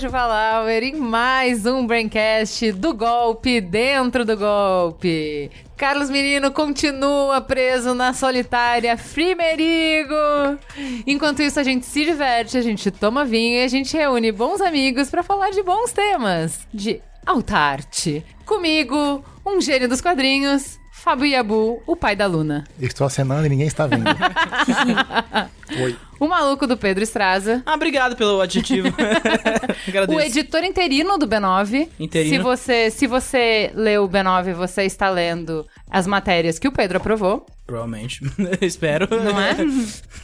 sou 0.00 0.08
Juva 0.08 0.24
Lauer 0.26 0.82
em 0.82 0.96
mais 0.96 1.66
um 1.66 1.86
Braincast 1.86 2.72
do 2.72 2.94
golpe 2.94 3.60
dentro 3.60 4.24
do 4.24 4.34
golpe. 4.34 5.50
Carlos 5.76 6.08
Menino 6.08 6.50
continua 6.50 7.40
preso 7.42 7.92
na 7.92 8.14
solitária 8.14 8.96
Frimerigo. 8.96 10.14
Enquanto 11.06 11.42
isso, 11.42 11.60
a 11.60 11.62
gente 11.62 11.84
se 11.84 12.04
diverte, 12.04 12.56
a 12.56 12.62
gente 12.62 12.90
toma 12.90 13.26
vinho 13.26 13.58
e 13.58 13.64
a 13.64 13.68
gente 13.68 13.94
reúne 13.94 14.32
bons 14.32 14.62
amigos 14.62 15.10
para 15.10 15.22
falar 15.22 15.50
de 15.50 15.62
bons 15.62 15.92
temas. 15.92 16.66
De 16.72 17.02
Altarte. 17.26 18.24
Comigo, 18.46 19.22
um 19.44 19.60
gênio 19.60 19.88
dos 19.88 20.00
quadrinhos, 20.00 20.79
Fábio 21.02 21.24
Yabu, 21.24 21.82
o 21.86 21.96
pai 21.96 22.14
da 22.14 22.26
Luna. 22.26 22.64
Estou 22.78 23.06
acenando 23.06 23.46
e 23.46 23.48
ninguém 23.48 23.66
está 23.66 23.86
vendo. 23.86 24.04
Oi. 25.82 25.96
O 26.20 26.28
maluco 26.28 26.66
do 26.66 26.76
Pedro 26.76 27.02
Estraza. 27.02 27.62
Ah, 27.64 27.72
obrigado 27.74 28.14
pelo 28.16 28.38
adjetivo. 28.38 28.88
o 30.14 30.20
editor 30.20 30.62
interino 30.62 31.16
do 31.16 31.26
B9. 31.26 31.88
Interino. 31.98 32.36
Se 32.36 32.42
você, 32.42 32.90
se 32.90 33.06
você 33.06 33.70
leu 33.74 34.04
o 34.04 34.08
B9, 34.10 34.52
você 34.52 34.82
está 34.82 35.08
lendo 35.08 35.66
as 35.90 36.06
matérias 36.06 36.58
que 36.58 36.68
o 36.68 36.72
Pedro 36.72 36.98
aprovou. 36.98 37.46
Provavelmente. 37.66 38.20
Espero. 38.60 39.08
Não 39.10 39.40
é? 39.40 39.56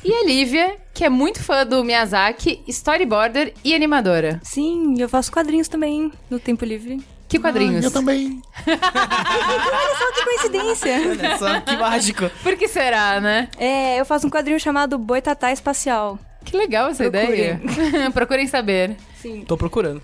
E 0.05 0.13
a 0.13 0.27
Lívia, 0.27 0.77
que 0.93 1.05
é 1.05 1.09
muito 1.09 1.43
fã 1.43 1.65
do 1.65 1.83
Miyazaki, 1.83 2.63
storyboarder 2.69 3.55
e 3.65 3.75
animadora. 3.75 4.41
Sim, 4.43 5.01
eu 5.01 5.09
faço 5.09 5.33
quadrinhos 5.33 5.69
também 5.69 6.13
no 6.29 6.39
tempo 6.39 6.67
livre. 6.67 7.01
Que 7.29 7.39
quadrinhos? 7.39 7.85
Ah, 7.85 7.89
eu 7.89 7.91
também. 7.91 8.41
Olha 8.67 9.97
só 9.99 10.13
que 10.13 10.25
coincidência. 10.25 10.97
Olha 11.11 11.39
só, 11.39 11.61
que 11.61 11.77
mágico. 11.77 12.31
Por 12.43 12.57
que 12.57 12.69
será, 12.69 13.21
né? 13.21 13.49
É, 13.59 13.99
eu 14.01 14.05
faço 14.05 14.27
um 14.27 14.31
quadrinho 14.31 14.61
chamado 14.61 14.97
Boitatá 14.97 15.51
Espacial. 15.53 16.19
Que 16.45 16.57
legal 16.57 16.89
essa 16.91 17.11
Procurem. 17.11 17.29
ideia. 17.29 17.61
Procurem 18.15 18.47
saber. 18.47 18.97
Sim. 19.17 19.45
Tô 19.47 19.57
procurando. 19.57 20.01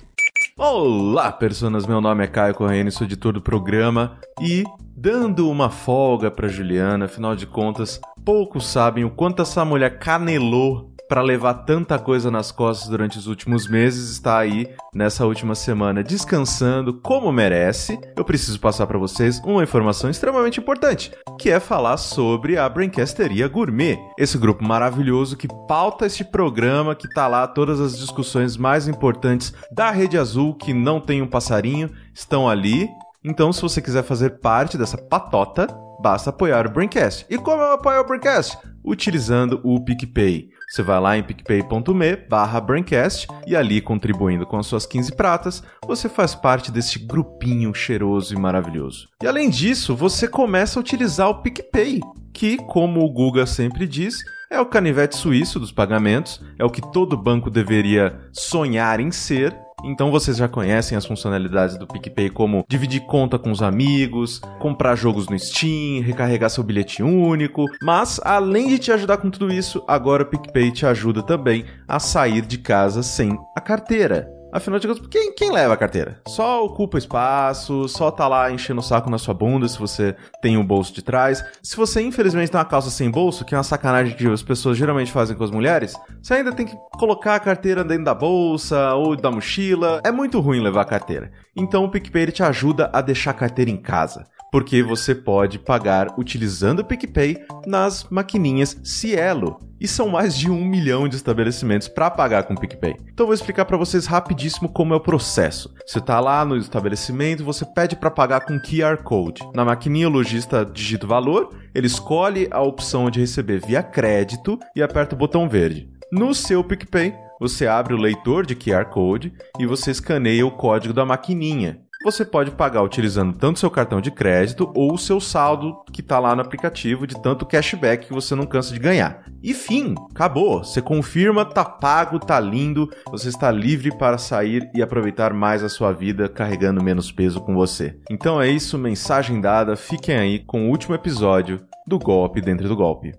Olá, 0.58 1.30
personas. 1.30 1.86
Meu 1.86 2.00
nome 2.00 2.24
é 2.24 2.26
Caio 2.26 2.54
Corrêa, 2.54 2.90
sou 2.90 3.06
editor 3.06 3.32
do 3.32 3.40
programa 3.40 4.18
e 4.40 4.64
dando 4.96 5.48
uma 5.48 5.70
folga 5.70 6.30
para 6.30 6.48
Juliana, 6.48 7.06
afinal 7.06 7.34
de 7.34 7.46
contas, 7.46 8.00
poucos 8.24 8.66
sabem 8.66 9.04
o 9.04 9.10
quanto 9.10 9.42
essa 9.42 9.64
mulher 9.64 9.98
canelou 9.98 10.91
para 11.12 11.20
levar 11.20 11.52
tanta 11.52 11.98
coisa 11.98 12.30
nas 12.30 12.50
costas 12.50 12.88
durante 12.88 13.18
os 13.18 13.26
últimos 13.26 13.68
meses, 13.68 14.08
está 14.08 14.38
aí 14.38 14.74
nessa 14.94 15.26
última 15.26 15.54
semana 15.54 16.02
descansando 16.02 16.94
como 17.02 17.30
merece. 17.30 18.00
Eu 18.16 18.24
preciso 18.24 18.58
passar 18.58 18.86
para 18.86 18.96
vocês 18.96 19.38
uma 19.44 19.62
informação 19.62 20.08
extremamente 20.08 20.58
importante, 20.58 21.12
que 21.38 21.50
é 21.50 21.60
falar 21.60 21.98
sobre 21.98 22.56
a 22.56 22.66
Braincasteria 22.66 23.46
Gourmet, 23.46 23.98
esse 24.18 24.38
grupo 24.38 24.64
maravilhoso 24.64 25.36
que 25.36 25.46
pauta 25.68 26.06
este 26.06 26.24
programa, 26.24 26.94
que 26.94 27.12
tá 27.12 27.28
lá 27.28 27.46
todas 27.46 27.78
as 27.78 27.98
discussões 27.98 28.56
mais 28.56 28.88
importantes 28.88 29.52
da 29.70 29.90
Rede 29.90 30.16
Azul, 30.16 30.54
que 30.54 30.72
não 30.72 30.98
tem 30.98 31.20
um 31.20 31.28
passarinho, 31.28 31.90
estão 32.14 32.48
ali. 32.48 32.88
Então, 33.22 33.52
se 33.52 33.60
você 33.60 33.82
quiser 33.82 34.02
fazer 34.02 34.40
parte 34.40 34.78
dessa 34.78 34.96
patota, 34.96 35.66
basta 36.00 36.30
apoiar 36.30 36.66
o 36.66 36.70
Braincast. 36.70 37.26
E 37.28 37.36
como 37.36 37.62
eu 37.62 37.72
apoio 37.72 38.00
o 38.00 38.06
Braincast? 38.06 38.56
Utilizando 38.82 39.60
o 39.62 39.78
PicPay. 39.84 40.48
Você 40.72 40.82
vai 40.82 40.98
lá 40.98 41.18
em 41.18 41.22
picpay.me 41.22 42.16
barra 42.30 42.58
Braincast 42.58 43.28
e 43.46 43.54
ali, 43.54 43.78
contribuindo 43.82 44.46
com 44.46 44.56
as 44.56 44.66
suas 44.66 44.86
15 44.86 45.14
pratas, 45.14 45.62
você 45.86 46.08
faz 46.08 46.34
parte 46.34 46.72
desse 46.72 46.98
grupinho 46.98 47.74
cheiroso 47.74 48.34
e 48.34 48.38
maravilhoso. 48.38 49.06
E 49.22 49.26
além 49.26 49.50
disso, 49.50 49.94
você 49.94 50.26
começa 50.26 50.78
a 50.78 50.80
utilizar 50.80 51.28
o 51.28 51.42
PicPay, 51.42 52.00
que, 52.32 52.56
como 52.56 53.04
o 53.04 53.12
Guga 53.12 53.44
sempre 53.44 53.86
diz, 53.86 54.16
é 54.50 54.58
o 54.62 54.64
canivete 54.64 55.14
suíço 55.14 55.60
dos 55.60 55.70
pagamentos, 55.70 56.42
é 56.58 56.64
o 56.64 56.70
que 56.70 56.80
todo 56.90 57.18
banco 57.18 57.50
deveria 57.50 58.18
sonhar 58.32 58.98
em 58.98 59.10
ser 59.10 59.54
então 59.84 60.10
vocês 60.10 60.36
já 60.36 60.48
conhecem 60.48 60.96
as 60.96 61.06
funcionalidades 61.06 61.76
do 61.78 61.86
PicPay 61.86 62.30
como 62.30 62.64
dividir 62.68 63.00
conta 63.06 63.38
com 63.38 63.50
os 63.50 63.62
amigos, 63.62 64.40
comprar 64.58 64.94
jogos 64.94 65.28
no 65.28 65.38
Steam, 65.38 66.02
recarregar 66.02 66.50
seu 66.50 66.62
bilhete 66.62 67.02
único. 67.02 67.66
Mas 67.82 68.20
além 68.24 68.68
de 68.68 68.78
te 68.78 68.92
ajudar 68.92 69.18
com 69.18 69.30
tudo 69.30 69.52
isso, 69.52 69.84
agora 69.86 70.22
o 70.22 70.26
PicPay 70.26 70.70
te 70.70 70.86
ajuda 70.86 71.22
também 71.22 71.64
a 71.86 71.98
sair 71.98 72.42
de 72.42 72.58
casa 72.58 73.02
sem 73.02 73.38
a 73.56 73.60
carteira. 73.60 74.41
Afinal 74.52 74.78
de 74.78 74.86
contas, 74.86 75.06
quem, 75.06 75.32
quem 75.34 75.50
leva 75.50 75.72
a 75.72 75.76
carteira? 75.78 76.20
Só 76.28 76.62
ocupa 76.62 76.98
espaço, 76.98 77.88
só 77.88 78.10
tá 78.10 78.28
lá 78.28 78.52
enchendo 78.52 78.80
o 78.80 78.84
saco 78.84 79.08
na 79.08 79.16
sua 79.16 79.32
bunda 79.32 79.66
se 79.66 79.78
você 79.78 80.14
tem 80.42 80.58
o 80.58 80.60
um 80.60 80.64
bolso 80.64 80.92
de 80.92 81.00
trás. 81.02 81.42
Se 81.62 81.74
você, 81.74 82.02
infelizmente, 82.02 82.50
tem 82.50 82.58
uma 82.58 82.64
calça 82.66 82.90
sem 82.90 83.10
bolso, 83.10 83.46
que 83.46 83.54
é 83.54 83.58
uma 83.58 83.64
sacanagem 83.64 84.14
que 84.14 84.26
as 84.28 84.42
pessoas 84.42 84.76
geralmente 84.76 85.10
fazem 85.10 85.34
com 85.34 85.42
as 85.42 85.50
mulheres, 85.50 85.94
você 86.22 86.34
ainda 86.34 86.52
tem 86.52 86.66
que 86.66 86.76
colocar 86.98 87.36
a 87.36 87.40
carteira 87.40 87.82
dentro 87.82 88.04
da 88.04 88.14
bolsa 88.14 88.92
ou 88.94 89.16
da 89.16 89.30
mochila. 89.30 90.02
É 90.04 90.12
muito 90.12 90.38
ruim 90.38 90.60
levar 90.60 90.82
a 90.82 90.86
carteira. 90.86 91.32
Então 91.56 91.84
o 91.84 91.90
PicPay 91.90 92.30
te 92.30 92.42
ajuda 92.42 92.90
a 92.92 93.00
deixar 93.00 93.30
a 93.30 93.34
carteira 93.34 93.70
em 93.70 93.78
casa 93.78 94.26
porque 94.52 94.82
você 94.82 95.14
pode 95.14 95.58
pagar 95.58 96.14
utilizando 96.18 96.80
o 96.80 96.84
PicPay 96.84 97.38
nas 97.66 98.06
maquininhas 98.10 98.78
Cielo. 98.84 99.58
E 99.80 99.88
são 99.88 100.10
mais 100.10 100.36
de 100.36 100.48
um 100.48 100.62
milhão 100.62 101.08
de 101.08 101.16
estabelecimentos 101.16 101.88
para 101.88 102.10
pagar 102.10 102.44
com 102.44 102.54
o 102.54 102.60
PicPay. 102.60 102.94
Então 103.12 103.26
vou 103.26 103.34
explicar 103.34 103.64
para 103.64 103.78
vocês 103.78 104.06
rapidíssimo 104.06 104.68
como 104.68 104.92
é 104.92 104.96
o 104.96 105.00
processo. 105.00 105.74
Você 105.84 105.98
está 105.98 106.20
lá 106.20 106.44
no 106.44 106.56
estabelecimento, 106.56 107.42
você 107.42 107.64
pede 107.64 107.96
para 107.96 108.10
pagar 108.10 108.42
com 108.42 108.60
QR 108.60 108.98
Code. 109.02 109.42
Na 109.54 109.64
maquininha 109.64 110.06
o 110.06 110.12
lojista 110.12 110.64
digita 110.64 111.06
o 111.06 111.08
valor, 111.08 111.50
ele 111.74 111.86
escolhe 111.86 112.46
a 112.50 112.60
opção 112.60 113.10
de 113.10 113.18
receber 113.18 113.60
via 113.66 113.82
crédito 113.82 114.58
e 114.76 114.82
aperta 114.82 115.16
o 115.16 115.18
botão 115.18 115.48
verde. 115.48 115.88
No 116.12 116.34
seu 116.34 116.62
PicPay, 116.62 117.14
você 117.40 117.66
abre 117.66 117.94
o 117.94 117.98
leitor 117.98 118.46
de 118.46 118.54
QR 118.54 118.84
Code 118.84 119.32
e 119.58 119.66
você 119.66 119.90
escaneia 119.90 120.46
o 120.46 120.50
código 120.52 120.94
da 120.94 121.04
maquininha 121.04 121.80
você 122.02 122.24
pode 122.24 122.50
pagar 122.50 122.82
utilizando 122.82 123.36
tanto 123.36 123.58
seu 123.58 123.70
cartão 123.70 124.00
de 124.00 124.10
crédito 124.10 124.70
ou 124.74 124.94
o 124.94 124.98
seu 124.98 125.20
saldo 125.20 125.82
que 125.92 126.00
está 126.00 126.18
lá 126.18 126.34
no 126.34 126.42
aplicativo 126.42 127.06
de 127.06 127.20
tanto 127.20 127.46
cashback 127.46 128.06
que 128.06 128.12
você 128.12 128.34
não 128.34 128.46
cansa 128.46 128.72
de 128.72 128.80
ganhar. 128.80 129.24
E 129.42 129.54
fim, 129.54 129.94
acabou. 130.10 130.64
Você 130.64 130.82
confirma, 130.82 131.44
tá 131.44 131.64
pago, 131.64 132.18
tá 132.18 132.38
lindo, 132.40 132.90
você 133.10 133.28
está 133.28 133.50
livre 133.50 133.96
para 133.96 134.18
sair 134.18 134.68
e 134.74 134.82
aproveitar 134.82 135.32
mais 135.32 135.62
a 135.62 135.68
sua 135.68 135.92
vida 135.92 136.28
carregando 136.28 136.82
menos 136.82 137.12
peso 137.12 137.40
com 137.40 137.54
você. 137.54 137.96
Então 138.10 138.40
é 138.40 138.48
isso, 138.48 138.78
mensagem 138.78 139.40
dada. 139.40 139.76
Fiquem 139.76 140.16
aí 140.16 140.38
com 140.38 140.66
o 140.66 140.70
último 140.70 140.94
episódio 140.94 141.60
do 141.86 141.98
Golpe 141.98 142.40
Dentro 142.40 142.68
do 142.68 142.76
Golpe. 142.76 143.12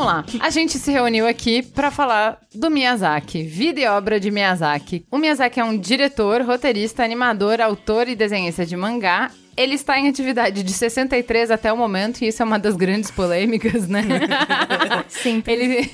Vamos 0.00 0.06
lá. 0.06 0.24
A 0.40 0.50
gente 0.50 0.78
se 0.78 0.90
reuniu 0.90 1.26
aqui 1.26 1.62
para 1.62 1.90
falar 1.90 2.38
do 2.54 2.70
Miyazaki, 2.70 3.42
vida 3.42 3.80
e 3.80 3.86
obra 3.86 4.18
de 4.18 4.30
Miyazaki. 4.30 5.04
O 5.10 5.18
Miyazaki 5.18 5.60
é 5.60 5.64
um 5.64 5.78
diretor, 5.78 6.42
roteirista, 6.42 7.04
animador, 7.04 7.60
autor 7.60 8.08
e 8.08 8.16
desenhista 8.16 8.64
de 8.64 8.76
mangá 8.76 9.30
ele 9.56 9.74
está 9.74 9.98
em 9.98 10.08
atividade 10.08 10.62
de 10.62 10.72
63 10.72 11.50
até 11.50 11.72
o 11.72 11.76
momento, 11.76 12.22
e 12.22 12.28
isso 12.28 12.42
é 12.42 12.44
uma 12.44 12.58
das 12.58 12.76
grandes 12.76 13.10
polêmicas, 13.10 13.88
né? 13.88 14.02
Sim. 15.08 15.42
Ele, 15.46 15.88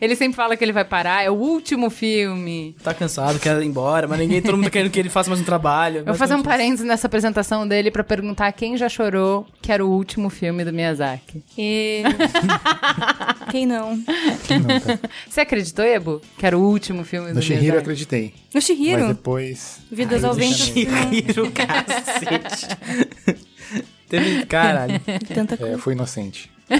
ele 0.00 0.16
sempre 0.16 0.36
fala 0.36 0.56
que 0.56 0.64
ele 0.64 0.72
vai 0.72 0.84
parar, 0.84 1.24
é 1.24 1.30
o 1.30 1.34
último 1.34 1.90
filme. 1.90 2.76
Tá 2.82 2.94
cansado, 2.94 3.38
quer 3.38 3.60
ir 3.60 3.66
embora, 3.66 4.06
mas 4.06 4.18
ninguém, 4.18 4.40
todo 4.40 4.56
mundo 4.56 4.64
tá 4.64 4.70
querendo 4.70 4.90
que 4.90 4.98
ele 4.98 5.08
faça 5.08 5.28
mais 5.28 5.40
um 5.40 5.44
trabalho. 5.44 5.98
Eu 5.98 6.06
vou 6.06 6.14
fazer 6.14 6.34
um 6.34 6.42
parênteses 6.42 6.86
nessa 6.86 7.06
apresentação 7.06 7.66
dele 7.66 7.90
para 7.90 8.04
perguntar 8.04 8.50
quem 8.52 8.76
já 8.76 8.88
chorou 8.88 9.46
que 9.60 9.70
era 9.70 9.84
o 9.84 9.90
último 9.90 10.30
filme 10.30 10.64
do 10.64 10.72
Miyazaki. 10.72 11.42
E... 11.56 12.02
quem 13.50 13.66
não? 13.66 14.02
Quem 14.46 14.58
não 14.58 14.80
tá? 14.80 14.98
Você 15.28 15.40
acreditou, 15.40 15.84
Ebu, 15.84 16.20
que 16.38 16.46
era 16.46 16.56
o 16.56 16.62
último 16.62 17.04
filme 17.04 17.28
no 17.28 17.34
do 17.34 17.42
Shihiro 17.42 17.62
Miyazaki? 17.62 17.76
eu 17.76 17.80
acreditei. 17.80 18.34
No 18.54 18.60
Shihiro? 18.60 19.00
Mas 19.00 19.08
depois... 19.08 19.78
Vidas 19.90 20.24
ao 20.24 20.34
vento. 20.34 20.56
Shihiro, 20.56 21.50
cacete. 21.52 22.66
Teve. 24.08 24.44
Caralho. 24.46 25.00
Tanta 25.34 25.56
coisa. 25.56 25.74
É, 25.74 25.78
foi 25.78 25.94
inocente. 25.94 26.50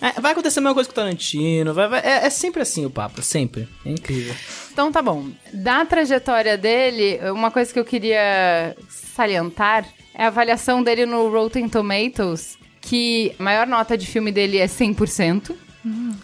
É, 0.00 0.20
vai 0.20 0.32
acontecer 0.32 0.58
a 0.58 0.62
mesma 0.62 0.74
coisa 0.74 0.88
com 0.88 0.92
o 0.92 0.96
Tarantino. 0.96 1.72
Vai, 1.72 1.88
vai, 1.88 2.00
é, 2.00 2.26
é, 2.26 2.30
sempre 2.30 2.60
assim 2.60 2.84
o 2.84 2.90
papo, 2.90 3.22
sempre. 3.22 3.66
É 3.86 3.90
incrível. 3.90 4.34
Então 4.72 4.92
tá 4.92 5.00
bom. 5.00 5.28
Da 5.52 5.84
trajetória 5.86 6.58
dele, 6.58 7.18
uma 7.30 7.50
coisa 7.50 7.72
que 7.72 7.78
eu 7.78 7.84
queria 7.84 8.76
salientar 8.90 9.86
é 10.14 10.24
a 10.24 10.28
avaliação 10.28 10.82
dele 10.82 11.06
no 11.06 11.30
Rotten 11.30 11.68
Tomatoes, 11.68 12.58
que 12.82 13.34
a 13.38 13.42
maior 13.42 13.66
nota 13.66 13.96
de 13.96 14.06
filme 14.06 14.30
dele 14.30 14.58
é 14.58 14.66
100%. 14.66 15.52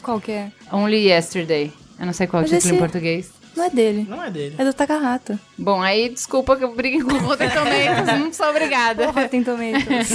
Qual 0.03 0.21
que 0.21 0.33
é? 0.33 0.53
Only 0.73 1.09
Yesterday. 1.09 1.73
Eu 1.99 2.07
não 2.07 2.13
sei 2.13 2.27
qual 2.27 2.43
é 2.43 2.47
o 2.47 2.49
título 2.49 2.67
em 2.67 2.77
esse- 2.77 2.79
português. 2.79 3.31
Não 3.61 3.67
é 3.67 3.71
dele. 3.71 4.07
Não 4.09 4.25
é 4.25 4.31
dele. 4.31 4.55
É 4.57 4.65
do 4.65 4.73
Takahata. 4.73 5.39
Bom, 5.59 5.83
aí 5.83 6.09
desculpa 6.09 6.57
que 6.57 6.65
eu 6.65 6.75
brigue 6.75 7.03
com 7.03 7.12
o 7.12 7.19
Rotten 7.19 7.49
Tomatoes, 7.53 8.19
não 8.19 8.33
sou 8.33 8.49
obrigada. 8.49 9.05
Porra, 9.07 9.29
tem 9.29 9.45
Tomatoes. 9.45 10.11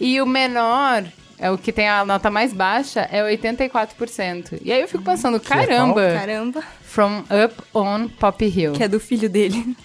E 0.00 0.20
o 0.20 0.26
menor, 0.26 1.04
é 1.38 1.50
o 1.50 1.58
que 1.58 1.72
tem 1.72 1.88
a 1.88 2.04
nota 2.04 2.30
mais 2.30 2.52
baixa, 2.52 3.00
é 3.10 3.20
84%. 3.36 4.60
E 4.62 4.72
aí 4.72 4.80
eu 4.80 4.86
fico 4.88 5.02
pensando, 5.02 5.40
caramba, 5.40 6.12
Caramba. 6.12 6.62
From 6.82 7.24
Up 7.44 7.54
on 7.74 8.08
Poppy 8.08 8.46
Hill. 8.46 8.72
Que 8.74 8.84
é 8.84 8.88
do 8.88 9.00
filho 9.00 9.28
dele. 9.28 9.76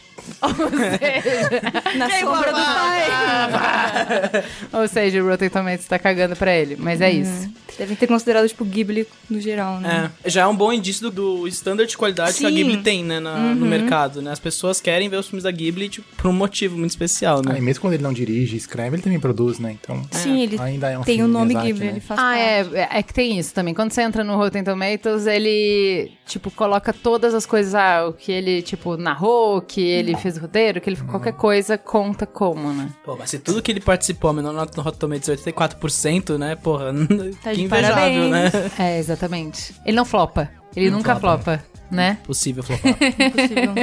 Ou 0.41 0.49
seja, 0.49 1.61
Na 1.97 2.09
sombra 2.19 2.51
do 2.51 2.59
pai. 2.59 4.43
ou 4.81 4.87
seja, 4.87 5.23
o 5.23 5.27
Rotten 5.27 5.49
Tomatoes 5.49 5.85
tá 5.85 5.97
cagando 5.99 6.35
pra 6.35 6.53
ele, 6.55 6.75
mas 6.77 7.01
é 7.01 7.11
isso. 7.11 7.49
Devem 7.77 7.95
ter 7.95 8.07
considerado, 8.07 8.47
tipo, 8.47 8.65
Ghibli 8.65 9.05
no 9.29 9.39
geral, 9.39 9.79
né? 9.79 10.09
É, 10.23 10.29
já 10.29 10.41
é 10.41 10.47
um 10.47 10.55
bom 10.55 10.73
indício 10.73 11.09
do, 11.11 11.41
do 11.41 11.47
standard 11.47 11.87
de 11.89 11.95
qualidade 11.97 12.37
que 12.37 12.45
a 12.45 12.49
Sim. 12.49 12.55
Ghibli 12.55 12.77
tem, 12.77 13.03
né, 13.03 13.19
na- 13.19 13.53
no 13.53 13.65
mercado, 13.67 14.19
né? 14.21 14.31
As 14.31 14.39
pessoas 14.39 14.81
querem 14.81 15.07
ver 15.09 15.17
os 15.17 15.27
filmes 15.27 15.43
da 15.43 15.51
Ghibli, 15.51 15.87
tipo, 15.89 16.07
por 16.17 16.27
um 16.27 16.33
motivo 16.33 16.75
muito 16.77 16.89
especial, 16.91 17.41
né? 17.45 17.53
Ah, 17.55 17.57
e 17.59 17.61
mesmo 17.61 17.81
quando 17.81 17.93
ele 17.93 18.01
não 18.03 18.11
dirige, 18.13 18.57
escreve, 18.57 18.95
ele 18.95 19.03
também 19.03 19.19
produz, 19.19 19.59
né? 19.59 19.77
Então, 19.79 20.01
Sim, 20.11 20.41
ele 20.41 20.59
ainda 20.59 20.89
é 20.89 20.97
um 20.97 21.03
tem 21.03 21.15
o 21.21 21.25
filme 21.25 21.33
nome 21.33 21.53
Ghibli, 21.53 21.85
né? 21.85 21.91
ele 21.91 21.99
faz 21.99 22.19
Ah, 22.19 22.23
parte. 22.23 22.75
é, 22.75 22.99
é 22.99 23.03
que 23.03 23.13
tem 23.13 23.37
isso 23.37 23.53
também. 23.53 23.73
Quando 23.75 23.91
você 23.91 24.01
entra 24.01 24.23
no 24.23 24.35
Rotten 24.37 24.63
Tomatoes, 24.63 25.27
ele, 25.27 26.11
tipo, 26.25 26.49
coloca 26.49 26.91
todas 26.91 27.35
as 27.35 27.45
coisas, 27.45 27.75
ah, 27.75 28.07
o 28.07 28.13
que 28.13 28.31
ele, 28.31 28.63
tipo, 28.63 28.97
narrou, 28.97 29.61
que 29.61 29.81
ele 29.81 30.06
fez 30.15 30.37
o 30.37 30.41
roteiro, 30.41 30.79
que 30.79 30.89
ele 30.89 30.97
qualquer 30.97 31.33
coisa 31.33 31.77
conta 31.77 32.25
como, 32.25 32.71
né? 32.71 32.89
Pô, 33.03 33.15
mas 33.17 33.29
se 33.29 33.39
tudo 33.39 33.61
que 33.61 33.71
ele 33.71 33.79
participou, 33.81 34.29
a 34.29 34.33
menor 34.33 34.53
nota 34.53 34.73
no 34.77 34.83
Rotten 34.83 34.99
Tomatoes 34.99 35.29
é 35.45 35.51
84%, 35.51 36.37
né? 36.37 36.55
Porra, 36.55 36.93
Tá 37.43 37.51
que 37.51 37.61
invejável, 37.61 38.29
parabéns. 38.29 38.31
né? 38.31 38.51
É, 38.79 38.99
exatamente. 38.99 39.73
Ele 39.85 39.95
não 39.97 40.05
flopa. 40.05 40.49
Ele 40.75 40.89
Não 40.91 40.97
nunca 40.99 41.15
flopa. 41.15 41.43
flopa, 41.57 41.63
né? 41.89 42.19
Possível 42.23 42.61
flopar. 42.63 42.91
Impossível. 43.01 43.73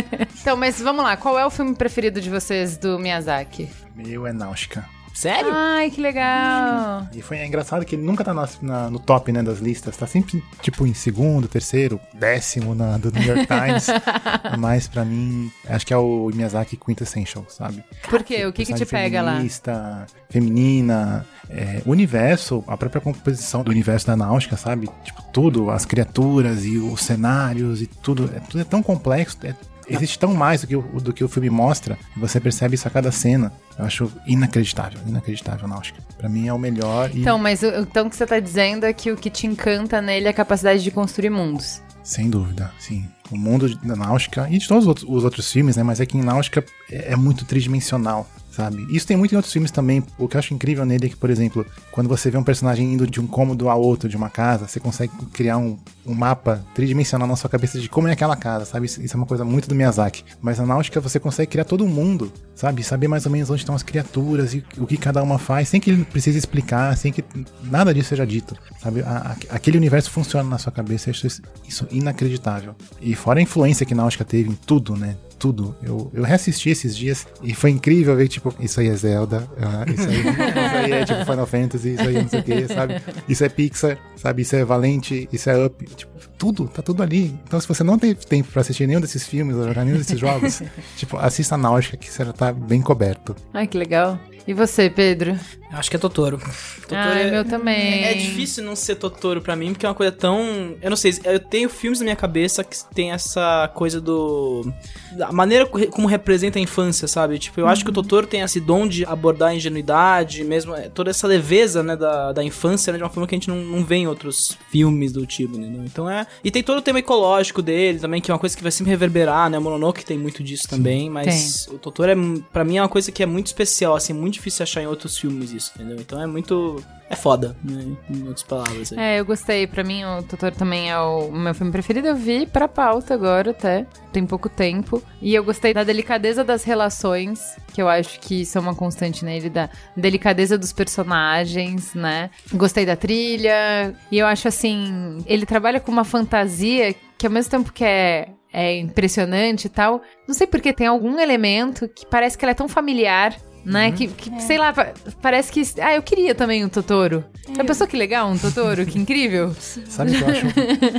Então, 0.40 0.56
mas 0.56 0.80
vamos 0.80 1.02
lá. 1.04 1.16
Qual 1.16 1.36
é 1.38 1.44
o 1.44 1.50
filme 1.50 1.74
preferido 1.74 2.20
de 2.20 2.30
vocês 2.30 2.76
do 2.76 2.98
Miyazaki? 2.98 3.68
Meu 3.96 4.26
é 4.26 4.32
Náutica. 4.32 4.84
Sério? 5.14 5.50
Ai, 5.54 5.90
que 5.90 6.00
legal. 6.00 7.06
E 7.14 7.22
foi 7.22 7.38
é 7.38 7.46
engraçado 7.46 7.84
que 7.84 7.94
ele 7.94 8.02
nunca 8.02 8.24
tá 8.24 8.34
na- 8.34 8.48
na- 8.60 8.90
no 8.90 8.98
top, 8.98 9.30
né, 9.32 9.42
das 9.42 9.58
listas. 9.60 9.96
Tá 9.96 10.06
sempre, 10.06 10.42
tipo, 10.60 10.86
em 10.86 10.92
segundo, 10.92 11.46
terceiro, 11.46 12.00
décimo 12.12 12.74
na, 12.74 12.98
do 12.98 13.10
New 13.12 13.22
York 13.22 13.46
Times. 13.46 13.86
Mas, 14.58 14.88
pra 14.88 15.04
mim, 15.04 15.50
acho 15.68 15.86
que 15.86 15.94
é 15.94 15.96
o 15.96 16.30
Miyazaki 16.34 16.76
Quintessential, 16.76 17.44
sabe? 17.48 17.82
Por 18.10 18.22
quê? 18.24 18.44
O 18.44 18.52
que 18.52 18.64
que 18.66 18.74
te 18.74 18.84
pega 18.84 19.22
lá? 19.22 19.32
feminista, 19.34 20.06
feminina, 20.28 21.24
é, 21.48 21.80
o 21.86 21.90
universo, 21.90 22.64
a 22.66 22.76
própria 22.76 23.00
composição 23.00 23.62
do 23.62 23.70
universo 23.70 24.06
da 24.08 24.16
náutica, 24.16 24.56
sabe? 24.56 24.88
Tipo, 25.04 25.22
tudo, 25.32 25.70
as 25.70 25.84
criaturas 25.84 26.64
e 26.64 26.76
os 26.78 27.00
cenários 27.02 27.80
e 27.80 27.86
tudo, 27.86 28.30
é, 28.34 28.40
tudo 28.40 28.60
é 28.60 28.64
tão 28.64 28.82
complexo, 28.82 29.38
é- 29.44 29.54
existe 29.88 30.18
tão 30.18 30.34
mais 30.34 30.60
do 30.62 30.66
que, 30.66 30.76
o, 30.76 30.82
do 30.82 31.12
que 31.12 31.24
o 31.24 31.28
filme 31.28 31.50
mostra, 31.50 31.98
e 32.16 32.20
você 32.20 32.40
percebe 32.40 32.74
isso 32.74 32.86
a 32.88 32.90
cada 32.90 33.10
cena. 33.12 33.52
Eu 33.78 33.84
acho 33.84 34.12
inacreditável, 34.26 35.00
inacreditável 35.06 35.66
náutica. 35.68 36.00
Pra 36.16 36.28
mim 36.28 36.48
é 36.48 36.52
o 36.52 36.58
melhor 36.58 37.10
e, 37.12 37.20
Então, 37.20 37.38
mas 37.38 37.62
o, 37.62 37.66
então 37.66 38.06
o 38.06 38.10
que 38.10 38.16
você 38.16 38.26
tá 38.26 38.38
dizendo 38.38 38.84
é 38.84 38.92
que 38.92 39.10
o 39.10 39.16
que 39.16 39.30
te 39.30 39.46
encanta 39.46 40.00
nele 40.00 40.26
é 40.26 40.30
a 40.30 40.34
capacidade 40.34 40.82
de 40.82 40.90
construir 40.90 41.30
mundos. 41.30 41.82
sem 42.02 42.28
dúvida, 42.28 42.70
sim. 42.78 43.08
O 43.30 43.36
mundo 43.36 43.74
da 43.78 43.96
náutica 43.96 44.46
e 44.50 44.58
de 44.58 44.68
todos 44.68 44.84
os 44.84 44.88
outros, 44.88 45.06
os 45.08 45.24
outros 45.24 45.50
filmes, 45.50 45.76
né? 45.76 45.82
Mas 45.82 46.00
é 46.00 46.06
que 46.06 46.18
em 46.18 46.22
náutica 46.22 46.64
é, 46.90 47.12
é 47.12 47.16
muito 47.16 47.44
tridimensional. 47.44 48.28
Sabe? 48.54 48.86
Isso 48.88 49.04
tem 49.04 49.16
muito 49.16 49.32
em 49.32 49.36
outros 49.36 49.52
filmes 49.52 49.72
também. 49.72 50.00
O 50.16 50.28
que 50.28 50.36
eu 50.36 50.38
acho 50.38 50.54
incrível 50.54 50.84
nele 50.84 51.06
é 51.06 51.08
que, 51.08 51.16
por 51.16 51.28
exemplo, 51.28 51.66
quando 51.90 52.08
você 52.08 52.30
vê 52.30 52.38
um 52.38 52.44
personagem 52.44 52.92
indo 52.92 53.04
de 53.04 53.20
um 53.20 53.26
cômodo 53.26 53.68
a 53.68 53.74
outro 53.74 54.08
de 54.08 54.16
uma 54.16 54.30
casa, 54.30 54.68
você 54.68 54.78
consegue 54.78 55.12
criar 55.32 55.58
um, 55.58 55.76
um 56.06 56.14
mapa 56.14 56.64
tridimensional 56.72 57.26
na 57.26 57.34
sua 57.34 57.50
cabeça 57.50 57.80
de 57.80 57.88
como 57.88 58.06
é 58.06 58.12
aquela 58.12 58.36
casa, 58.36 58.64
sabe? 58.64 58.86
Isso, 58.86 59.02
isso 59.02 59.16
é 59.16 59.18
uma 59.18 59.26
coisa 59.26 59.44
muito 59.44 59.68
do 59.68 59.74
Miyazaki. 59.74 60.24
Mas 60.40 60.60
na 60.60 60.66
náutica 60.66 61.00
você 61.00 61.18
consegue 61.18 61.50
criar 61.50 61.64
todo 61.64 61.84
mundo, 61.88 62.32
sabe? 62.54 62.82
Saber 62.82 63.08
mais 63.08 63.26
ou 63.26 63.32
menos 63.32 63.50
onde 63.50 63.60
estão 63.62 63.74
as 63.74 63.82
criaturas 63.82 64.54
e 64.54 64.64
o 64.78 64.86
que 64.86 64.96
cada 64.96 65.22
uma 65.22 65.38
faz, 65.38 65.68
sem 65.68 65.80
que 65.80 65.90
ele 65.90 66.04
precise 66.04 66.38
explicar, 66.38 66.96
sem 66.96 67.12
que 67.12 67.24
nada 67.64 67.92
disso 67.92 68.10
seja 68.10 68.26
dito, 68.26 68.56
sabe? 68.82 69.00
A- 69.02 69.36
a- 69.50 69.54
aquele 69.56 69.76
universo 69.78 70.10
funciona 70.10 70.48
na 70.48 70.58
sua 70.58 70.72
cabeça, 70.72 71.08
eu 71.08 71.12
acho 71.12 71.26
isso, 71.26 71.42
isso 71.68 71.86
inacreditável. 71.90 72.74
E 73.00 73.14
fora 73.14 73.38
a 73.38 73.42
influência 73.42 73.84
que 73.86 73.94
náutica 73.94 74.24
teve 74.24 74.50
em 74.50 74.54
tudo, 74.66 74.96
né? 74.96 75.16
Tudo. 75.38 75.76
Eu, 75.82 76.10
eu 76.14 76.22
reassisti 76.22 76.70
esses 76.70 76.96
dias 76.96 77.26
e 77.42 77.52
foi 77.54 77.70
incrível 77.70 78.16
ver, 78.16 78.28
tipo, 78.28 78.54
isso 78.60 78.80
aí 78.80 78.88
é 78.88 78.94
Zelda, 78.96 79.46
ah, 79.60 79.84
isso, 79.92 80.08
aí, 80.08 80.18
isso 80.20 80.76
aí 80.76 80.92
é 80.92 81.04
tipo 81.04 81.24
Final 81.24 81.46
Fantasy, 81.46 81.88
isso 81.94 82.02
aí 82.02 82.16
é 82.16 82.22
não 82.22 82.28
sei 82.28 82.40
o 82.40 82.42
que, 82.44 82.68
sabe? 82.68 83.02
Isso 83.28 83.44
é 83.44 83.48
Pixar, 83.50 83.98
sabe? 84.16 84.42
Isso 84.42 84.56
é 84.56 84.64
Valente, 84.64 85.28
isso 85.32 85.50
é 85.50 85.66
Up, 85.66 85.84
tipo, 85.94 86.12
tudo, 86.38 86.68
tá 86.68 86.82
tudo 86.82 87.02
ali. 87.02 87.38
Então, 87.46 87.60
se 87.60 87.66
você 87.68 87.82
não 87.82 87.98
tem 87.98 88.14
tempo 88.14 88.50
pra 88.50 88.60
assistir 88.60 88.86
nenhum 88.86 89.00
desses 89.00 89.26
filmes 89.26 89.56
ou 89.56 89.66
jogar 89.66 89.84
nenhum 89.84 89.98
desses 89.98 90.18
jogos, 90.18 90.62
tipo, 90.96 91.16
assista 91.16 91.54
a 91.54 91.58
Náutica 91.58 91.96
que 91.96 92.10
você 92.10 92.24
já 92.24 92.32
tá 92.32 92.52
bem 92.52 92.80
coberto. 92.80 93.34
Ai, 93.52 93.66
que 93.66 93.78
legal. 93.78 94.18
E 94.46 94.52
você, 94.52 94.90
Pedro? 94.90 95.38
Eu 95.74 95.78
Acho 95.80 95.90
que 95.90 95.96
é 95.96 95.98
Totoro. 95.98 96.38
Totoro 96.82 97.00
Ai, 97.00 97.28
é, 97.28 97.30
meu 97.30 97.44
também. 97.44 98.04
É, 98.04 98.14
difícil 98.14 98.62
não 98.64 98.76
ser 98.76 98.94
Totoro 98.96 99.40
pra 99.42 99.56
mim, 99.56 99.72
porque 99.72 99.84
é 99.84 99.88
uma 99.88 99.94
coisa 99.94 100.12
tão. 100.12 100.76
Eu 100.80 100.88
não 100.90 100.96
sei, 100.96 101.12
eu 101.24 101.40
tenho 101.40 101.68
filmes 101.68 101.98
na 101.98 102.04
minha 102.04 102.16
cabeça 102.16 102.62
que 102.62 102.76
tem 102.94 103.10
essa 103.12 103.70
coisa 103.74 104.00
do. 104.00 104.72
A 105.20 105.32
maneira 105.32 105.66
co- 105.66 105.86
como 105.88 106.06
representa 106.06 106.58
a 106.58 106.62
infância, 106.62 107.06
sabe? 107.08 107.38
Tipo, 107.38 107.60
eu 107.60 107.66
acho 107.68 107.84
que 107.84 107.90
o 107.90 107.92
Totoro 107.92 108.26
tem 108.26 108.40
esse 108.40 108.60
dom 108.60 108.86
de 108.86 109.04
abordar 109.04 109.50
a 109.50 109.54
ingenuidade, 109.54 110.42
mesmo 110.44 110.74
é, 110.74 110.88
toda 110.88 111.10
essa 111.10 111.26
leveza, 111.26 111.82
né, 111.82 111.96
da, 111.96 112.32
da 112.32 112.42
infância, 112.44 112.92
né, 112.92 112.98
de 112.98 113.04
uma 113.04 113.10
forma 113.10 113.26
que 113.26 113.34
a 113.34 113.38
gente 113.38 113.48
não, 113.48 113.56
não 113.56 113.84
vê 113.84 113.96
em 113.96 114.06
outros 114.06 114.56
filmes 114.70 115.12
do 115.12 115.26
tipo, 115.26 115.58
né? 115.58 115.66
Então 115.86 116.08
é. 116.08 116.26
E 116.42 116.50
tem 116.50 116.62
todo 116.62 116.78
o 116.78 116.82
tema 116.82 116.98
ecológico 116.98 117.60
dele 117.62 117.98
também, 117.98 118.20
que 118.20 118.30
é 118.30 118.34
uma 118.34 118.38
coisa 118.40 118.56
que 118.56 118.62
vai 118.62 118.72
sempre 118.72 118.90
reverberar, 118.90 119.50
né? 119.50 119.58
O 119.58 119.62
Mononoke 119.62 120.04
tem 120.04 120.18
muito 120.18 120.42
disso 120.42 120.68
também, 120.68 121.10
mas 121.10 121.66
o 121.70 121.78
Totoro, 121.78 122.10
é, 122.10 122.14
pra 122.52 122.64
mim, 122.64 122.76
é 122.78 122.82
uma 122.82 122.88
coisa 122.88 123.10
que 123.12 123.22
é 123.22 123.26
muito 123.26 123.46
especial, 123.46 123.94
assim, 123.96 124.12
muito 124.12 124.34
difícil 124.34 124.62
achar 124.62 124.82
em 124.82 124.86
outros 124.86 125.16
filmes 125.18 125.52
isso, 125.52 125.63
entendeu? 125.74 125.96
Então 125.98 126.20
é 126.20 126.26
muito. 126.26 126.82
É 127.08 127.16
foda, 127.16 127.56
né? 127.62 127.96
Em 128.10 128.26
outras 128.26 128.42
palavras. 128.42 128.92
aí. 128.92 128.98
É, 128.98 129.20
eu 129.20 129.24
gostei. 129.24 129.66
Pra 129.66 129.84
mim, 129.84 130.04
o 130.04 130.22
Totoro 130.22 130.54
também 130.54 130.90
é 130.90 130.98
o 130.98 131.30
meu 131.30 131.54
filme 131.54 131.70
preferido. 131.70 132.08
Eu 132.08 132.16
vi 132.16 132.46
pra 132.46 132.66
pauta 132.66 133.14
agora 133.14 133.50
até. 133.50 133.86
Tem 134.12 134.26
pouco 134.26 134.48
tempo. 134.48 135.02
E 135.20 135.34
eu 135.34 135.44
gostei 135.44 135.74
da 135.74 135.84
delicadeza 135.84 136.42
das 136.42 136.64
relações, 136.64 137.56
que 137.72 137.82
eu 137.82 137.88
acho 137.88 138.18
que 138.20 138.42
isso 138.42 138.56
é 138.56 138.60
uma 138.60 138.74
constante 138.74 139.24
nele, 139.24 139.50
da 139.50 139.68
delicadeza 139.96 140.56
dos 140.56 140.72
personagens, 140.72 141.94
né? 141.94 142.30
Gostei 142.52 142.86
da 142.86 142.96
trilha. 142.96 143.94
E 144.10 144.18
eu 144.18 144.26
acho 144.26 144.48
assim, 144.48 145.18
ele 145.26 145.44
trabalha 145.44 145.80
com 145.80 145.92
uma 145.92 146.04
fantasia 146.04 146.94
que 147.18 147.26
ao 147.26 147.32
mesmo 147.32 147.50
tempo 147.50 147.72
que 147.72 147.84
é 147.84 148.28
é 148.54 148.78
impressionante 148.78 149.64
e 149.64 149.68
tal. 149.68 150.00
Não 150.28 150.34
sei 150.34 150.46
porque 150.46 150.72
tem 150.72 150.86
algum 150.86 151.18
elemento 151.18 151.88
que 151.88 152.06
parece 152.06 152.38
que 152.38 152.44
ela 152.44 152.52
é 152.52 152.54
tão 152.54 152.68
familiar, 152.68 153.36
né? 153.64 153.92
Que, 153.92 154.08
que, 154.08 154.40
sei 154.42 154.58
lá, 154.58 154.72
pa- 154.72 154.92
parece 155.22 155.50
que. 155.52 155.62
Ah, 155.80 155.94
eu 155.94 156.02
queria 156.02 156.34
também 156.34 156.64
um 156.64 156.68
Totoro. 156.68 157.24
Já 157.56 157.64
pensou 157.64 157.86
que 157.86 157.96
legal 157.96 158.28
um 158.30 158.38
Totoro? 158.38 158.84
que 158.86 158.98
incrível. 158.98 159.54
Sabe 159.88 160.12
o 160.12 160.18
que 160.18 160.22
eu 160.22 160.28
acho? 160.28 160.46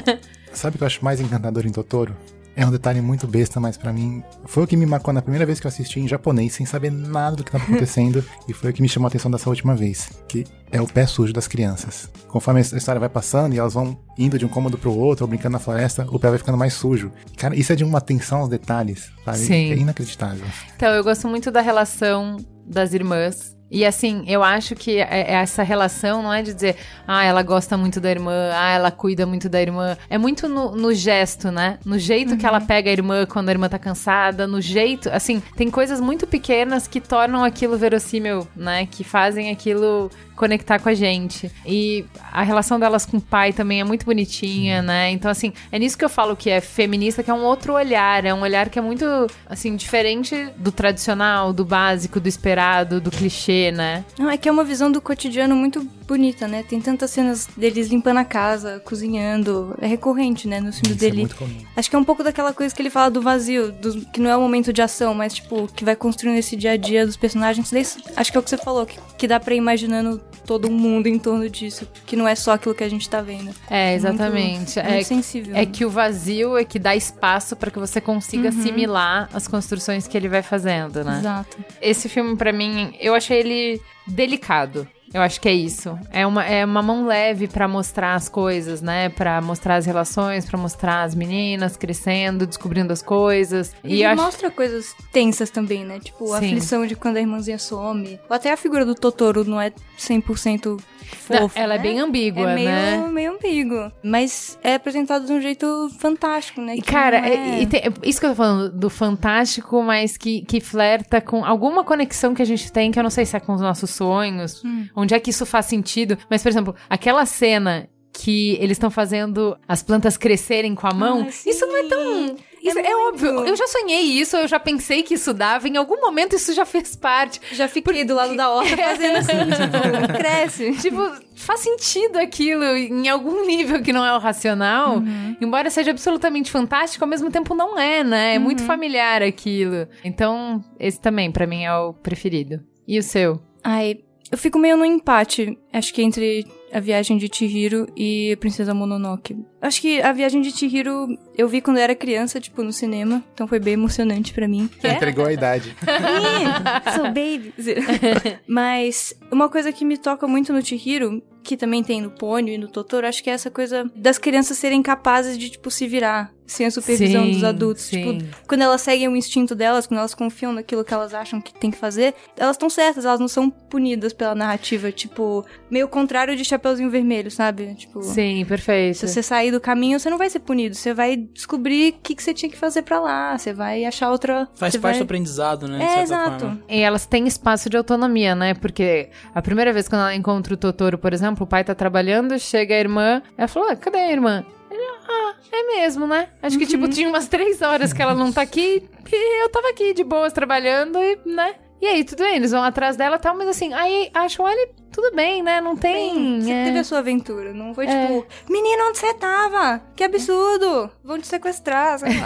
sabe 0.54 0.76
o 0.76 0.78
que 0.78 0.84
eu 0.84 0.88
acho 0.88 1.04
mais 1.04 1.20
encantador 1.20 1.66
em 1.66 1.72
Totoro? 1.72 2.16
É 2.58 2.66
um 2.66 2.72
detalhe 2.72 3.02
muito 3.02 3.28
besta, 3.28 3.60
mas 3.60 3.76
pra 3.76 3.92
mim 3.92 4.24
foi 4.46 4.64
o 4.64 4.68
que 4.68 4.78
me 4.78 4.86
marcou 4.86 5.14
na 5.14 5.22
primeira 5.22 5.46
vez 5.46 5.60
que 5.60 5.68
eu 5.68 5.70
assisti 5.70 6.00
em 6.00 6.08
japonês, 6.08 6.54
sem 6.54 6.66
saber 6.66 6.90
nada 6.90 7.36
do 7.36 7.44
que 7.44 7.52
tava 7.52 7.66
acontecendo, 7.66 8.24
e 8.48 8.54
foi 8.54 8.70
o 8.70 8.74
que 8.74 8.82
me 8.82 8.88
chamou 8.88 9.08
a 9.08 9.10
atenção 9.10 9.30
dessa 9.30 9.50
última 9.50 9.76
vez, 9.76 10.08
que 10.26 10.46
é 10.72 10.80
o 10.82 10.88
pé 10.88 11.06
sujo 11.06 11.34
das 11.34 11.50
crianças. 11.50 12.10
Conforme 12.30 12.62
a 12.62 12.64
história 12.64 12.98
vai 12.98 13.10
passando 13.10 13.54
e 13.54 13.60
elas 13.60 13.74
vão 13.74 14.00
indo 14.18 14.40
de 14.40 14.46
um 14.46 14.48
cômodo 14.48 14.78
pro 14.78 14.98
outro, 14.98 15.26
ou 15.26 15.28
brincando 15.28 15.52
na 15.52 15.60
floresta, 15.60 16.08
o 16.10 16.18
pé 16.18 16.30
vai 16.30 16.38
ficando 16.38 16.58
mais 16.58 16.74
sujo. 16.74 17.12
Cara, 17.36 17.54
isso 17.58 17.74
é 17.74 17.76
de 17.76 17.84
uma 17.84 17.98
atenção 17.98 18.40
aos 18.40 18.48
detalhes, 18.50 19.12
sabe? 19.26 19.38
Sim. 19.40 19.72
É 19.74 19.76
inacreditável. 19.76 20.46
Então, 20.78 20.94
eu 20.94 21.04
gosto 21.04 21.28
muito 21.28 21.52
da 21.52 21.60
relação 21.60 22.38
das 22.66 22.94
irmãs. 22.94 23.56
E 23.70 23.84
assim, 23.84 24.24
eu 24.28 24.44
acho 24.44 24.76
que 24.76 25.00
é- 25.00 25.08
é 25.10 25.34
essa 25.34 25.64
relação 25.64 26.22
não 26.22 26.32
é 26.32 26.44
de 26.44 26.54
dizer, 26.54 26.76
ah, 27.08 27.24
ela 27.26 27.42
gosta 27.42 27.76
muito 27.76 28.00
da 28.00 28.12
irmã, 28.12 28.52
ah, 28.54 28.70
ela 28.72 28.92
cuida 28.92 29.26
muito 29.26 29.50
da 29.50 29.60
irmã. 29.60 29.98
É 30.08 30.18
muito 30.20 30.48
no, 30.48 30.76
no 30.76 30.94
gesto, 30.94 31.52
né? 31.52 31.80
No 31.84 31.98
jeito 31.98 32.38
que 32.38 32.46
ela 32.46 32.62
pega 32.62 32.90
a 32.90 32.94
irmã 32.94 33.26
quando 33.26 33.50
a 33.50 33.52
irmã 33.52 33.68
tá 33.68 33.80
cansada, 33.80 34.46
no 34.46 34.62
jeito. 34.62 35.10
Assim, 35.12 35.42
tem 35.58 35.70
coisas 35.72 36.00
muito 36.00 36.28
pequenas 36.28 36.88
que 36.88 37.02
tornam 37.02 37.44
aquilo 37.44 37.76
verossímil, 37.78 38.48
né? 38.56 38.86
Que 38.86 39.04
fazem 39.04 39.50
aquilo 39.52 40.12
conectar 40.36 40.80
com 40.80 40.89
a 40.89 40.94
gente. 40.94 41.51
E 41.65 42.06
a 42.32 42.44
relação 42.44 42.80
delas 42.80 43.06
com 43.06 43.18
o 43.18 43.22
pai 43.22 43.54
também 43.54 43.82
é 43.82 43.84
muito 43.84 44.06
bonitinha, 44.06 44.82
né? 44.82 45.12
Então, 45.12 45.32
assim, 45.32 45.54
é 45.72 45.80
nisso 45.80 45.98
que 45.98 46.06
eu 46.06 46.10
falo 46.10 46.36
que 46.36 46.50
é 46.50 46.62
feminista, 46.62 47.24
que 47.24 47.32
é 47.32 47.34
um 47.34 47.44
outro 47.44 47.74
olhar. 47.74 48.25
É 48.25 48.34
um 48.34 48.42
olhar 48.42 48.70
que 48.70 48.77
é 48.77 48.82
muito, 48.82 49.06
assim, 49.50 49.75
diferente 49.75 50.50
do 50.58 50.72
tradicional, 50.72 51.54
do 51.54 51.63
básico, 51.63 52.20
do 52.20 52.27
esperado, 52.27 53.00
do 53.00 53.12
clichê, 53.12 53.72
né? 53.72 54.04
Não, 54.18 54.30
é 54.30 54.38
que 54.38 54.50
é 54.50 54.51
uma 54.51 54.63
visão 54.63 54.92
do 54.92 55.01
cotidiano 55.01 55.56
muito 55.56 55.88
bonita, 56.08 56.48
né? 56.48 56.64
Tem 56.68 56.80
tantas 56.80 57.12
cenas 57.12 57.48
deles 57.58 57.88
limpando 57.90 58.18
a 58.18 58.26
casa, 58.26 58.80
cozinhando. 58.86 59.76
É 59.82 59.88
recorrente, 59.88 60.48
né? 60.48 60.60
Nos 60.62 60.80
filmes 60.80 60.96
Isso 60.98 61.06
é 61.06 61.10
dele. 61.10 61.22
muito 61.22 61.36
comum. 61.36 61.58
Acho 61.76 61.90
que 61.90 61.96
é 61.96 62.00
um 62.00 62.04
pouco 62.04 62.24
daquela 62.24 62.54
coisa 62.54 62.74
que 62.76 62.82
ele 62.82 62.90
fala 62.90 63.10
do 63.12 63.22
vazio, 63.22 63.72
do- 63.72 64.06
que 64.08 64.20
não 64.22 64.30
é 64.30 64.38
o 64.38 64.42
momento 64.42 64.72
de 64.72 64.82
ação, 64.82 65.14
mas, 65.14 65.34
tipo, 65.36 65.68
que 65.74 65.84
vai 65.84 65.96
construindo 65.96 66.38
esse 66.38 66.56
dia 66.56 66.72
a 66.72 66.78
dia 66.78 67.06
dos 67.06 67.18
personagens. 67.18 67.72
Acho 68.16 68.32
que 68.32 68.38
é 68.38 68.40
o 68.40 68.44
que 68.44 68.50
você 68.50 68.58
falou, 68.58 68.86
que, 68.86 69.00
que 69.18 69.28
dá 69.28 69.40
pra 69.40 69.54
ir 69.54 69.58
imaginando 69.58 70.22
todo 70.46 70.68
um 70.68 70.74
mundo 70.74 71.08
em 71.08 71.18
torno 71.18 71.50
disso, 71.50 71.88
que 72.06 72.16
não 72.16 72.28
é 72.28 72.36
só 72.36 72.54
aquilo 72.54 72.76
que 72.76 72.84
a 72.84 72.90
gente 72.90 73.10
tá 73.10 73.20
vendo. 73.22 73.50
É, 73.70 73.96
exatamente. 73.96 74.58
Muito, 74.58 74.80
é, 74.80 74.94
muito 74.94 75.08
sensível. 75.08 75.56
é 75.56 75.60
né? 75.62 75.66
que 75.66 75.84
o 75.84 75.90
vazio 75.90 76.56
é 76.58 76.64
que 76.64 76.78
dá 76.78 76.96
espaço 76.96 77.56
pra 77.56 77.72
que 77.72 77.80
você 77.80 78.00
consiga 78.00 78.50
Uhum. 78.50 78.60
assimilar 78.60 79.30
as 79.34 79.48
construções 79.48 80.08
que 80.08 80.16
ele 80.16 80.30
vai 80.30 80.44
fazendo, 80.44 81.04
né? 81.04 81.18
Exato. 81.20 81.58
Esse 81.82 82.08
filme, 82.08 82.36
pra 82.36 82.54
mim, 82.54 82.94
eu 83.00 83.16
achei 83.16 83.40
ele 83.40 83.82
delicado. 84.08 84.88
Eu 85.16 85.22
acho 85.22 85.40
que 85.40 85.48
é 85.48 85.54
isso. 85.54 85.98
É 86.12 86.28
uma, 86.28 86.44
é 86.44 86.66
uma 86.66 86.82
mão 86.82 87.06
leve 87.08 87.48
pra 87.48 87.70
mostrar 87.70 88.16
as 88.16 88.28
coisas, 88.28 88.82
né? 88.82 89.08
Pra 89.08 89.40
mostrar 89.42 89.76
as 89.76 89.86
relações, 89.86 90.44
pra 90.46 90.58
mostrar 90.58 91.04
as 91.04 91.16
meninas 91.16 91.78
crescendo, 91.78 92.46
descobrindo 92.46 92.92
as 92.92 93.02
coisas. 93.02 93.72
E 93.82 93.96
E 93.96 94.04
eu 94.04 94.10
acho 94.10 94.22
mostra 94.22 94.52
coisas 94.52 94.94
tensas 95.14 95.50
também, 95.50 95.86
né? 95.86 96.02
Tipo, 96.02 96.34
a 96.34 96.40
Sim. 96.40 96.48
aflição 96.48 96.86
de 96.86 96.98
quando 96.98 97.16
a 97.16 97.22
irmãzinha 97.22 97.58
some. 97.58 98.20
Ou 98.30 98.36
até 98.36 98.52
a 98.52 98.58
figura 98.58 98.86
do 98.86 98.94
Totoro 98.94 99.46
não 99.46 99.62
é 99.62 99.72
100% 99.98 100.82
Não, 101.30 101.50
ela 101.56 101.76
é 101.76 101.78
né? 101.78 101.84
bem 101.84 102.00
ambígua, 102.00 102.52
é 102.52 102.56
meio, 102.56 102.70
né? 102.70 103.08
meio 103.12 103.34
ambíguo. 103.34 103.92
Mas 104.04 104.58
é 104.64 104.76
apresentado 104.76 105.26
de 105.26 105.34
um 105.34 105.42
jeito 105.42 105.90
fantástico, 106.00 106.62
né? 106.62 106.76
E, 106.76 106.82
Que 106.82 106.92
Cara, 106.92 107.18
é- 107.28 107.62
e 107.62 107.66
tem- 107.66 107.82
isso 108.04 108.20
que 108.20 108.26
eu 108.26 108.30
tô 108.32 108.36
falando 108.36 108.70
do 108.72 108.90
fantástico, 108.90 109.82
mas 109.84 110.18
que, 110.18 110.42
que 110.46 110.60
flerta 110.62 111.20
com 111.22 111.44
alguma 111.44 111.84
conexão 111.84 112.34
que 112.34 112.42
a 112.42 112.46
gente 112.46 112.72
tem, 112.72 112.92
que 112.92 113.00
eu 113.00 113.04
não 113.04 113.10
sei 113.10 113.26
se 113.26 113.36
é 113.36 113.40
com 113.40 113.54
os 113.54 113.62
nossos 113.62 113.90
sonhos, 113.90 114.64
Hum. 114.64 114.88
onde 114.96 115.14
é 115.14 115.20
que 115.20 115.30
isso 115.30 115.46
faz 115.46 115.66
sentido. 115.66 116.18
Mas, 116.30 116.42
por 116.44 116.50
exemplo, 116.50 116.76
aquela 116.90 117.26
cena 117.26 117.88
que 118.18 118.58
eles 118.62 118.76
estão 118.76 118.90
fazendo 118.90 119.58
as 119.68 119.84
plantas 119.84 120.16
crescerem 120.18 120.74
com 120.74 120.88
a 120.88 120.94
mão, 120.94 121.30
sim. 121.30 121.50
isso 121.50 121.66
não 121.66 121.78
é 121.78 121.88
tão. 121.88 122.36
Isso 122.64 122.80
é, 122.80 122.82
muito. 122.82 123.08
óbvio. 123.10 123.46
Eu 123.46 123.56
já 123.56 123.68
sonhei 123.68 124.02
isso, 124.02 124.36
eu 124.38 124.48
já 124.48 124.60
pensei 124.60 125.04
que 125.04 125.14
isso 125.14 125.34
dava. 125.34 125.68
Em 125.68 125.78
algum 125.78 126.02
momento 126.02 126.36
isso 126.36 126.54
já 126.54 126.66
fez 126.66 126.96
parte. 126.96 127.40
Já 127.52 127.68
fiquei 127.68 128.04
do 128.04 128.16
lado 128.16 128.36
da 128.36 128.50
horta 128.50 128.76
fazendo 128.78 129.18
assim, 129.18 129.34
tipo, 129.34 130.14
cresce. 130.18 130.72
Tipo, 130.78 131.12
faz 131.36 131.60
sentido 131.60 132.18
aquilo 132.18 132.64
em 132.64 133.08
algum 133.08 133.46
nível 133.46 133.84
que 133.84 133.94
não 133.94 134.04
é 134.04 134.16
o 134.16 134.20
racional. 134.20 135.04
Embora 135.40 135.70
seja 135.70 135.92
absolutamente 135.92 136.50
fantástico, 136.50 137.04
ao 137.04 137.10
mesmo 137.10 137.30
tempo 137.30 137.54
não 137.54 137.78
é, 137.78 138.04
né? 138.04 138.36
É 138.36 138.40
muito 138.40 138.64
familiar 138.64 139.22
aquilo. 139.22 139.88
Então, 140.04 140.64
esse 140.80 141.00
também, 141.00 141.32
pra 141.32 141.46
mim, 141.46 141.66
é 141.66 141.74
o 141.76 141.94
preferido. 141.94 142.64
E 142.88 142.98
o 142.98 143.04
seu? 143.04 143.40
Ai, 143.64 144.00
eu 144.32 144.38
fico 144.38 144.58
meio 144.58 144.76
no 144.76 144.86
empate, 144.86 145.58
acho 145.72 145.94
que 145.94 146.02
entre 146.02 146.48
a 146.75 146.79
viagem 146.82 147.17
de 147.17 147.29
Chihiro 147.34 147.88
e 147.96 148.36
Princesa 148.41 148.74
Mononoke. 148.74 149.38
Acho 149.66 149.82
que 149.82 150.02
a 150.02 150.12
viagem 150.12 150.42
de 150.42 150.52
Chihiro 150.52 151.08
eu 151.38 151.48
vi 151.48 151.62
quando 151.62 151.78
eu 151.78 151.84
era 151.84 151.96
criança, 151.96 152.40
tipo, 152.40 152.64
no 152.64 152.72
cinema, 152.72 153.24
então 153.34 153.48
foi 153.48 153.60
bem 153.60 153.74
emocionante 153.74 154.34
pra 154.34 154.48
mim. 154.48 154.70
Entregou 154.84 155.26
a 155.26 155.34
idade. 155.34 155.76
Ih, 155.84 156.94
sou 156.96 157.06
baby. 157.06 157.54
Mas 158.48 159.14
uma 159.32 159.50
coisa 159.50 159.72
que 159.72 159.84
me 159.86 159.98
toca 159.98 160.28
muito 160.28 160.54
no 160.54 160.64
Chihiro, 160.64 161.22
que 161.44 161.56
também 161.58 161.84
tem 161.84 162.02
no 162.02 162.10
Ponyo 162.12 162.54
e 162.54 162.58
no 162.58 162.68
Totoro, 162.68 163.08
acho 163.08 163.24
que 163.24 163.30
é 163.30 163.34
essa 163.34 163.52
coisa 163.52 163.90
das 163.96 164.18
crianças 164.18 164.58
serem 164.58 164.82
capazes 164.82 165.38
de, 165.38 165.50
tipo, 165.50 165.70
se 165.70 165.88
virar 165.88 166.32
sem 166.48 166.68
a 166.68 166.72
supervisão 166.72 167.24
Sim, 167.26 167.32
dos 167.32 167.44
adultos. 167.44 167.84
sim. 167.86 168.20
Tipo, 168.20 168.38
quando 168.48 168.62
elas 168.62 168.82
seguem 168.82 169.08
o 169.08 169.16
instinto 169.16 169.56
delas, 169.56 169.88
quando 169.88 169.98
elas 170.00 170.14
confiam 170.14 170.54
naquilo 170.54 170.84
que 170.84 170.94
elas 170.94 171.14
acham 171.14 171.42
que 171.42 171.52
tem 171.54 171.72
que 171.72 171.78
fazer, 171.78 172.14
elas 172.38 172.56
estão 172.56 172.70
certas, 172.70 173.04
elas 173.06 173.20
não 173.20 173.28
são 173.28 173.50
punidas 173.50 174.14
pela 174.14 174.36
narrativa, 174.36 174.92
tipo, 174.92 175.44
meio 175.72 175.88
contrário 175.88 176.36
de 176.36 176.46
Chapeuzinho 176.46 176.90
Vermelho, 176.90 177.32
sabe? 177.32 177.74
Tipo, 177.76 178.02
Sim, 178.04 178.46
perfeito. 178.48 178.98
se 179.00 179.08
você 179.08 179.24
sair 179.24 179.52
do 179.56 179.62
caminho, 179.62 180.00
você 180.00 180.10
não 180.10 180.18
vai 180.18 180.30
ser 180.30 180.40
punido, 180.40 180.76
você 180.76 180.94
vai 180.94 181.16
descobrir 181.16 181.94
o 181.94 181.98
que, 182.02 182.16
que 182.16 182.22
você 182.22 182.34
tinha 182.34 182.50
que 182.50 182.58
fazer 182.58 182.82
pra 182.82 183.00
lá, 183.00 183.38
você 183.38 183.54
vai 183.54 183.86
achar 183.86 184.12
outra... 184.12 184.48
Faz 184.56 184.74
você 184.74 184.80
parte 184.80 184.96
vai... 184.96 185.00
do 185.00 185.04
aprendizado, 185.04 185.68
né? 185.68 185.84
É, 185.84 186.02
exato. 186.02 186.40
forma. 186.40 186.62
E 186.70 186.80
elas 186.82 187.06
têm 187.06 187.28
espaço 187.28 187.70
de 187.70 187.78
autonomia, 187.78 188.36
né? 188.36 188.54
Porque 188.54 189.10
a 189.34 189.42
primeira 189.42 189.72
vez 189.72 189.88
quando 189.88 190.02
ela 190.02 190.16
encontra 190.16 190.54
o 190.54 190.58
Totoro, 190.58 190.98
por 190.98 191.14
exemplo, 191.14 191.46
o 191.46 191.48
pai 191.48 191.64
tá 191.64 191.74
trabalhando, 191.74 192.38
chega 192.38 192.76
a 192.76 192.80
irmã, 192.80 193.22
ela 193.38 193.48
falou, 193.48 193.70
ah, 193.70 193.76
cadê 193.76 193.98
a 193.98 194.12
irmã? 194.12 194.46
Ele, 194.70 194.82
ah, 195.08 195.36
é 195.52 195.64
mesmo, 195.78 196.06
né? 196.06 196.30
Acho 196.42 196.58
que, 196.58 196.66
tipo, 196.66 196.88
tinha 196.90 197.08
umas 197.08 197.28
três 197.28 197.62
horas 197.62 197.94
que 197.94 198.02
ela 198.02 198.14
não 198.14 198.32
tá 198.32 198.42
aqui 198.42 198.84
e 199.12 199.44
eu 199.44 199.50
tava 199.50 199.70
aqui 199.70 199.94
de 199.94 200.04
boas 200.04 200.34
trabalhando 200.34 201.00
e, 201.00 201.20
né? 201.26 201.56
E 201.86 201.88
aí, 201.88 202.04
tudo 202.04 202.24
bem, 202.24 202.38
eles 202.38 202.50
vão 202.50 202.63
atrás 202.63 202.98
dela 202.98 203.18
e 203.18 203.20
tal, 203.20 203.38
mas 203.38 203.48
assim, 203.48 203.72
aí 203.72 204.10
acham 204.12 204.50
ele, 204.50 204.72
tudo 204.92 205.15
bem, 205.15 205.44
né? 205.44 205.62
Não 205.62 205.77
tem... 205.77 206.42
Você 206.42 206.51
é. 206.51 206.65
teve 206.65 206.80
a 206.80 206.84
sua 206.84 206.98
aventura, 206.98 207.54
não 207.54 207.75
foi 207.75 207.86
tipo, 207.86 208.25
menino, 208.50 208.88
onde 208.89 208.98
você 208.98 209.13
tava? 209.13 209.80
Que 209.96 210.04
absurdo! 210.04 210.89
Vão 211.04 211.22
te 211.22 211.27
sequestrar, 211.27 212.00
sei 212.00 212.10
lá. 212.10 212.25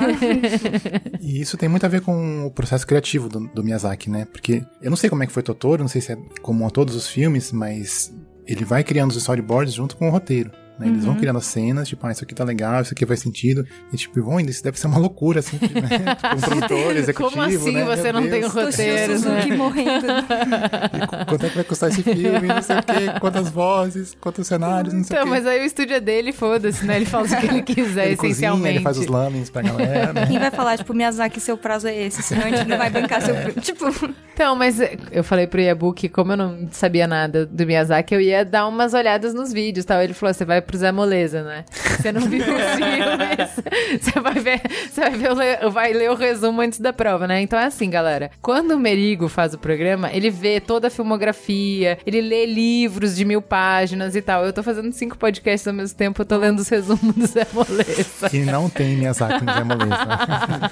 E 1.19 1.41
isso 1.41 1.57
tem 1.57 1.67
muito 1.67 1.85
a 1.85 1.89
ver 1.89 1.99
com 1.99 2.45
o 2.45 2.51
processo 2.51 2.87
criativo 2.87 3.27
do, 3.27 3.49
do 3.49 3.61
Miyazaki, 3.61 4.09
né? 4.09 4.25
Porque 4.31 4.63
eu 4.81 4.89
não 4.89 4.95
sei 4.95 5.09
como 5.09 5.23
é 5.23 5.27
que 5.27 5.33
foi 5.33 5.43
Totoro, 5.43 5.83
não 5.83 5.89
sei 5.89 5.99
se 5.99 6.13
é 6.13 6.17
comum 6.41 6.65
a 6.65 6.69
todos 6.69 6.95
os 6.95 7.09
filmes, 7.09 7.51
mas 7.51 8.13
ele 8.47 8.63
vai 8.63 8.81
criando 8.81 9.11
os 9.11 9.17
storyboards 9.17 9.73
junto 9.73 9.97
com 9.97 10.07
o 10.07 10.11
roteiro. 10.11 10.51
Né? 10.79 10.87
Eles 10.87 11.03
vão 11.05 11.15
criando 11.15 11.37
as 11.37 11.45
cenas, 11.45 11.87
tipo, 11.87 12.05
ah, 12.07 12.11
isso 12.11 12.23
aqui 12.23 12.33
tá 12.33 12.43
legal, 12.43 12.81
isso 12.81 12.93
aqui 12.93 13.05
faz 13.05 13.19
sentido. 13.19 13.65
E 13.93 13.97
tipo, 13.97 14.21
vão 14.23 14.39
indo, 14.39 14.49
isso 14.49 14.63
deve 14.63 14.79
ser 14.79 14.87
uma 14.87 14.97
loucura, 14.97 15.39
assim, 15.39 15.57
né? 15.59 15.67
tipo, 16.15 16.35
um 16.35 16.39
produtor, 16.39 16.95
executivo, 16.95 17.29
Como 17.31 17.41
assim 17.41 17.71
né? 17.73 17.83
você 17.85 18.03
Meu 18.11 18.13
não 18.13 18.21
tem 18.29 18.39
o 18.45 18.49
Deus. 18.49 18.53
roteiro, 18.53 19.19
né? 19.19 19.45
Morrendo. 19.57 20.07
E 20.93 21.07
qu- 21.07 21.25
quanto 21.27 21.45
é 21.45 21.49
que 21.49 21.55
vai 21.55 21.63
custar 21.63 21.89
esse 21.89 22.01
filme, 22.03 22.47
não 22.47 22.61
sei 22.61 22.77
o 22.77 22.83
quê, 22.83 23.19
quantas 23.19 23.49
vozes, 23.49 24.15
quantos 24.19 24.47
cenários, 24.47 24.93
não 24.93 25.03
sei 25.03 25.15
Então, 25.17 25.23
o 25.27 25.31
quê. 25.33 25.37
mas 25.39 25.47
aí 25.47 25.61
o 25.61 25.65
estúdio 25.65 25.95
é 25.95 25.99
dele, 25.99 26.31
foda-se, 26.31 26.85
né? 26.85 26.95
Ele 26.95 27.05
faz 27.05 27.31
o 27.31 27.37
que 27.37 27.45
ele 27.45 27.61
quiser, 27.63 28.07
ele 28.07 28.15
cozinha, 28.15 28.31
essencialmente. 28.31 28.75
ele 28.77 28.83
faz 28.83 28.97
os 28.97 29.07
lamens 29.07 29.49
pra 29.49 29.61
galera, 29.61 30.13
né? 30.13 30.25
Quem 30.27 30.39
vai 30.39 30.51
falar, 30.51 30.77
tipo, 30.77 30.93
Miyazaki, 30.93 31.39
seu 31.39 31.57
prazo 31.57 31.87
é 31.87 31.95
esse, 32.05 32.21
senão 32.23 32.45
a 32.45 32.49
gente 32.49 32.67
não 32.67 32.77
vai 32.77 32.89
bancar 32.89 33.21
seu 33.21 33.35
filme. 33.35 33.61
Tipo, 33.61 33.85
Então, 34.33 34.55
mas 34.55 34.77
eu 35.11 35.23
falei 35.23 35.47
pro 35.47 35.59
Yabu 35.59 35.93
que 35.93 36.07
como 36.09 36.31
eu 36.33 36.37
não 36.37 36.67
sabia 36.71 37.07
nada 37.07 37.45
do 37.45 37.65
Miyazaki, 37.65 38.13
eu 38.15 38.21
ia 38.21 38.43
dar 38.45 38.67
umas 38.67 38.93
olhadas 38.93 39.33
nos 39.33 39.51
vídeos, 39.51 39.85
tal. 39.85 40.01
Ele 40.01 40.13
falou, 40.13 40.33
você 40.33 40.45
vai 40.45 40.61
pro 40.69 40.77
Zé 40.77 40.91
Moleza, 40.91 41.41
né? 41.41 41.65
Você 41.97 42.11
não 42.11 42.21
viu 42.21 42.41
os 42.43 42.45
filmes, 42.77 44.01
você 44.01 44.19
vai 44.19 44.33
ver, 44.35 44.61
você 44.87 45.01
vai, 45.01 45.11
ver 45.11 45.31
o 45.65 45.71
vai 45.71 45.93
ler 45.93 46.11
o 46.11 46.15
resumo 46.15 46.61
antes 46.61 46.79
da 46.79 46.93
prova, 46.93 47.25
né? 47.27 47.41
Então 47.41 47.57
é 47.57 47.65
assim, 47.65 47.89
galera. 47.89 48.29
Quando 48.39 48.71
o 48.71 48.79
Merigo 48.79 49.27
faz 49.27 49.53
o 49.55 49.57
programa, 49.57 50.11
ele 50.13 50.29
vê 50.29 50.59
toda 50.59 50.87
a 50.87 50.91
filmografia, 50.91 51.97
ele 52.05 52.21
lê 52.21 52.45
livros 52.45 53.15
de 53.15 53.25
mil 53.25 53.41
páginas 53.41 54.15
e 54.15 54.21
tal. 54.21 54.45
Eu 54.45 54.53
tô 54.53 54.61
fazendo 54.61 54.91
cinco 54.93 55.17
podcasts 55.17 55.67
ao 55.67 55.73
mesmo 55.73 55.97
tempo, 55.97 56.21
eu 56.21 56.25
tô 56.25 56.37
lendo 56.37 56.59
os 56.59 56.69
resumos 56.69 57.15
do 57.15 57.25
Zé 57.25 57.47
Moleza. 57.51 58.29
E 58.31 58.39
não 58.39 58.69
tem 58.69 58.95
Miyazaki 58.95 59.43
no 59.43 59.51
Zé 59.51 59.63
Moleza. 59.63 60.71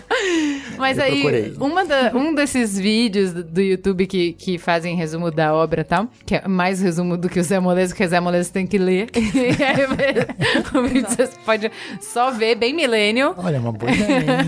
Mas 0.77 0.97
Eu 0.99 1.03
aí, 1.05 1.11
procurei. 1.21 1.53
uma 1.59 1.83
da- 1.85 2.11
um 2.13 2.35
desses 2.35 2.77
vídeos 2.77 3.33
do, 3.33 3.61
YouTube 3.61 4.05
que, 4.05 4.33
que 4.33 4.57
fazem 4.59 4.95
resumo 4.95 5.31
da 5.31 5.53
obra 5.53 5.81
e 5.81 5.83
tal, 5.83 6.07
que 6.25 6.35
é 6.35 6.47
mais 6.47 6.81
resumo 6.81 7.17
do 7.17 7.27
que 7.27 7.39
o 7.39 7.43
Zé 7.43 7.59
Moleza, 7.59 7.95
que 7.95 8.03
o 8.03 8.07
Zé 8.07 8.19
Moleza 8.19 8.51
tem 8.53 8.67
que 8.67 8.77
ler. 8.77 9.07
E 9.57 9.63
aí, 9.63 9.86
vídeo 9.95 11.07
você 11.09 11.27
pode 11.45 11.71
só 12.01 12.31
ver, 12.31 12.55
bem 12.55 12.73
millennial. 12.73 13.33
Olha, 13.37 13.59
uma 13.59 13.71
boa 13.71 13.91
ideia, 13.91 14.19
hein? 14.19 14.47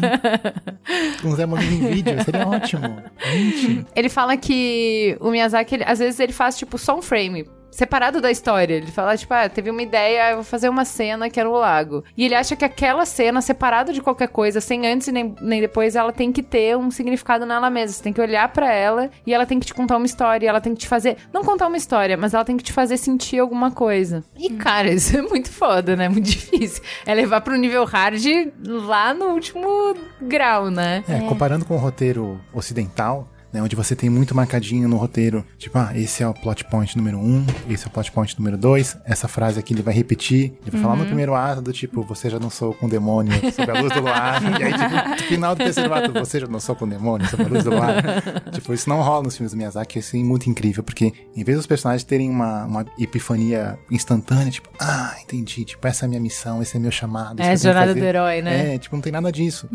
Um 1.23 1.35
Zé 1.35 1.45
Moleza 1.45 1.71
em 1.73 1.91
vídeo, 1.91 2.23
seria 2.23 2.47
ótimo. 2.47 3.01
Gente, 3.31 3.85
Ele 3.95 4.09
fala 4.09 4.35
que 4.37 5.15
o 5.19 5.29
Miyazaki, 5.29 5.75
ele- 5.75 5.83
às 5.85 5.99
vezes 5.99 6.19
ele 6.19 6.33
faz, 6.33 6.57
tipo, 6.57 6.77
só 6.77 6.97
um 6.97 7.01
frame. 7.01 7.45
Separado 7.71 8.21
da 8.21 8.31
história. 8.31 8.75
Ele 8.75 8.87
fala, 8.91 9.15
tipo, 9.17 9.33
ah, 9.33 9.47
teve 9.47 9.69
uma 9.69 9.81
ideia, 9.81 10.31
eu 10.31 10.35
vou 10.37 10.43
fazer 10.43 10.69
uma 10.69 10.85
cena 10.85 11.29
que 11.29 11.39
era 11.39 11.49
o 11.49 11.53
lago. 11.53 12.03
E 12.17 12.25
ele 12.25 12.35
acha 12.35 12.55
que 12.55 12.65
aquela 12.65 13.05
cena, 13.05 13.41
separado 13.41 13.93
de 13.93 14.01
qualquer 14.01 14.29
coisa, 14.29 14.59
sem 14.61 14.87
antes 14.87 15.07
nem, 15.09 15.35
nem 15.41 15.61
depois, 15.61 15.95
ela 15.95 16.11
tem 16.11 16.31
que 16.31 16.43
ter 16.43 16.77
um 16.77 16.91
significado 16.91 17.45
nela 17.45 17.69
mesma. 17.69 17.93
Você 17.93 18.03
tem 18.03 18.13
que 18.13 18.21
olhar 18.21 18.49
pra 18.49 18.71
ela 18.71 19.09
e 19.25 19.33
ela 19.33 19.45
tem 19.45 19.59
que 19.59 19.67
te 19.67 19.73
contar 19.73 19.97
uma 19.97 20.05
história. 20.05 20.47
Ela 20.47 20.61
tem 20.61 20.73
que 20.73 20.81
te 20.81 20.87
fazer. 20.87 21.17
Não 21.33 21.43
contar 21.43 21.67
uma 21.67 21.77
história, 21.77 22.17
mas 22.17 22.33
ela 22.33 22.45
tem 22.45 22.57
que 22.57 22.63
te 22.63 22.73
fazer 22.73 22.97
sentir 22.97 23.39
alguma 23.39 23.71
coisa. 23.71 24.23
E, 24.37 24.49
cara, 24.51 24.89
isso 24.93 25.17
é 25.17 25.21
muito 25.21 25.49
foda, 25.49 25.95
né? 25.95 26.09
Muito 26.09 26.25
difícil. 26.29 26.83
É 27.05 27.13
levar 27.13 27.41
pro 27.41 27.55
nível 27.55 27.85
hard 27.85 28.23
lá 28.65 29.13
no 29.13 29.27
último 29.27 29.95
grau, 30.21 30.69
né? 30.69 31.03
é, 31.07 31.19
comparando 31.21 31.65
com 31.65 31.75
o 31.75 31.77
roteiro 31.77 32.39
ocidental, 32.53 33.27
né, 33.51 33.61
onde 33.61 33.75
você 33.75 33.95
tem 33.95 34.09
muito 34.09 34.35
marcadinho 34.35 34.87
no 34.87 34.97
roteiro, 34.97 35.45
tipo, 35.57 35.77
ah, 35.77 35.91
esse 35.95 36.23
é 36.23 36.27
o 36.27 36.33
plot 36.33 36.65
point 36.65 36.97
número 36.97 37.17
um, 37.17 37.45
esse 37.69 37.85
é 37.85 37.87
o 37.87 37.91
plot 37.91 38.11
point 38.11 38.37
número 38.37 38.57
dois, 38.57 38.97
essa 39.05 39.27
frase 39.27 39.59
aqui 39.59 39.73
ele 39.73 39.81
vai 39.81 39.93
repetir, 39.93 40.53
ele 40.61 40.71
vai 40.71 40.81
falar 40.81 40.95
no 40.95 41.05
primeiro 41.05 41.35
ato 41.35 41.61
do 41.61 41.73
tipo, 41.73 42.03
você 42.03 42.29
já 42.29 42.37
dançou 42.37 42.73
com 42.73 42.85
o 42.85 42.89
demônio 42.89 43.33
sob 43.53 43.71
a 43.71 43.81
luz 43.81 43.93
do 43.93 44.01
luar, 44.01 44.41
e 44.59 44.63
aí, 44.63 44.73
tipo, 44.73 45.09
no 45.09 45.27
final 45.27 45.55
do 45.55 45.63
terceiro 45.63 45.93
ato, 45.93 46.11
você 46.13 46.39
já 46.39 46.47
dançou 46.47 46.75
com 46.75 46.85
o 46.85 46.89
demônio 46.89 47.27
sob 47.27 47.43
a 47.43 47.47
luz 47.47 47.63
do 47.63 47.71
luar. 47.71 48.03
tipo, 48.51 48.73
isso 48.73 48.89
não 48.89 49.01
rola 49.01 49.23
nos 49.23 49.35
filmes 49.35 49.51
do 49.51 49.57
Miyazaki, 49.57 49.99
isso 49.99 50.15
é 50.15 50.19
muito 50.19 50.49
incrível, 50.49 50.83
porque 50.83 51.13
em 51.35 51.43
vez 51.43 51.57
dos 51.57 51.67
personagens 51.67 52.03
terem 52.03 52.29
uma, 52.29 52.65
uma 52.65 52.85
epifania 52.97 53.77
instantânea, 53.89 54.51
tipo, 54.51 54.69
ah, 54.79 55.15
entendi, 55.21 55.65
tipo, 55.65 55.85
essa 55.87 56.05
é 56.05 56.07
a 56.07 56.09
minha 56.09 56.21
missão, 56.21 56.61
esse 56.61 56.77
é 56.77 56.79
meu 56.79 56.91
chamado. 56.91 57.41
É 57.41 57.55
jornada 57.55 57.93
do 57.93 58.03
herói, 58.03 58.41
né? 58.41 58.75
É, 58.75 58.77
tipo, 58.77 58.95
não 58.95 59.01
tem 59.01 59.11
nada 59.11 59.31
disso. 59.31 59.69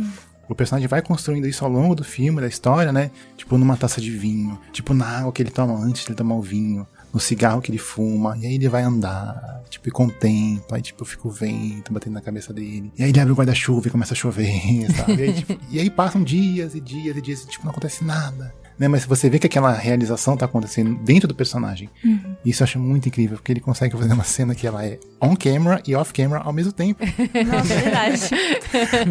O 0.48 0.54
personagem 0.54 0.88
vai 0.88 1.02
construindo 1.02 1.46
isso 1.46 1.64
ao 1.64 1.70
longo 1.70 1.94
do 1.94 2.04
filme, 2.04 2.40
da 2.40 2.46
história, 2.46 2.92
né? 2.92 3.10
Tipo, 3.36 3.56
numa 3.58 3.76
taça 3.76 4.00
de 4.00 4.10
vinho, 4.10 4.58
tipo, 4.72 4.92
na 4.94 5.06
água 5.06 5.32
que 5.32 5.42
ele 5.42 5.50
toma 5.50 5.74
antes 5.74 6.02
de 6.02 6.08
ele 6.08 6.16
tomar 6.16 6.34
o 6.34 6.42
vinho, 6.42 6.86
no 7.12 7.20
cigarro 7.20 7.62
que 7.62 7.70
ele 7.70 7.78
fuma, 7.78 8.36
e 8.38 8.46
aí 8.46 8.54
ele 8.56 8.68
vai 8.68 8.82
andar, 8.82 9.62
tipo, 9.70 9.88
e 9.88 9.92
contempla, 9.92 10.76
aí, 10.76 10.82
tipo, 10.82 11.04
fica 11.04 11.28
o 11.28 11.30
vento 11.30 11.92
batendo 11.92 12.14
na 12.14 12.20
cabeça 12.20 12.52
dele. 12.52 12.92
E 12.98 13.04
aí 13.04 13.10
ele 13.10 13.20
abre 13.20 13.32
o 13.32 13.36
guarda-chuva 13.36 13.86
e 13.86 13.90
começa 13.90 14.14
a 14.14 14.16
chover, 14.16 14.90
sabe? 14.96 15.14
E 15.14 15.22
aí, 15.22 15.32
tipo, 15.32 15.60
e 15.70 15.80
aí 15.80 15.90
passam 15.90 16.24
dias 16.24 16.74
e 16.74 16.80
dias 16.80 17.16
e 17.16 17.20
dias 17.20 17.44
e, 17.44 17.46
tipo, 17.46 17.64
não 17.64 17.70
acontece 17.70 18.04
nada. 18.04 18.52
Né, 18.78 18.88
mas 18.88 19.04
você 19.04 19.30
vê 19.30 19.38
que 19.38 19.46
aquela 19.46 19.72
realização 19.72 20.36
tá 20.36 20.46
acontecendo 20.46 20.96
dentro 21.04 21.28
do 21.28 21.34
personagem. 21.34 21.88
Uhum. 22.04 22.34
Isso 22.44 22.62
eu 22.62 22.64
acho 22.64 22.78
muito 22.80 23.06
incrível, 23.08 23.36
porque 23.36 23.52
ele 23.52 23.60
consegue 23.60 23.96
fazer 23.96 24.12
uma 24.12 24.24
cena 24.24 24.52
que 24.54 24.66
ela 24.66 24.84
é 24.84 24.98
on 25.22 25.36
camera 25.36 25.80
e 25.86 25.94
off 25.94 26.12
camera 26.12 26.40
ao 26.42 26.52
mesmo 26.52 26.72
tempo. 26.72 27.00
Nossa, 27.46 27.72
é 27.72 27.76
verdade. 27.80 28.20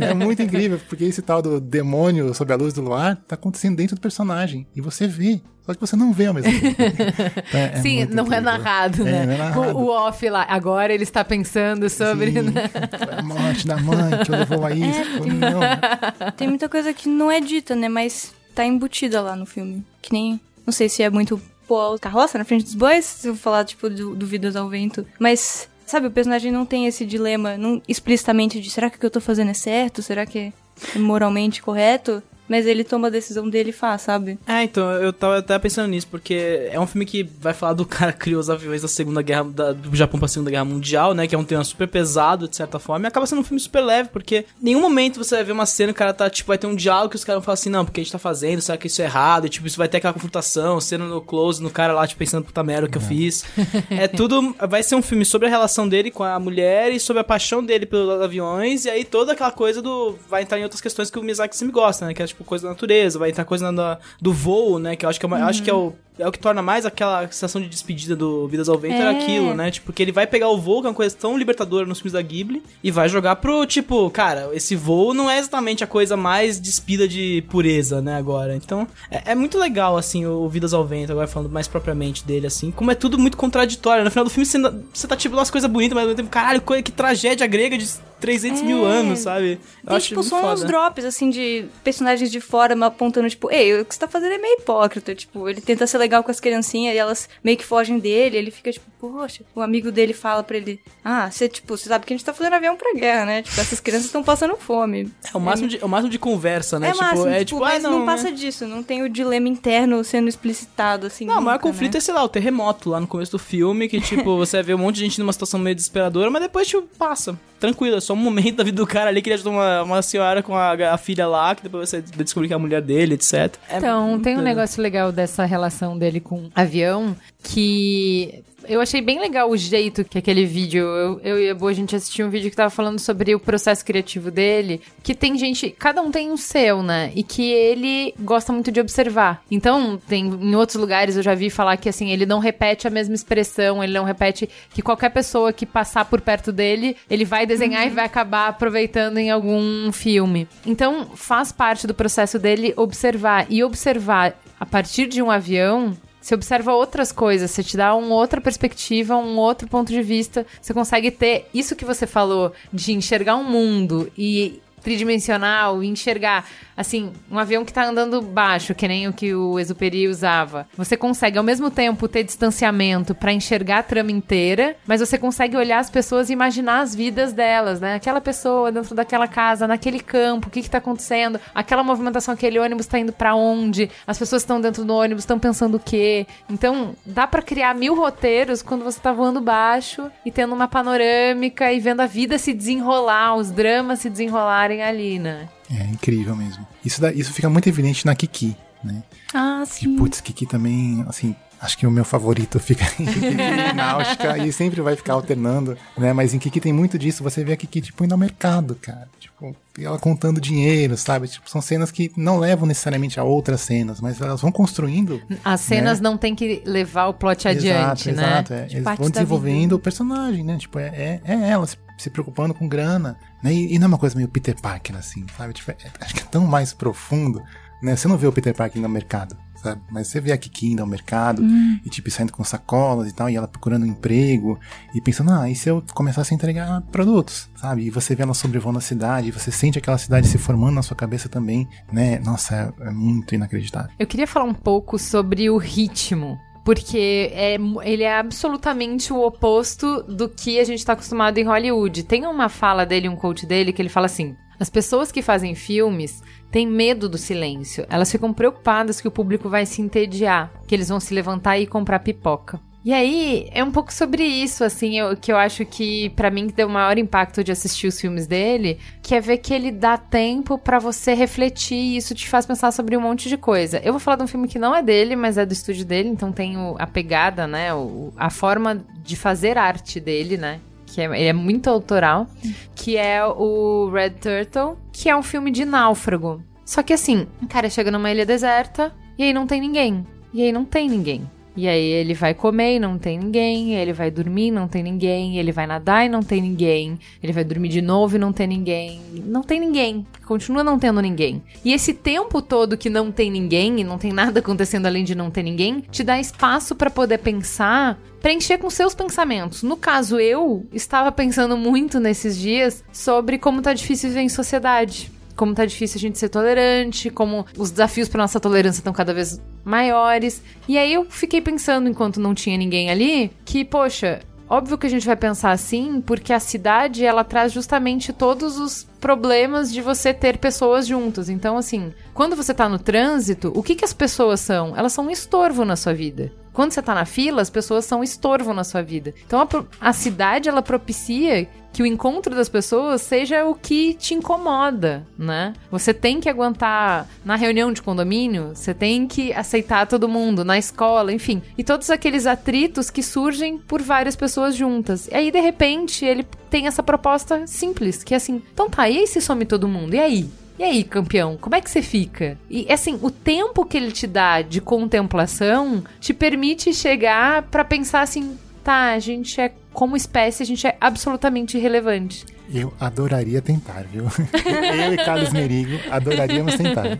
É 0.06 0.14
muito 0.14 0.42
incrível, 0.42 0.80
porque 0.90 1.06
esse 1.06 1.22
tal 1.22 1.42
do 1.42 1.62
demônio 1.62 2.34
sob 2.34 2.52
a 2.52 2.56
luz 2.58 2.74
do 2.74 2.82
luar 2.82 3.16
tá 3.28 3.36
acontecendo 3.36 3.78
dentro 3.78 3.96
do 3.96 4.02
personagem. 4.02 4.68
E 4.76 4.82
você 4.82 5.08
vê. 5.08 5.40
Só 5.66 5.74
que 5.74 5.80
você 5.80 5.96
não 5.96 6.12
vê 6.12 6.26
ao 6.26 6.34
mesmo 6.34 6.52
tempo. 6.52 6.76
Então, 7.48 7.60
é- 7.62 7.72
é 7.76 7.82
Sim, 7.82 8.06
não 8.08 8.32
é 8.34 8.42
narrado, 8.42 9.02
É, 9.08 9.12
né? 9.12 9.26
não 9.26 9.34
é 9.34 9.38
narrado. 9.38 9.78
O, 9.78 9.84
o 9.84 9.90
off 9.92 10.30
lá, 10.30 10.46
agora 10.50 10.94
ele 10.94 11.04
está 11.04 11.24
pensando 11.24 11.90
sobre. 11.90 12.34
Sim, 12.34 12.42
né? 12.42 12.70
a 13.18 13.22
morte 13.24 13.66
da 13.66 13.78
mãe 13.78 14.12
que 14.26 14.32
levou 14.32 14.66
a 14.66 14.72
isso. 14.72 15.00
Não, 15.40 16.32
Tem 16.36 16.50
muita 16.50 16.68
coisa 16.68 16.94
que 16.94 17.08
não 17.08 17.32
é 17.32 17.40
dita, 17.40 17.76
né? 17.78 17.88
Mas 17.88 18.34
tá 18.54 18.66
embutida 18.66 19.22
lá 19.22 19.36
no 19.36 19.46
filme. 19.46 19.84
Que 20.02 20.14
nem. 20.14 20.40
Não 20.66 20.72
sei 20.72 20.88
se 20.88 21.04
é 21.04 21.10
muito 21.10 21.42
pôr 21.68 22.00
carroça 22.00 22.38
na 22.38 22.46
frente 22.46 22.64
dos 22.64 22.76
bois, 22.76 23.06
se 23.06 23.28
eu 23.28 23.36
falar, 23.36 23.66
tipo, 23.66 23.90
do, 23.90 24.16
do 24.16 24.26
Vidas 24.26 24.56
ao 24.56 24.70
Vento. 24.70 25.06
Mas, 25.20 25.68
sabe, 25.86 26.08
o 26.08 26.12
personagem 26.12 26.52
não 26.52 26.66
tem 26.66 26.86
esse 26.86 27.06
dilema 27.06 27.58
não, 27.58 27.82
explicitamente 27.88 28.62
de 28.62 28.70
será 28.70 28.90
que 28.90 28.98
o 28.98 29.00
que 29.00 29.06
eu 29.06 29.12
tô 29.12 29.22
fazendo 29.22 29.52
é 29.52 29.54
certo? 29.54 30.02
Será 30.02 30.26
que 30.26 30.40
é 30.40 31.00
moralmente 31.00 31.62
correto? 31.62 32.24
Mas 32.48 32.66
ele 32.68 32.84
toma 32.84 33.08
a 33.08 33.10
decisão 33.10 33.50
dele 33.50 33.70
e 33.70 33.74
faz, 33.74 34.02
sabe? 34.02 34.38
É, 34.46 34.64
então, 34.64 34.92
eu 34.94 35.14
tava 35.14 35.38
até 35.38 35.58
pensando 35.58 35.88
nisso, 35.88 36.08
porque 36.12 36.68
é 36.72 36.80
um 36.80 36.86
filme 36.86 37.06
que 37.06 37.24
vai 37.40 37.54
falar 37.54 37.74
do 37.74 37.86
cara 37.88 38.12
que 38.12 38.20
criou 38.20 38.40
os 38.40 38.50
aviões 38.50 38.82
da 38.82 38.88
Segunda 38.88 39.22
Guerra, 39.22 39.44
da- 39.46 39.72
do 39.72 39.96
Japão 39.96 40.20
pra 40.20 40.28
Segunda 40.28 40.52
Guerra 40.52 40.66
Mundial, 40.66 41.14
né? 41.14 41.26
Que 41.28 41.36
é 41.36 41.38
um 41.38 41.44
tema 41.44 41.64
super 41.64 41.88
pesado, 41.88 42.48
de 42.48 42.56
certa 42.56 42.80
forma, 42.80 43.06
e 43.06 43.08
acaba 43.08 43.26
sendo 43.26 43.40
um 43.40 43.44
filme 43.44 43.60
super 43.60 43.82
leve, 43.82 44.10
porque 44.10 44.46
em 44.62 44.66
nenhum 44.66 44.82
momento 44.82 45.18
você 45.24 45.36
vai 45.36 45.44
ver 45.46 45.52
uma 45.54 45.66
cena 45.66 45.92
o 45.92 45.96
cara 45.96 46.14
tá, 46.14 46.30
tipo, 46.30 46.48
vai 46.48 46.58
ter 46.58 46.68
um 46.68 46.76
diálogo 46.76 47.10
que 47.12 47.16
os 47.16 47.24
caras 47.24 47.40
vão 47.40 47.46
falar 47.46 47.54
assim, 47.54 47.70
não, 47.70 47.86
porque 47.86 48.02
a 48.02 48.04
gente 48.04 48.12
tá 48.12 48.20
fazendo, 48.20 48.62
será 48.62 48.78
que 48.78 48.88
isso 48.88 49.02
é 49.02 49.06
errado? 49.06 49.46
E, 49.46 49.50
tipo, 49.50 49.66
isso 49.66 49.78
vai 49.78 49.88
ter 49.88 49.98
aquela 49.98 50.14
confrontação, 50.14 50.82
cena 50.82 51.06
no 51.06 51.22
close, 51.22 51.62
no 51.64 51.70
cara 51.70 51.94
lá, 51.94 52.06
tipo, 52.06 52.20
pensando, 52.20 52.44
puta 52.44 52.64
merda, 52.64 52.88
o 52.88 52.90
que 52.90 52.98
eu 52.98 53.02
fiz. 53.02 53.46
é 53.90 54.08
tudo, 54.08 54.56
vai 54.68 54.84
ser 54.84 54.96
um 54.96 55.02
filme 55.02 55.24
sobre 55.26 55.48
a 55.48 55.50
relação 55.50 55.88
dele 55.88 56.12
com 56.12 56.24
a 56.24 56.40
mulher 56.40 56.92
e 56.92 57.00
sobre 57.00 57.22
a 57.22 57.24
paixão 57.24 57.64
dele 57.64 57.86
pelos 57.86 58.22
aviões, 58.22 58.86
e 58.86 58.90
aí 58.90 59.06
toda 59.06 59.32
aquela 59.34 59.52
coisa 59.52 59.82
do, 59.82 60.18
vai 60.30 60.42
entrar 60.44 60.60
em 60.60 60.64
outras 60.64 60.82
questões 60.82 61.10
que 61.10 61.18
o 61.18 61.24
Miyazaki 61.24 61.56
sempre 61.56 61.74
gosta, 61.74 62.06
né? 62.06 62.14
Que 62.14 62.22
é, 62.24 62.33
tipo, 62.34 62.44
coisa 62.44 62.64
da 62.66 62.70
natureza, 62.72 63.18
vai 63.20 63.30
entrar 63.30 63.46
coisa 63.46 63.72
na- 63.72 63.98
do 64.22 64.34
voo, 64.34 64.80
né? 64.80 64.96
Que 64.96 65.06
eu 65.06 65.10
acho 65.10 65.20
que 65.20 65.26
é, 65.26 65.28
uma- 65.28 65.40
eu 65.40 65.46
acho 65.46 65.64
que 65.64 65.70
é 65.70 65.74
o 65.74 65.94
é 66.20 66.28
o 66.28 66.32
que 66.32 66.40
torna 66.40 66.62
mais 66.62 66.86
aquela 66.86 67.26
sensação 67.28 67.62
de 67.62 67.68
despedida 67.70 68.16
do 68.16 68.48
Vidas 68.48 68.70
ao 68.70 68.78
Vento, 68.78 68.96
era 68.96 69.14
É. 69.14 69.22
aquilo, 69.24 69.54
né? 69.54 69.72
Tipo, 69.72 69.92
que 69.92 70.02
ele 70.02 70.12
vai 70.12 70.28
pegar 70.28 70.50
o 70.50 70.58
voo, 70.58 70.82
que 70.82 70.88
é 70.88 70.90
uma 70.90 70.96
coisa 70.96 71.16
tão 71.16 71.38
libertadora 71.38 71.86
nos 71.86 72.00
filmes 72.00 72.14
da 72.14 72.22
Ghibli, 72.22 72.62
e 72.84 72.92
vai 72.92 73.10
jogar 73.10 73.36
pro, 73.38 73.66
tipo, 73.66 74.10
cara, 74.12 74.50
esse 74.54 74.76
voo 74.76 75.14
não 75.14 75.30
é 75.30 75.40
exatamente 75.40 75.84
a 75.84 75.88
coisa 75.88 76.16
mais 76.16 76.60
despida 76.60 77.08
de 77.08 77.44
pureza, 77.50 78.02
né, 78.02 78.16
agora. 78.16 78.56
Então, 78.56 78.88
é, 79.10 79.32
é 79.32 79.36
muito 79.36 79.58
legal, 79.58 79.98
assim, 79.98 80.26
o 80.26 80.48
Vidas 80.48 80.74
ao 80.74 80.86
Vento, 80.86 81.12
agora 81.12 81.28
falando 81.28 81.52
mais 81.52 81.68
propriamente 81.68 82.24
dele, 82.26 82.48
assim, 82.48 82.72
como 82.72 82.92
é 82.92 82.96
tudo 82.96 83.18
muito 83.18 83.38
contraditório. 83.38 84.04
No 84.04 84.12
final 84.12 84.26
do 84.26 84.30
filme, 84.30 84.46
você, 84.46 84.60
você 84.94 85.08
tá, 85.08 85.16
tipo, 85.16 85.36
umas 85.36 85.50
coisas 85.52 85.70
bonitas, 85.70 85.94
mas 85.96 86.04
ao 86.04 86.08
mesmo 86.10 86.18
tempo, 86.18 86.30
caralho, 86.30 86.62
que 86.84 86.92
tragédia 86.92 87.48
grega 87.48 87.78
de 87.78 87.88
300 88.20 88.62
mil 88.62 88.88
É. 88.88 88.92
anos, 88.92 89.20
sabe? 89.20 89.60
Eu 89.84 89.88
Tem, 89.88 89.98
acho 89.98 90.08
tipo, 90.10 90.24
só 90.24 90.38
uns 90.38 90.60
foda. 90.62 90.66
drops, 90.66 91.04
assim, 91.06 91.30
de 91.30 91.66
personagens 91.84 92.32
de 92.32 92.40
fora 92.40 92.74
apontando, 92.86 93.30
tipo, 93.30 93.52
ei, 93.52 93.82
o 93.82 93.86
que 93.86 93.94
você 93.94 94.00
tá 94.00 94.08
fazendo 94.08 94.34
é 94.34 94.38
meio 94.38 94.60
hipócrita. 94.60 95.14
Tipo, 95.14 95.50
ele 95.50 95.60
tenta 95.60 95.86
ser 95.86 95.98
legal 96.04 96.24
com 96.24 96.32
as 96.32 96.40
criancinhas 96.40 96.94
e 96.94 96.98
elas 96.98 97.30
meio 97.44 97.58
que 97.58 97.66
fogem 97.66 97.98
dele. 98.00 98.38
Ele 98.38 98.52
fica, 98.52 98.72
tipo, 98.72 98.86
poxa. 99.00 99.44
O 99.56 99.62
amigo 99.62 99.92
dele 99.92 100.14
fala 100.14 100.44
pra 100.44 100.58
ele, 100.58 100.80
ah, 101.04 101.30
você, 101.30 101.50
tipo, 101.50 101.76
você 101.76 101.90
sabe 101.90 102.06
que 102.06 102.14
a 102.14 102.18
gente 102.18 102.26
tá 102.26 102.34
fazendo 102.34 102.54
avião 102.54 102.76
pra 102.76 102.94
guerra, 102.94 103.26
né? 103.26 103.42
Tipo, 103.42 103.60
essas 103.60 103.80
crianças 103.80 104.06
estão 104.06 104.24
passando 104.24 104.56
fome. 104.56 105.12
É 105.34 105.38
o 105.38 105.42
máximo, 105.42 105.68
de, 105.68 105.82
é 105.82 105.86
o 105.86 105.90
máximo 105.90 106.10
de 106.10 106.20
conversa, 106.20 106.80
né? 106.80 106.90
É 106.90 106.92
tipo, 106.92 107.04
máximo, 107.04 107.28
é 107.28 107.40
tipo, 107.40 107.46
tipo, 107.46 107.60
mas 107.60 107.84
ah, 107.84 107.90
não, 107.90 108.00
não, 108.00 108.06
passa 108.06 108.30
né? 108.30 108.32
disso, 108.32 108.68
não 108.68 108.84
tem 108.84 109.04
o 109.04 109.10
dilema 109.10 109.48
interno 109.48 110.04
sendo 110.04 110.28
explicitado, 110.28 111.08
assim. 111.08 111.26
Não, 111.26 111.40
o 111.40 111.42
maior 111.42 111.56
nunca, 111.56 111.68
conflito 111.68 111.94
né? 111.94 111.98
é, 111.98 112.02
sei 112.02 112.14
lá, 112.14 112.24
o 112.24 112.30
terremoto 112.30 112.90
lá 112.90 113.00
no 113.00 113.08
começo 113.08 113.32
do 113.32 113.40
filme, 113.40 113.88
que, 113.88 114.00
tipo, 114.00 114.36
você 114.38 114.62
vê 114.62 114.74
um 114.74 114.78
monte 114.78 114.96
de 114.96 115.02
gente 115.02 115.20
numa 115.20 115.34
situação 115.34 115.60
meio 115.60 115.76
desesperadora, 115.76 116.30
mas 116.30 116.42
depois, 116.42 116.68
tipo, 116.68 116.84
passa. 116.98 117.38
Tranquilo, 117.64 117.96
é 117.96 118.02
só 118.02 118.12
um 118.12 118.18
momento 118.18 118.58
da 118.58 118.64
vida 118.66 118.76
do 118.76 118.86
cara 118.86 119.10
ali 119.10 119.22
que 119.22 119.30
ele 119.30 119.36
ajudou 119.36 119.54
uma, 119.54 119.84
uma 119.84 120.02
senhora 120.02 120.44
com 120.44 120.54
a, 120.54 120.74
a 120.92 120.98
filha 120.98 121.26
lá, 121.26 121.56
que 121.56 121.64
depois 121.64 121.90
você 121.90 122.02
descobrir 122.02 122.50
que 122.50 122.54
é 122.54 122.58
a 122.58 122.60
mulher 122.60 122.82
dele, 122.82 123.14
etc. 123.14 123.56
É 123.70 123.78
Então, 123.78 124.10
muito 124.10 124.24
tem 124.26 124.38
um 124.38 124.42
negócio 124.42 124.84
legal 124.84 125.14
dessa 125.14 125.46
relação 125.46 125.98
dele 125.98 126.20
com 126.20 126.50
avião 126.54 127.16
que 127.42 128.44
eu 128.68 128.82
achei 128.82 129.02
bem 129.02 129.20
legal 129.20 129.50
o 129.50 129.58
jeito 129.58 130.04
que 130.04 130.18
aquele 130.18 130.46
vídeo. 130.46 130.84
Eu, 130.84 131.20
eu 131.24 131.40
e 131.40 131.50
a 131.50 131.56
Boa, 131.56 131.72
a 131.72 131.74
gente 131.74 131.96
assistiu 131.96 132.28
um 132.28 132.30
vídeo 132.30 132.50
que 132.50 132.56
tava 132.56 132.70
falando 132.70 133.00
sobre 133.00 133.34
o 133.34 133.40
processo 133.40 133.84
criativo 133.86 134.32
dele. 134.32 134.82
Que 135.02 135.14
tem 135.14 135.38
gente. 135.38 135.70
Cada 135.72 136.02
um 136.02 136.12
tem 136.12 136.32
o 136.32 136.38
seu, 136.38 136.82
né? 136.82 137.12
E 137.16 137.24
que 137.24 137.52
ele 137.52 138.14
gosta 138.20 138.52
muito 138.52 138.72
de 138.72 138.80
observar. 138.80 139.44
Então, 139.50 140.00
tem 140.08 140.26
em 140.26 140.56
outros 140.56 140.80
lugares 140.80 141.16
eu 141.16 141.24
já 141.24 141.36
vi 141.36 141.50
falar 141.50 141.78
que 141.78 141.90
assim, 141.90 142.12
ele 142.12 142.26
não 142.26 142.40
repete 142.40 142.88
a 142.88 142.92
mesma 142.92 143.16
expressão, 143.16 143.84
ele 143.84 143.94
não 143.94 144.04
repete 144.04 144.50
que 144.74 144.82
qualquer 144.82 145.10
pessoa 145.10 145.54
que 145.54 145.66
passar 145.66 146.06
por 146.06 146.22
perto 146.22 146.52
dele, 146.52 146.96
ele 147.10 147.26
vai 147.26 147.46
desenhar 147.46 147.86
e 147.86 147.90
vai 147.90 148.06
acabar 148.06 148.48
aproveitando 148.48 149.18
em 149.18 149.30
algum 149.30 149.92
filme. 149.92 150.48
Então, 150.66 151.08
faz 151.16 151.52
parte 151.52 151.88
do 151.88 151.94
processo 151.94 152.40
dele 152.40 152.74
observar. 152.76 153.48
E 153.50 153.64
observar 153.64 154.36
a 154.60 154.66
partir 154.66 155.08
de 155.08 155.22
um 155.22 155.30
avião 155.30 155.96
você 156.24 156.36
observa 156.36 156.74
outras 156.74 157.12
coisas, 157.12 157.52
você 157.52 157.62
te 157.62 157.76
dá 157.76 157.94
uma 157.94 158.16
outra 158.16 158.40
perspectiva, 158.40 159.18
um 159.18 159.38
outro 159.38 159.68
ponto 159.68 159.92
de 159.92 160.02
vista. 160.02 160.46
Você 160.62 160.74
consegue 160.74 161.12
ter 161.12 161.50
isso 161.54 161.76
que 161.76 161.84
você 161.84 162.08
falou 162.08 162.54
de 162.72 162.94
enxergar 162.94 163.36
um 163.36 163.44
mundo 163.44 164.10
e 164.18 164.62
tridimensional 164.84 165.84
e 165.84 165.88
enxergar, 165.88 166.46
assim, 166.76 167.12
um 167.32 167.40
avião 167.40 167.64
que 167.64 167.74
tá 167.74 167.86
andando 167.86 168.22
baixo, 168.22 168.76
que 168.76 168.88
nem 168.88 169.08
o 169.08 169.14
que 169.14 169.34
o 169.34 169.58
Exuperi 169.60 170.08
usava. 170.08 170.68
Você 170.78 170.98
consegue 170.98 171.38
ao 171.38 171.44
mesmo 171.44 171.72
tempo 171.72 172.08
ter 172.08 172.24
distanciamento 172.24 173.16
pra 173.16 173.32
enxergar 173.32 173.80
a 173.80 173.84
trama 173.84 174.12
inteira, 174.12 174.76
mas 174.86 175.00
você 175.00 175.18
consegue 175.18 175.56
olhar 175.56 175.80
as 175.80 175.90
pessoas 175.90 176.30
e 176.30 176.34
imaginar 176.34 176.82
as 176.82 176.94
vidas 176.94 177.34
delas, 177.34 177.80
né? 177.80 177.96
Aquela 177.96 178.20
pessoa 178.20 178.72
dentro 178.72 178.94
daquela 178.94 179.28
casa, 179.28 179.68
naquele 179.68 180.00
campo, 180.00 180.48
o 180.48 180.52
que 180.52 180.62
que 180.62 180.70
tá 180.70 180.80
acontecendo? 180.80 181.40
Aquela 181.56 181.84
movimentação, 181.84 182.34
aquele 182.34 182.60
ônibus 182.60 182.86
tá 182.86 183.00
indo 183.00 183.14
pra 183.14 183.36
onde? 183.36 183.90
As 184.06 184.20
pessoas 184.20 184.42
estão 184.42 184.60
dentro 184.60 184.84
do 184.84 184.94
ônibus, 184.94 185.24
estão 185.24 185.40
pensando 185.40 185.76
o 185.76 185.80
quê? 185.80 186.28
Então, 186.50 186.96
dá 187.06 187.26
pra 187.26 187.42
criar 187.42 187.74
mil 187.74 187.96
roteiros 187.96 188.62
quando 188.62 188.84
você 188.84 189.00
tá 189.00 189.14
voando 189.14 189.40
baixo 189.40 190.12
e 190.26 190.32
tendo 190.32 190.54
uma 190.54 190.68
panorâmica 190.68 191.72
e 191.72 191.80
vendo 191.80 192.02
a 192.02 192.06
vida 192.06 192.38
se 192.38 192.54
desenrolar, 192.54 193.36
os 193.36 193.52
dramas 193.52 194.00
se 194.00 194.10
desenrolarem 194.10 194.73
ali, 194.82 195.20
né? 195.20 195.48
É 195.72 195.84
incrível 195.86 196.36
mesmo. 196.36 196.66
Isso, 196.84 197.00
dá- 197.02 197.12
isso 197.14 197.32
fica 197.34 197.50
muito 197.50 197.68
evidente 197.68 198.06
na 198.06 198.16
Kiki, 198.16 198.56
né? 198.84 199.04
Ah, 199.34 199.64
Que, 199.66 199.86
sim. 199.86 199.96
putz, 199.96 200.22
Kiki 200.22 200.46
também, 200.46 201.04
assim, 201.08 201.36
acho 201.62 201.78
que 201.78 201.88
o 201.88 201.92
meu 201.92 202.04
favorito 202.06 202.60
fica 202.60 202.84
em 203.00 203.06
e 203.06 203.74
Náutica 203.74 204.38
e 204.38 204.52
sempre 204.52 204.82
vai 204.82 204.96
ficar 204.96 205.14
alternando, 205.14 205.78
né? 205.98 206.12
Mas 206.14 206.34
em 206.34 206.40
Kiki 206.40 206.60
tem 206.60 206.74
muito 206.74 206.98
disso, 207.00 207.24
você 207.24 207.44
vê 207.44 207.54
a 207.54 207.58
Kiki, 207.58 207.82
tipo, 207.82 208.04
indo 208.04 208.12
ao 208.12 208.18
mercado, 208.18 208.76
cara. 208.76 209.08
Tipo, 209.20 209.56
ela 209.80 209.98
contando 209.98 210.40
dinheiro, 210.40 210.96
sabe? 210.98 211.28
Tipo, 211.28 211.50
são 211.50 211.62
cenas 211.62 211.90
que 211.92 212.12
não 212.16 212.38
levam 212.38 212.68
necessariamente 212.68 213.20
a 213.20 213.24
outras 213.24 213.62
cenas, 213.62 214.00
mas 214.00 214.22
elas 214.22 214.42
vão 214.42 214.52
construindo. 214.52 215.22
As 215.44 215.62
cenas 215.62 216.00
não 216.00 216.18
tem 216.18 216.36
que 216.36 216.62
levar 216.66 217.08
o 217.08 217.14
plot 217.14 217.48
adiante, 217.48 218.10
exato, 218.10 218.22
né? 218.22 218.34
exato. 218.34 218.54
é. 218.54 218.68
Eles 218.70 218.84
vão 218.84 219.10
desenvolvendo 219.10 219.74
o 219.74 219.80
personagem, 219.80 220.44
né? 220.44 220.58
Tipo, 220.58 220.78
é, 220.80 220.88
é, 220.88 221.22
é 221.26 221.50
ela 221.50 221.66
se, 221.98 222.10
preocupando 222.10 222.54
com 222.54 222.68
grana, 222.68 223.18
né? 223.42 223.54
E, 223.54 223.76
e 223.76 223.80
não 223.80 223.86
é 223.86 223.88
uma 223.90 223.98
coisa 223.98 224.16
meio 224.16 224.28
Peter 224.28 224.56
Parker, 224.60 224.96
assim, 224.96 225.26
sabe? 225.38 225.54
Tipo, 225.54 225.72
é- 225.72 225.78
acho 226.02 226.14
que 226.16 226.22
é 226.22 226.26
tão 226.26 226.46
mais 226.48 226.74
profundo, 226.74 227.42
né? 227.82 227.96
Você 227.96 228.08
não 228.08 228.18
vê 228.18 228.28
o 228.28 228.32
Peter 228.32 228.54
Parker 228.56 228.84
ao 228.84 228.90
mercado, 228.90 229.36
sabe? 229.56 229.82
Mas 229.92 230.08
você 230.08 230.20
vê 230.22 230.32
a 230.32 230.38
Kiki 230.38 230.72
indo 230.72 230.82
ao 230.82 230.88
mercado 230.88 231.44
e, 231.86 231.90
tipo, 231.90 232.10
saindo 232.10 232.32
com 232.34 232.44
sacolas 232.44 233.10
e 233.10 233.14
tal, 233.14 233.30
e 233.30 233.36
ela 233.36 233.48
procurando 233.48 233.84
um 233.84 233.88
emprego 233.88 234.60
e 234.94 235.02
pensando, 235.02 235.32
ah, 235.32 235.50
e 235.50 235.56
se 235.56 235.70
eu 235.70 235.84
começasse 235.94 236.34
a 236.34 236.36
entregar 236.36 236.82
produtos, 236.92 237.50
sabe? 237.56 237.84
E 237.84 237.90
você 237.90 238.16
vê 238.16 238.24
ela 238.24 238.34
sobrevoando 238.34 238.78
a 238.80 238.82
cidade, 238.82 239.28
e 239.30 239.32
você 239.32 239.52
sente 239.52 239.78
aquela 239.78 239.98
cidade 239.98 240.28
se 240.28 240.38
formando 240.38 240.76
na 240.76 240.82
sua 240.82 240.96
cabeça 240.96 241.28
também, 241.30 241.68
né? 241.92 242.20
Nossa, 242.20 242.74
é, 242.82 242.88
é 242.88 242.92
muito 242.92 243.36
inacreditável. 243.36 243.92
Eu 244.00 244.08
queria 244.08 244.28
falar 244.28 244.46
um 244.46 244.54
pouco 244.54 244.98
sobre 244.98 245.50
o 245.50 245.58
ritmo. 245.58 246.38
Porque 246.64 247.30
é, 247.34 247.58
ele 247.84 248.04
é 248.04 248.18
absolutamente 248.18 249.12
o 249.12 249.22
oposto 249.22 250.04
do 250.04 250.30
que 250.30 250.60
a 250.60 250.64
gente 250.64 250.86
tá 250.86 250.94
acostumado 250.94 251.38
em 251.38 251.44
Hollywood. 251.44 252.04
Tem 252.04 252.26
uma 252.26 252.48
fala 252.48 252.86
dele, 252.86 253.10
um 253.10 253.16
coach 253.16 253.46
dele, 253.46 253.74
que 253.74 253.82
ele 253.82 253.90
fala 253.90 254.06
assim: 254.06 254.36
as 254.60 254.70
pessoas 254.70 255.12
que 255.12 255.22
fazem 255.22 255.56
filmes 255.56 256.24
têm 256.50 256.66
medo 256.66 257.10
do 257.10 257.18
silêncio. 257.18 257.86
Elas 257.90 258.12
ficam 258.12 258.32
preocupadas 258.32 259.02
que 259.02 259.08
o 259.08 259.12
público 259.12 259.50
vai 259.50 259.66
se 259.66 259.82
entediar, 259.82 260.52
que 260.66 260.74
eles 260.74 260.90
vão 260.90 261.00
se 261.00 261.14
levantar 261.14 261.60
e 261.60 261.68
comprar 261.68 262.00
pipoca. 262.00 262.62
E 262.86 262.92
aí, 262.92 263.48
é 263.54 263.64
um 263.64 263.72
pouco 263.72 263.94
sobre 263.94 264.24
isso, 264.26 264.62
assim, 264.62 265.00
eu- 265.00 265.16
que 265.16 265.32
eu 265.32 265.38
acho 265.38 265.66
que, 265.66 266.10
pra 266.10 266.30
mim, 266.30 266.48
deu 266.48 266.68
o 266.68 266.70
maior 266.70 266.98
impacto 266.98 267.42
de 267.42 267.50
assistir 267.50 267.88
os 267.88 267.98
filmes 268.00 268.28
dele, 268.28 268.78
que 269.02 269.16
é 269.16 269.22
ver 269.22 269.38
que 269.38 269.54
ele 269.54 269.72
dá 269.72 269.98
tempo 269.98 270.58
pra 270.58 270.80
você 270.80 271.14
refletir 271.14 271.78
e 271.78 271.96
isso 271.96 272.14
te 272.14 272.28
faz 272.28 272.46
pensar 272.46 272.74
sobre 272.74 272.98
um 272.98 273.02
monte 273.02 273.30
de 273.30 273.38
coisa. 273.38 273.80
Eu 273.86 273.94
vou 273.94 274.00
falar 274.02 274.18
de 274.18 274.24
um 274.24 274.28
filme 274.28 274.50
que 274.50 274.60
não 274.60 274.76
é 274.76 274.82
dele, 274.84 275.16
mas 275.16 275.38
é 275.38 275.46
do 275.46 275.54
estúdio 275.54 275.86
dele, 275.86 276.10
então 276.10 276.30
tem 276.34 276.58
o- 276.58 276.76
a 276.78 276.86
pegada, 276.86 277.48
né, 277.48 277.74
o- 277.74 278.12
a 278.18 278.30
forma 278.30 278.84
de 279.02 279.16
fazer 279.16 279.58
arte 279.58 280.02
dele, 280.02 280.36
né, 280.36 280.60
que 280.86 281.00
é, 281.00 281.06
ele 281.06 281.24
é 281.30 281.34
muito 281.34 281.70
autoral, 281.70 282.28
que 282.76 282.98
é 282.98 283.24
o 283.26 283.90
Red 283.94 284.10
Turtle, 284.12 284.78
que 284.92 285.08
é 285.10 285.16
um 285.16 285.24
filme 285.24 285.52
de 285.52 285.64
náufrago. 285.64 286.44
Só 286.66 286.84
que 286.84 286.92
assim, 286.92 287.28
o 287.42 287.48
cara 287.48 287.70
chega 287.70 287.90
numa 287.90 288.12
ilha 288.12 288.26
deserta 288.26 288.92
e 289.18 289.24
aí 289.24 289.32
não 289.34 289.48
tem 289.48 289.62
ninguém. 289.62 290.06
E 290.34 290.42
aí 290.42 290.52
não 290.52 290.66
tem 290.66 290.90
ninguém. 290.90 291.30
E 291.56 291.68
aí 291.68 291.84
ele 291.84 292.14
vai 292.16 292.34
comer 292.34 292.76
e 292.76 292.80
não 292.80 292.98
tem 292.98 293.20
ninguém, 293.20 293.76
ele 293.76 293.94
vai 293.94 294.10
dormir 294.10 294.48
e 294.48 294.52
não 294.52 294.68
tem 294.68 294.82
ninguém, 294.82 295.38
ele 295.38 295.52
vai 295.52 295.68
nadar 295.68 296.06
e 296.06 296.10
não 296.10 296.22
tem 296.24 296.42
ninguém, 296.42 296.98
ele 297.22 297.32
vai 297.32 297.44
dormir 297.44 297.70
de 297.70 297.82
novo 297.82 298.16
e 298.16 298.20
não 298.20 298.34
tem 298.34 298.48
ninguém. 298.48 299.00
Não 299.26 299.44
tem 299.44 299.60
ninguém, 299.60 300.06
continua 300.26 300.64
não 300.64 300.80
tendo 300.80 301.00
ninguém. 301.02 301.44
E 301.64 301.72
esse 301.72 301.94
tempo 301.94 302.42
todo 302.42 302.78
que 302.78 302.90
não 302.90 303.12
tem 303.12 303.30
ninguém 303.30 303.80
e 303.80 303.84
não 303.84 304.00
tem 304.00 304.12
nada 304.12 304.40
acontecendo 304.42 304.88
além 304.88 305.04
de 305.04 305.14
não 305.14 305.30
ter 305.30 305.44
ninguém, 305.44 305.82
te 305.92 306.04
dá 306.04 306.20
espaço 306.20 306.76
pra 306.76 306.90
poder 306.90 307.20
pensar, 307.20 308.00
preencher 308.20 308.58
com 308.58 308.70
seus 308.70 308.96
pensamentos. 308.96 309.62
No 309.62 309.78
caso, 309.78 310.20
eu 310.20 310.66
estava 310.74 311.12
pensando 311.12 311.56
muito 311.56 312.00
nesses 312.00 312.36
dias 312.38 312.84
sobre 312.92 313.38
como 313.38 313.62
tá 313.62 313.74
difícil 313.74 314.10
viver 314.10 314.22
em 314.22 314.30
sociedade 314.30 315.13
como 315.36 315.54
tá 315.54 315.66
difícil 315.66 315.98
a 315.98 316.02
gente 316.02 316.18
ser 316.18 316.30
tolerante, 316.30 317.10
como 317.10 317.46
os 317.58 317.72
desafios 317.72 318.08
para 318.08 318.24
nossa 318.24 318.40
tolerância 318.40 318.80
estão 318.80 318.94
cada 318.94 319.14
vez 319.14 319.42
maiores. 319.64 320.42
E 320.68 320.78
aí 320.78 320.94
eu 320.94 321.06
fiquei 321.10 321.42
pensando, 321.42 321.90
enquanto 321.90 322.20
não 322.20 322.34
tinha 322.34 322.58
ninguém 322.58 322.90
ali, 322.90 323.32
que, 323.46 323.66
poxa, 323.66 324.22
óbvio 324.50 324.78
que 324.78 324.88
a 324.88 324.90
gente 324.90 325.06
vai 325.06 325.16
pensar 325.16 325.52
assim, 325.52 326.02
porque 326.02 326.32
a 326.32 326.40
cidade 326.40 327.06
ela 327.06 327.24
traz 327.24 327.52
justamente 327.52 328.14
todos 328.14 328.60
os 328.60 328.88
problemas 329.00 329.72
de 329.72 329.82
você 329.82 330.14
ter 330.14 330.38
pessoas 330.38 330.86
juntas. 330.86 331.30
Então, 331.30 331.58
assim, 331.58 331.94
quando 332.14 332.36
você 332.36 332.54
tá 332.54 332.70
no 332.70 332.80
trânsito, 332.80 333.52
o 333.56 333.64
que, 333.64 333.76
que 333.76 333.86
as 333.86 333.94
pessoas 333.94 334.40
são? 334.40 334.78
Elas 334.78 334.94
são 334.94 335.08
um 335.08 335.12
estorvo 335.12 335.66
na 335.66 335.76
sua 335.76 335.94
vida. 335.94 336.32
Quando 336.54 336.72
você 336.72 336.82
tá 336.82 336.94
na 336.94 337.06
fila, 337.06 337.42
as 337.42 337.50
pessoas 337.50 337.84
são 337.84 338.00
um 338.00 338.04
estorvo 338.04 338.54
na 338.54 338.64
sua 338.64 338.82
vida. 338.82 339.14
Então 339.26 339.42
a, 339.42 339.90
a 339.90 339.92
cidade 339.92 340.48
ela 340.48 340.62
propicia 340.62 341.50
que 341.74 341.82
o 341.82 341.86
encontro 341.88 342.36
das 342.36 342.48
pessoas 342.48 343.02
seja 343.02 343.46
o 343.46 343.56
que 343.56 343.96
te 343.96 344.14
incomoda, 344.14 345.06
né? 345.18 345.54
Você 345.72 345.92
tem 345.92 346.20
que 346.20 346.30
aguentar 346.30 347.08
na 347.26 347.36
reunião 347.36 347.74
de 347.74 347.82
condomínio, 347.82 348.52
você 348.54 348.76
tem 348.76 349.08
que 349.08 349.34
aceitar 349.34 349.88
todo 349.88 350.08
mundo 350.08 350.46
na 350.46 350.58
escola, 350.58 351.12
enfim, 351.12 351.42
e 351.58 351.64
todos 351.64 351.90
aqueles 351.90 352.28
atritos 352.28 352.92
que 352.92 353.02
surgem 353.02 353.58
por 353.58 353.82
várias 353.82 354.16
pessoas 354.16 354.56
juntas. 354.56 355.08
E 355.08 355.16
aí 355.16 355.32
de 355.32 355.40
repente 355.40 356.06
ele 356.06 356.24
tem 356.52 356.68
essa 356.68 356.84
proposta 356.84 357.48
simples, 357.48 358.04
que 358.04 358.14
é 358.14 358.18
assim, 358.18 358.44
então 358.54 358.70
tá, 358.70 358.88
e 358.88 359.00
aí 359.00 359.08
se 359.08 359.20
some 359.20 359.44
todo 359.44 359.68
mundo? 359.68 359.96
E 359.96 360.00
aí? 360.00 360.30
E 360.58 360.64
aí, 360.64 360.84
campeão, 360.84 361.36
como 361.36 361.56
é 361.56 361.62
que 361.62 361.70
você 361.70 361.82
fica? 361.82 362.38
E 362.50 362.72
assim, 362.72 363.00
o 363.02 363.10
tempo 363.10 363.66
que 363.66 363.76
ele 363.76 363.92
te 363.92 364.06
dá 364.06 364.42
de 364.42 364.62
contemplação 364.62 365.84
te 366.00 366.14
permite 366.14 366.74
chegar 366.74 367.44
pra 367.44 367.66
pensar 367.66 368.02
assim, 368.02 368.38
tá, 368.64 368.94
a 368.94 369.00
gente 369.00 369.42
é 369.42 369.52
como 369.74 369.98
espécie, 369.98 370.44
a 370.44 370.46
gente 370.46 370.66
é 370.68 370.78
absolutamente 370.80 371.58
irrelevante. 371.58 372.26
Eu 372.54 372.74
adoraria 372.80 373.42
tentar, 373.42 373.84
viu? 373.84 374.06
Eu 374.86 374.94
e 374.94 374.98
Carlos 374.98 375.32
Merigo 375.32 375.80
adoraríamos 375.90 376.56
tentar. 376.56 377.00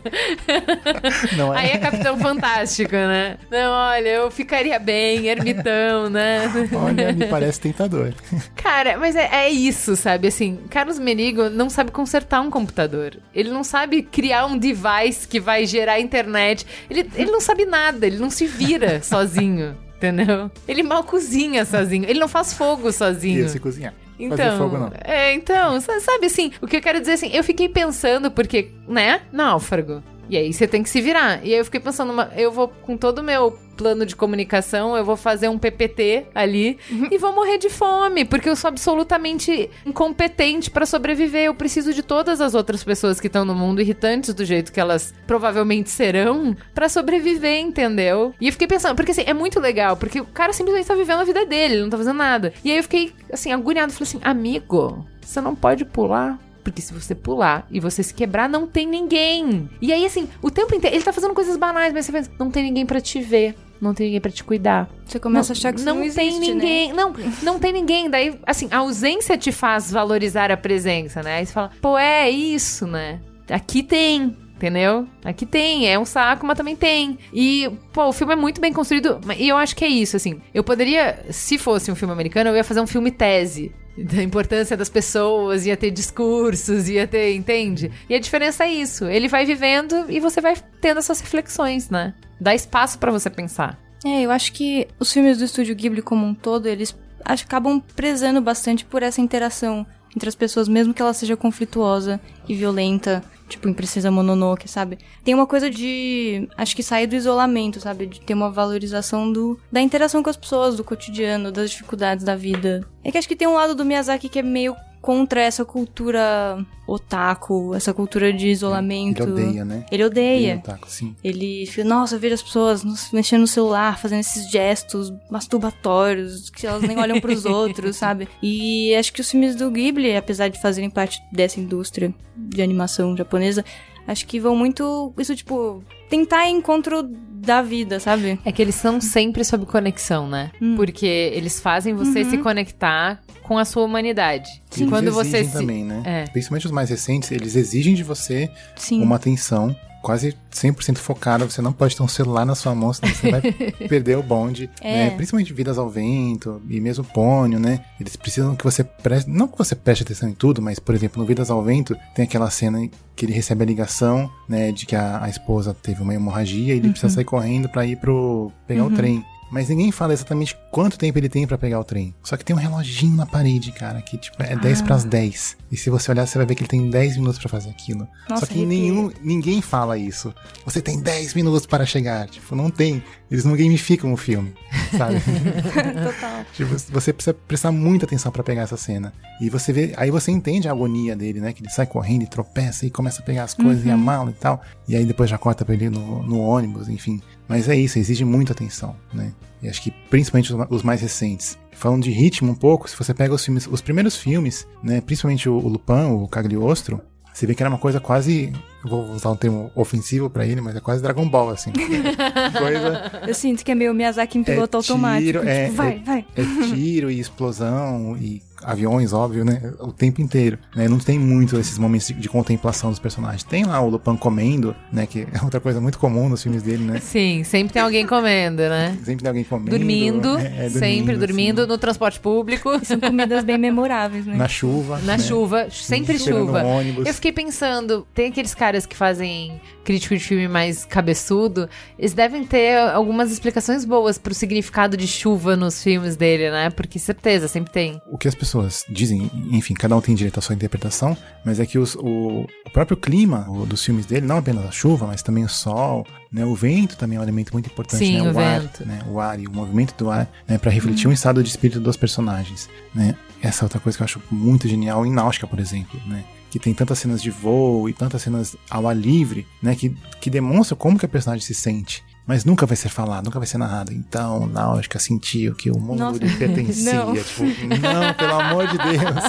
Não 1.36 1.52
Aí 1.52 1.68
é? 1.68 1.74
é 1.74 1.78
Capitão 1.78 2.18
Fantástico, 2.18 2.92
né? 2.92 3.36
Não, 3.50 3.70
olha, 3.70 4.08
eu 4.08 4.30
ficaria 4.30 4.78
bem, 4.78 5.26
ermitão, 5.26 6.08
né? 6.08 6.50
Olha, 6.72 7.12
me 7.12 7.26
parece 7.26 7.60
tentador. 7.60 8.14
Cara, 8.56 8.96
mas 8.96 9.14
é, 9.14 9.28
é 9.32 9.50
isso, 9.50 9.96
sabe? 9.96 10.28
Assim, 10.28 10.58
Carlos 10.70 10.98
Merigo 10.98 11.50
não 11.50 11.68
sabe 11.68 11.90
consertar 11.90 12.40
um 12.40 12.50
computador. 12.50 13.18
Ele 13.34 13.50
não 13.50 13.62
sabe 13.62 14.02
criar 14.02 14.46
um 14.46 14.56
device 14.56 15.28
que 15.28 15.38
vai 15.38 15.66
gerar 15.66 16.00
internet. 16.00 16.66
Ele, 16.88 17.08
ele 17.14 17.30
não 17.30 17.40
sabe 17.40 17.66
nada, 17.66 18.06
ele 18.06 18.18
não 18.18 18.30
se 18.30 18.46
vira 18.46 19.00
sozinho. 19.04 19.83
Entendeu? 19.96 20.50
Ele 20.68 20.82
mal 20.82 21.04
cozinha 21.04 21.64
sozinho. 21.64 22.04
Ele 22.08 22.18
não 22.20 22.28
faz 22.28 22.52
fogo 22.52 22.92
sozinho. 22.92 23.40
Ia 23.40 23.48
se 23.48 23.58
cozinhar. 23.58 23.94
Então, 24.18 24.58
fogo 24.58 24.78
não. 24.78 24.92
é, 25.02 25.32
então, 25.34 25.80
sa- 25.80 25.98
sabe 26.00 26.26
assim, 26.26 26.52
o 26.62 26.66
que 26.68 26.76
eu 26.76 26.80
quero 26.80 27.00
dizer 27.00 27.12
assim, 27.14 27.30
eu 27.32 27.42
fiquei 27.42 27.68
pensando 27.68 28.30
porque, 28.30 28.70
né, 28.86 29.22
náufrago. 29.32 30.02
E 30.34 30.36
aí 30.36 30.52
você 30.52 30.66
tem 30.66 30.82
que 30.82 30.90
se 30.90 31.00
virar. 31.00 31.40
E 31.46 31.52
aí 31.52 31.58
eu 31.60 31.64
fiquei 31.64 31.78
pensando, 31.78 32.12
uma- 32.12 32.30
eu 32.36 32.50
vou 32.50 32.66
com 32.68 32.96
todo 32.96 33.20
o 33.20 33.22
meu 33.22 33.56
plano 33.76 34.04
de 34.04 34.14
comunicação, 34.16 34.96
eu 34.96 35.04
vou 35.04 35.16
fazer 35.16 35.48
um 35.48 35.58
PPT 35.58 36.26
ali 36.34 36.76
e 37.10 37.18
vou 37.18 37.32
morrer 37.32 37.58
de 37.58 37.68
fome, 37.68 38.24
porque 38.24 38.48
eu 38.48 38.54
sou 38.56 38.68
absolutamente 38.68 39.68
incompetente 39.84 40.70
pra 40.70 40.84
sobreviver. 40.86 41.44
Eu 41.44 41.54
preciso 41.54 41.92
de 41.94 42.02
todas 42.02 42.40
as 42.40 42.54
outras 42.54 42.82
pessoas 42.82 43.20
que 43.20 43.26
estão 43.28 43.44
no 43.44 43.54
mundo 43.54 43.80
irritantes 43.80 44.34
do 44.34 44.44
jeito 44.44 44.72
que 44.72 44.80
elas 44.80 45.14
provavelmente 45.26 45.90
serão 45.90 46.56
pra 46.74 46.88
sobreviver, 46.88 47.60
entendeu? 47.60 48.34
E 48.40 48.46
eu 48.46 48.52
fiquei 48.52 48.66
pensando, 48.66 48.94
porque 48.96 49.12
assim, 49.12 49.24
é 49.26 49.34
muito 49.34 49.60
legal, 49.60 49.96
porque 49.96 50.20
o 50.20 50.24
cara 50.26 50.52
simplesmente 50.52 50.86
tá 50.86 50.94
vivendo 50.94 51.20
a 51.20 51.24
vida 51.24 51.44
dele, 51.46 51.74
ele 51.74 51.82
não 51.82 51.90
tá 51.90 51.96
fazendo 51.98 52.16
nada. 52.16 52.52
E 52.64 52.70
aí 52.70 52.76
eu 52.78 52.82
fiquei 52.82 53.12
assim, 53.32 53.52
agoniado, 53.52 53.92
falei 53.92 54.08
assim: 54.08 54.20
"Amigo, 54.22 55.04
você 55.20 55.40
não 55.40 55.54
pode 55.54 55.84
pular 55.84 56.38
porque 56.64 56.80
se 56.80 56.92
você 56.94 57.14
pular 57.14 57.66
e 57.70 57.78
você 57.78 58.02
se 58.02 58.14
quebrar, 58.14 58.48
não 58.48 58.66
tem 58.66 58.86
ninguém. 58.86 59.68
E 59.80 59.92
aí, 59.92 60.04
assim, 60.04 60.28
o 60.42 60.50
tempo 60.50 60.74
inteiro, 60.74 60.96
ele 60.96 61.04
tá 61.04 61.12
fazendo 61.12 61.34
coisas 61.34 61.56
banais, 61.56 61.92
mas 61.92 62.06
você 62.06 62.12
pensa, 62.12 62.30
não 62.38 62.50
tem 62.50 62.64
ninguém 62.64 62.86
pra 62.86 63.00
te 63.00 63.20
ver. 63.20 63.54
Não 63.80 63.92
tem 63.92 64.06
ninguém 64.06 64.20
pra 64.20 64.30
te 64.30 64.42
cuidar. 64.42 64.88
Você 65.04 65.20
começa 65.20 65.52
a 65.52 65.54
achar 65.54 65.72
que 65.74 65.82
não, 65.82 65.96
não 65.96 66.10
tem 66.10 66.28
existe, 66.28 66.54
né? 66.54 66.54
ninguém. 66.54 66.92
Não, 66.92 67.12
não 67.42 67.58
tem 67.58 67.72
ninguém. 67.72 68.08
Daí, 68.08 68.40
assim, 68.46 68.66
a 68.70 68.78
ausência 68.78 69.36
te 69.36 69.52
faz 69.52 69.92
valorizar 69.92 70.50
a 70.50 70.56
presença, 70.56 71.22
né? 71.22 71.36
Aí 71.36 71.46
você 71.46 71.52
fala, 71.52 71.70
pô, 71.82 71.98
é 71.98 72.30
isso, 72.30 72.86
né? 72.86 73.20
Aqui 73.50 73.82
tem. 73.82 74.34
Entendeu? 74.56 75.06
Aqui 75.22 75.44
tem, 75.44 75.92
é 75.92 75.98
um 75.98 76.04
saco, 76.06 76.46
mas 76.46 76.56
também 76.56 76.76
tem. 76.76 77.18
E, 77.32 77.70
pô, 77.92 78.06
o 78.06 78.12
filme 78.12 78.32
é 78.32 78.36
muito 78.36 78.60
bem 78.60 78.72
construído. 78.72 79.20
E 79.36 79.48
eu 79.48 79.56
acho 79.56 79.76
que 79.76 79.84
é 79.84 79.88
isso, 79.88 80.16
assim. 80.16 80.40
Eu 80.54 80.64
poderia, 80.64 81.26
se 81.28 81.58
fosse 81.58 81.90
um 81.90 81.94
filme 81.94 82.14
americano, 82.14 82.48
eu 82.48 82.56
ia 82.56 82.64
fazer 82.64 82.80
um 82.80 82.86
filme 82.86 83.10
tese. 83.10 83.74
Da 83.96 84.22
importância 84.22 84.76
das 84.76 84.88
pessoas, 84.88 85.66
ia 85.66 85.76
ter 85.76 85.90
discursos, 85.90 86.88
ia 86.88 87.06
ter, 87.06 87.34
entende? 87.34 87.92
E 88.08 88.14
a 88.14 88.18
diferença 88.18 88.64
é 88.64 88.72
isso. 88.72 89.04
Ele 89.04 89.28
vai 89.28 89.46
vivendo 89.46 90.06
e 90.08 90.18
você 90.18 90.40
vai 90.40 90.56
tendo 90.80 90.98
essas 90.98 91.20
reflexões, 91.20 91.90
né? 91.90 92.14
Dá 92.40 92.54
espaço 92.54 92.98
pra 92.98 93.12
você 93.12 93.30
pensar. 93.30 93.78
É, 94.04 94.22
eu 94.22 94.30
acho 94.30 94.52
que 94.52 94.88
os 94.98 95.12
filmes 95.12 95.38
do 95.38 95.44
estúdio 95.44 95.74
Ghibli 95.74 96.02
como 96.02 96.26
um 96.26 96.34
todo, 96.34 96.66
eles 96.66 96.94
acabam 97.24 97.80
prezando 97.94 98.40
bastante 98.40 98.84
por 98.84 99.02
essa 99.02 99.20
interação 99.20 99.86
entre 100.14 100.28
as 100.28 100.34
pessoas, 100.34 100.68
mesmo 100.68 100.92
que 100.92 101.02
ela 101.02 101.12
seja 101.12 101.36
conflituosa 101.36 102.20
e 102.48 102.54
violenta, 102.54 103.24
tipo 103.48 103.68
em 103.68 103.72
Princesa 103.72 104.10
Mononoke, 104.10 104.68
sabe? 104.68 104.98
Tem 105.22 105.34
uma 105.34 105.46
coisa 105.46 105.70
de, 105.70 106.48
acho 106.56 106.74
que 106.74 106.82
sair 106.82 107.06
do 107.06 107.14
isolamento, 107.14 107.80
sabe? 107.80 108.06
De 108.06 108.20
ter 108.20 108.34
uma 108.34 108.50
valorização 108.50 109.30
do 109.30 109.58
da 109.70 109.80
interação 109.80 110.22
com 110.22 110.30
as 110.30 110.36
pessoas, 110.36 110.76
do 110.76 110.84
cotidiano, 110.84 111.52
das 111.52 111.70
dificuldades 111.70 112.24
da 112.24 112.36
vida. 112.36 112.86
É 113.02 113.10
que 113.10 113.18
acho 113.18 113.28
que 113.28 113.36
tem 113.36 113.48
um 113.48 113.54
lado 113.54 113.74
do 113.74 113.84
Miyazaki 113.84 114.28
que 114.28 114.38
é 114.38 114.42
meio 114.42 114.74
contra 115.04 115.42
essa 115.42 115.66
cultura 115.66 116.64
otaku, 116.86 117.74
essa 117.74 117.92
cultura 117.92 118.32
de 118.32 118.48
isolamento. 118.48 119.22
Ele 119.22 119.32
odeia, 119.32 119.64
né? 119.64 119.84
Ele 119.92 120.04
odeia. 120.04 120.50
Ele 120.52 120.58
otaku, 120.60 120.90
sim. 120.90 121.14
Ele 121.22 121.66
fica, 121.66 121.84
nossa, 121.84 122.14
eu 122.14 122.18
vejo 122.20 122.34
as 122.34 122.42
pessoas 122.42 122.82
nos- 122.82 123.12
mexendo 123.12 123.42
no 123.42 123.46
celular, 123.46 123.98
fazendo 123.98 124.20
esses 124.20 124.50
gestos 124.50 125.12
masturbatórios, 125.30 126.48
que 126.48 126.66
elas 126.66 126.80
nem 126.82 126.98
olham 126.98 127.20
pros 127.20 127.44
outros, 127.44 127.96
sabe? 127.96 128.26
E 128.42 128.94
acho 128.94 129.12
que 129.12 129.20
os 129.20 129.30
filmes 129.30 129.54
do 129.54 129.70
Ghibli, 129.70 130.16
apesar 130.16 130.48
de 130.48 130.58
fazerem 130.58 130.88
parte 130.88 131.20
dessa 131.30 131.60
indústria 131.60 132.14
de 132.34 132.62
animação 132.62 133.14
japonesa, 133.14 133.62
acho 134.06 134.26
que 134.26 134.40
vão 134.40 134.56
muito, 134.56 135.12
isso 135.18 135.36
tipo, 135.36 135.82
tentar 136.08 136.48
encontro 136.48 137.02
da 137.02 137.60
vida, 137.60 138.00
sabe? 138.00 138.38
É 138.44 138.50
que 138.50 138.62
eles 138.62 138.74
são 138.74 139.00
sempre 139.00 139.44
sob 139.44 139.66
conexão, 139.66 140.28
né? 140.28 140.50
Hum. 140.60 140.76
Porque 140.76 141.06
eles 141.06 141.60
fazem 141.60 141.94
você 141.94 142.24
se 142.24 142.38
conectar 142.38 143.20
com 143.42 143.58
a 143.58 143.64
sua 143.64 143.84
humanidade. 143.84 144.50
E 144.74 144.80
eles 144.80 144.90
Quando 144.90 145.12
você 145.12 145.38
exigem 145.38 145.52
se... 145.52 145.58
também, 145.58 145.84
né? 145.84 146.02
É. 146.04 146.24
Principalmente 146.30 146.66
os 146.66 146.72
mais 146.72 146.88
recentes, 146.90 147.30
eles 147.30 147.54
exigem 147.54 147.94
de 147.94 148.02
você 148.02 148.50
Sim. 148.74 149.02
uma 149.02 149.16
atenção 149.16 149.76
quase 150.04 150.36
100% 150.52 150.98
focada. 150.98 151.48
Você 151.48 151.62
não 151.62 151.72
pode 151.72 151.96
ter 151.96 152.02
um 152.02 152.08
celular 152.08 152.44
na 152.44 152.54
sua 152.54 152.74
mão, 152.74 152.92
senão 152.92 153.12
você 153.12 153.30
vai 153.30 153.40
perder 153.88 154.18
o 154.18 154.22
bonde. 154.22 154.68
É. 154.82 155.06
né? 155.06 155.10
Principalmente 155.10 155.52
Vidas 155.54 155.78
ao 155.78 155.88
Vento 155.88 156.60
e 156.68 156.78
mesmo 156.78 157.02
Pônio, 157.02 157.58
né? 157.58 157.82
Eles 157.98 158.14
precisam 158.14 158.54
que 158.54 158.62
você 158.62 158.84
preste... 158.84 159.30
Não 159.30 159.48
que 159.48 159.56
você 159.56 159.74
preste 159.74 160.02
atenção 160.02 160.28
em 160.28 160.34
tudo, 160.34 160.60
mas, 160.60 160.78
por 160.78 160.94
exemplo, 160.94 161.20
no 161.20 161.26
Vidas 161.26 161.50
ao 161.50 161.62
Vento 161.62 161.96
tem 162.14 162.26
aquela 162.26 162.50
cena 162.50 162.86
que 163.16 163.24
ele 163.24 163.32
recebe 163.32 163.62
a 163.62 163.66
ligação, 163.66 164.30
né? 164.46 164.70
De 164.70 164.84
que 164.84 164.94
a, 164.94 165.24
a 165.24 165.28
esposa 165.30 165.74
teve 165.74 166.02
uma 166.02 166.14
hemorragia 166.14 166.74
e 166.74 166.76
ele 166.76 166.90
precisa 166.90 167.14
sair 167.14 167.24
correndo 167.24 167.68
pra 167.70 167.86
ir 167.86 167.96
pro... 167.96 168.52
pegar 168.66 168.84
o 168.84 168.90
trem. 168.90 169.24
Mas 169.50 169.68
ninguém 169.68 169.92
fala 169.92 170.12
exatamente 170.12 170.56
quanto 170.70 170.98
tempo 170.98 171.18
ele 171.18 171.28
tem 171.28 171.46
pra 171.46 171.56
pegar 171.56 171.78
o 171.78 171.84
trem. 171.84 172.14
Só 172.22 172.36
que 172.36 172.44
tem 172.44 172.54
um 172.54 172.58
reloginho 172.58 173.16
na 173.16 173.26
parede, 173.26 173.70
cara, 173.72 174.00
que 174.02 174.18
tipo 174.18 174.42
é 174.42 174.56
10 174.56 174.82
pras 174.82 175.04
10. 175.04 175.56
E 175.70 175.76
se 175.76 175.90
você 175.90 176.10
olhar, 176.10 176.26
você 176.26 176.38
vai 176.38 176.46
ver 176.46 176.54
que 176.54 176.62
ele 176.62 176.68
tem 176.68 176.88
10 176.90 177.16
minutos 177.16 177.38
pra 177.38 177.48
fazer 177.48 177.70
aquilo. 177.70 178.06
Nossa, 178.28 178.46
Só 178.46 178.52
que 178.52 178.64
nenhum, 178.64 179.10
ninguém 179.22 179.60
fala 179.60 179.96
isso. 179.98 180.34
Você 180.64 180.80
tem 180.80 181.00
10 181.00 181.34
minutos 181.34 181.66
para 181.66 181.84
chegar. 181.86 182.28
Tipo, 182.28 182.54
não 182.54 182.70
tem. 182.70 183.02
Eles 183.30 183.44
não 183.44 183.56
gamificam 183.56 184.12
o 184.12 184.16
filme. 184.16 184.54
sabe? 184.96 185.16
Total. 185.20 186.44
Tipo, 186.54 186.76
você 186.90 187.12
precisa 187.12 187.34
prestar 187.34 187.72
muita 187.72 188.06
atenção 188.06 188.30
pra 188.30 188.42
pegar 188.42 188.62
essa 188.62 188.76
cena. 188.76 189.12
E 189.40 189.50
você 189.50 189.72
vê, 189.72 189.92
aí 189.96 190.10
você 190.10 190.30
entende 190.30 190.68
a 190.68 190.72
agonia 190.72 191.16
dele, 191.16 191.40
né? 191.40 191.52
Que 191.52 191.62
ele 191.62 191.70
sai 191.70 191.86
correndo 191.86 192.22
e 192.22 192.26
tropeça 192.26 192.86
e 192.86 192.90
começa 192.90 193.20
a 193.20 193.24
pegar 193.24 193.44
as 193.44 193.54
coisas 193.54 193.84
e 193.84 193.90
a 193.90 193.96
mala 193.96 194.30
e 194.30 194.34
tal. 194.34 194.60
E 194.86 194.94
aí 194.96 195.04
depois 195.04 195.28
já 195.28 195.38
corta 195.38 195.64
pra 195.64 195.74
ele 195.74 195.90
no, 195.90 196.22
no 196.22 196.40
ônibus, 196.40 196.88
enfim. 196.88 197.20
Mas 197.48 197.68
é 197.68 197.76
isso, 197.76 197.98
exige 197.98 198.24
muita 198.24 198.52
atenção, 198.52 198.96
né? 199.12 199.32
E 199.62 199.68
acho 199.68 199.82
que 199.82 199.90
principalmente 200.10 200.52
os, 200.70 200.82
mais 200.82 201.00
recentes. 201.00 201.58
Falando 201.72 202.04
de 202.04 202.10
ritmo 202.10 202.52
um 202.52 202.54
pouco, 202.54 202.88
se 202.88 202.96
você 202.96 203.12
pega 203.12 203.34
os 203.34 203.44
filmes, 203.44 203.66
os 203.66 203.80
primeiros 203.80 204.16
filmes, 204.16 204.66
né? 204.82 205.00
Principalmente 205.00 205.48
o, 205.48 205.54
o 205.54 205.68
Lupin, 205.68 206.12
o 206.12 206.28
Cagliostro, 206.28 207.00
você 207.34 207.46
vê 207.48 207.54
que 207.54 207.62
era 207.64 207.68
uma 207.68 207.78
coisa 207.78 207.98
quase. 207.98 208.52
Eu 208.84 208.90
vou 208.90 209.10
usar 209.10 209.30
um 209.30 209.36
termo 209.36 209.68
ofensivo 209.74 210.30
pra 210.30 210.46
ele, 210.46 210.60
mas 210.60 210.76
é 210.76 210.80
quase 210.80 211.02
Dragon 211.02 211.28
Ball, 211.28 211.50
assim. 211.50 211.72
coisa. 212.56 213.22
Eu 213.26 213.34
sinto 213.34 213.64
que 213.64 213.72
é 213.72 213.74
meio 213.74 213.92
Miyazaki 213.92 214.38
em 214.38 214.44
piloto 214.44 214.76
automático. 214.76 215.24
tiro, 215.26 215.38
tipo, 215.40 215.50
é- 215.50 215.70
vai, 215.70 215.94
é- 215.94 215.98
vai. 216.04 216.26
É 216.36 216.42
tiro 216.72 217.10
e 217.10 217.18
explosão 217.18 218.16
e 218.16 218.40
aviões, 218.64 219.12
óbvio, 219.12 219.44
né? 219.44 219.72
O 219.80 219.92
tempo 219.92 220.20
inteiro. 220.20 220.58
Né? 220.74 220.88
Não 220.88 220.98
tem 220.98 221.18
muito 221.18 221.58
esses 221.58 221.78
momentos 221.78 222.08
de, 222.08 222.14
de 222.14 222.28
contemplação 222.28 222.90
dos 222.90 222.98
personagens. 222.98 223.42
Tem 223.44 223.64
lá 223.64 223.80
o 223.80 223.88
Lupin 223.88 224.16
comendo, 224.16 224.74
né? 224.92 225.06
Que 225.06 225.26
é 225.32 225.42
outra 225.42 225.60
coisa 225.60 225.80
muito 225.80 225.98
comum 225.98 226.28
nos 226.28 226.42
filmes 226.42 226.62
dele, 226.62 226.84
né? 226.84 227.00
Sim, 227.00 227.44
sempre 227.44 227.74
tem 227.74 227.82
alguém 227.82 228.06
comendo, 228.06 228.62
né? 228.62 228.96
Sempre 229.04 229.22
tem 229.22 229.28
alguém 229.28 229.44
comendo. 229.44 229.70
Dormindo, 229.70 230.38
é, 230.38 230.66
é, 230.66 230.70
sempre 230.70 231.16
dormindo 231.16 231.62
assim, 231.62 231.70
no 231.70 231.78
transporte 231.78 232.20
público, 232.20 232.70
São 232.84 232.98
comidas 232.98 233.44
bem 233.44 233.58
memoráveis, 233.58 234.26
né? 234.26 234.36
na 234.36 234.48
chuva. 234.48 234.98
na 234.98 235.16
né? 235.16 235.18
chuva, 235.18 235.68
sempre 235.70 236.16
Esperando 236.16 236.46
chuva. 236.46 236.62
um 236.62 236.78
ônibus. 236.78 237.06
Eu 237.06 237.14
fiquei 237.14 237.32
pensando, 237.32 238.06
tem 238.14 238.28
aqueles 238.28 238.54
caras 238.54 238.86
que 238.86 238.96
fazem 238.96 239.60
crítico 239.84 240.16
de 240.16 240.24
filme 240.24 240.48
mais 240.48 240.84
cabeçudo, 240.84 241.68
eles 241.98 242.12
devem 242.14 242.44
ter 242.44 242.76
algumas 242.90 243.30
explicações 243.30 243.84
boas 243.84 244.18
pro 244.18 244.34
significado 244.34 244.96
de 244.96 245.06
chuva 245.06 245.54
nos 245.56 245.82
filmes 245.82 246.16
dele, 246.16 246.50
né? 246.50 246.70
Porque 246.70 246.98
certeza, 246.98 247.46
sempre 247.46 247.72
tem. 247.72 248.00
O 248.10 248.18
que 248.18 248.26
as 248.26 248.34
pessoas 248.34 248.84
dizem, 248.88 249.30
enfim, 249.52 249.74
cada 249.74 249.96
um 249.96 250.00
tem 250.00 250.14
direito 250.14 250.38
à 250.38 250.42
sua 250.42 250.54
interpretação, 250.54 251.16
mas 251.44 251.60
é 251.60 251.66
que 251.66 251.78
os- 251.78 251.94
o, 251.96 252.46
o 252.66 252.70
próprio 252.72 252.96
clima 252.96 253.46
o- 253.48 253.66
dos 253.66 253.84
filmes 253.84 254.06
dele, 254.06 254.26
não 254.26 254.38
apenas 254.38 254.64
a 254.64 254.70
chuva, 254.70 255.06
mas 255.06 255.22
também 255.22 255.44
o 255.44 255.48
sol, 255.48 256.06
né, 256.32 256.44
o 256.44 256.54
vento 256.54 256.96
também 256.96 257.16
é 257.16 257.20
um 257.20 257.22
elemento 257.22 257.52
muito 257.52 257.66
importante, 257.66 258.04
Sim, 258.04 258.22
né, 258.22 258.32
o 258.32 258.38
ar, 258.38 258.60
vento. 258.60 258.86
né, 258.86 259.02
o 259.08 259.20
ar 259.20 259.38
e 259.38 259.46
o 259.46 259.52
movimento 259.52 259.94
do 259.96 260.10
ar, 260.10 260.28
né, 260.48 260.58
para 260.58 260.70
refletir 260.70 261.06
um 261.06 261.12
estado 261.12 261.42
de 261.42 261.48
espírito 261.48 261.78
dos 261.80 261.96
personagens, 261.96 262.68
né. 262.94 263.14
Essa 263.42 263.62
é 263.62 263.66
outra 263.66 263.78
coisa 263.78 263.98
que 263.98 264.02
eu 264.02 264.06
acho 264.06 264.22
muito 264.30 264.66
genial 264.66 265.04
em 265.04 265.12
Náusica, 265.12 265.46
por 265.46 265.60
exemplo, 265.60 266.00
né, 266.06 266.24
que 266.54 266.58
tem 266.60 266.72
tantas 266.72 267.00
cenas 267.00 267.20
de 267.20 267.32
voo 267.32 267.88
e 267.88 267.92
tantas 267.92 268.22
cenas 268.22 268.54
ao 268.70 268.86
ar 268.86 268.96
livre, 268.96 269.44
né, 269.60 269.74
que, 269.74 269.92
que 270.20 270.30
demonstram 270.30 270.78
como 270.78 270.96
que 270.96 271.04
a 271.04 271.08
personagem 271.08 271.44
se 271.44 271.52
sente. 271.52 272.04
Mas 272.24 272.44
nunca 272.44 272.64
vai 272.64 272.76
ser 272.76 272.90
falado, 272.90 273.24
nunca 273.24 273.40
vai 273.40 273.46
ser 273.48 273.58
narrado. 273.58 273.92
Então, 273.92 274.46
Náusica 274.46 275.00
sentiu 275.00 275.52
que 275.56 275.68
o 275.68 275.76
mundo 275.76 275.98
Nossa, 275.98 276.24
lhe 276.24 276.30
pertencia. 276.36 276.92
não. 277.04 277.12
Tipo, 277.12 277.42
não, 277.42 278.14
pelo 278.14 278.40
amor 278.40 278.68
de 278.68 278.78
Deus. 278.78 279.24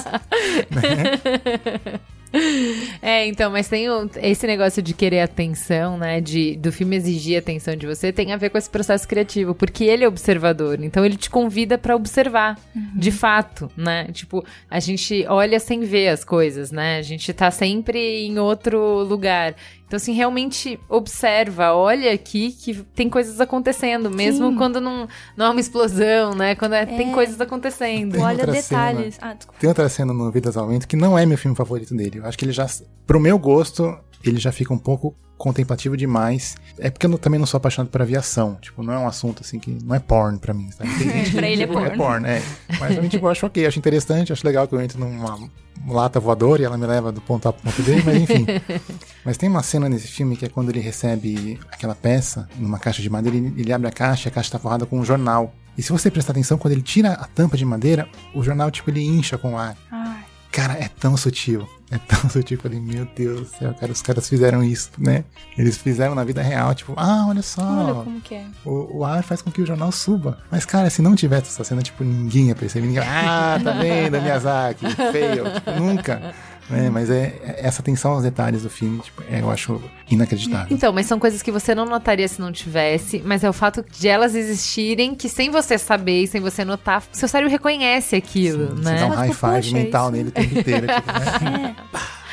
É, 3.08 3.24
então, 3.28 3.52
mas 3.52 3.68
tem 3.68 3.88
o- 3.88 4.10
esse 4.20 4.48
negócio 4.48 4.82
de 4.82 4.92
querer 4.92 5.20
atenção, 5.20 5.96
né? 5.96 6.20
De, 6.20 6.56
do 6.56 6.72
filme 6.72 6.96
exigir 6.96 7.38
atenção 7.38 7.76
de 7.76 7.86
você, 7.86 8.12
tem 8.12 8.32
a 8.32 8.36
ver 8.36 8.50
com 8.50 8.58
esse 8.58 8.68
processo 8.68 9.06
criativo, 9.06 9.54
porque 9.54 9.84
ele 9.84 10.02
é 10.02 10.08
observador, 10.08 10.82
então 10.82 11.04
ele 11.04 11.16
te 11.16 11.30
convida 11.30 11.78
pra 11.78 11.94
observar, 11.94 12.58
de 12.96 13.12
fato, 13.12 13.70
né? 13.76 14.08
Tipo, 14.12 14.44
a 14.68 14.80
gente 14.80 15.24
olha 15.28 15.60
sem 15.60 15.82
ver 15.82 16.08
as 16.08 16.24
coisas, 16.24 16.72
né? 16.72 16.98
A 16.98 17.02
gente 17.02 17.32
tá 17.32 17.48
sempre 17.48 18.26
em 18.26 18.40
outro 18.40 19.04
lugar. 19.04 19.54
Então, 19.86 19.96
assim, 19.96 20.12
realmente 20.14 20.80
observa, 20.88 21.72
olha 21.72 22.12
aqui 22.12 22.50
que 22.50 22.74
tem 22.94 23.08
coisas 23.08 23.40
acontecendo, 23.40 24.10
mesmo 24.10 24.50
Sim. 24.50 24.56
quando 24.56 24.80
não, 24.80 25.08
não 25.36 25.46
é 25.46 25.50
uma 25.50 25.60
explosão, 25.60 26.34
né? 26.34 26.56
Quando 26.56 26.72
é- 26.74 26.84
tem 26.84 27.10
É. 27.10 27.14
coisas 27.14 27.40
acontecendo. 27.40 28.12
Tem 28.14 28.22
Olha 28.22 28.44
detalhes. 28.46 29.16
Ah, 29.22 29.32
desculpa. 29.34 29.60
Tem 29.60 29.68
outra 29.68 29.88
cena 29.88 30.12
no 30.12 30.30
Vidas 30.32 30.56
ao 30.56 30.66
Vento 30.66 30.88
que 30.88 30.96
não 30.96 31.16
é 31.16 31.24
meu 31.24 31.38
filme 31.38 31.56
favorito 31.56 31.94
dele. 31.94 32.18
Eu 32.18 32.26
acho 32.26 32.36
que 32.36 32.44
ele 32.44 32.52
já, 32.52 32.66
pro 33.06 33.20
meu 33.20 33.38
gosto, 33.38 33.96
ele 34.24 34.38
já 34.38 34.50
fica 34.52 34.72
um 34.72 34.78
pouco 34.78 35.14
contemplativo 35.38 35.96
demais. 35.96 36.56
É 36.78 36.90
porque 36.90 37.04
eu 37.06 37.10
não- 37.10 37.18
também 37.18 37.38
não 37.38 37.46
sou 37.46 37.58
apaixonado 37.58 37.90
por 37.90 38.00
aviação. 38.00 38.56
Tipo, 38.60 38.82
não 38.82 38.92
é 38.94 38.98
um 38.98 39.06
assunto 39.06 39.42
assim 39.44 39.58
que 39.58 39.76
não 39.84 39.94
é 39.94 39.98
porn 39.98 40.38
pra 40.38 40.54
mim. 40.54 40.70
Sabe? 40.72 40.88
Tem 40.96 41.10
gente 41.10 41.30
que, 41.30 41.36
Pra 41.36 41.48
ele 41.48 41.62
é 41.62 41.66
tipo, 41.66 41.78
porn. 41.78 41.92
É 41.92 41.96
porn, 41.96 42.26
é. 42.26 42.42
Mas 42.80 42.98
mim, 42.98 43.08
tipo, 43.08 43.26
eu 43.26 43.30
acho 43.30 43.44
ok, 43.46 43.66
acho 43.66 43.78
interessante, 43.78 44.32
acho 44.32 44.46
legal 44.46 44.66
que 44.66 44.74
eu 44.74 44.80
entro 44.80 44.98
numa 44.98 45.38
lata 45.86 46.18
voadora 46.18 46.62
e 46.62 46.64
ela 46.64 46.78
me 46.78 46.86
leva 46.86 47.12
do 47.12 47.20
ponto 47.20 47.46
A 47.48 47.52
pro 47.52 47.62
ponto 47.70 47.82
B, 47.82 48.02
mas 48.02 48.16
enfim. 48.22 48.46
Mas 49.24 49.36
tem 49.36 49.48
uma 49.48 49.62
cena 49.62 49.88
nesse 49.88 50.06
filme 50.08 50.36
que 50.36 50.44
é 50.44 50.48
quando 50.48 50.70
ele 50.70 50.80
recebe 50.80 51.58
aquela 51.70 51.94
peça 51.94 52.48
numa 52.56 52.78
caixa 52.78 53.02
de 53.02 53.10
madeira, 53.10 53.36
ele, 53.36 53.52
ele 53.58 53.72
abre 53.72 53.88
a 53.88 53.92
caixa 53.92 54.28
e 54.28 54.30
a 54.30 54.32
caixa 54.32 54.52
tá 54.52 54.58
forrada 54.58 54.86
com 54.86 54.98
um 55.00 55.04
jornal. 55.04 55.52
E 55.76 55.82
se 55.82 55.92
você 55.92 56.10
prestar 56.10 56.30
atenção, 56.32 56.56
quando 56.56 56.72
ele 56.72 56.80
tira 56.82 57.12
a 57.12 57.26
tampa 57.26 57.56
de 57.56 57.64
madeira, 57.64 58.08
o 58.34 58.42
jornal, 58.42 58.70
tipo, 58.70 58.88
ele 58.88 59.04
incha 59.04 59.36
com 59.36 59.52
o 59.52 59.58
ar. 59.58 59.76
Ai, 59.90 60.20
Cara, 60.56 60.72
é 60.72 60.88
tão 60.88 61.14
sutil. 61.18 61.68
É 61.90 61.98
tão 61.98 62.18
sutil. 62.30 62.56
Eu 62.56 62.62
falei, 62.62 62.80
meu 62.80 63.06
Deus 63.14 63.40
do 63.40 63.46
céu, 63.58 63.74
cara, 63.74 63.92
os 63.92 64.00
caras 64.00 64.26
fizeram 64.26 64.64
isso, 64.64 64.90
né? 64.96 65.22
Eles 65.56 65.76
fizeram 65.76 66.14
na 66.14 66.24
vida 66.24 66.40
real, 66.40 66.74
tipo, 66.74 66.94
ah, 66.96 67.26
olha 67.28 67.42
só. 67.42 67.62
olha 67.62 67.94
como 68.02 68.20
que 68.22 68.36
é. 68.36 68.46
O, 68.64 69.00
o 69.00 69.04
ar 69.04 69.22
faz 69.22 69.42
com 69.42 69.50
que 69.50 69.60
o 69.60 69.66
jornal 69.66 69.92
suba. 69.92 70.38
Mas, 70.50 70.64
cara, 70.64 70.88
se 70.88 71.02
não 71.02 71.14
tivesse 71.14 71.48
essa 71.48 71.62
cena, 71.62 71.82
tipo, 71.82 72.02
ninguém 72.02 72.48
ia 72.48 72.54
perceber. 72.54 72.86
Ninguém, 72.86 73.02
ah, 73.06 73.60
tá 73.62 73.72
vendo, 73.72 74.18
Miyazaki, 74.18 74.86
feio. 75.12 75.44
Tipo, 75.52 75.70
nunca. 75.72 76.34
Né? 76.68 76.90
Mas 76.90 77.08
é, 77.10 77.34
é 77.44 77.60
essa 77.66 77.80
atenção 77.80 78.12
aos 78.12 78.22
detalhes 78.24 78.62
do 78.62 78.70
filme, 78.70 78.98
tipo, 79.00 79.22
é, 79.30 79.40
eu 79.40 79.50
acho 79.50 79.80
inacreditável. 80.10 80.66
Então, 80.70 80.92
mas 80.92 81.06
são 81.06 81.18
coisas 81.18 81.40
que 81.42 81.52
você 81.52 81.74
não 81.74 81.84
notaria 81.86 82.26
se 82.26 82.40
não 82.40 82.50
tivesse, 82.50 83.22
mas 83.24 83.44
é 83.44 83.48
o 83.48 83.52
fato 83.52 83.84
de 83.88 84.08
elas 84.08 84.34
existirem 84.34 85.14
que 85.14 85.28
sem 85.28 85.48
você 85.50 85.78
saber 85.78 86.22
e 86.22 86.26
sem 86.26 86.40
você 86.40 86.64
notar, 86.64 87.02
seu 87.12 87.28
cérebro 87.28 87.50
reconhece 87.52 88.16
aquilo, 88.16 88.74
Você 88.76 88.82
né? 88.90 88.98
dá 89.00 89.06
um 89.06 89.10
high 89.10 89.32
five 89.32 89.72
mental 89.72 90.04
isso- 90.08 90.16
nele 90.16 90.28
o 90.28 90.32
tempo 90.32 90.58
inteiro. 90.58 90.86
Tipo, 90.88 91.12
né? 91.12 91.76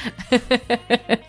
É, 0.99 1.19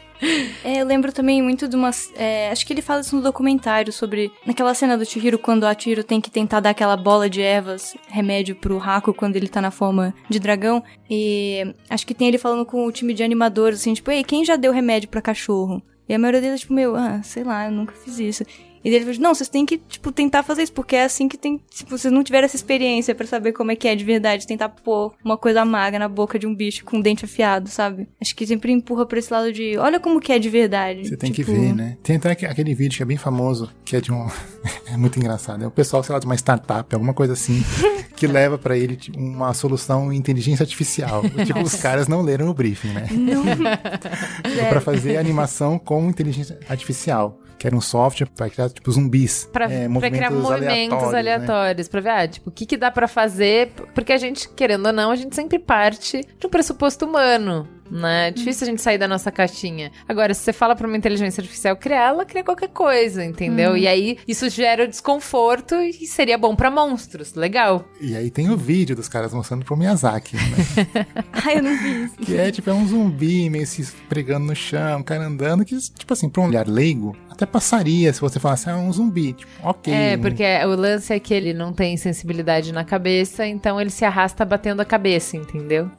eu 0.64 0.86
lembro 0.86 1.12
também 1.12 1.42
muito 1.42 1.68
de 1.68 1.76
umas. 1.76 2.12
é, 2.16 2.50
acho 2.50 2.66
que 2.66 2.72
ele 2.72 2.82
fala 2.82 3.00
isso 3.00 3.16
no 3.16 3.22
documentário 3.22 3.92
sobre. 3.92 4.32
Naquela 4.46 4.74
cena 4.74 4.96
do 4.96 5.04
Chihiro, 5.04 5.38
quando 5.38 5.64
a 5.64 5.78
Chihiro 5.78 6.04
tem 6.04 6.20
que 6.20 6.30
tentar 6.30 6.60
dar 6.60 6.70
aquela 6.70 6.96
bola 6.96 7.28
de 7.28 7.40
ervas, 7.40 7.96
remédio 8.08 8.56
pro 8.56 8.80
Haku 8.80 9.12
quando 9.14 9.36
ele 9.36 9.48
tá 9.48 9.60
na 9.60 9.70
forma 9.70 10.14
de 10.28 10.38
dragão. 10.38 10.82
E 11.08 11.74
acho 11.88 12.06
que 12.06 12.14
tem 12.14 12.28
ele 12.28 12.38
falando 12.38 12.64
com 12.64 12.86
o 12.86 12.92
time 12.92 13.14
de 13.14 13.22
animadores, 13.22 13.80
assim, 13.80 13.94
tipo, 13.94 14.10
ei, 14.10 14.24
quem 14.24 14.44
já 14.44 14.56
deu 14.56 14.72
remédio 14.72 15.08
pra 15.08 15.22
cachorro? 15.22 15.82
E 16.08 16.14
a 16.14 16.18
maioria 16.18 16.40
deles, 16.40 16.60
tipo, 16.60 16.74
meu, 16.74 16.94
ah, 16.96 17.22
sei 17.22 17.44
lá, 17.44 17.66
eu 17.66 17.72
nunca 17.72 17.94
fiz 17.94 18.18
isso. 18.18 18.44
E 18.84 18.88
ele 18.94 19.04
falou, 19.06 19.20
não, 19.20 19.34
vocês 19.34 19.48
têm 19.48 19.64
que, 19.64 19.78
tipo, 19.78 20.12
tentar 20.12 20.42
fazer 20.42 20.62
isso, 20.62 20.72
porque 20.72 20.94
é 20.94 21.04
assim 21.04 21.26
que 21.26 21.38
tem. 21.38 21.58
Se 21.70 21.84
vocês 21.86 22.12
não 22.12 22.22
tiverem 22.22 22.44
essa 22.44 22.56
experiência 22.56 23.14
pra 23.14 23.26
saber 23.26 23.52
como 23.52 23.70
é 23.70 23.76
que 23.76 23.88
é 23.88 23.96
de 23.96 24.04
verdade, 24.04 24.46
tentar 24.46 24.68
pôr 24.68 25.14
uma 25.24 25.38
coisa 25.38 25.62
amarga 25.62 25.98
na 25.98 26.08
boca 26.08 26.38
de 26.38 26.46
um 26.46 26.54
bicho 26.54 26.84
com 26.84 26.98
um 26.98 27.00
dente 27.00 27.24
afiado, 27.24 27.68
sabe? 27.70 28.06
Acho 28.20 28.36
que 28.36 28.46
sempre 28.46 28.70
empurra 28.72 29.06
pra 29.06 29.18
esse 29.18 29.32
lado 29.32 29.50
de, 29.52 29.78
olha 29.78 29.98
como 29.98 30.20
que 30.20 30.32
é 30.32 30.38
de 30.38 30.50
verdade. 30.50 31.08
Você 31.08 31.16
tem 31.16 31.32
que 31.32 31.42
Tipo, 31.44 31.52
ver, 31.58 31.74
né? 31.74 31.96
Tem 32.02 32.16
até 32.16 32.30
aque- 32.32 32.44
aquele 32.46 32.74
vídeo 32.74 32.96
que 32.98 33.02
é 33.02 33.06
bem 33.06 33.16
famoso, 33.16 33.70
que 33.84 33.96
é 33.96 34.00
de 34.02 34.12
um. 34.12 34.26
é 34.92 34.96
muito 34.98 35.18
engraçado. 35.18 35.64
É 35.64 35.66
o 35.66 35.70
pessoal, 35.70 36.02
sei 36.02 36.12
lá, 36.12 36.18
de 36.18 36.26
uma 36.26 36.34
startup, 36.36 36.94
alguma 36.94 37.14
coisa 37.14 37.32
assim, 37.32 37.64
que 38.14 38.26
leva 38.26 38.58
pra 38.58 38.76
ele 38.76 38.96
tipo, 38.96 39.18
uma 39.18 39.54
solução 39.54 40.12
em 40.12 40.16
inteligência 40.18 40.62
artificial. 40.62 41.22
tipo, 41.46 41.60
os 41.62 41.74
caras 41.74 42.06
não 42.06 42.20
leram 42.20 42.48
o 42.50 42.54
briefing, 42.54 42.88
né? 42.92 43.08
Não. 43.10 43.44
Tipo, 43.44 44.68
pra 44.68 44.80
fazer 44.80 45.16
animação 45.16 45.78
com 45.78 46.08
inteligência 46.10 46.58
artificial. 46.68 47.40
Que 47.64 47.68
era 47.68 47.76
um 47.76 47.80
software 47.80 48.28
pra 48.36 48.50
criar, 48.50 48.68
tipo, 48.68 48.92
zumbis. 48.92 49.48
Pra, 49.50 49.64
é, 49.64 49.88
pra 49.88 50.10
criar 50.10 50.30
movimentos 50.30 51.10
né? 51.12 51.18
aleatórios, 51.18 51.88
pra 51.88 52.00
ver, 52.02 52.10
ah, 52.10 52.28
tipo, 52.28 52.50
o 52.50 52.52
que, 52.52 52.66
que 52.66 52.76
dá 52.76 52.90
pra 52.90 53.08
fazer, 53.08 53.72
porque 53.94 54.12
a 54.12 54.18
gente, 54.18 54.50
querendo 54.50 54.84
ou 54.84 54.92
não, 54.92 55.10
a 55.10 55.16
gente 55.16 55.34
sempre 55.34 55.58
parte 55.58 56.20
de 56.38 56.46
um 56.46 56.50
pressuposto 56.50 57.06
humano, 57.06 57.66
né? 57.90 58.28
É 58.28 58.30
difícil 58.30 58.66
a 58.66 58.70
gente 58.70 58.82
sair 58.82 58.98
da 58.98 59.08
nossa 59.08 59.30
caixinha. 59.30 59.90
Agora, 60.08 60.34
se 60.34 60.42
você 60.42 60.52
fala 60.52 60.74
pra 60.74 60.86
uma 60.86 60.96
inteligência 60.96 61.40
artificial 61.40 61.76
criar, 61.76 62.08
ela 62.08 62.24
cria 62.24 62.44
qualquer 62.44 62.68
coisa, 62.68 63.24
entendeu? 63.24 63.76
E 63.76 63.86
aí, 63.86 64.18
isso 64.26 64.48
gera 64.48 64.86
desconforto 64.86 65.74
e 65.76 66.06
seria 66.06 66.38
bom 66.38 66.54
pra 66.54 66.70
monstros, 66.70 67.34
legal. 67.34 67.84
E 68.00 68.16
aí 68.16 68.30
tem 68.30 68.50
o 68.50 68.56
vídeo 68.56 68.96
dos 68.96 69.08
caras 69.08 69.32
mostrando 69.32 69.64
pro 69.64 69.76
Miyazaki, 69.76 70.36
né? 70.36 71.06
Ai, 71.32 71.58
eu 71.58 71.62
não 71.62 71.76
vi 71.76 72.04
isso. 72.04 72.16
Que 72.16 72.36
é, 72.36 72.50
tipo, 72.50 72.70
é 72.70 72.74
um 72.74 72.86
zumbi 72.86 73.48
meio 73.50 73.66
se 73.66 73.82
esfregando 73.82 74.46
no 74.46 74.56
chão, 74.56 75.00
o 75.00 75.04
cara 75.04 75.24
andando, 75.26 75.64
que, 75.64 75.76
tipo 75.76 76.12
assim, 76.12 76.28
pra 76.28 76.42
um 76.42 76.46
olhar 76.46 76.68
leigo, 76.68 77.16
até 77.30 77.44
passaria 77.44 78.12
se 78.12 78.20
você 78.20 78.38
falasse, 78.38 78.68
ah, 78.70 78.72
é 78.72 78.76
um 78.76 78.92
zumbi. 78.92 79.32
Tipo, 79.32 79.50
ok. 79.62 79.92
É, 79.92 80.16
né? 80.16 80.16
porque 80.16 80.44
o 80.64 80.74
lance 80.76 81.12
é 81.12 81.18
que 81.18 81.34
ele 81.34 81.52
não 81.52 81.72
tem 81.72 81.96
sensibilidade 81.96 82.72
na 82.72 82.84
cabeça, 82.84 83.46
então 83.46 83.80
ele 83.80 83.90
se 83.90 84.04
arrasta 84.04 84.44
batendo 84.44 84.80
a 84.80 84.84
cabeça, 84.84 85.36
entendeu? 85.36 85.90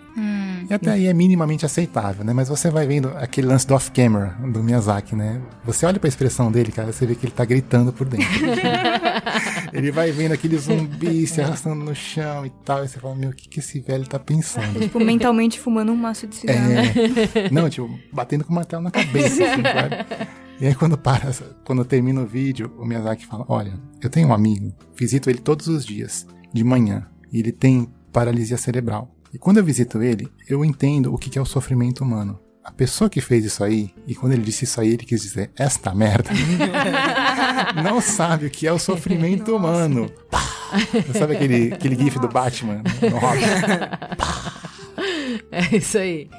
E 0.69 0.73
até 0.73 0.91
aí 0.91 1.08
é 1.08 1.13
minimamente 1.13 1.65
aceitável, 1.65 2.23
né? 2.23 2.34
Mas 2.34 2.47
você 2.47 2.69
vai 2.69 2.88
vendo 2.88 3.10
aquele 3.17 3.47
lance 3.47 3.67
do 3.67 3.73
off-camera 3.73 4.36
do 4.51 4.63
Miyazaki, 4.63 5.15
né? 5.15 5.41
Você 5.65 5.86
olha 5.86 5.99
pra 5.99 6.08
expressão 6.08 6.51
dele, 6.51 6.71
cara, 6.71 6.91
você 6.91 7.06
vê 7.06 7.15
que 7.15 7.25
ele 7.25 7.34
tá 7.34 7.43
gritando 7.43 7.91
por 7.91 8.08
dentro. 8.08 8.28
ele 9.73 9.91
vai 9.91 10.12
vendo 10.12 10.32
aquele 10.32 10.58
zumbi 10.58 11.28
se 11.28 11.41
arrastando 11.41 11.84
no 11.84 11.93
chão 11.93 12.45
e 12.45 12.49
tal, 12.63 12.84
e 12.84 12.88
você 12.88 12.99
fala, 12.99 13.15
meu, 13.15 13.30
o 13.30 13.34
que, 13.34 13.49
que 13.49 13.60
esse 13.60 13.80
velho 13.80 14.08
tá 14.08 14.17
pensando? 14.17 14.80
Tipo, 14.80 14.99
mentalmente 14.99 15.60
fumando 15.60 15.91
um 15.91 15.95
maço 15.95 16.25
de 16.28 16.36
cigarro. 16.36 16.71
É. 16.71 17.49
Não, 17.51 17.69
tipo, 17.69 17.99
batendo 18.12 18.43
com 18.45 18.51
o 18.51 18.56
martelo 18.56 18.84
na 18.84 18.91
cabeça, 18.91 19.43
assim, 19.43 19.62
sabe? 19.62 20.28
E 20.60 20.67
aí 20.67 20.73
quando 20.73 20.97
para, 20.97 21.32
quando 21.65 21.84
termina 21.84 22.21
o 22.21 22.25
vídeo, 22.25 22.71
o 22.80 22.86
Miyazaki 22.86 23.25
fala: 23.25 23.45
Olha, 23.49 23.73
eu 24.01 24.10
tenho 24.10 24.30
um 24.30 24.34
amigo, 24.34 24.73
visito 24.95 25.30
ele 25.30 25.39
todos 25.39 25.67
os 25.67 25.86
dias, 25.86 26.25
de 26.54 26.63
manhã, 26.63 27.06
e 27.32 27.39
ele 27.39 27.51
tem 27.51 27.89
paralisia 28.13 28.58
cerebral. 28.58 29.14
E 29.35 29.37
quando 29.37 29.57
eu 29.57 29.65
visito 29.65 30.01
ele, 30.01 30.31
eu 30.47 30.63
entendo 30.63 31.13
o 31.13 31.17
que 31.17 31.37
é 31.37 31.41
o 31.41 31.45
sofrimento 31.45 32.05
humano. 32.05 32.39
A 32.63 32.71
pessoa 32.71 33.09
que 33.09 33.19
fez 33.19 33.43
isso 33.43 33.65
aí, 33.65 33.93
e 34.07 34.15
quando 34.15 34.31
ele 34.31 34.43
disse 34.43 34.63
isso 34.63 34.79
aí, 34.79 34.93
ele 34.93 35.03
quis 35.03 35.21
dizer, 35.21 35.51
esta 35.57 35.93
merda, 35.93 36.29
não 37.83 37.99
sabe 37.99 38.45
o 38.45 38.49
que 38.49 38.65
é 38.65 38.71
o 38.71 38.79
sofrimento 38.79 39.53
humano. 39.53 40.09
Pá! 40.31 40.41
Sabe 41.17 41.35
aquele, 41.35 41.73
aquele 41.73 41.97
gif 41.97 42.17
do 42.17 42.29
Batman 42.29 42.81
no 43.11 43.17
rock? 43.17 43.41
É 45.51 45.77
isso 45.77 45.97
aí. 45.97 46.29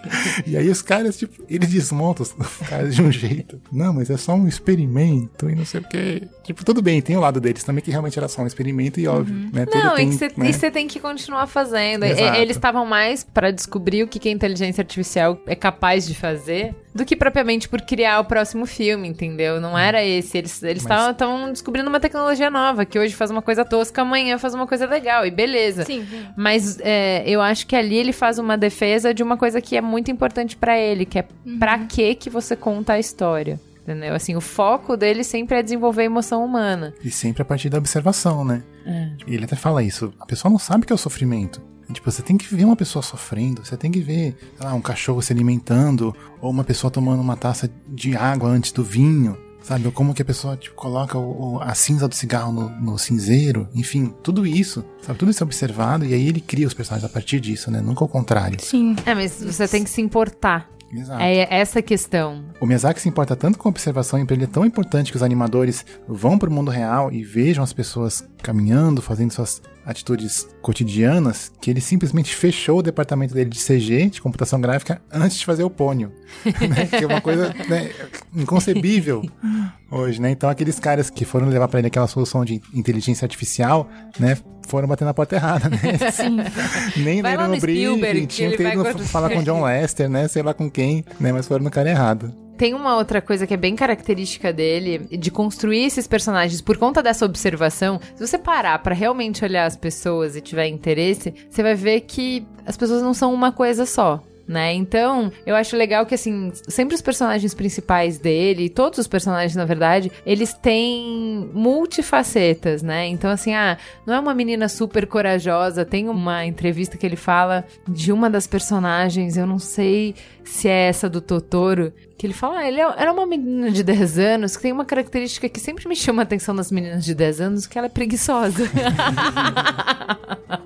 E 0.46 0.56
aí 0.56 0.68
os 0.68 0.82
caras, 0.82 1.16
tipo, 1.16 1.42
eles 1.48 1.68
desmontam 1.70 2.24
os 2.24 2.32
caras 2.68 2.94
de 2.94 3.02
um 3.02 3.10
jeito. 3.10 3.60
Não, 3.72 3.92
mas 3.92 4.10
é 4.10 4.16
só 4.16 4.34
um 4.34 4.46
experimento 4.46 5.48
e 5.48 5.54
não 5.54 5.64
sei 5.64 5.80
o 5.80 5.84
quê. 5.84 6.22
Tipo, 6.42 6.64
tudo 6.64 6.82
bem, 6.82 7.00
tem 7.00 7.16
o 7.16 7.20
lado 7.20 7.40
deles 7.40 7.64
também 7.64 7.82
que 7.82 7.90
realmente 7.90 8.18
era 8.18 8.28
só 8.28 8.42
um 8.42 8.46
experimento 8.46 9.00
e 9.00 9.06
óbvio, 9.06 9.34
né? 9.52 9.66
Tudo 9.66 9.82
Não, 9.82 9.94
tem, 9.94 10.08
e 10.08 10.52
você 10.52 10.66
né? 10.66 10.70
tem 10.70 10.86
que 10.86 11.00
continuar 11.00 11.46
fazendo. 11.46 12.04
Exato. 12.04 12.38
Eles 12.38 12.56
estavam 12.56 12.84
mais 12.84 13.24
pra 13.24 13.50
descobrir 13.50 14.02
o 14.02 14.08
que, 14.08 14.18
que 14.18 14.28
a 14.28 14.32
inteligência 14.32 14.82
artificial 14.82 15.40
é 15.46 15.54
capaz 15.54 16.06
de 16.06 16.14
fazer 16.14 16.74
do 16.96 17.04
que 17.04 17.14
propriamente 17.14 17.68
por 17.68 17.80
criar 17.82 18.18
o 18.20 18.24
próximo 18.24 18.66
filme, 18.66 19.06
entendeu? 19.06 19.60
Não 19.60 19.78
era 19.78 20.04
esse. 20.04 20.38
Eles 20.38 20.60
Mas- 20.62 21.10
estavam 21.10 21.52
descobrindo 21.52 21.88
uma 21.88 22.00
tecnologia 22.00 22.50
nova, 22.50 22.84
que 22.84 22.98
hoje 22.98 23.14
faz 23.14 23.30
uma 23.30 23.42
coisa 23.42 23.64
tosca, 23.64 24.02
amanhã 24.02 24.38
faz 24.38 24.54
uma 24.54 24.66
coisa 24.66 24.86
legal, 24.86 25.24
e 25.26 25.30
beleza. 25.30 25.84
Sim, 25.84 26.04
sim. 26.08 26.26
Mas 26.36 26.80
é, 26.80 27.22
eu 27.26 27.40
acho 27.40 27.66
que 27.66 27.76
ali 27.76 27.96
ele 27.96 28.12
faz 28.12 28.38
uma 28.38 28.56
defesa 28.58 29.14
de 29.14 29.22
uma 29.22 29.36
coisa 29.36 29.60
que 29.60 29.76
é 29.76 29.80
muito 29.80 30.10
importante 30.10 30.56
pra 30.56 30.78
ele, 30.78 31.04
que 31.04 31.18
é 31.18 31.24
pra 31.58 31.78
que 31.80 32.14
que 32.14 32.30
você 32.30 32.56
conta 32.56 32.94
a 32.94 32.98
história. 32.98 33.60
Entendeu? 33.82 34.14
Assim, 34.16 34.34
o 34.34 34.40
foco 34.40 34.96
dele 34.96 35.22
sempre 35.22 35.58
é 35.58 35.62
desenvolver 35.62 36.02
a 36.02 36.06
emoção 36.06 36.44
humana. 36.44 36.92
E 37.04 37.10
sempre 37.10 37.42
a 37.42 37.44
partir 37.44 37.68
da 37.68 37.78
observação, 37.78 38.44
né? 38.44 38.64
É. 38.84 39.10
E 39.28 39.34
ele 39.36 39.44
até 39.44 39.54
fala 39.54 39.80
isso. 39.80 40.12
A 40.18 40.26
pessoa 40.26 40.50
não 40.50 40.58
sabe 40.58 40.82
o 40.82 40.86
que 40.88 40.92
é 40.92 40.96
o 40.96 40.98
sofrimento. 40.98 41.62
Tipo, 41.92 42.10
você 42.10 42.22
tem 42.22 42.36
que 42.36 42.52
ver 42.54 42.64
uma 42.64 42.76
pessoa 42.76 43.02
sofrendo, 43.02 43.64
você 43.64 43.76
tem 43.76 43.90
que 43.90 44.00
ver, 44.00 44.36
sei 44.58 44.66
lá, 44.66 44.74
um 44.74 44.80
cachorro 44.80 45.22
se 45.22 45.32
alimentando, 45.32 46.14
ou 46.40 46.50
uma 46.50 46.64
pessoa 46.64 46.90
tomando 46.90 47.20
uma 47.20 47.36
taça 47.36 47.70
de 47.88 48.16
água 48.16 48.48
antes 48.50 48.72
do 48.72 48.82
vinho, 48.84 49.36
sabe? 49.62 49.86
Ou 49.86 49.92
como 49.92 50.12
que 50.14 50.22
a 50.22 50.24
pessoa, 50.24 50.56
tipo, 50.56 50.74
coloca 50.76 51.16
o- 51.18 51.54
o- 51.56 51.60
a 51.60 51.74
cinza 51.74 52.06
do 52.08 52.14
cigarro 52.14 52.52
no, 52.52 52.68
no 52.80 52.98
cinzeiro, 52.98 53.68
enfim, 53.74 54.12
tudo 54.22 54.46
isso, 54.46 54.84
sabe? 55.02 55.18
Tudo 55.18 55.30
isso 55.30 55.42
é 55.42 55.44
observado 55.46 56.04
e 56.04 56.12
aí 56.14 56.26
ele 56.28 56.40
cria 56.40 56.66
os 56.66 56.74
personagens 56.74 57.08
a 57.08 57.12
partir 57.12 57.40
disso, 57.40 57.70
né? 57.70 57.80
Nunca 57.80 58.04
ao 58.04 58.08
contrário. 58.08 58.58
Sim. 58.60 58.94
É, 59.06 59.14
mas 59.14 59.40
você 59.42 59.66
tem 59.68 59.82
que 59.84 59.90
se 59.90 60.00
importar. 60.00 60.68
Exato. 60.92 61.20
É 61.20 61.48
essa 61.50 61.80
a 61.80 61.82
questão. 61.82 62.44
O 62.60 62.66
Miyazaki 62.66 63.00
se 63.00 63.08
importa 63.08 63.34
tanto 63.34 63.58
com 63.58 63.68
a 63.68 63.70
observação 63.70 64.20
e 64.20 64.24
pra 64.24 64.34
ele 64.36 64.44
é 64.44 64.46
tão 64.46 64.64
importante 64.64 65.10
que 65.10 65.16
os 65.16 65.22
animadores 65.22 65.84
vão 66.08 66.38
pro 66.38 66.48
mundo 66.50 66.70
real 66.70 67.12
e 67.12 67.24
vejam 67.24 67.64
as 67.64 67.72
pessoas 67.72 68.24
caminhando, 68.40 69.02
fazendo 69.02 69.32
suas 69.32 69.60
atitudes 69.86 70.48
cotidianas, 70.60 71.52
que 71.60 71.70
ele 71.70 71.80
simplesmente 71.80 72.34
fechou 72.34 72.80
o 72.80 72.82
departamento 72.82 73.32
dele 73.32 73.48
de 73.48 73.58
CG, 73.58 74.10
de 74.10 74.20
computação 74.20 74.60
gráfica, 74.60 75.00
antes 75.12 75.38
de 75.38 75.46
fazer 75.46 75.62
o 75.62 75.70
pônio. 75.70 76.12
né? 76.44 76.86
Que 76.86 77.04
é 77.04 77.06
uma 77.06 77.20
coisa 77.20 77.54
né, 77.68 77.90
inconcebível 78.34 79.22
hoje, 79.90 80.20
né? 80.20 80.30
Então 80.30 80.50
aqueles 80.50 80.80
caras 80.80 81.08
que 81.08 81.24
foram 81.24 81.48
levar 81.48 81.68
pra 81.68 81.78
ele 81.78 81.86
aquela 81.86 82.08
solução 82.08 82.44
de 82.44 82.60
inteligência 82.74 83.24
artificial, 83.24 83.88
né? 84.18 84.36
Foram 84.66 84.88
bater 84.88 85.04
na 85.04 85.14
porta 85.14 85.36
errada, 85.36 85.68
né? 85.68 85.78
Nem 86.98 87.22
Vai 87.22 87.36
leram 87.36 87.48
no 87.48 87.54
no 87.54 87.60
briefing, 87.60 87.82
Spielberg, 87.82 88.20
que 88.22 88.26
tinham 88.26 88.52
ido 88.52 89.04
falar 89.04 89.30
com 89.30 89.38
o 89.38 89.42
John 89.44 89.62
Lester, 89.62 90.08
né? 90.08 90.26
Sei 90.26 90.42
lá 90.42 90.52
com 90.52 90.68
quem, 90.68 91.04
né? 91.20 91.32
Mas 91.32 91.46
foram 91.46 91.62
no 91.62 91.70
cara 91.70 91.88
errado. 91.88 92.45
Tem 92.56 92.72
uma 92.72 92.96
outra 92.96 93.20
coisa 93.20 93.46
que 93.46 93.52
é 93.52 93.56
bem 93.56 93.76
característica 93.76 94.52
dele, 94.52 94.98
de 94.98 95.30
construir 95.30 95.84
esses 95.84 96.06
personagens 96.06 96.60
por 96.62 96.78
conta 96.78 97.02
dessa 97.02 97.26
observação. 97.26 98.00
Se 98.14 98.26
você 98.26 98.38
parar 98.38 98.78
pra 98.78 98.94
realmente 98.94 99.44
olhar 99.44 99.66
as 99.66 99.76
pessoas 99.76 100.36
e 100.36 100.40
tiver 100.40 100.66
interesse, 100.66 101.34
você 101.50 101.62
vai 101.62 101.74
ver 101.74 102.00
que 102.02 102.46
as 102.64 102.76
pessoas 102.76 103.02
não 103.02 103.12
são 103.12 103.32
uma 103.32 103.52
coisa 103.52 103.84
só. 103.84 104.22
Né? 104.48 104.74
Então, 104.74 105.32
eu 105.44 105.56
acho 105.56 105.76
legal 105.76 106.06
que, 106.06 106.14
assim, 106.14 106.52
sempre 106.68 106.94
os 106.94 107.02
personagens 107.02 107.52
principais 107.52 108.16
dele, 108.16 108.68
todos 108.68 109.00
os 109.00 109.08
personagens, 109.08 109.56
na 109.56 109.64
verdade, 109.64 110.10
eles 110.24 110.54
têm 110.54 111.50
multifacetas, 111.52 112.80
né? 112.80 113.08
Então, 113.08 113.28
assim, 113.28 113.54
ah, 113.54 113.76
não 114.06 114.14
é 114.14 114.20
uma 114.20 114.32
menina 114.32 114.68
super 114.68 115.04
corajosa. 115.06 115.84
Tem 115.84 116.08
uma 116.08 116.46
entrevista 116.46 116.96
que 116.96 117.04
ele 117.04 117.16
fala 117.16 117.64
de 117.88 118.12
uma 118.12 118.30
das 118.30 118.46
personagens, 118.46 119.36
eu 119.36 119.46
não 119.48 119.58
sei 119.58 120.14
se 120.44 120.68
é 120.68 120.86
essa 120.88 121.10
do 121.10 121.20
Totoro, 121.20 121.92
que 122.16 122.24
ele 122.24 122.32
fala, 122.34 122.60
ah, 122.60 122.68
ele 122.68 122.80
é- 122.80 122.94
era 122.98 123.12
uma 123.12 123.26
menina 123.26 123.68
de 123.70 123.82
10 123.82 124.16
anos 124.16 124.56
que 124.56 124.62
tem 124.62 124.70
uma 124.72 124.84
característica 124.84 125.48
que 125.48 125.58
sempre 125.58 125.88
me 125.88 125.96
chama 125.96 126.22
a 126.22 126.24
atenção 126.24 126.54
das 126.54 126.70
meninas 126.70 127.04
de 127.04 127.16
10 127.16 127.40
anos, 127.40 127.66
que 127.66 127.76
ela 127.76 127.88
é 127.88 127.90
preguiçosa. 127.90 128.62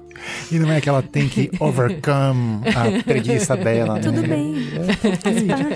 E 0.51 0.59
não 0.59 0.71
é 0.73 0.81
que 0.81 0.89
ela 0.89 1.03
tem 1.03 1.29
que 1.29 1.51
overcome 1.61 2.61
a 2.69 3.03
preguiça 3.05 3.57
dela, 3.57 3.95
né? 3.95 4.01
Tudo 4.01 4.23
bem. 4.23 4.55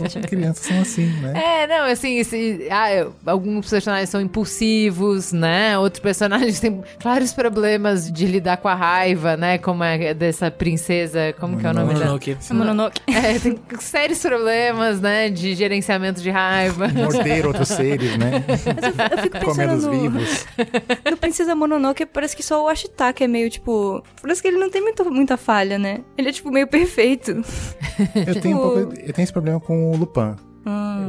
É, 0.02 0.08
tipo, 0.08 0.26
crianças 0.28 0.66
são 0.66 0.80
assim, 0.80 1.06
né? 1.20 1.32
É, 1.62 1.66
não, 1.66 1.84
assim, 1.90 2.18
esse- 2.18 2.66
ah, 2.70 2.92
eu- 2.92 3.14
alguns 3.26 3.68
personagens 3.70 4.08
são 4.08 4.20
impulsivos, 4.20 5.32
né? 5.32 5.78
Outros 5.78 6.00
personagens 6.00 6.58
têm 6.60 6.82
vários 7.02 7.32
problemas 7.32 8.10
de 8.10 8.26
lidar 8.26 8.56
com 8.58 8.68
a 8.68 8.74
raiva, 8.74 9.36
né? 9.36 9.58
Como 9.58 9.82
é 9.84 10.14
dessa 10.14 10.50
princesa, 10.50 11.34
como 11.38 11.58
que 11.58 11.66
é 11.66 11.70
o 11.70 11.74
nome 11.74 11.88
dela? 11.94 12.04
Mononoke. 12.06 12.36
É 12.50 12.54
Mononoke. 12.54 13.00
É, 13.06 13.38
tem 13.38 13.58
sérios 13.80 14.20
problemas, 14.20 15.00
né? 15.00 15.28
De 15.28 15.54
gerenciamento 15.54 16.20
de 16.20 16.30
raiva. 16.30 16.88
Morder 16.88 17.46
outros 17.46 17.68
seres, 17.68 18.16
né? 18.16 18.44
Mas 18.46 18.66
eu, 18.66 18.72
eu 19.16 19.22
fico 19.22 19.38
pensando 19.46 19.74
os 19.74 19.84
no, 19.84 19.90
vivos. 19.90 20.46
no 21.10 21.16
Princesa 21.16 21.54
Mononoke, 21.54 22.06
parece 22.06 22.36
que 22.36 22.42
só 22.42 22.64
o 22.64 22.68
Ashitaka 22.68 23.24
é 23.24 23.26
meio, 23.28 23.48
tipo... 23.50 24.02
Parece 24.20 24.42
que 24.42 24.48
ele 24.48 24.53
não 24.58 24.70
tem 24.70 24.82
muito, 24.82 25.04
muita 25.10 25.36
falha, 25.36 25.78
né? 25.78 26.00
Ele 26.16 26.28
é, 26.28 26.32
tipo, 26.32 26.50
meio 26.50 26.66
perfeito. 26.66 27.30
Eu 28.26 28.40
tenho, 28.40 28.56
um 28.56 28.60
Tipo- 28.60 28.74
pouco, 28.86 28.94
eu 29.00 29.12
tenho 29.12 29.24
esse 29.24 29.32
problema 29.32 29.60
com 29.60 29.90
o 29.92 29.96
Lupin. 29.96 30.34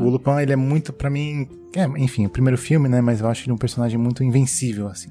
O 0.02 0.10
Lupin, 0.10 0.40
ele 0.42 0.54
é 0.54 0.56
muito, 0.56 0.92
pra 0.94 1.10
mim... 1.10 1.48
É, 1.78 1.84
enfim, 1.98 2.26
o 2.26 2.30
primeiro 2.30 2.58
filme, 2.58 2.88
né? 2.88 3.02
Mas 3.02 3.20
eu 3.20 3.28
acho 3.28 3.44
ele 3.44 3.52
um 3.52 3.58
personagem 3.58 4.00
muito 4.00 4.24
invencível, 4.24 4.88
assim. 4.88 5.10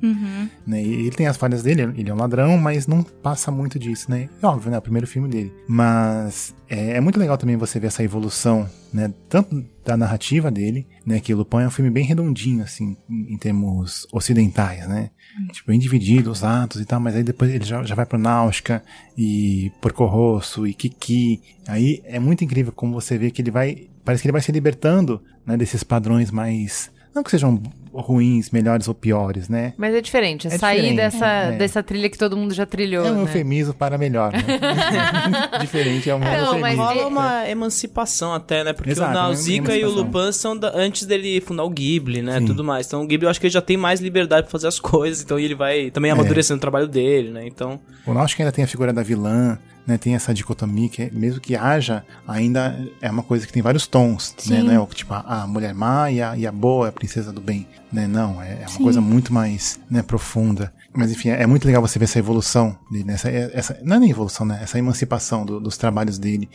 Né? 0.67 0.83
E 0.83 0.93
ele 0.93 1.11
tem 1.11 1.27
as 1.27 1.37
falhas 1.37 1.63
dele, 1.63 1.83
ele 1.95 2.09
é 2.09 2.15
um 2.15 2.17
ladrão, 2.17 2.57
mas 2.57 2.87
não 2.87 3.03
passa 3.03 3.51
muito 3.51 3.79
disso, 3.79 4.11
né? 4.11 4.31
É 4.43 4.47
óbvio, 4.47 4.71
né? 4.71 4.77
É 4.77 4.79
o 4.79 4.83
primeiro 4.83 5.07
filme 5.07 5.29
dele. 5.29 5.53
Mas 5.69 6.55
é, 6.67 6.93
é 6.93 7.01
muito 7.03 7.21
legal 7.21 7.37
também 7.37 7.55
você 7.55 7.79
ver 7.79 7.89
essa 7.89 8.03
evolução, 8.03 8.67
né? 8.91 9.13
Tanto 9.29 9.63
da 9.85 9.95
narrativa 9.95 10.51
dele, 10.51 10.87
né? 11.05 11.21
Que 11.21 11.35
o 11.35 11.37
Lupin 11.37 11.59
é 11.59 11.67
um 11.67 11.71
filme 11.71 11.91
bem 11.91 12.05
redondinho, 12.07 12.63
assim, 12.63 12.97
em, 13.11 13.35
em 13.35 13.37
termos 13.37 14.07
ocidentais, 14.11 14.89
né? 14.89 15.11
Tipo, 15.53 15.71
bem 15.71 15.79
dividido 15.79 16.31
os 16.31 16.43
atos 16.43 16.81
e 16.81 16.87
tal, 16.87 16.99
mas 16.99 17.15
aí 17.15 17.23
depois 17.23 17.53
ele 17.53 17.65
já, 17.65 17.83
já 17.83 17.95
vai 17.95 18.07
pro 18.07 18.19
Náutica 18.19 18.83
e 19.19 19.71
Porco 19.83 20.07
Rosso 20.07 20.67
e 20.67 20.73
Kiki. 20.73 21.43
Aí 21.69 22.01
é 22.07 22.19
muito 22.19 22.43
incrível 22.43 22.73
como 22.73 22.95
você 22.95 23.19
vê 23.19 23.31
que 23.31 23.43
ele 23.43 23.51
vai. 23.51 23.89
Parece 24.05 24.23
que 24.23 24.27
ele 24.29 24.33
vai 24.33 24.41
se 24.43 24.53
libertando, 24.53 25.21
né? 25.47 25.57
Desses 25.57 25.83
padrões 25.83 26.31
mais. 26.31 26.91
Não 27.15 27.23
que 27.23 27.31
sejam 27.31 27.63
ruins, 27.93 28.51
melhores 28.51 28.89
ou 28.89 28.95
piores, 28.95 29.49
né? 29.49 29.73
Mas 29.79 29.95
é 29.95 30.01
diferente, 30.01 30.49
é, 30.49 30.55
É 30.55 30.59
sair 30.59 30.77
diferente, 30.81 30.97
dessa, 30.97 31.27
é. 31.27 31.53
dessa 31.53 31.81
trilha 31.81 32.11
que 32.11 32.19
todo 32.19 32.37
mundo 32.37 32.53
já 32.53 32.67
trilhou. 32.67 33.07
É 33.07 33.11
um 33.13 33.15
né? 33.15 33.23
eufemismo 33.23 33.73
para 33.73 33.97
melhor, 33.97 34.33
né? 34.33 34.43
Diferente 35.61 36.11
é 36.11 36.15
um 36.15 36.19
Não, 36.19 36.59
mas. 36.59 36.77
Rola 36.77 37.07
uma 37.07 37.49
emancipação 37.49 38.35
até, 38.35 38.65
né? 38.65 38.73
Porque 38.73 38.91
Exato, 38.91 39.11
o 39.11 39.15
uma 39.15 39.23
Nausicaa 39.23 39.77
e 39.77 39.85
o. 39.85 39.91
Lupin 39.91 40.33
são 40.33 40.57
da- 40.57 40.73
antes 40.75 41.07
dele 41.07 41.41
fundar 41.41 41.63
o 41.65 41.71
Ghibli, 41.71 42.21
né? 42.21 42.41
Sim. 42.41 42.47
Tudo 42.47 42.65
mais. 42.65 42.87
Então 42.87 43.03
o 43.03 43.07
Ghibli 43.07 43.27
eu 43.27 43.31
acho 43.31 43.41
que 43.41 43.47
ele 43.47 43.55
já 43.55 43.63
tem 43.63 43.77
mais 43.77 44.01
liberdade 44.01 44.43
pra 44.43 44.51
fazer 44.51 44.67
as 44.67 44.81
coisas, 44.81 45.23
então 45.23 45.39
ele 45.39 45.55
vai 45.55 45.91
também 45.91 46.11
amadurecendo 46.11 46.59
o 46.59 46.61
trabalho 46.61 46.89
dele, 46.89 47.31
né? 47.31 47.47
Então. 47.47 47.79
O 48.05 48.13
Náutica 48.13 48.43
ainda 48.43 48.53
tem 48.53 48.65
a 48.65 48.69
figura 48.69 48.93
da 48.93 49.03
vilã, 49.03 49.57
né? 49.87 49.99
Tem 49.99 50.15
essa 50.15 50.33
dicotomia 50.35 50.89
que, 50.89 51.03
é- 51.03 51.11
mesmo 51.13 51.41
que 51.41 51.55
haja, 51.57 52.05
ainda 52.27 52.79
é 53.01 53.11
uma 53.11 53.23
coisa 53.23 53.47
que 53.47 53.53
tem 53.53 53.63
vários 53.63 53.87
tons, 53.87 54.35
né? 54.47 54.59
Sim. 54.61 54.63
Não 54.65 54.73
é 54.73 54.81
o- 54.81 54.87
tipo 54.87 55.13
a, 55.15 55.43
a 55.43 55.47
mulher 55.47 55.75
má 55.75 56.11
e 56.11 56.21
a, 56.23 56.37
e 56.37 56.47
a 56.47 56.53
boa, 56.53 56.89
a 56.89 56.93
princesa 56.93 57.33
do 57.33 57.41
bem, 57.41 57.67
né? 57.93 58.07
Não, 58.07 58.41
é, 58.43 58.55
é 58.55 58.59
uma 58.61 58.69
Sim. 58.69 58.83
coisa 58.83 59.01
muito 59.01 59.33
mais 59.33 59.79
né, 59.91 60.03
profunda. 60.03 60.73
Mas 60.97 61.11
enfim, 61.11 61.31
é, 61.31 61.43
é 61.43 61.47
muito 61.47 61.67
legal 61.67 61.83
você 61.83 61.99
ver 61.99 62.05
essa 62.05 62.19
evolução 62.19 62.79
dele, 62.91 63.05
né? 63.05 63.15
essa, 63.15 63.29
essa, 63.31 63.79
não 63.83 63.97
é 63.97 64.01
nem 64.01 64.11
evolução, 64.11 64.47
né? 64.47 64.61
Essa 64.63 64.79
emancipação 64.79 65.45
do- 65.45 65.59
dos 65.61 65.77
trabalhos 65.77 66.19
dele 66.19 66.49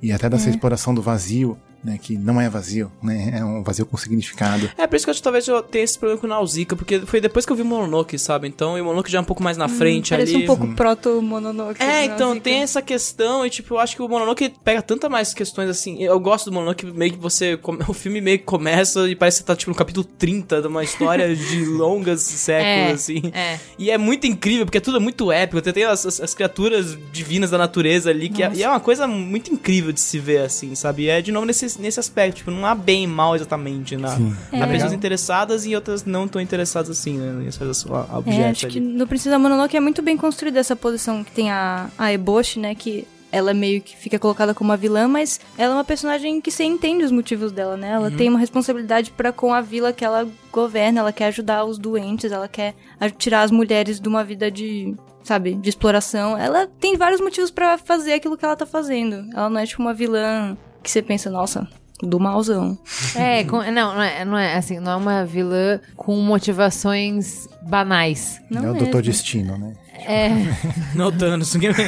e 0.00 0.10
até 0.12 0.28
dessa 0.30 0.48
exploração 0.48 0.94
do 0.94 1.02
vazio, 1.02 1.58
né? 1.84 1.98
Que 2.00 2.16
não 2.16 2.40
é 2.40 2.48
vazio, 2.48 2.90
né? 3.02 3.32
É 3.38 3.44
um 3.44 3.62
vazio 3.62 3.84
com 3.86 3.96
significado. 3.96 4.70
É, 4.78 4.86
por 4.86 4.96
isso 4.96 5.04
que 5.04 5.10
eu 5.10 5.12
acho 5.12 5.20
que 5.20 5.24
talvez 5.24 5.46
eu 5.48 5.62
tenha 5.62 5.84
esse 5.84 5.98
problema 5.98 6.20
com 6.20 6.26
o 6.26 6.30
Nausicaa, 6.30 6.76
porque 6.76 7.00
foi 7.00 7.20
depois 7.20 7.44
que 7.46 7.52
eu 7.52 7.56
vi 7.56 7.62
o 7.62 7.64
Mononoke, 7.64 8.18
sabe? 8.18 8.46
Então, 8.48 8.76
e 8.78 8.80
o 8.80 8.84
Mononoke 8.84 9.10
já 9.10 9.18
é 9.18 9.20
um 9.20 9.24
pouco 9.24 9.42
mais 9.42 9.56
na 9.56 9.68
frente 9.68 10.10
Parece 10.10 10.34
ali. 10.34 10.44
um 10.44 10.46
pouco 10.46 10.66
proto-Mononoke. 10.74 11.82
É, 11.82 11.86
né, 11.86 12.04
então 12.06 12.28
Nausicaa. 12.28 12.40
tem 12.44 12.62
essa 12.62 12.80
questão 12.82 13.44
e 13.46 13.50
tipo, 13.50 13.74
eu 13.74 13.78
acho 13.78 13.96
que 13.96 14.02
o 14.02 14.08
Mononoke 14.08 14.52
pega 14.64 14.82
tanta 14.82 15.08
mais 15.08 15.34
questões 15.34 15.68
assim. 15.68 16.02
Eu 16.02 16.18
gosto 16.20 16.46
do 16.50 16.52
Mononoke 16.54 16.86
meio 16.86 17.12
que 17.12 17.18
você 17.18 17.58
o 17.88 17.92
filme 17.92 18.20
meio 18.20 18.38
que 18.38 18.44
começa 18.44 19.08
e 19.08 19.14
parece 19.16 19.38
que 19.38 19.42
você 19.42 19.46
tá 19.46 19.56
tipo 19.56 19.70
no 19.70 19.76
capítulo 19.76 20.04
30 20.18 20.62
de 20.62 20.68
uma 20.68 20.82
história 20.84 21.34
de 21.34 21.64
longas 21.64 22.22
séculos 22.22 22.62
É, 22.62 22.92
assim. 22.92 23.22
é. 23.34 23.58
E 23.78 23.90
é 23.90 23.98
muito 23.98 24.26
incrível 24.26 24.64
porque 24.66 24.80
tudo 24.80 24.96
é 24.98 25.00
muito 25.00 25.30
épico. 25.32 25.60
Tem 25.72 25.84
as, 25.84 26.04
as- 26.06 26.20
as 26.20 26.34
criaturas 26.34 26.96
divinas 27.12 27.50
da 27.50 27.58
natureza 27.58 28.10
ali 28.10 28.28
que 28.28 28.42
é, 28.42 28.50
e 28.54 28.62
é 28.62 28.68
uma 28.68 28.80
coisa 28.80 29.06
muito 29.06 29.52
incrível 29.52 29.92
de 29.92 30.00
se 30.00 30.18
ver 30.18 30.42
assim, 30.42 30.74
sabe? 30.74 31.04
E 31.04 31.08
é 31.08 31.20
de 31.22 31.32
novo 31.32 31.46
nesse 31.46 31.71
nesse, 31.72 31.80
nesse 31.82 32.00
aspecto. 32.00 32.36
Tipo, 32.38 32.50
não 32.50 32.66
há 32.66 32.74
bem 32.74 33.04
e 33.04 33.06
mal 33.06 33.34
exatamente. 33.34 33.96
Na, 33.96 34.08
Sim. 34.16 34.34
há 34.52 34.56
É. 34.58 34.66
pessoas 34.66 34.92
interessadas 34.92 35.66
e 35.66 35.74
outras 35.74 36.04
não 36.04 36.26
tão 36.28 36.40
interessadas 36.40 36.90
assim, 36.98 37.18
né? 37.18 37.50
Certos 37.50 37.86
a- 37.90 38.06
É, 38.12 38.16
objetos 38.16 38.50
acho 38.64 38.66
que 38.68 38.78
ali. 38.78 38.86
no 38.86 39.06
Princesa 39.06 39.38
Mononoke 39.38 39.76
é 39.76 39.80
muito 39.80 40.02
bem 40.02 40.16
construída 40.16 40.58
essa 40.60 40.76
posição 40.76 41.22
que 41.24 41.32
tem 41.32 41.50
a, 41.50 41.88
a 41.98 42.12
Eboshi, 42.12 42.58
né? 42.58 42.74
Que 42.74 43.06
ela 43.30 43.54
meio 43.54 43.80
que 43.80 43.96
fica 43.96 44.18
colocada 44.18 44.52
como 44.52 44.72
a 44.72 44.76
vilã, 44.76 45.08
mas 45.08 45.40
ela 45.56 45.72
é 45.72 45.76
uma 45.78 45.84
personagem 45.84 46.38
que 46.38 46.50
você 46.50 46.64
entende 46.64 47.02
os 47.02 47.10
motivos 47.10 47.50
dela, 47.50 47.78
né? 47.78 47.92
Ela 47.92 48.10
tem 48.10 48.28
uma 48.28 48.38
responsabilidade 48.38 49.10
para 49.10 49.32
com 49.32 49.54
a 49.54 49.62
vila 49.62 49.90
que 49.90 50.04
ela 50.04 50.28
governa, 50.52 51.00
ela 51.00 51.12
quer 51.12 51.26
ajudar 51.28 51.64
os 51.64 51.78
doentes, 51.78 52.30
ela 52.30 52.46
quer 52.46 52.74
tirar 53.16 53.40
as 53.42 53.50
mulheres 53.50 53.98
de 53.98 54.06
uma 54.06 54.22
vida 54.22 54.50
de, 54.50 54.94
sabe, 55.24 55.54
de 55.54 55.66
exploração. 55.70 56.36
Ela 56.36 56.66
tem 56.78 56.94
vários 56.98 57.22
motivos 57.22 57.50
para 57.50 57.78
fazer 57.78 58.12
aquilo 58.12 58.36
que 58.36 58.44
ela 58.44 58.54
tá 58.54 58.66
fazendo. 58.66 59.24
Ela 59.34 59.48
não 59.48 59.60
é 59.60 59.64
tipo 59.66 59.80
uma 59.80 59.94
vilã 59.94 60.54
que 60.82 60.90
você 60.90 61.00
pensa, 61.02 61.30
nossa, 61.30 61.66
do 62.02 62.18
malzão. 62.20 62.76
É, 63.14 63.44
com- 63.44 63.62
não, 63.70 63.94
não 63.94 64.02
é, 64.02 64.24
não 64.24 64.36
é 64.38 64.54
assim, 64.56 64.78
não 64.80 64.92
é 64.92 64.96
uma 64.96 65.24
vilã 65.24 65.80
com 65.96 66.16
motivações 66.20 67.46
banais. 67.62 68.40
Não 68.50 68.64
é 68.66 68.70
o. 68.72 68.74
Doutor 68.74 69.02
Destino, 69.02 69.56
né? 69.56 69.72
É, 70.04 70.30
Não, 70.96 71.12
Thanos. 71.12 71.54
ninguém- 71.54 71.70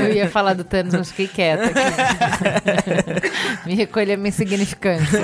eu 0.00 0.12
ia 0.14 0.28
falar 0.28 0.54
do 0.54 0.64
Thanos, 0.64 0.94
mas 0.94 1.10
fiquei 1.12 1.28
quieta 1.28 1.64
aqui. 1.66 1.78
Me 3.68 3.74
recolher 3.76 4.16
minha 4.16 4.30
insignificância. 4.30 5.20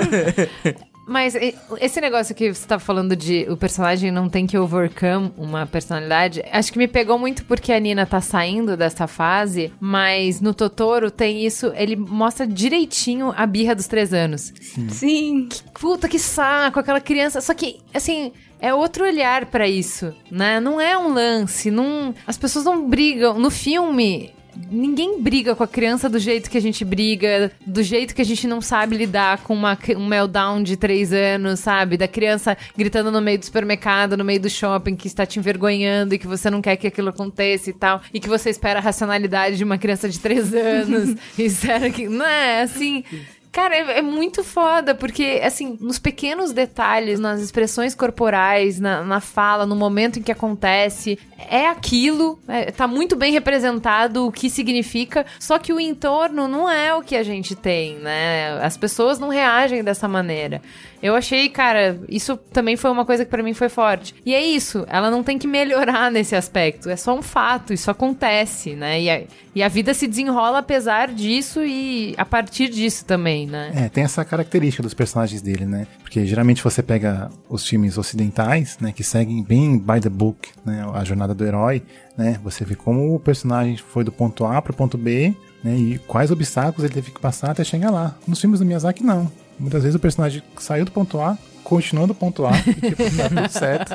Mas 1.09 1.35
esse 1.81 1.99
negócio 1.99 2.35
que 2.35 2.53
você 2.53 2.67
tava 2.67 2.79
falando 2.79 3.15
de 3.15 3.47
o 3.49 3.57
personagem 3.57 4.11
não 4.11 4.29
tem 4.29 4.45
que 4.45 4.55
overcome 4.57 5.33
uma 5.35 5.65
personalidade, 5.65 6.43
acho 6.51 6.71
que 6.71 6.77
me 6.77 6.87
pegou 6.87 7.17
muito 7.17 7.43
porque 7.45 7.73
a 7.73 7.79
Nina 7.79 8.05
tá 8.05 8.21
saindo 8.21 8.77
dessa 8.77 9.07
fase, 9.07 9.73
mas 9.79 10.39
no 10.39 10.53
Totoro 10.53 11.09
tem 11.09 11.43
isso, 11.43 11.73
ele 11.75 11.95
mostra 11.95 12.45
direitinho 12.45 13.33
a 13.35 13.47
birra 13.47 13.73
dos 13.73 13.87
três 13.87 14.13
anos. 14.13 14.53
Sim. 14.89 15.49
Puta 15.73 16.07
que 16.07 16.19
saco, 16.19 16.79
aquela 16.79 17.01
criança. 17.01 17.41
Só 17.41 17.55
que, 17.55 17.79
assim, 17.91 18.31
é 18.61 18.73
outro 18.73 19.03
olhar 19.03 19.47
pra 19.47 19.67
isso, 19.67 20.13
né? 20.29 20.59
Não 20.59 20.79
é 20.79 20.97
um 20.97 21.13
lance, 21.13 21.71
não. 21.71 22.13
As 22.27 22.37
pessoas 22.37 22.65
não 22.65 22.87
brigam. 22.87 23.39
No 23.39 23.49
filme. 23.49 24.31
Ninguém 24.71 25.21
briga 25.21 25.55
com 25.55 25.63
a 25.63 25.67
criança 25.67 26.09
do 26.09 26.19
jeito 26.19 26.49
que 26.49 26.57
a 26.57 26.61
gente 26.61 26.83
briga, 26.83 27.51
do 27.65 27.81
jeito 27.81 28.13
que 28.13 28.21
a 28.21 28.25
gente 28.25 28.47
não 28.47 28.61
sabe 28.61 28.97
lidar 28.97 29.43
com 29.43 29.53
uma, 29.53 29.77
um 29.95 30.05
meltdown 30.05 30.61
de 30.61 30.75
três 30.75 31.13
anos, 31.13 31.59
sabe? 31.59 31.97
Da 31.97 32.07
criança 32.07 32.57
gritando 32.75 33.11
no 33.11 33.21
meio 33.21 33.39
do 33.39 33.45
supermercado, 33.45 34.17
no 34.17 34.25
meio 34.25 34.39
do 34.39 34.49
shopping, 34.49 34.95
que 34.95 35.07
está 35.07 35.25
te 35.25 35.39
envergonhando 35.39 36.13
e 36.13 36.19
que 36.19 36.27
você 36.27 36.49
não 36.49 36.61
quer 36.61 36.75
que 36.75 36.87
aquilo 36.87 37.09
aconteça 37.09 37.69
e 37.69 37.73
tal. 37.73 38.01
E 38.13 38.19
que 38.19 38.29
você 38.29 38.49
espera 38.49 38.79
a 38.79 38.81
racionalidade 38.81 39.57
de 39.57 39.63
uma 39.63 39.77
criança 39.77 40.09
de 40.09 40.19
três 40.19 40.51
anos. 40.53 41.15
e 41.37 41.43
espera 41.43 41.89
que. 41.89 42.07
Não 42.07 42.25
é 42.25 42.61
assim. 42.61 43.03
Cara, 43.51 43.75
é, 43.75 43.97
é 43.97 44.01
muito 44.01 44.43
foda, 44.43 44.93
porque, 44.93 45.41
assim, 45.43 45.75
nos 45.81 45.97
pequenos 45.97 46.51
detalhes, 46.51 47.19
nas 47.19 47.41
expressões 47.41 47.95
corporais, 47.95 48.79
na, 48.79 49.03
na 49.03 49.19
fala, 49.19 49.65
no 49.65 49.75
momento 49.75 50.19
em 50.19 50.21
que 50.21 50.31
acontece, 50.31 51.17
é 51.49 51.67
aquilo, 51.67 52.39
é, 52.47 52.71
tá 52.71 52.87
muito 52.87 53.15
bem 53.15 53.31
representado 53.31 54.27
o 54.27 54.31
que 54.31 54.49
significa, 54.49 55.25
só 55.39 55.57
que 55.57 55.73
o 55.73 55.79
entorno 55.79 56.47
não 56.47 56.69
é 56.69 56.93
o 56.93 57.01
que 57.01 57.15
a 57.15 57.23
gente 57.23 57.55
tem, 57.55 57.95
né? 57.97 58.59
As 58.61 58.77
pessoas 58.77 59.17
não 59.17 59.29
reagem 59.29 59.83
dessa 59.83 60.07
maneira. 60.07 60.61
Eu 61.01 61.15
achei, 61.15 61.47
cara, 61.47 61.99
isso 62.09 62.35
também 62.35 62.75
foi 62.75 62.91
uma 62.91 63.05
coisa 63.05 63.23
que 63.23 63.31
pra 63.31 63.41
mim 63.41 63.53
foi 63.53 63.69
forte. 63.69 64.13
E 64.25 64.35
é 64.35 64.41
isso, 64.43 64.85
ela 64.89 65.09
não 65.09 65.23
tem 65.23 65.37
que 65.37 65.47
melhorar 65.47 66.11
nesse 66.11 66.35
aspecto, 66.35 66.89
é 66.89 66.95
só 66.95 67.15
um 67.15 67.21
fato, 67.21 67.73
isso 67.73 67.89
acontece, 67.89 68.75
né? 68.75 69.01
E 69.01 69.09
a, 69.09 69.21
e 69.55 69.63
a 69.63 69.67
vida 69.67 69.93
se 69.93 70.07
desenrola 70.07 70.59
apesar 70.59 71.07
disso 71.07 71.63
e 71.63 72.13
a 72.17 72.25
partir 72.25 72.67
disso 72.67 73.05
também, 73.05 73.38
né? 73.47 73.71
É, 73.75 73.89
tem 73.89 74.03
essa 74.03 74.23
característica 74.23 74.83
dos 74.83 74.93
personagens 74.93 75.41
dele, 75.41 75.65
né? 75.65 75.87
Porque 76.01 76.25
geralmente 76.25 76.63
você 76.63 76.81
pega 76.81 77.29
os 77.49 77.65
filmes 77.65 77.97
ocidentais, 77.97 78.77
né, 78.79 78.91
que 78.91 79.03
seguem 79.03 79.43
bem 79.43 79.77
by 79.77 79.99
the 80.01 80.09
book, 80.09 80.49
né, 80.65 80.85
a 80.93 81.03
jornada 81.03 81.33
do 81.33 81.45
herói, 81.45 81.83
né? 82.17 82.39
Você 82.43 82.63
vê 82.65 82.75
como 82.75 83.15
o 83.15 83.19
personagem 83.19 83.77
foi 83.77 84.03
do 84.03 84.11
ponto 84.11 84.45
A 84.45 84.61
pro 84.61 84.73
ponto 84.73 84.97
B, 84.97 85.35
né, 85.63 85.75
e 85.75 85.99
quais 85.99 86.31
obstáculos 86.31 86.83
ele 86.83 86.93
teve 86.93 87.11
que 87.11 87.19
passar 87.19 87.51
até 87.51 87.63
chegar 87.63 87.91
lá. 87.91 88.17
Nos 88.27 88.39
filmes 88.39 88.59
do 88.59 88.65
Miyazaki 88.65 89.03
não. 89.03 89.31
Muitas 89.59 89.83
vezes 89.83 89.95
o 89.95 89.99
personagem 89.99 90.41
saiu 90.57 90.85
do 90.85 90.91
ponto 90.91 91.19
A, 91.19 91.37
continuou 91.69 92.07
do 92.07 92.15
ponto 92.15 92.45
A, 92.45 92.51
e 92.57 92.73
tipo, 92.73 93.03
tá 93.15 93.29
tudo 93.29 93.49
certo. 93.49 93.91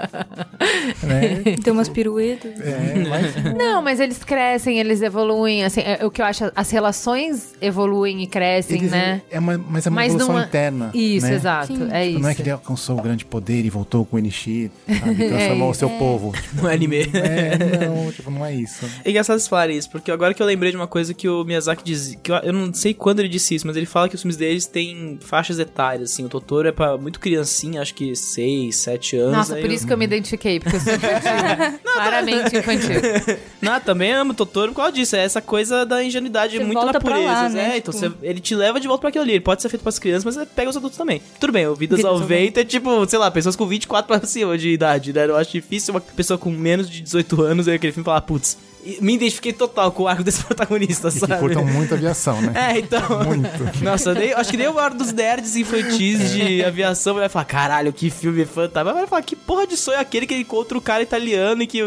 né? 1.02 1.42
Tem 1.62 1.72
umas 1.72 1.88
piruetas. 1.88 2.52
É, 2.60 3.04
mas 3.08 3.54
Não, 3.56 3.82
mas 3.82 4.00
eles 4.00 4.22
crescem, 4.22 4.78
eles 4.78 5.02
evoluem, 5.02 5.64
assim, 5.64 5.80
é, 5.80 6.04
o 6.04 6.10
que 6.10 6.22
eu 6.22 6.26
acho, 6.26 6.50
as 6.54 6.70
relações 6.70 7.54
evoluem 7.60 8.22
e 8.22 8.26
crescem, 8.26 8.78
eles- 8.78 8.90
né? 8.90 9.22
é 9.30 9.38
uma, 9.38 9.58
mas 9.58 9.86
é 9.86 9.90
uma 9.90 9.96
Mas 9.96 10.08
evolução 10.14 10.34
não 10.34 10.40
é- 10.42 10.44
interna. 10.46 10.90
Isso, 10.94 11.26
né? 11.26 11.34
exato, 11.34 11.66
Sim. 11.74 11.88
é 11.90 12.06
isso. 12.08 12.18
Não 12.20 12.28
é 12.28 12.34
que 12.34 12.42
ele 12.42 12.50
alcançou 12.50 12.98
o 12.98 13.02
grande 13.02 13.24
poder 13.24 13.64
e 13.64 13.70
voltou 13.70 14.04
com 14.04 14.16
o 14.16 14.18
Enishir, 14.18 14.70
sabe? 14.86 15.28
Transformou 15.28 15.70
o 15.70 15.74
seu 15.74 15.90
povo. 15.90 16.32
Tipo, 16.44 16.62
No 16.62 16.68
anime. 16.68 16.98
é, 17.14 17.86
não, 17.86 18.12
tipo, 18.12 18.30
não 18.30 18.44
é 18.44 18.54
isso. 18.54 18.86
É 19.04 19.10
engraçado 19.10 19.38
vocês 19.38 19.48
falarem 19.48 19.76
isso, 19.76 19.90
porque 19.90 20.10
agora 20.10 20.32
que 20.34 20.42
eu 20.42 20.46
lembrei 20.46 20.70
de 20.70 20.76
uma 20.76 20.86
coisa 20.86 21.12
que 21.14 21.28
o 21.28 21.42
Miyazaki 21.44 21.82
diz, 21.82 22.16
que 22.22 22.30
eu, 22.30 22.36
eu 22.36 22.52
não 22.52 22.72
sei 22.72 22.92
quando 22.94 23.20
ele 23.20 23.28
disse 23.28 23.54
isso, 23.54 23.66
mas 23.66 23.76
ele 23.76 23.86
fala 23.86 24.08
que 24.08 24.14
os 24.14 24.20
filmes 24.22 24.36
deles 24.36 24.66
têm 24.66 25.18
faixas 25.20 25.58
etárias, 25.58 26.12
assim, 26.12 26.24
o 26.24 26.28
Totoro 26.28 26.68
é 26.68 26.72
pra 26.72 26.96
muito 26.98 27.18
criancinha, 27.18 27.63
acho 27.78 27.94
que 27.94 28.14
6, 28.14 28.76
7 28.76 29.16
anos. 29.16 29.32
Nossa, 29.36 29.54
por 29.56 29.64
eu- 29.66 29.72
isso 29.72 29.86
que 29.86 29.92
eu 29.92 29.98
me 29.98 30.04
identifiquei, 30.04 30.60
porque 30.60 30.76
eu 30.76 30.80
sou 30.80 30.92
infantil. 30.94 31.78
Claramente 31.94 32.56
infantil. 32.56 33.00
Não, 33.60 33.80
também 33.80 34.12
amo 34.12 34.32
o 34.32 34.34
Totoro 34.34 34.72
por 34.72 34.76
causa 34.78 34.92
disso, 34.92 35.16
é 35.16 35.24
essa 35.24 35.40
coisa 35.40 35.84
da 35.86 36.02
ingenuidade 36.04 36.56
Você 36.56 36.64
muito 36.64 36.84
na 36.84 36.92
pureza, 37.00 37.20
lá, 37.24 37.48
né? 37.48 37.68
né? 37.68 37.76
Então 37.78 37.94
Tipo- 37.94 38.06
você- 38.18 38.26
ele 38.26 38.40
te 38.40 38.54
leva 38.54 38.78
de 38.80 38.86
volta 38.86 39.00
pra 39.00 39.08
aquilo 39.08 39.24
ali, 39.24 39.32
ele 39.32 39.40
pode 39.40 39.62
ser 39.62 39.68
feito 39.68 39.82
pras 39.82 39.98
crianças, 39.98 40.24
mas 40.24 40.36
ele 40.36 40.46
pega 40.46 40.70
os 40.70 40.76
adultos 40.76 40.98
também. 40.98 41.20
Tudo 41.40 41.52
bem, 41.52 41.66
o 41.66 41.74
Vidas 41.74 41.98
Vidas 41.98 42.10
ao 42.12 42.18
Vento 42.18 42.58
é 42.58 42.64
tipo, 42.64 43.06
sei 43.08 43.18
lá, 43.18 43.30
pessoas 43.30 43.56
com 43.56 43.66
24 43.66 44.06
pra 44.06 44.26
cima 44.26 44.56
de 44.58 44.68
idade, 44.70 45.12
né? 45.12 45.24
Eu 45.26 45.36
acho 45.36 45.50
difícil 45.52 45.94
uma 45.94 46.00
pessoa 46.00 46.38
com 46.38 46.50
menos 46.50 46.88
de 46.90 47.00
18 47.00 47.40
anos 47.42 47.66
ver 47.66 47.74
aquele 47.74 47.92
filme 47.92 48.04
e 48.04 48.06
falar, 48.06 48.20
putz, 48.22 48.56
me 49.00 49.14
identifiquei 49.14 49.52
total 49.52 49.90
com 49.92 50.04
o 50.04 50.08
arco 50.08 50.22
desse 50.24 50.42
protagonista, 50.44 51.08
E 51.08 51.12
que 51.12 51.18
sabe? 51.20 51.38
curtam 51.38 51.64
muito 51.64 51.94
aviação, 51.94 52.40
né? 52.40 52.52
É, 52.54 52.78
então. 52.78 53.00
Muito. 53.24 53.48
Nossa, 53.84 54.14
nem, 54.14 54.32
acho 54.32 54.50
que 54.50 54.56
nem 54.56 54.68
o 54.68 54.74
maior 54.74 54.92
dos 54.92 55.12
nerds 55.12 55.56
infantis 55.56 56.30
de 56.32 56.64
aviação 56.64 57.14
vai 57.14 57.28
falar, 57.28 57.44
caralho, 57.44 57.92
que 57.92 58.10
filme 58.10 58.44
fantástico. 58.44 58.94
Vai 58.94 59.06
falar, 59.06 59.22
que 59.22 59.34
porra 59.36 59.66
de 59.66 59.76
sonho 59.76 59.96
é 59.96 60.00
aquele 60.00 60.26
que 60.26 60.34
ele 60.34 60.42
encontra 60.42 60.76
o 60.76 60.80
cara 60.80 61.02
italiano 61.02 61.62
e 61.62 61.66
que. 61.66 61.80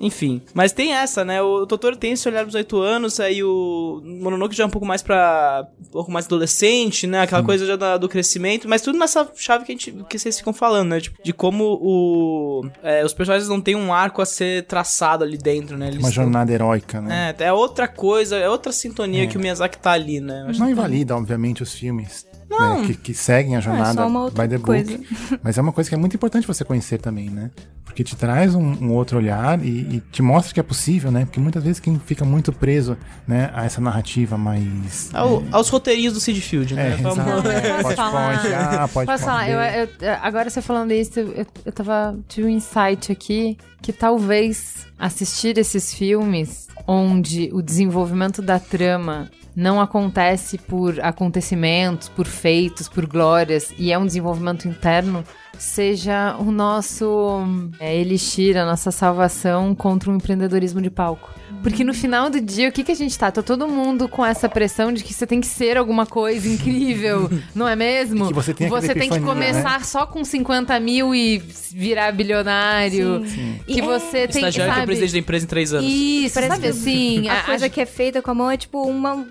Enfim. 0.00 0.40
Mas 0.52 0.72
tem 0.72 0.92
essa, 0.94 1.24
né? 1.24 1.40
O 1.42 1.66
Totoro 1.66 1.96
tem 1.96 2.12
esse 2.12 2.28
olhar 2.28 2.44
dos 2.44 2.54
oito 2.54 2.80
anos, 2.80 3.18
aí 3.20 3.42
o 3.42 4.00
Mononoke 4.04 4.54
já 4.54 4.64
é 4.64 4.66
um 4.66 4.70
pouco 4.70 4.86
mais 4.86 5.02
pra. 5.02 5.66
um 5.80 5.90
pouco 5.90 6.10
mais 6.10 6.26
adolescente, 6.26 7.06
né? 7.06 7.20
Aquela 7.22 7.42
coisa 7.42 7.66
já 7.66 7.76
da- 7.76 7.96
do 7.96 8.08
crescimento, 8.08 8.68
mas 8.68 8.82
tudo 8.82 8.98
nessa 8.98 9.28
chave 9.36 9.64
que, 9.64 9.72
a 9.72 9.74
gente, 9.74 9.92
que 10.08 10.18
vocês 10.18 10.38
ficam 10.38 10.52
falando, 10.52 10.88
né? 10.90 11.00
Tipo, 11.00 11.22
de 11.22 11.32
como 11.32 11.78
o. 11.80 12.66
é, 12.82 13.04
os 13.04 13.12
personagens 13.12 13.48
não 13.48 13.60
têm 13.60 13.74
um 13.76 13.92
arco 13.92 14.20
a 14.22 14.26
ser 14.26 14.64
traçado 14.64 15.24
ali 15.24 15.36
dentro, 15.36 15.76
né? 15.76 15.88
Eles 15.88 15.98
Uma 16.00 16.08
tão- 16.12 16.24
jornada 16.44 16.52
heróica, 16.52 17.00
né? 17.00 17.34
É, 17.38 17.44
é 17.44 17.52
outra 17.52 17.88
coisa, 17.88 18.36
é 18.36 18.48
outra 18.48 18.72
sintonia 18.72 19.26
que 19.26 19.36
o 19.36 19.40
Miyazaki 19.40 19.78
tá 19.78 19.92
ali, 19.92 20.20
né? 20.20 20.46
Acho 20.48 20.58
Não 20.60 20.66
que- 20.66 20.72
invalida, 20.72 21.16
obviamente, 21.16 21.62
os 21.62 21.72
filmes 21.74 22.26
Não. 22.48 22.80
né, 22.82 22.86
que, 22.86 22.94
que 22.94 23.14
seguem 23.14 23.56
a 23.56 23.60
jornada 23.60 23.94
só 23.94 24.06
uma 24.06 24.22
outra 24.24 24.42
by 24.44 24.48
the 24.48 24.58
book. 24.58 24.66
coisa. 24.66 25.00
Mas 25.42 25.58
é 25.58 25.60
uma 25.62 25.72
coisa 25.72 25.88
que 25.88 25.94
é 25.94 25.98
muito 25.98 26.14
importante 26.16 26.46
você 26.46 26.64
conhecer 26.64 26.98
também, 26.98 27.30
né? 27.30 27.50
Porque 27.84 28.02
te 28.02 28.16
traz 28.16 28.56
um, 28.56 28.60
um 28.84 28.92
outro 28.92 29.18
olhar 29.18 29.64
e, 29.64 29.68
e 29.96 30.02
te 30.10 30.20
mostra 30.20 30.52
que 30.52 30.58
é 30.58 30.62
possível, 30.64 31.12
né? 31.12 31.24
Porque 31.26 31.38
muitas 31.38 31.62
vezes 31.62 31.78
quem 31.78 31.96
fica 31.98 32.24
muito 32.24 32.52
preso 32.52 32.96
né, 33.26 33.50
a 33.54 33.64
essa 33.64 33.80
narrativa 33.80 34.36
mais. 34.36 35.10
Ao- 35.14 35.44
aos 35.52 35.68
roteirinhos 35.68 36.14
do 36.14 36.20
Sid 36.20 36.40
Field, 36.40 36.72
É, 36.74 36.76
né? 36.76 36.96
Vamos- 37.00 37.18
exato. 37.18 37.42
Mas 37.44 37.62
posso 37.62 37.82
Pode 37.82 37.94
falar? 37.96 38.36
ponte, 38.42 38.54
ah, 38.54 38.88
pode 38.92 39.06
Posso 39.06 39.24
falar? 39.24 39.48
Eu, 39.48 39.60
eu- 39.60 39.88
agora 40.22 40.50
você 40.50 40.60
falando 40.60 40.90
isso, 40.92 41.20
eu, 41.20 41.46
eu 41.64 41.72
tava. 41.72 42.16
Tive 42.26 42.48
um 42.48 42.50
insight 42.50 43.12
aqui 43.12 43.56
que 43.80 43.92
talvez 43.92 44.86
assistir 44.98 45.56
esses 45.58 45.94
filmes 45.94 46.66
onde 46.86 47.48
o 47.52 47.62
desenvolvimento 47.62 48.42
da 48.42 48.58
trama 48.58 49.30
não 49.54 49.80
acontece 49.80 50.58
por 50.58 51.00
acontecimentos, 51.00 52.08
por 52.08 52.26
feitos, 52.26 52.88
por 52.88 53.06
glórias, 53.06 53.72
e 53.78 53.92
é 53.92 53.98
um 53.98 54.06
desenvolvimento 54.06 54.66
interno, 54.66 55.24
seja 55.58 56.36
o 56.38 56.50
nosso 56.50 57.42
é, 57.80 57.94
elixir, 57.96 58.56
a 58.56 58.64
nossa 58.64 58.90
salvação 58.90 59.74
contra 59.74 60.10
o 60.10 60.14
empreendedorismo 60.14 60.80
de 60.80 60.90
palco. 60.90 61.30
Porque 61.62 61.82
no 61.82 61.94
final 61.94 62.28
do 62.28 62.42
dia, 62.42 62.68
o 62.68 62.72
que, 62.72 62.84
que 62.84 62.92
a 62.92 62.94
gente 62.94 63.18
tá? 63.18 63.30
Tá 63.32 63.42
todo 63.42 63.66
mundo 63.66 64.06
com 64.06 64.24
essa 64.24 64.50
pressão 64.50 64.92
de 64.92 65.02
que 65.02 65.14
você 65.14 65.26
tem 65.26 65.40
que 65.40 65.46
ser 65.46 65.78
alguma 65.78 66.04
coisa 66.04 66.46
incrível, 66.46 67.30
não 67.54 67.66
é 67.66 67.74
mesmo? 67.74 68.26
Que 68.28 68.34
você 68.34 68.52
tem 68.52 68.68
Você 68.68 68.94
tem 68.94 69.08
que 69.08 69.18
né? 69.18 69.26
começar 69.26 69.82
só 69.82 70.04
com 70.06 70.22
50 70.22 70.78
mil 70.80 71.14
e 71.14 71.38
virar 71.72 72.12
bilionário. 72.12 73.22
Que 73.66 73.80
você 73.80 74.28
tem 74.28 74.42
que, 74.42 74.48
Estagiário 74.48 74.52
que 74.52 74.60
é 74.60 74.74
sabe... 74.74 74.86
presidente 74.86 75.12
da 75.12 75.18
empresa 75.20 75.44
em 75.44 75.48
três 75.48 75.72
anos. 75.72 75.90
Isso, 75.90 76.34
Parece 76.34 76.52
sabe 76.52 76.62
que 76.64 76.68
assim? 76.68 77.28
A, 77.30 77.42
coisa 77.44 77.68
que 77.70 77.80
é 77.80 77.86
feita 77.86 78.20
com 78.20 78.30
a 78.30 78.34
mão 78.34 78.50
é 78.50 78.58
tipo 78.58 78.82
uma. 78.86 79.26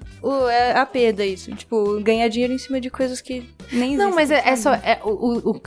É 0.51 0.71
a 0.79 0.85
perda 0.87 1.23
isso. 1.23 1.51
Tipo, 1.53 1.99
ganhar 2.01 2.27
dinheiro 2.29 2.53
em 2.53 2.57
cima 2.57 2.79
de 2.81 2.89
coisas 2.89 3.21
que 3.21 3.47
Nem 3.71 3.95
Não, 3.95 4.05
existe, 4.05 4.15
mas 4.15 4.31
é, 4.31 4.41
é 4.49 4.55
só. 4.55 4.73
é, 4.73 4.99
o, 5.03 5.09
o- 5.09 5.49
o 5.51 5.59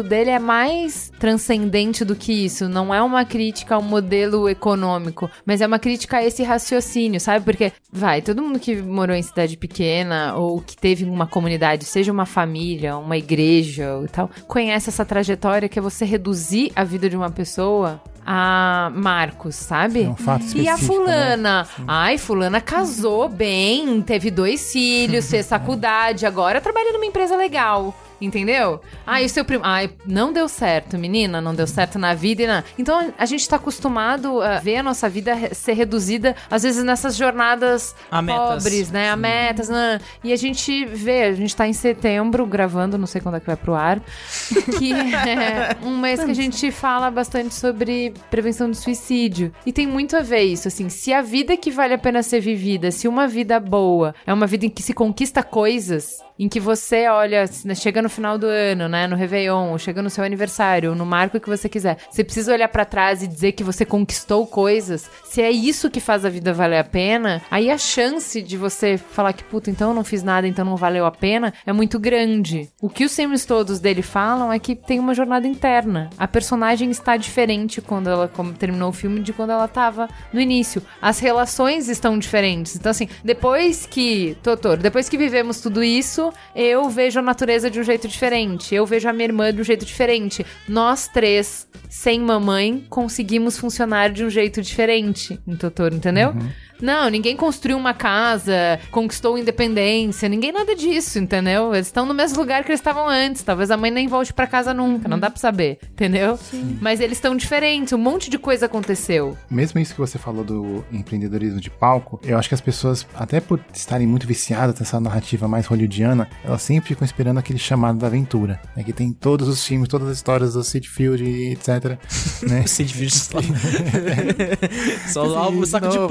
caso 0.00 0.02
dele 0.02 0.30
é 0.30 0.38
mais 0.38 1.12
transcendente 1.18 2.04
do 2.04 2.16
que 2.16 2.32
isso. 2.32 2.68
Não 2.68 2.92
é 2.92 3.02
uma 3.02 3.24
crítica 3.24 3.74
ao 3.74 3.82
modelo 3.82 4.48
econômico, 4.48 5.30
mas 5.44 5.60
é 5.60 5.66
uma 5.66 5.78
crítica 5.78 6.18
a 6.18 6.24
esse 6.24 6.42
raciocínio, 6.42 7.20
sabe? 7.20 7.44
Porque, 7.44 7.72
vai, 7.92 8.22
todo 8.22 8.42
mundo 8.42 8.58
que 8.58 8.76
morou 8.76 9.14
em 9.14 9.22
cidade 9.22 9.56
pequena 9.56 10.34
ou 10.36 10.60
que 10.60 10.76
teve 10.76 11.04
uma 11.04 11.26
comunidade, 11.26 11.84
seja 11.84 12.10
uma 12.10 12.26
família, 12.26 12.96
uma 12.96 13.16
igreja 13.16 13.94
ou 13.96 14.08
tal, 14.08 14.30
conhece 14.46 14.88
essa 14.88 15.04
trajetória 15.04 15.68
que 15.68 15.78
é 15.78 15.82
você 15.82 16.04
reduzir 16.04 16.72
a 16.74 16.84
vida 16.84 17.08
de 17.08 17.16
uma 17.16 17.30
pessoa 17.30 18.00
a 18.24 18.92
Marcos, 18.94 19.56
sabe? 19.56 20.04
É 20.04 20.08
um 20.08 20.16
fato 20.16 20.44
E 20.54 20.68
a 20.68 20.76
né? 20.76 20.78
fulana? 20.78 21.66
Ai, 21.86 22.16
fulana 22.18 22.60
casou 22.60 23.28
bem, 23.28 24.00
teve 24.02 24.30
dois 24.30 24.72
filhos, 24.72 25.28
fez 25.30 25.48
faculdade, 25.48 26.26
agora 26.26 26.60
trabalha 26.60 26.92
numa 26.92 27.06
empresa 27.06 27.36
legal. 27.36 27.94
Entendeu? 28.20 28.80
Ai, 29.06 29.24
o 29.24 29.28
seu 29.28 29.44
primo. 29.44 29.64
Ai, 29.64 29.90
não 30.06 30.32
deu 30.32 30.48
certo, 30.48 30.98
menina, 30.98 31.40
não 31.40 31.54
deu 31.54 31.66
certo 31.66 31.98
na 31.98 32.14
vida 32.14 32.42
e 32.42 32.46
na. 32.46 32.64
Então 32.78 33.12
a 33.16 33.26
gente 33.26 33.48
tá 33.48 33.56
acostumado 33.56 34.40
a 34.42 34.58
ver 34.58 34.76
a 34.76 34.82
nossa 34.82 35.08
vida 35.08 35.54
ser 35.54 35.72
reduzida, 35.72 36.36
às 36.50 36.62
vezes 36.62 36.84
nessas 36.84 37.16
jornadas 37.16 37.94
A 38.10 38.20
metas. 38.20 38.62
pobres, 38.62 38.90
né? 38.90 39.10
A 39.10 39.16
metas, 39.16 39.68
né? 39.68 40.00
E 40.22 40.32
a 40.32 40.36
gente 40.36 40.84
vê, 40.84 41.24
a 41.24 41.32
gente 41.32 41.54
tá 41.56 41.66
em 41.66 41.72
setembro 41.72 42.44
gravando, 42.46 42.98
não 42.98 43.06
sei 43.06 43.20
quando 43.20 43.36
é 43.36 43.40
que 43.40 43.46
vai 43.46 43.56
pro 43.56 43.74
ar, 43.74 44.00
que 44.78 44.92
é 44.92 45.76
um 45.82 45.98
mês 45.98 46.22
que 46.22 46.30
a 46.30 46.34
gente 46.34 46.70
fala 46.70 47.10
bastante 47.10 47.54
sobre 47.54 48.12
prevenção 48.30 48.68
do 48.70 48.76
suicídio. 48.76 49.52
E 49.64 49.72
tem 49.72 49.86
muito 49.86 50.16
a 50.16 50.20
ver 50.20 50.42
isso, 50.42 50.68
assim, 50.68 50.88
se 50.88 51.12
a 51.12 51.22
vida 51.22 51.56
que 51.56 51.70
vale 51.70 51.94
a 51.94 51.98
pena 51.98 52.22
ser 52.22 52.40
vivida, 52.40 52.90
se 52.90 53.08
uma 53.08 53.26
vida 53.26 53.58
boa 53.58 54.14
é 54.26 54.32
uma 54.32 54.46
vida 54.46 54.66
em 54.66 54.70
que 54.70 54.82
se 54.82 54.92
conquista 54.92 55.42
coisas, 55.42 56.18
em 56.38 56.48
que 56.48 56.60
você 56.60 57.06
olha, 57.08 57.44
né, 57.64 57.74
chega 57.74 58.02
no 58.02 58.08
final 58.10 58.36
do 58.36 58.46
ano, 58.46 58.88
né, 58.88 59.06
no 59.06 59.16
Réveillon, 59.16 59.70
ou 59.70 59.78
chega 59.78 60.02
no 60.02 60.10
seu 60.10 60.24
aniversário, 60.24 60.94
no 60.94 61.06
marco 61.06 61.40
que 61.40 61.48
você 61.48 61.68
quiser, 61.68 61.98
você 62.10 62.22
precisa 62.22 62.52
olhar 62.52 62.68
pra 62.68 62.84
trás 62.84 63.22
e 63.22 63.26
dizer 63.26 63.52
que 63.52 63.64
você 63.64 63.84
conquistou 63.84 64.46
coisas, 64.46 65.10
se 65.24 65.40
é 65.40 65.50
isso 65.50 65.90
que 65.90 66.00
faz 66.00 66.24
a 66.24 66.28
vida 66.28 66.52
valer 66.52 66.78
a 66.78 66.84
pena, 66.84 67.42
aí 67.50 67.70
a 67.70 67.78
chance 67.78 68.42
de 68.42 68.56
você 68.56 68.98
falar 68.98 69.32
que, 69.32 69.44
puta, 69.44 69.70
então 69.70 69.90
eu 69.90 69.94
não 69.94 70.04
fiz 70.04 70.22
nada, 70.22 70.46
então 70.46 70.64
não 70.64 70.76
valeu 70.76 71.06
a 71.06 71.10
pena, 71.10 71.52
é 71.64 71.72
muito 71.72 71.98
grande. 71.98 72.68
O 72.80 72.88
que 72.88 73.04
os 73.04 73.14
filmes 73.14 73.44
todos 73.44 73.78
dele 73.78 74.02
falam 74.02 74.52
é 74.52 74.58
que 74.58 74.74
tem 74.74 74.98
uma 74.98 75.14
jornada 75.14 75.46
interna. 75.46 76.10
A 76.18 76.26
personagem 76.26 76.90
está 76.90 77.16
diferente 77.16 77.80
quando 77.80 78.08
ela 78.08 78.28
como 78.28 78.52
terminou 78.52 78.90
o 78.90 78.92
filme 78.92 79.20
de 79.20 79.32
quando 79.32 79.50
ela 79.50 79.68
tava 79.68 80.08
no 80.32 80.40
início. 80.40 80.82
As 81.00 81.18
relações 81.18 81.88
estão 81.88 82.18
diferentes. 82.18 82.76
Então, 82.76 82.90
assim, 82.90 83.08
depois 83.24 83.86
que. 83.86 84.36
Totoro, 84.42 84.80
depois 84.80 85.08
que 85.08 85.18
vivemos 85.18 85.60
tudo 85.60 85.82
isso, 85.82 86.32
eu 86.54 86.88
vejo 86.88 87.20
a 87.20 87.22
natureza 87.22 87.70
de 87.70 87.78
um 87.80 87.82
jeito 87.82 87.99
diferente. 88.08 88.74
Eu 88.74 88.86
vejo 88.86 89.08
a 89.08 89.12
minha 89.12 89.26
irmã 89.26 89.52
de 89.52 89.60
um 89.60 89.64
jeito 89.64 89.84
diferente. 89.84 90.44
Nós 90.68 91.08
três, 91.08 91.68
sem 91.88 92.20
mamãe, 92.20 92.84
conseguimos 92.88 93.58
funcionar 93.58 94.10
de 94.10 94.24
um 94.24 94.30
jeito 94.30 94.62
diferente 94.62 95.38
em 95.46 95.56
entendeu? 95.92 96.34
Não, 96.80 97.08
ninguém 97.08 97.36
construiu 97.36 97.76
uma 97.76 97.94
casa, 97.94 98.80
conquistou 98.90 99.38
independência, 99.38 100.28
ninguém 100.28 100.52
nada 100.52 100.74
disso, 100.74 101.18
entendeu? 101.18 101.74
Eles 101.74 101.86
estão 101.86 102.06
no 102.06 102.14
mesmo 102.14 102.38
lugar 102.38 102.64
que 102.64 102.70
eles 102.70 102.80
estavam 102.80 103.08
antes. 103.08 103.42
Talvez 103.42 103.70
a 103.70 103.76
mãe 103.76 103.90
nem 103.90 104.08
volte 104.08 104.32
pra 104.32 104.46
casa 104.46 104.72
nunca, 104.72 105.08
não 105.08 105.18
dá 105.18 105.30
pra 105.30 105.38
saber, 105.38 105.78
entendeu? 105.92 106.38
Mas 106.80 107.00
eles 107.00 107.18
estão 107.18 107.36
diferentes, 107.36 107.92
um 107.92 107.98
monte 107.98 108.30
de 108.30 108.38
coisa 108.38 108.66
aconteceu. 108.66 109.36
Mesmo 109.50 109.80
isso 109.80 109.94
que 109.94 110.00
você 110.00 110.18
falou 110.18 110.44
do 110.44 110.84
empreendedorismo 110.92 111.60
de 111.60 111.70
palco, 111.70 112.20
eu 112.24 112.38
acho 112.38 112.48
que 112.48 112.54
as 112.54 112.60
pessoas, 112.60 113.06
até 113.14 113.40
por 113.40 113.60
estarem 113.72 114.06
muito 114.06 114.26
viciadas 114.26 114.78
nessa 114.78 115.00
narrativa 115.00 115.46
mais 115.46 115.66
hollywoodiana, 115.66 116.28
elas 116.44 116.62
sempre 116.62 116.88
ficam 116.88 117.04
esperando 117.04 117.38
aquele 117.38 117.58
chamado 117.58 117.98
da 117.98 118.06
aventura. 118.06 118.60
Né? 118.76 118.82
Que 118.82 118.92
tem 118.92 119.12
todos 119.12 119.48
os 119.48 119.64
filmes, 119.64 119.88
todas 119.88 120.08
as 120.08 120.16
histórias 120.16 120.54
do 120.54 120.64
Sid 120.64 120.88
Field, 120.88 121.22
etc. 121.52 121.98
né? 122.42 122.62
Você 122.66 122.84
divide 122.84 123.14
só. 123.16 123.38
só 125.08 125.38
algo, 125.38 125.66
saco 125.66 125.88
de 125.88 125.98
Novo, 125.98 126.08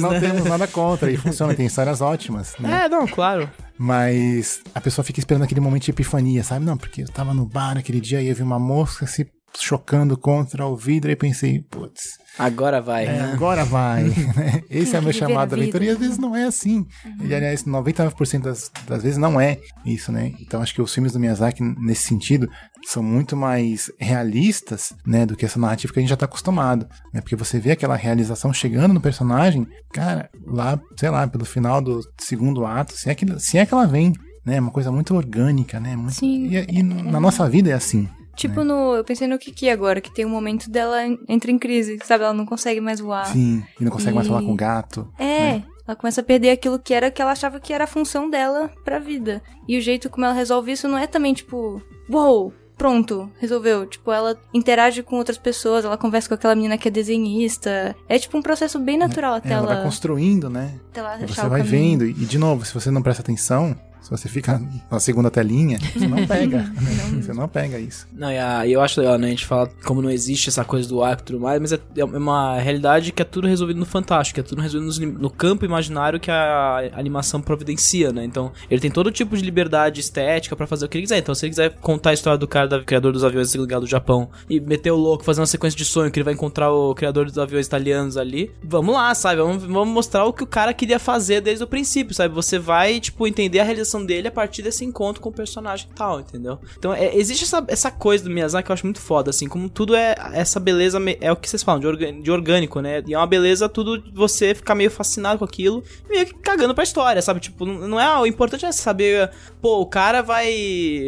não 0.00 0.10
né? 0.10 0.20
temos 0.20 0.44
nada 0.44 0.66
contra, 0.68 1.10
e 1.10 1.16
funciona, 1.16 1.54
tem 1.54 1.66
histórias 1.66 2.00
ótimas, 2.00 2.54
né? 2.58 2.84
É, 2.84 2.88
não, 2.88 3.06
claro. 3.06 3.50
Mas 3.76 4.60
a 4.74 4.80
pessoa 4.80 5.04
fica 5.04 5.18
esperando 5.18 5.42
aquele 5.42 5.60
momento 5.60 5.84
de 5.84 5.90
epifania, 5.90 6.44
sabe? 6.44 6.64
Não, 6.64 6.76
porque 6.76 7.02
eu 7.02 7.08
tava 7.08 7.32
no 7.32 7.46
bar 7.46 7.78
aquele 7.78 8.00
dia 8.00 8.20
e 8.20 8.28
eu 8.28 8.34
vi 8.34 8.42
uma 8.42 8.58
mosca 8.58 9.06
se 9.06 9.26
chocando 9.58 10.16
contra 10.16 10.66
o 10.66 10.76
vidro 10.76 11.10
e 11.10 11.16
pensei, 11.16 11.60
putz, 11.62 12.20
Agora 12.38 12.80
vai, 12.80 13.06
é, 13.06 13.12
né? 13.12 13.32
agora 13.32 13.64
vai. 13.64 14.04
né? 14.34 14.62
Esse 14.70 14.96
é 14.96 14.98
o 14.98 15.02
meu 15.02 15.12
chamado 15.12 15.50
da 15.50 15.56
aventura 15.56 15.84
e 15.84 15.90
às 15.90 15.98
vezes 15.98 16.16
não 16.16 16.34
é 16.34 16.44
assim. 16.44 16.86
E 17.22 17.34
aliás, 17.34 17.64
99% 17.64 18.42
das, 18.42 18.70
das 18.86 19.02
vezes 19.02 19.18
não 19.18 19.40
é 19.40 19.58
isso, 19.84 20.12
né? 20.12 20.32
Então 20.40 20.62
acho 20.62 20.74
que 20.74 20.80
os 20.80 20.94
filmes 20.94 21.12
do 21.12 21.20
Miyazaki, 21.20 21.62
nesse 21.62 22.04
sentido, 22.04 22.48
são 22.86 23.02
muito 23.02 23.36
mais 23.36 23.90
realistas, 23.98 24.92
né, 25.06 25.26
do 25.26 25.36
que 25.36 25.44
essa 25.44 25.58
narrativa 25.58 25.92
que 25.92 25.98
a 25.98 26.02
gente 26.02 26.10
já 26.10 26.16
tá 26.16 26.24
acostumado, 26.24 26.88
né? 27.12 27.20
Porque 27.20 27.36
você 27.36 27.58
vê 27.58 27.72
aquela 27.72 27.96
realização 27.96 28.52
chegando 28.52 28.94
no 28.94 29.00
personagem, 29.00 29.66
cara, 29.92 30.30
lá, 30.46 30.80
sei 30.96 31.10
lá, 31.10 31.26
pelo 31.26 31.44
final 31.44 31.82
do 31.82 32.00
segundo 32.18 32.64
ato, 32.64 32.96
se 32.96 33.10
é 33.10 33.14
que, 33.14 33.26
se 33.38 33.58
é 33.58 33.66
que 33.66 33.74
ela 33.74 33.86
vem, 33.86 34.14
né? 34.46 34.56
É 34.56 34.60
uma 34.60 34.70
coisa 34.70 34.90
muito 34.90 35.14
orgânica, 35.14 35.78
né? 35.80 35.96
Muito, 35.96 36.14
Sim. 36.14 36.46
E, 36.46 36.78
e 36.78 36.82
na 36.82 37.20
nossa 37.20 37.48
vida 37.50 37.70
é 37.70 37.74
assim. 37.74 38.08
Tipo 38.40 38.64
no. 38.64 38.94
Eu 38.96 39.04
pensei 39.04 39.26
no 39.28 39.38
Kiki 39.38 39.68
agora, 39.68 40.00
que 40.00 40.12
tem 40.12 40.24
um 40.24 40.30
momento 40.30 40.70
dela 40.70 41.06
en- 41.06 41.18
entra 41.28 41.50
em 41.50 41.58
crise, 41.58 41.98
sabe? 42.04 42.24
Ela 42.24 42.32
não 42.34 42.46
consegue 42.46 42.80
mais 42.80 43.00
voar. 43.00 43.26
Sim, 43.26 43.62
e 43.80 43.84
não 43.84 43.90
consegue 43.90 44.14
mais 44.14 44.26
E- 44.26 44.30
falar 44.30 44.42
com 44.42 44.52
o 44.52 44.56
gato. 44.56 45.08
É, 45.18 45.62
ela 45.86 45.96
começa 45.96 46.20
a 46.20 46.24
perder 46.24 46.50
aquilo 46.50 46.78
que 46.78 46.94
era 46.94 47.10
que 47.10 47.20
ela 47.20 47.32
achava 47.32 47.58
que 47.60 47.72
era 47.72 47.84
a 47.84 47.86
função 47.86 48.30
dela 48.30 48.70
pra 48.84 48.98
vida. 48.98 49.42
E 49.68 49.76
o 49.76 49.80
jeito 49.80 50.08
como 50.08 50.24
ela 50.24 50.34
resolve 50.34 50.72
isso 50.72 50.86
não 50.88 50.96
é 50.98 51.06
também 51.06 51.34
tipo, 51.34 51.82
uou, 52.08 52.52
pronto, 52.78 53.30
resolveu. 53.38 53.84
Tipo, 53.86 54.10
ela 54.12 54.38
interage 54.54 55.02
com 55.02 55.16
outras 55.16 55.36
pessoas, 55.36 55.84
ela 55.84 55.98
conversa 55.98 56.28
com 56.28 56.34
aquela 56.34 56.54
menina 56.54 56.78
que 56.78 56.88
é 56.88 56.90
desenhista. 56.90 57.94
É 58.08 58.18
tipo 58.18 58.38
um 58.38 58.42
processo 58.42 58.78
bem 58.78 58.96
natural 58.96 59.34
até 59.34 59.50
É, 59.50 59.52
ela 59.52 59.66
ela, 59.66 59.74
vai 59.76 59.84
construindo, 59.84 60.48
né? 60.48 60.74
até 60.90 61.00
ela 61.00 61.18
E 61.20 61.24
achar 61.24 61.42
você 61.42 61.48
vai 61.48 61.62
caminho. 61.62 61.98
vendo, 61.98 62.06
e 62.06 62.12
de 62.12 62.38
novo, 62.38 62.64
se 62.64 62.72
você 62.72 62.90
não 62.90 63.02
presta 63.02 63.22
atenção, 63.22 63.76
se 64.02 64.10
você 64.10 64.28
fica 64.28 64.60
na 64.90 64.98
segunda 65.00 65.30
telinha, 65.30 65.78
você 65.94 66.06
não 66.08 66.26
pega. 66.26 66.58
né? 66.58 67.20
Você 67.22 67.32
não 67.32 67.48
pega 67.48 67.78
isso. 67.78 68.06
Não, 68.12 68.30
e, 68.30 68.38
a- 68.38 68.66
e 68.66 68.72
eu 68.72 68.80
acho 68.80 69.00
legal, 69.00 69.18
né? 69.18 69.26
A 69.28 69.30
gente 69.30 69.46
fala 69.46 69.68
como 69.84 70.00
não 70.02 70.10
existe 70.10 70.48
essa 70.48 70.64
coisa 70.64 70.88
do 70.88 71.02
arco 71.02 71.22
e 71.22 71.26
tudo 71.26 71.40
mais, 71.40 71.60
mas 71.60 71.72
é, 71.72 71.78
é 71.96 72.04
uma 72.04 72.58
realidade 72.58 73.12
que 73.12 73.22
é 73.22 73.24
tudo 73.24 73.46
resolvido 73.46 73.78
no 73.78 73.86
fantástico, 73.86 74.34
que 74.34 74.40
é 74.40 74.42
tudo 74.44 74.60
resolvido 74.62 74.86
nos 74.86 74.98
lim- 74.98 75.06
no, 75.18 75.30
campo 75.30 75.64
imaginário 75.64 76.18
que 76.20 76.30
a 76.30 76.90
animação 76.94 77.40
providencia, 77.40 78.12
né? 78.12 78.24
Então, 78.24 78.52
ele 78.70 78.80
tem 78.80 78.90
todo 78.90 79.10
tipo 79.10 79.36
de 79.36 79.42
liberdade 79.42 80.00
estética 80.00 80.54
pra 80.56 80.66
fazer 80.66 80.84
o 80.86 80.88
que 80.88 80.98
ele 80.98 81.02
quiser. 81.04 81.18
Então, 81.18 81.34
se 81.34 81.44
ele 81.46 81.50
quiser 81.50 81.70
contar 81.80 82.10
a 82.10 82.14
história 82.14 82.38
do 82.38 82.46
cara, 82.48 82.68
do 82.68 82.84
criador 82.84 83.12
dos 83.12 83.24
aviões 83.24 83.50
do 83.52 83.86
Japão, 83.86 84.28
e 84.48 84.60
meter 84.60 84.90
o 84.90 84.96
louco, 84.96 85.24
fazer 85.24 85.40
uma 85.40 85.46
sequência 85.46 85.76
de 85.76 85.84
sonho 85.84 86.10
que 86.10 86.18
ele 86.18 86.24
vai 86.24 86.34
encontrar 86.34 86.70
o 86.72 86.94
criador 86.94 87.26
dos 87.26 87.38
aviões 87.38 87.66
italianos 87.66 88.16
ali, 88.16 88.50
vamos 88.62 88.94
lá, 88.94 89.14
sabe? 89.14 89.40
Vamos, 89.40 89.62
vamos 89.64 89.92
mostrar 89.94 90.24
o 90.24 90.32
que 90.32 90.42
o 90.44 90.46
cara 90.46 90.72
queria 90.74 90.98
fazer 90.98 91.40
desde 91.40 91.64
o 91.64 91.66
princípio, 91.66 92.14
sabe? 92.14 92.34
Você 92.34 92.58
vai, 92.58 93.00
tipo, 93.00 93.26
entender 93.26 93.60
a 93.60 93.64
realização 93.64 93.89
dele 94.04 94.28
a 94.28 94.30
partir 94.30 94.62
desse 94.62 94.84
encontro 94.84 95.20
com 95.22 95.28
o 95.28 95.32
personagem 95.32 95.88
e 95.90 95.94
tal, 95.94 96.20
entendeu? 96.20 96.58
Então, 96.78 96.92
é, 96.94 97.16
existe 97.16 97.44
essa, 97.44 97.64
essa 97.68 97.90
coisa 97.90 98.24
do 98.24 98.30
Miyazaki 98.30 98.66
que 98.66 98.70
eu 98.72 98.74
acho 98.74 98.86
muito 98.86 99.00
foda, 99.00 99.30
assim, 99.30 99.48
como 99.48 99.68
tudo 99.68 99.94
é 99.94 100.14
essa 100.32 100.60
beleza, 100.60 100.98
é 101.20 101.32
o 101.32 101.36
que 101.36 101.48
vocês 101.48 101.62
falam, 101.62 101.80
de, 101.80 101.86
orga- 101.86 102.12
de 102.12 102.30
orgânico, 102.30 102.80
né? 102.80 103.02
E 103.06 103.14
é 103.14 103.16
uma 103.18 103.26
beleza 103.26 103.68
tudo 103.68 104.02
você 104.14 104.54
ficar 104.54 104.74
meio 104.74 104.90
fascinado 104.90 105.38
com 105.38 105.44
aquilo, 105.44 105.82
meio 106.08 106.26
que 106.26 106.34
cagando 106.34 106.74
pra 106.74 106.84
história, 106.84 107.22
sabe? 107.22 107.40
Tipo, 107.40 107.64
não, 107.64 107.98
é, 107.98 108.18
o 108.18 108.26
importante 108.26 108.64
é 108.66 108.72
saber, 108.72 109.30
pô, 109.62 109.80
o 109.80 109.86
cara 109.86 110.22
vai, 110.22 110.52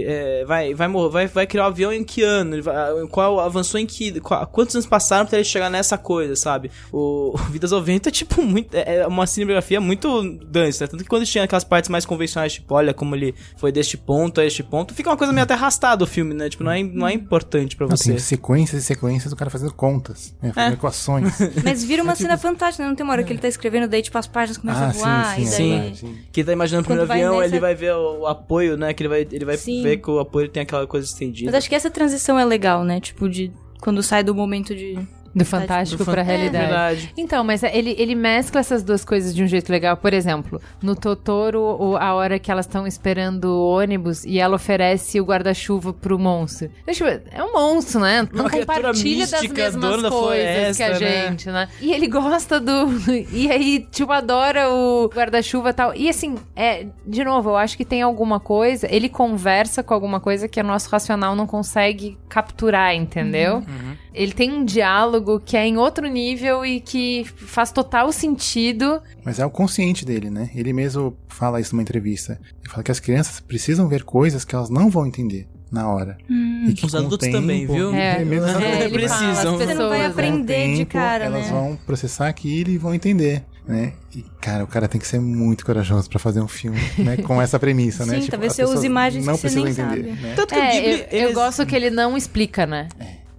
é, 0.07 0.45
vai, 0.47 0.75
vai, 0.75 0.89
vai, 0.89 1.27
vai 1.27 1.47
criar 1.47 1.65
o 1.65 1.67
avião 1.67 1.93
em 1.93 2.05
que 2.05 2.23
ano, 2.23 2.63
vai- 2.63 3.07
qual 3.11 3.41
avançou 3.41 3.79
em 3.81 3.87
que, 3.87 4.21
qual- 4.21 4.47
quantos 4.47 4.75
anos 4.75 4.87
passaram 4.87 5.27
pra 5.27 5.39
ele 5.39 5.45
chegar 5.45 5.71
nessa 5.71 5.99
coisa, 5.99 6.35
sabe? 6.37 6.71
O, 6.93 7.33
o 7.35 7.39
Vidas 7.51 7.73
ao 7.73 7.83
Vento 7.83 8.09
é, 8.09 8.13
tipo, 8.13 8.43
muito, 8.43 8.75
é 8.75 8.83
é 9.03 9.07
uma 9.07 9.27
cinematografia 9.27 9.81
muito 9.81 10.23
densa, 10.47 10.85
né? 10.85 10.89
Tanto 10.91 11.03
que 11.03 11.09
quando 11.09 11.25
tinha 11.25 11.45
aquelas 11.45 11.65
partes 11.65 11.89
mais 11.89 12.05
convencionais, 12.05 12.53
tipo, 12.55 12.72
olha 12.73 12.93
como 12.95 13.15
ele 13.15 13.35
foi 13.57 13.71
deste 13.71 13.97
ponto 13.97 14.41
a 14.41 14.45
este 14.45 14.63
ponto, 14.63 14.95
fica 14.95 15.11
uma 15.11 15.17
coisa 15.17 15.33
meio 15.33 15.45
até 15.45 15.55
arrastada 15.55 16.03
o 16.05 16.07
filme, 16.07 16.35
né? 16.35 16.49
Tipo, 16.49 16.65
não 16.65 16.73
é, 16.73 16.83
não 16.83 17.07
é 17.09 17.13
importante 17.13 17.77
pra 17.77 17.87
Não, 17.87 17.97
você. 17.97 18.11
tem 18.11 18.19
sequências 18.19 18.83
e 18.83 18.85
sequências 18.87 19.31
do 19.31 19.37
cara 19.37 19.51
fazendo 19.51 19.73
contas, 19.75 20.35
né? 20.43 20.53
fazendo 20.53 20.73
É. 20.73 20.75
equações. 20.75 21.39
Mas 21.65 21.85
vira 21.85 22.03
uma 22.03 22.15
cena 22.15 22.37
fantástica, 22.37 22.83
né? 22.83 22.89
Não 22.89 22.97
tem 22.97 23.05
uma 23.05 23.13
hora 23.13 23.23
que 23.25 23.33
ele 23.33 23.39
tá 23.41 23.49
escrevendo, 23.49 23.89
daí 23.89 24.03
tipo 24.03 24.17
as 24.19 24.27
páginas 24.27 24.59
começam 24.59 24.83
ah, 24.85 24.89
a 24.89 24.93
voar, 24.93 25.37
sim, 25.37 25.43
e 25.43 25.47
sim, 25.47 25.51
daí... 25.57 25.71
é 25.71 25.75
verdade, 25.81 25.99
sim. 25.99 26.19
Que 26.33 26.45
tá 26.45 26.53
imaginando 26.53 26.83
o 26.83 26.87
primeiro 26.87 27.07
vai 27.09 27.19
avião, 27.23 27.41
nessa- 27.41 27.47
ele 27.55 27.61
vai 27.61 27.75
ver 27.75 27.95
o, 27.95 28.21
o 28.21 28.27
apoio, 28.27 28.77
né? 28.77 28.93
Que 28.95 29.03
ele 29.03 29.09
vai, 29.09 29.27
ele 29.31 29.45
vai 29.45 29.57
Sim. 29.57 29.83
ver 29.83 29.97
que 29.99 30.11
o 30.11 30.19
apoio 30.19 30.49
tem 30.49 30.63
aquela 30.63 30.87
coisa 30.87 31.07
estendida. 31.07 31.51
Mas 31.51 31.55
acho 31.59 31.69
que 31.69 31.75
essa 31.75 31.91
transição 31.91 32.39
é 32.39 32.45
legal, 32.45 32.85
né? 32.85 33.01
Tipo, 33.01 33.29
de 33.29 33.53
quando 33.81 34.03
sai 34.03 34.23
do 34.23 34.35
momento 34.35 34.75
de 34.75 34.99
Do 35.35 35.45
fantástico 35.47 36.05
Do 36.05 36.11
pra 36.11 36.23
fan- 36.25 36.31
realidade. 36.31 36.65
É 36.65 36.67
verdade. 36.69 37.13
Então, 37.17 37.43
mas 37.43 37.63
ele, 37.63 37.95
ele 37.99 38.15
mescla 38.15 38.61
essas 38.61 38.83
duas 38.83 39.05
coisas 39.05 39.35
de 39.35 39.43
um 39.43 39.47
jeito 39.47 39.71
legal. 39.73 39.97
Por 39.97 40.13
exemplo, 40.13 40.61
no 40.83 40.95
Totoro, 40.95 41.61
o- 41.81 41.97
a 41.97 42.13
hora 42.15 42.39
que 42.39 42.51
elas 42.51 42.67
estão 42.67 42.87
esperando 42.87 43.45
o 43.47 43.69
ônibus 43.79 44.25
e 44.25 44.39
ela 44.39 44.57
oferece 44.57 45.21
o 45.21 45.25
guarda-chuva 45.25 45.93
pro 45.93 46.19
monstro. 46.19 46.71
Deixa 46.85 47.03
eu 47.05 47.09
ver, 47.09 47.23
é 47.31 47.43
um 47.43 47.53
monstro, 47.53 48.01
né? 48.01 48.29
Não 48.33 48.43
Uma 48.45 48.51
compartilha 48.51 49.27
das 49.27 49.41
mesmas 49.43 50.03
coisas 50.11 50.77
que 50.77 50.83
a 50.83 50.87
floresta, 50.87 50.89
né? 51.01 51.27
gente, 51.29 51.51
né? 51.51 51.69
E 51.81 51.93
ele 51.93 52.09
gosta 52.09 52.61
do... 52.61 52.73
E 53.33 53.51
aí, 53.51 53.87
tipo, 53.91 54.13
adora 54.13 54.71
o 54.71 55.09
guarda-chuva 55.15 55.71
e 55.71 55.73
tal. 55.73 55.95
E 55.95 56.09
assim, 56.09 56.37
é... 56.55 56.87
De 57.07 57.25
novo, 57.25 57.51
eu 57.51 57.57
acho 57.57 57.77
que 57.77 57.85
tem 57.85 58.03
alguma 58.03 58.39
coisa... 58.39 58.87
Ele 58.91 59.09
conversa 59.09 59.83
com 59.83 59.95
alguma 59.95 60.21
coisa 60.21 60.47
que 60.47 60.61
o 60.61 60.65
nosso 60.65 60.91
racional 60.91 61.35
não 61.35 61.47
consegue 61.47 62.19
capturar, 62.29 62.95
entendeu? 62.95 63.57
Uhum. 63.57 63.97
Ele 64.15 64.33
tem 64.33 64.51
um 64.53 64.65
diálogo 64.65 65.41
que 65.45 65.57
é 65.57 65.67
em 65.67 65.77
outro 65.77 66.07
nível 66.07 66.65
e 66.65 66.81
que 66.81 67.25
faz 67.37 67.73
total 67.73 68.13
sentido. 68.13 69.01
Mas 69.25 69.39
é 69.39 69.47
o 69.47 69.51
consciente 69.51 70.05
dele, 70.05 70.29
né? 70.31 70.51
Ele 70.55 70.73
mesmo 70.73 71.17
fala 71.29 71.61
isso 71.61 71.75
numa 71.75 71.83
entrevista. 71.83 72.39
Ele 72.61 72.71
fala 72.71 72.83
que 72.83 72.91
as 72.93 73.01
crianças 73.01 73.41
precisam 73.41 73.89
ver 73.89 74.05
coisas 74.05 74.45
que 74.45 74.55
elas 74.55 74.69
não 74.71 74.91
vão 74.91 75.07
entender 75.07 75.47
na 75.71 75.89
hora. 75.89 76.19
E 76.29 76.75
que 76.75 76.85
Os 76.85 76.91
com 76.93 76.99
o 76.99 77.01
adultos 77.01 77.27
tempo- 77.29 77.41
também, 77.41 77.67
viu? 77.67 77.95
É, 77.95 78.23
mesmo 78.25 78.45
os 78.47 78.51
é, 78.51 78.55
fala, 78.79 78.91
precisam. 78.91 79.31
as 79.31 79.43
Você 79.61 79.75
não 79.75 79.89
vai 79.89 79.99
pessoas, 79.99 79.99
né? 80.01 80.07
aprender. 80.07 80.69
de 80.73 80.77
tempo, 80.79 80.93
cara, 80.93 81.25
elas 81.25 81.47
né? 81.47 81.51
vão 81.51 81.79
processar 81.87 82.29
aquilo 82.29 82.69
e 82.71 82.77
vão 82.77 82.95
entender, 82.95 83.43
né? 83.67 83.95
E, 84.15 84.23
cara, 84.39 84.65
o 84.65 84.67
cara 84.67 84.87
tem 84.87 85.01
que 85.01 85.07
ser 85.07 85.19
muito 85.19 85.65
corajoso 85.65 86.11
pra 86.11 86.19
fazer 86.19 86.41
um 86.43 86.49
filme, 86.49 86.79
né? 86.99 87.17
Com 87.17 87.41
essa 87.41 87.59
premissa, 87.59 88.05
né? 88.07 88.21
Sim, 88.21 88.27
talvez 88.27 88.53
as 88.53 88.57
você 88.59 88.65
use 88.65 88.85
imagens 88.87 89.25
não 89.25 89.35
que 89.39 89.49
você 89.49 89.55
nem 89.55 89.69
entender, 89.69 89.83
sabe. 89.83 90.03
né? 90.21 90.33
Tanto 90.37 90.53
que 90.53 90.61
o 90.61 90.63
É, 90.63 90.73
Ghibli, 90.73 90.91
eu, 90.91 90.97
eu 91.11 91.23
eles- 91.25 91.35
gosto 91.35 91.65
que 91.65 91.75
ele 91.75 91.89
não 91.89 92.19
explica, 92.19 92.67
né? 92.67 92.89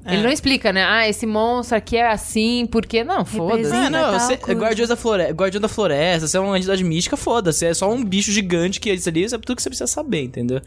Ele 0.06 0.22
não 0.24 0.30
explica, 0.30 0.74
né? 0.74 0.84
Ah, 0.84 1.08
esse 1.08 1.26
monstro 1.26 1.78
aqui 1.78 1.96
é 1.98 2.12
assim, 2.12 2.66
por 2.66 2.86
quê? 2.86 3.04
Não, 3.04 3.24
foda-se. 3.24 3.74
É, 3.74 3.90
não, 3.90 4.20
você 4.20 4.34
é 4.34 4.54
guardião 4.54 4.88
da, 4.88 4.96
floresta, 4.96 5.34
guardião 5.34 5.62
da 5.62 5.68
floresta, 5.68 6.28
você 6.28 6.38
é 6.38 6.40
uma 6.40 6.58
entidade 6.58 6.84
mística, 6.84 7.16
foda-se. 7.16 7.66
É 7.66 7.74
só 7.74 7.92
um 7.92 8.04
bicho 8.04 8.32
gigante 8.32 8.80
que 8.80 8.92
isso 8.92 9.08
ali, 9.10 9.24
isso 9.24 9.36
é 9.36 9.38
tudo 9.38 9.56
que 9.56 9.62
você 9.62 9.70
precisa 9.70 9.88
saber, 9.88 10.24
entendeu? 10.24 10.62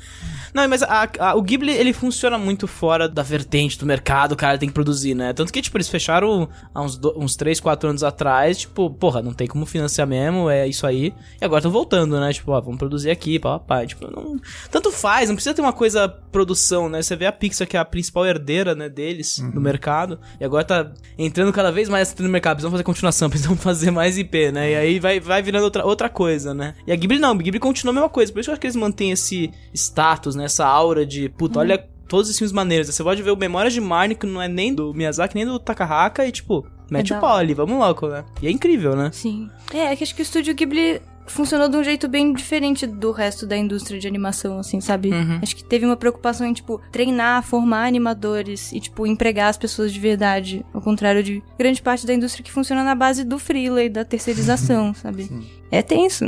Não, 0.54 0.66
mas 0.68 0.82
a- 0.82 1.08
a- 1.18 1.34
o 1.34 1.42
Ghibli, 1.42 1.72
ele 1.72 1.92
funciona 1.92 2.38
muito 2.38 2.66
fora 2.66 3.08
da 3.08 3.22
vertente 3.22 3.78
do 3.78 3.84
mercado, 3.84 4.32
o 4.32 4.36
cara 4.36 4.56
tem 4.58 4.68
que 4.68 4.74
produzir, 4.74 5.14
né? 5.14 5.32
Tanto 5.32 5.52
que, 5.52 5.60
tipo, 5.60 5.76
eles 5.76 5.88
fecharam 5.88 6.48
há 6.74 6.82
uns, 6.82 6.96
do, 6.96 7.12
uns 7.18 7.36
3, 7.36 7.60
4 7.60 7.90
anos 7.90 8.02
atrás, 8.02 8.58
tipo, 8.58 8.88
porra, 8.90 9.20
não 9.20 9.34
tem 9.34 9.46
como 9.46 9.66
financiar 9.66 10.06
mesmo, 10.06 10.48
é 10.48 10.66
isso 10.66 10.86
aí. 10.86 11.12
E 11.40 11.44
agora 11.44 11.58
estão 11.60 11.70
voltando, 11.70 12.18
né? 12.18 12.32
Tipo, 12.32 12.52
ó, 12.52 12.60
vamos 12.60 12.78
produzir 12.78 13.10
aqui, 13.10 13.38
pá, 13.38 13.58
pá, 13.58 13.76
pá. 13.80 13.86
Tipo, 13.86 14.10
não... 14.10 14.36
Tanto 14.70 14.90
faz, 14.90 15.28
não 15.28 15.36
precisa 15.36 15.54
ter 15.54 15.60
uma 15.60 15.72
coisa 15.72 16.08
produção, 16.08 16.88
né? 16.88 17.02
Você 17.02 17.14
vê 17.16 17.26
a 17.26 17.32
Pixar, 17.32 17.66
que 17.66 17.76
é 17.76 17.80
a 17.80 17.84
principal 17.84 18.24
herdeira, 18.26 18.74
né, 18.74 18.88
deles, 18.88 19.25
no 19.52 19.60
mercado. 19.60 20.18
E 20.40 20.44
agora 20.44 20.64
tá 20.64 20.92
entrando 21.18 21.52
cada 21.52 21.70
vez 21.70 21.88
mais 21.88 22.14
no 22.14 22.28
mercado. 22.28 22.56
Precisam 22.56 22.70
fazer 22.70 22.84
continuação, 22.84 23.28
precisam 23.30 23.56
fazer 23.56 23.90
mais 23.90 24.18
IP, 24.18 24.52
né? 24.52 24.72
E 24.72 24.74
aí 24.74 24.98
vai, 24.98 25.20
vai 25.20 25.42
virando 25.42 25.64
outra, 25.64 25.84
outra 25.84 26.08
coisa, 26.08 26.54
né? 26.54 26.74
E 26.86 26.92
a 26.92 26.96
Ghibli 26.96 27.18
não, 27.18 27.30
a 27.30 27.34
Ghibli 27.34 27.60
continua 27.60 27.92
a 27.92 27.94
mesma 27.94 28.08
coisa. 28.08 28.32
Por 28.32 28.40
isso 28.40 28.46
que 28.46 28.50
eu 28.50 28.54
acho 28.54 28.60
que 28.60 28.66
eles 28.66 28.76
mantêm 28.76 29.10
esse 29.10 29.50
status, 29.74 30.34
né? 30.34 30.44
Essa 30.44 30.66
aura 30.66 31.04
de, 31.04 31.28
puta, 31.28 31.60
olha 31.60 31.78
todos 32.08 32.28
esses 32.28 32.38
filmes 32.38 32.52
maneiros. 32.52 32.86
Você 32.86 33.02
pode 33.02 33.22
ver 33.22 33.30
o 33.30 33.36
Memórias 33.36 33.72
de 33.72 33.80
Marnie, 33.80 34.16
que 34.16 34.26
não 34.26 34.40
é 34.40 34.48
nem 34.48 34.74
do 34.74 34.94
Miyazaki, 34.94 35.34
nem 35.34 35.44
do 35.44 35.58
Takahaka, 35.58 36.26
e 36.26 36.32
tipo, 36.32 36.66
mete 36.90 37.10
da 37.10 37.18
o 37.18 37.20
pau 37.20 37.36
ali, 37.36 37.54
vamos 37.54 37.78
logo, 37.78 38.08
né? 38.08 38.24
E 38.40 38.46
é 38.46 38.50
incrível, 38.50 38.94
né? 38.96 39.10
Sim. 39.12 39.50
É, 39.72 39.92
é 39.92 39.96
que 39.96 40.04
acho 40.04 40.14
que 40.14 40.22
o 40.22 40.24
estúdio 40.24 40.54
Ghibli 40.54 41.00
funcionou 41.26 41.68
de 41.68 41.76
um 41.76 41.84
jeito 41.84 42.08
bem 42.08 42.32
diferente 42.32 42.86
do 42.86 43.10
resto 43.10 43.46
da 43.46 43.56
indústria 43.56 43.98
de 43.98 44.06
animação, 44.06 44.58
assim, 44.58 44.80
sabe? 44.80 45.10
Uhum. 45.10 45.38
Acho 45.42 45.56
que 45.56 45.64
teve 45.64 45.84
uma 45.84 45.96
preocupação 45.96 46.46
em, 46.46 46.52
tipo, 46.52 46.80
treinar, 46.90 47.42
formar 47.42 47.86
animadores 47.86 48.72
e, 48.72 48.80
tipo, 48.80 49.06
empregar 49.06 49.48
as 49.48 49.56
pessoas 49.56 49.92
de 49.92 50.00
verdade. 50.00 50.64
Ao 50.72 50.80
contrário 50.80 51.22
de 51.22 51.42
grande 51.58 51.82
parte 51.82 52.06
da 52.06 52.14
indústria 52.14 52.44
que 52.44 52.52
funciona 52.52 52.82
na 52.82 52.94
base 52.94 53.24
do 53.24 53.38
freela 53.38 53.82
e 53.82 53.88
da 53.88 54.04
terceirização, 54.04 54.94
sabe? 54.94 55.28
É 55.70 55.82
tenso. 55.82 56.24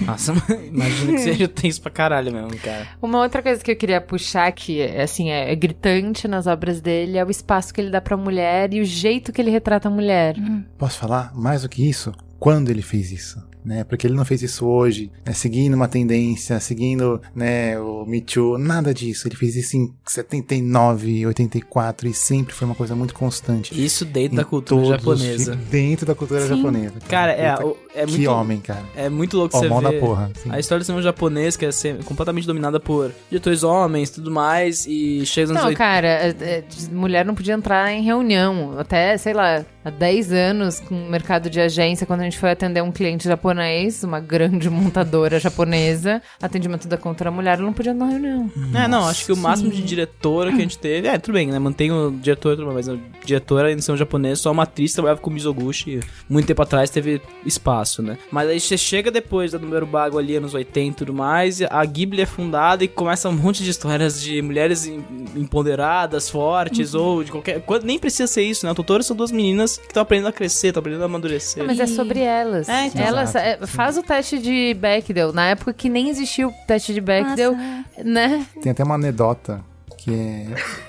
Nossa, 0.00 0.32
imagina 0.64 1.12
que 1.12 1.18
seja 1.18 1.48
tenso 1.48 1.82
pra 1.82 1.90
caralho 1.90 2.32
mesmo, 2.32 2.56
cara. 2.58 2.86
Uma 3.02 3.20
outra 3.20 3.42
coisa 3.42 3.62
que 3.62 3.70
eu 3.70 3.76
queria 3.76 4.00
puxar, 4.00 4.50
que 4.52 4.82
assim, 4.82 5.30
é, 5.30 5.50
é 5.50 5.56
gritante 5.56 6.28
nas 6.28 6.46
obras 6.46 6.80
dele, 6.80 7.18
é 7.18 7.24
o 7.24 7.30
espaço 7.30 7.74
que 7.74 7.80
ele 7.80 7.90
dá 7.90 8.00
pra 8.00 8.16
mulher 8.16 8.72
e 8.72 8.80
o 8.80 8.84
jeito 8.84 9.32
que 9.32 9.40
ele 9.40 9.50
retrata 9.50 9.88
a 9.88 9.90
mulher. 9.90 10.36
Posso 10.76 10.98
falar 10.98 11.34
mais 11.34 11.62
do 11.62 11.68
que 11.68 11.88
isso? 11.88 12.12
Quando 12.38 12.70
ele 12.70 12.82
fez 12.82 13.10
isso? 13.10 13.42
Né? 13.68 13.84
Porque 13.84 14.06
ele 14.06 14.14
não 14.14 14.24
fez 14.24 14.42
isso 14.42 14.66
hoje, 14.66 15.10
né? 15.26 15.34
seguindo 15.34 15.74
uma 15.74 15.86
tendência, 15.88 16.58
seguindo 16.58 17.20
né, 17.34 17.78
o 17.78 18.06
Me 18.06 18.22
Too, 18.22 18.56
nada 18.56 18.94
disso. 18.94 19.28
Ele 19.28 19.36
fez 19.36 19.54
isso 19.56 19.76
em 19.76 19.92
79, 20.06 21.26
84 21.26 22.08
e 22.08 22.14
sempre 22.14 22.54
foi 22.54 22.64
uma 22.66 22.74
coisa 22.74 22.94
muito 22.96 23.12
constante. 23.14 23.72
Isso 23.84 24.06
dentro 24.06 24.36
da 24.38 24.44
cultura 24.44 24.80
todos 24.82 25.20
japonesa. 25.20 25.54
Dentro 25.70 26.06
da 26.06 26.14
cultura 26.14 26.40
Sim. 26.40 26.48
japonesa. 26.56 26.94
Cara, 27.08 27.32
é, 27.32 27.52
Puta, 27.56 27.66
o- 27.66 27.76
é 27.94 28.06
que 28.06 28.12
muito. 28.12 28.30
homem, 28.30 28.58
cara. 28.60 28.84
É 28.96 29.08
muito 29.10 29.36
louco 29.36 29.54
Ó, 29.56 29.60
você 29.60 29.68
da 29.68 29.90
ver 29.90 30.00
porra. 30.00 30.30
sim. 30.42 30.48
a 30.50 30.58
história 30.58 30.80
do 30.82 30.86
cinema 30.86 31.02
japonês, 31.02 31.56
que 31.56 31.66
é 31.66 31.70
ser 31.72 32.02
completamente 32.04 32.46
dominada 32.46 32.80
por 32.80 33.12
diretores 33.28 33.62
homens 33.62 34.08
e 34.08 34.12
tudo 34.14 34.30
mais, 34.30 34.86
e 34.86 35.26
chega 35.26 35.48
nos 35.48 35.56
Não, 35.60 35.68
anos 35.68 35.78
80. 35.78 35.78
cara, 35.78 36.08
é- 36.08 36.36
é, 36.40 36.64
mulher 36.90 37.24
não 37.24 37.34
podia 37.34 37.52
entrar 37.54 37.92
em 37.92 38.02
reunião. 38.02 38.78
Até, 38.78 39.18
sei 39.18 39.34
lá, 39.34 39.64
há 39.88 39.90
10 39.90 40.32
anos 40.32 40.80
com 40.80 40.94
o 40.94 41.10
mercado 41.10 41.50
de 41.50 41.60
agência, 41.60 42.06
quando 42.06 42.20
a 42.20 42.24
gente 42.24 42.38
foi 42.38 42.50
atender 42.50 42.82
um 42.82 42.92
cliente 42.92 43.24
japonês, 43.24 44.02
uma 44.04 44.20
grande 44.20 44.68
montadora 44.70 45.38
japonesa, 45.40 46.22
atendimento 46.40 46.86
da 46.88 46.96
contra 46.96 47.28
a 47.28 47.32
mulher, 47.32 47.54
ela 47.54 47.62
não 47.66 47.72
podia 47.72 47.92
na 47.94 48.06
reunião. 48.06 48.50
É, 48.74 48.86
não, 48.88 49.06
acho 49.08 49.26
que 49.26 49.32
o 49.32 49.36
máximo 49.36 49.70
de 49.70 49.82
diretora 49.82 50.50
que 50.50 50.58
a 50.58 50.60
gente 50.60 50.78
teve. 50.78 51.08
É, 51.08 51.18
tudo 51.18 51.34
bem, 51.34 51.48
né? 51.48 51.58
Mantém 51.58 51.90
o 51.90 52.10
diretor, 52.10 52.56
mas 52.72 52.88
a 52.88 52.96
diretora 53.24 53.72
em 53.72 53.80
cinema 53.80 53.98
japonês, 53.98 54.40
só 54.40 54.50
uma 54.52 54.62
atriz 54.64 54.92
trabalhava 54.92 55.20
com 55.20 55.30
Mizoguchi. 55.30 56.00
Muito 56.28 56.46
tempo 56.46 56.62
atrás 56.62 56.90
teve 56.90 57.20
espaço, 57.44 58.02
né? 58.02 58.18
Mas 58.30 58.48
aí 58.48 58.60
você 58.60 58.76
chega 58.78 59.10
depois 59.10 59.52
da 59.52 59.58
número 59.58 59.86
bago 59.86 60.18
ali, 60.18 60.36
anos 60.36 60.54
80 60.54 60.78
e 60.88 60.92
tudo 60.92 61.14
mais, 61.14 61.60
a 61.62 61.84
Ghibli 61.84 62.20
é 62.22 62.26
fundada 62.26 62.84
e 62.84 62.88
começa 62.88 63.28
um 63.28 63.32
monte 63.32 63.62
de 63.64 63.70
histórias 63.70 64.20
de 64.22 64.40
mulheres 64.42 64.86
em- 64.86 65.02
empoderadas, 65.36 66.28
fortes, 66.28 66.94
ou 66.94 67.24
de 67.24 67.30
qualquer. 67.30 67.62
Nem 67.82 67.98
precisa 67.98 68.26
ser 68.26 68.42
isso, 68.42 68.64
né? 68.66 68.72
O 68.72 68.74
Totoro 68.74 69.02
são 69.02 69.16
duas 69.16 69.30
meninas 69.32 69.77
que 69.80 69.86
estão 69.88 70.02
aprendendo 70.02 70.28
a 70.28 70.32
crescer, 70.32 70.68
estão 70.68 70.80
aprendendo 70.80 71.02
a 71.02 71.06
amadurecer. 71.06 71.64
Mas 71.64 71.78
é 71.78 71.86
sobre 71.86 72.20
elas. 72.20 72.68
É, 72.68 72.86
então. 72.86 73.02
elas 73.02 73.34
é, 73.34 73.58
faz 73.66 73.96
o 73.96 74.02
teste 74.02 74.38
de 74.38 74.74
Bechdel. 74.74 75.32
Na 75.32 75.48
época 75.48 75.72
que 75.72 75.88
nem 75.88 76.08
existia 76.08 76.46
o 76.46 76.52
teste 76.66 76.92
de 76.92 77.00
Bechdel, 77.00 77.56
né? 78.04 78.46
Tem 78.62 78.72
até 78.72 78.84
uma 78.84 78.94
anedota 78.94 79.60
que 79.96 80.14
é 80.14 80.46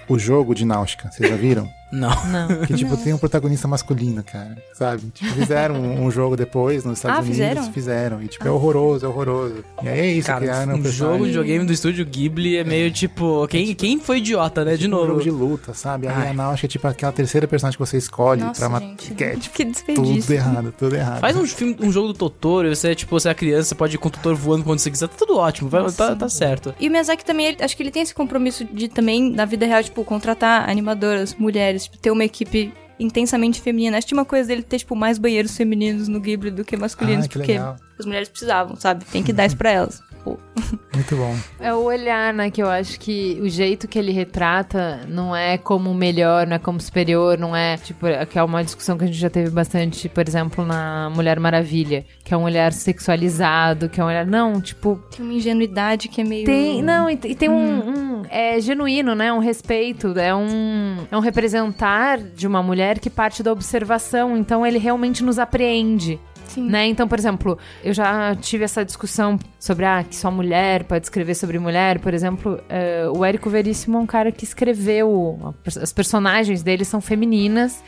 o 0.08 0.20
jogo 0.20 0.54
de 0.54 0.66
Náutica. 0.66 1.10
Vocês 1.12 1.30
já 1.30 1.36
viram? 1.36 1.68
Não. 1.92 2.10
Não. 2.28 2.48
Que, 2.68 2.74
tipo, 2.76 2.96
tem 2.98 3.14
um 3.14 3.18
protagonista 3.18 3.68
masculino, 3.68 4.24
cara. 4.24 4.58
Sabe? 4.74 5.04
Tipo, 5.14 5.34
fizeram 5.34 5.76
um, 5.76 6.06
um 6.06 6.12
jogo 6.12 6.36
depois 6.38 6.84
nos 6.86 6.98
Estados 7.00 7.18
Ah, 7.18 7.22
Unidos. 7.22 7.38
fizeram? 7.38 7.74
Fizeram. 7.74 8.24
E, 8.24 8.28
tipo, 8.28 8.48
é 8.48 8.52
horroroso, 8.52 9.06
é 9.06 9.10
horroroso. 9.10 9.64
E 9.82 9.88
aí 9.90 10.00
é 10.00 10.12
isso, 10.14 10.28
Cara, 10.28 10.40
criaram 10.42 10.76
um 10.76 10.84
jogo 10.86 11.20
de 11.20 11.26
videogame 11.28 11.66
do 11.66 11.74
estúdio 11.74 12.06
Ghibli 12.06 12.58
é 12.58 12.64
meio 12.64 12.92
tipo. 12.92 13.48
Quem, 13.48 13.74
quem 13.74 14.00
foi 14.00 14.18
idiota, 14.20 14.64
né? 14.64 14.76
De 14.78 14.88
Um 14.88 14.92
jogo 14.92 15.08
novo. 15.08 15.22
de 15.22 15.32
luta, 15.32 15.74
sabe? 15.74 16.08
A 16.08 16.34
Náutica 16.34 16.68
é 16.68 16.70
tipo 16.70 16.88
aquela 16.88 17.12
terceira 17.12 17.48
personagem 17.48 17.78
que 17.78 17.86
você 17.86 17.98
escolhe 17.98 18.42
Nossa, 18.42 18.60
pra 18.60 18.70
matar. 18.70 18.96
Que 18.96 19.24
é, 19.24 19.36
tipo, 19.38 19.56
Que 19.56 19.66
tudo 19.66 19.72
desperdício. 19.74 20.34
errado, 20.36 20.74
tudo 20.78 20.96
errado. 20.96 21.20
Faz 21.22 21.36
um, 21.36 21.46
filme, 21.46 21.76
um 21.82 21.92
jogo 21.92 22.10
do 22.10 22.14
Totoro, 22.14 22.68
e 22.68 22.76
você, 22.76 22.94
tipo, 22.94 23.20
você 23.20 23.30
é 23.30 23.34
criança, 23.34 23.70
você 23.70 23.76
pode 23.76 23.96
ir 23.96 23.98
com 23.98 24.10
o 24.10 24.12
Totoro 24.12 24.36
voando 24.36 24.64
quando 24.64 24.80
você 24.80 24.92
quiser, 24.92 25.08
tá 25.08 25.16
tudo 25.18 25.38
ótimo, 25.38 25.70
vai, 25.70 25.90
tá, 25.92 26.16
tá 26.16 26.30
certo. 26.30 26.74
E 26.80 26.88
o 26.88 26.92
Miyazaki 26.92 27.26
também, 27.26 27.48
ele- 27.48 27.64
acho 27.64 27.76
que 27.76 27.82
ele 27.84 27.92
tem 27.92 28.02
esse 28.04 28.14
compromisso 28.14 28.64
de 28.66 28.88
também, 28.88 29.32
na 29.32 29.46
vida 29.46 29.66
real, 29.66 29.84
tipo, 29.84 30.04
contratar 30.04 30.70
animadoras, 30.70 31.34
mulheres, 31.36 31.79
tipo, 31.86 31.98
ter 31.98 32.12
uma 32.12 32.24
equipe 32.24 32.72
intensamente 33.00 33.62
feminina. 33.62 33.98
Acho 33.98 34.06
que 34.06 34.10
tinha 34.10 34.20
uma 34.20 34.26
coisa 34.26 34.48
dele 34.48 34.62
ter, 34.62 34.80
tipo, 34.80 34.96
mais 34.96 35.18
banheiros 35.18 35.56
femininos 35.56 36.08
no 36.08 36.20
Ghibli 36.20 36.52
do 36.52 36.66
que 36.66 36.76
masculinos, 36.76 37.26
Ah, 37.26 37.28
que 37.30 37.38
porque 37.40 37.54
legal. 37.54 37.76
as 37.98 38.06
mulheres 38.06 38.28
precisavam, 38.30 38.76
sabe? 38.76 39.06
Tem 39.06 39.24
que 39.24 39.32
dar 39.32 39.46
isso 39.46 39.56
pra 39.58 39.72
elas. 39.72 40.02
Pô. 40.22 40.38
Muito 40.94 41.16
bom. 41.16 41.34
É 41.62 41.74
o 41.74 41.82
olhar, 41.84 42.34
né? 42.34 42.52
Que 42.52 42.62
eu 42.62 42.70
acho 42.70 43.00
que 43.00 43.40
o 43.42 43.48
jeito 43.48 43.88
que 43.88 43.98
ele 43.98 44.12
retrata 44.12 45.00
não 45.08 45.34
é 45.34 45.58
como 45.58 45.94
melhor, 45.94 46.46
não 46.46 46.58
é 46.58 46.60
como 46.60 46.78
superior, 46.82 47.38
não 47.38 47.56
é 47.56 47.78
tipo. 47.78 48.06
Que 48.30 48.38
é 48.38 48.44
uma 48.44 48.62
discussão 48.62 48.98
que 48.98 49.06
a 49.06 49.08
gente 49.08 49.18
já 49.18 49.30
teve 49.30 49.50
bastante, 49.50 50.10
por 50.10 50.28
exemplo, 50.28 50.66
na 50.66 51.10
Mulher 51.16 51.40
Maravilha, 51.40 52.06
que 52.22 52.34
é 52.34 52.38
um 52.38 52.44
olhar 52.44 52.74
sexualizado, 52.74 53.88
que 53.88 54.02
é 54.02 54.04
um 54.04 54.08
olhar. 54.08 54.26
Não, 54.26 54.60
tipo. 54.60 55.02
Tem 55.16 55.24
uma 55.26 55.34
ingenuidade 55.34 56.10
que 56.10 56.20
é 56.20 56.24
meio... 56.26 56.46
Tem. 56.46 56.82
Não, 56.82 57.10
e, 57.10 57.14
e 57.14 57.36
tem 57.36 57.48
um, 57.48 57.90
um- 57.90 58.09
É 58.30 58.60
genuíno, 58.62 59.16
né? 59.16 59.34
Um 59.34 59.40
respeito. 59.40 60.18
É 60.18 60.34
um. 60.34 60.98
É 61.12 61.18
um 61.18 61.20
representar 61.20 62.20
de 62.20 62.48
uma 62.48 62.62
mulher 62.62 63.00
que 63.00 63.10
parte 63.10 63.42
da 63.42 63.52
observação. 63.52 64.38
Então 64.38 64.66
ele 64.66 64.78
realmente 64.78 65.24
nos 65.24 65.40
apreende. 65.40 66.20
Sim. 66.50 66.68
Né? 66.70 66.88
Então, 66.88 67.08
por 67.08 67.18
exemplo, 67.18 67.58
eu 67.84 67.94
já 67.94 68.36
tive 68.36 68.64
essa 68.64 68.84
discussão 68.84 69.40
sobre 69.60 69.86
ah, 69.86 70.04
que 70.04 70.16
só 70.16 70.32
mulher 70.32 70.84
pode 70.84 71.06
escrever 71.06 71.36
sobre 71.36 71.60
mulher. 71.60 72.00
Por 72.00 72.14
exemplo, 72.14 72.60
eh, 72.70 73.08
o 73.14 73.24
Érico 73.24 73.50
Veríssimo 73.50 73.98
é 73.98 74.02
um 74.02 74.06
cara 74.06 74.32
que 74.32 74.44
escreveu. 74.44 75.54
As 75.66 75.94
personagens 75.94 76.64
dele 76.64 76.86
são 76.86 77.02
femininas 77.02 77.84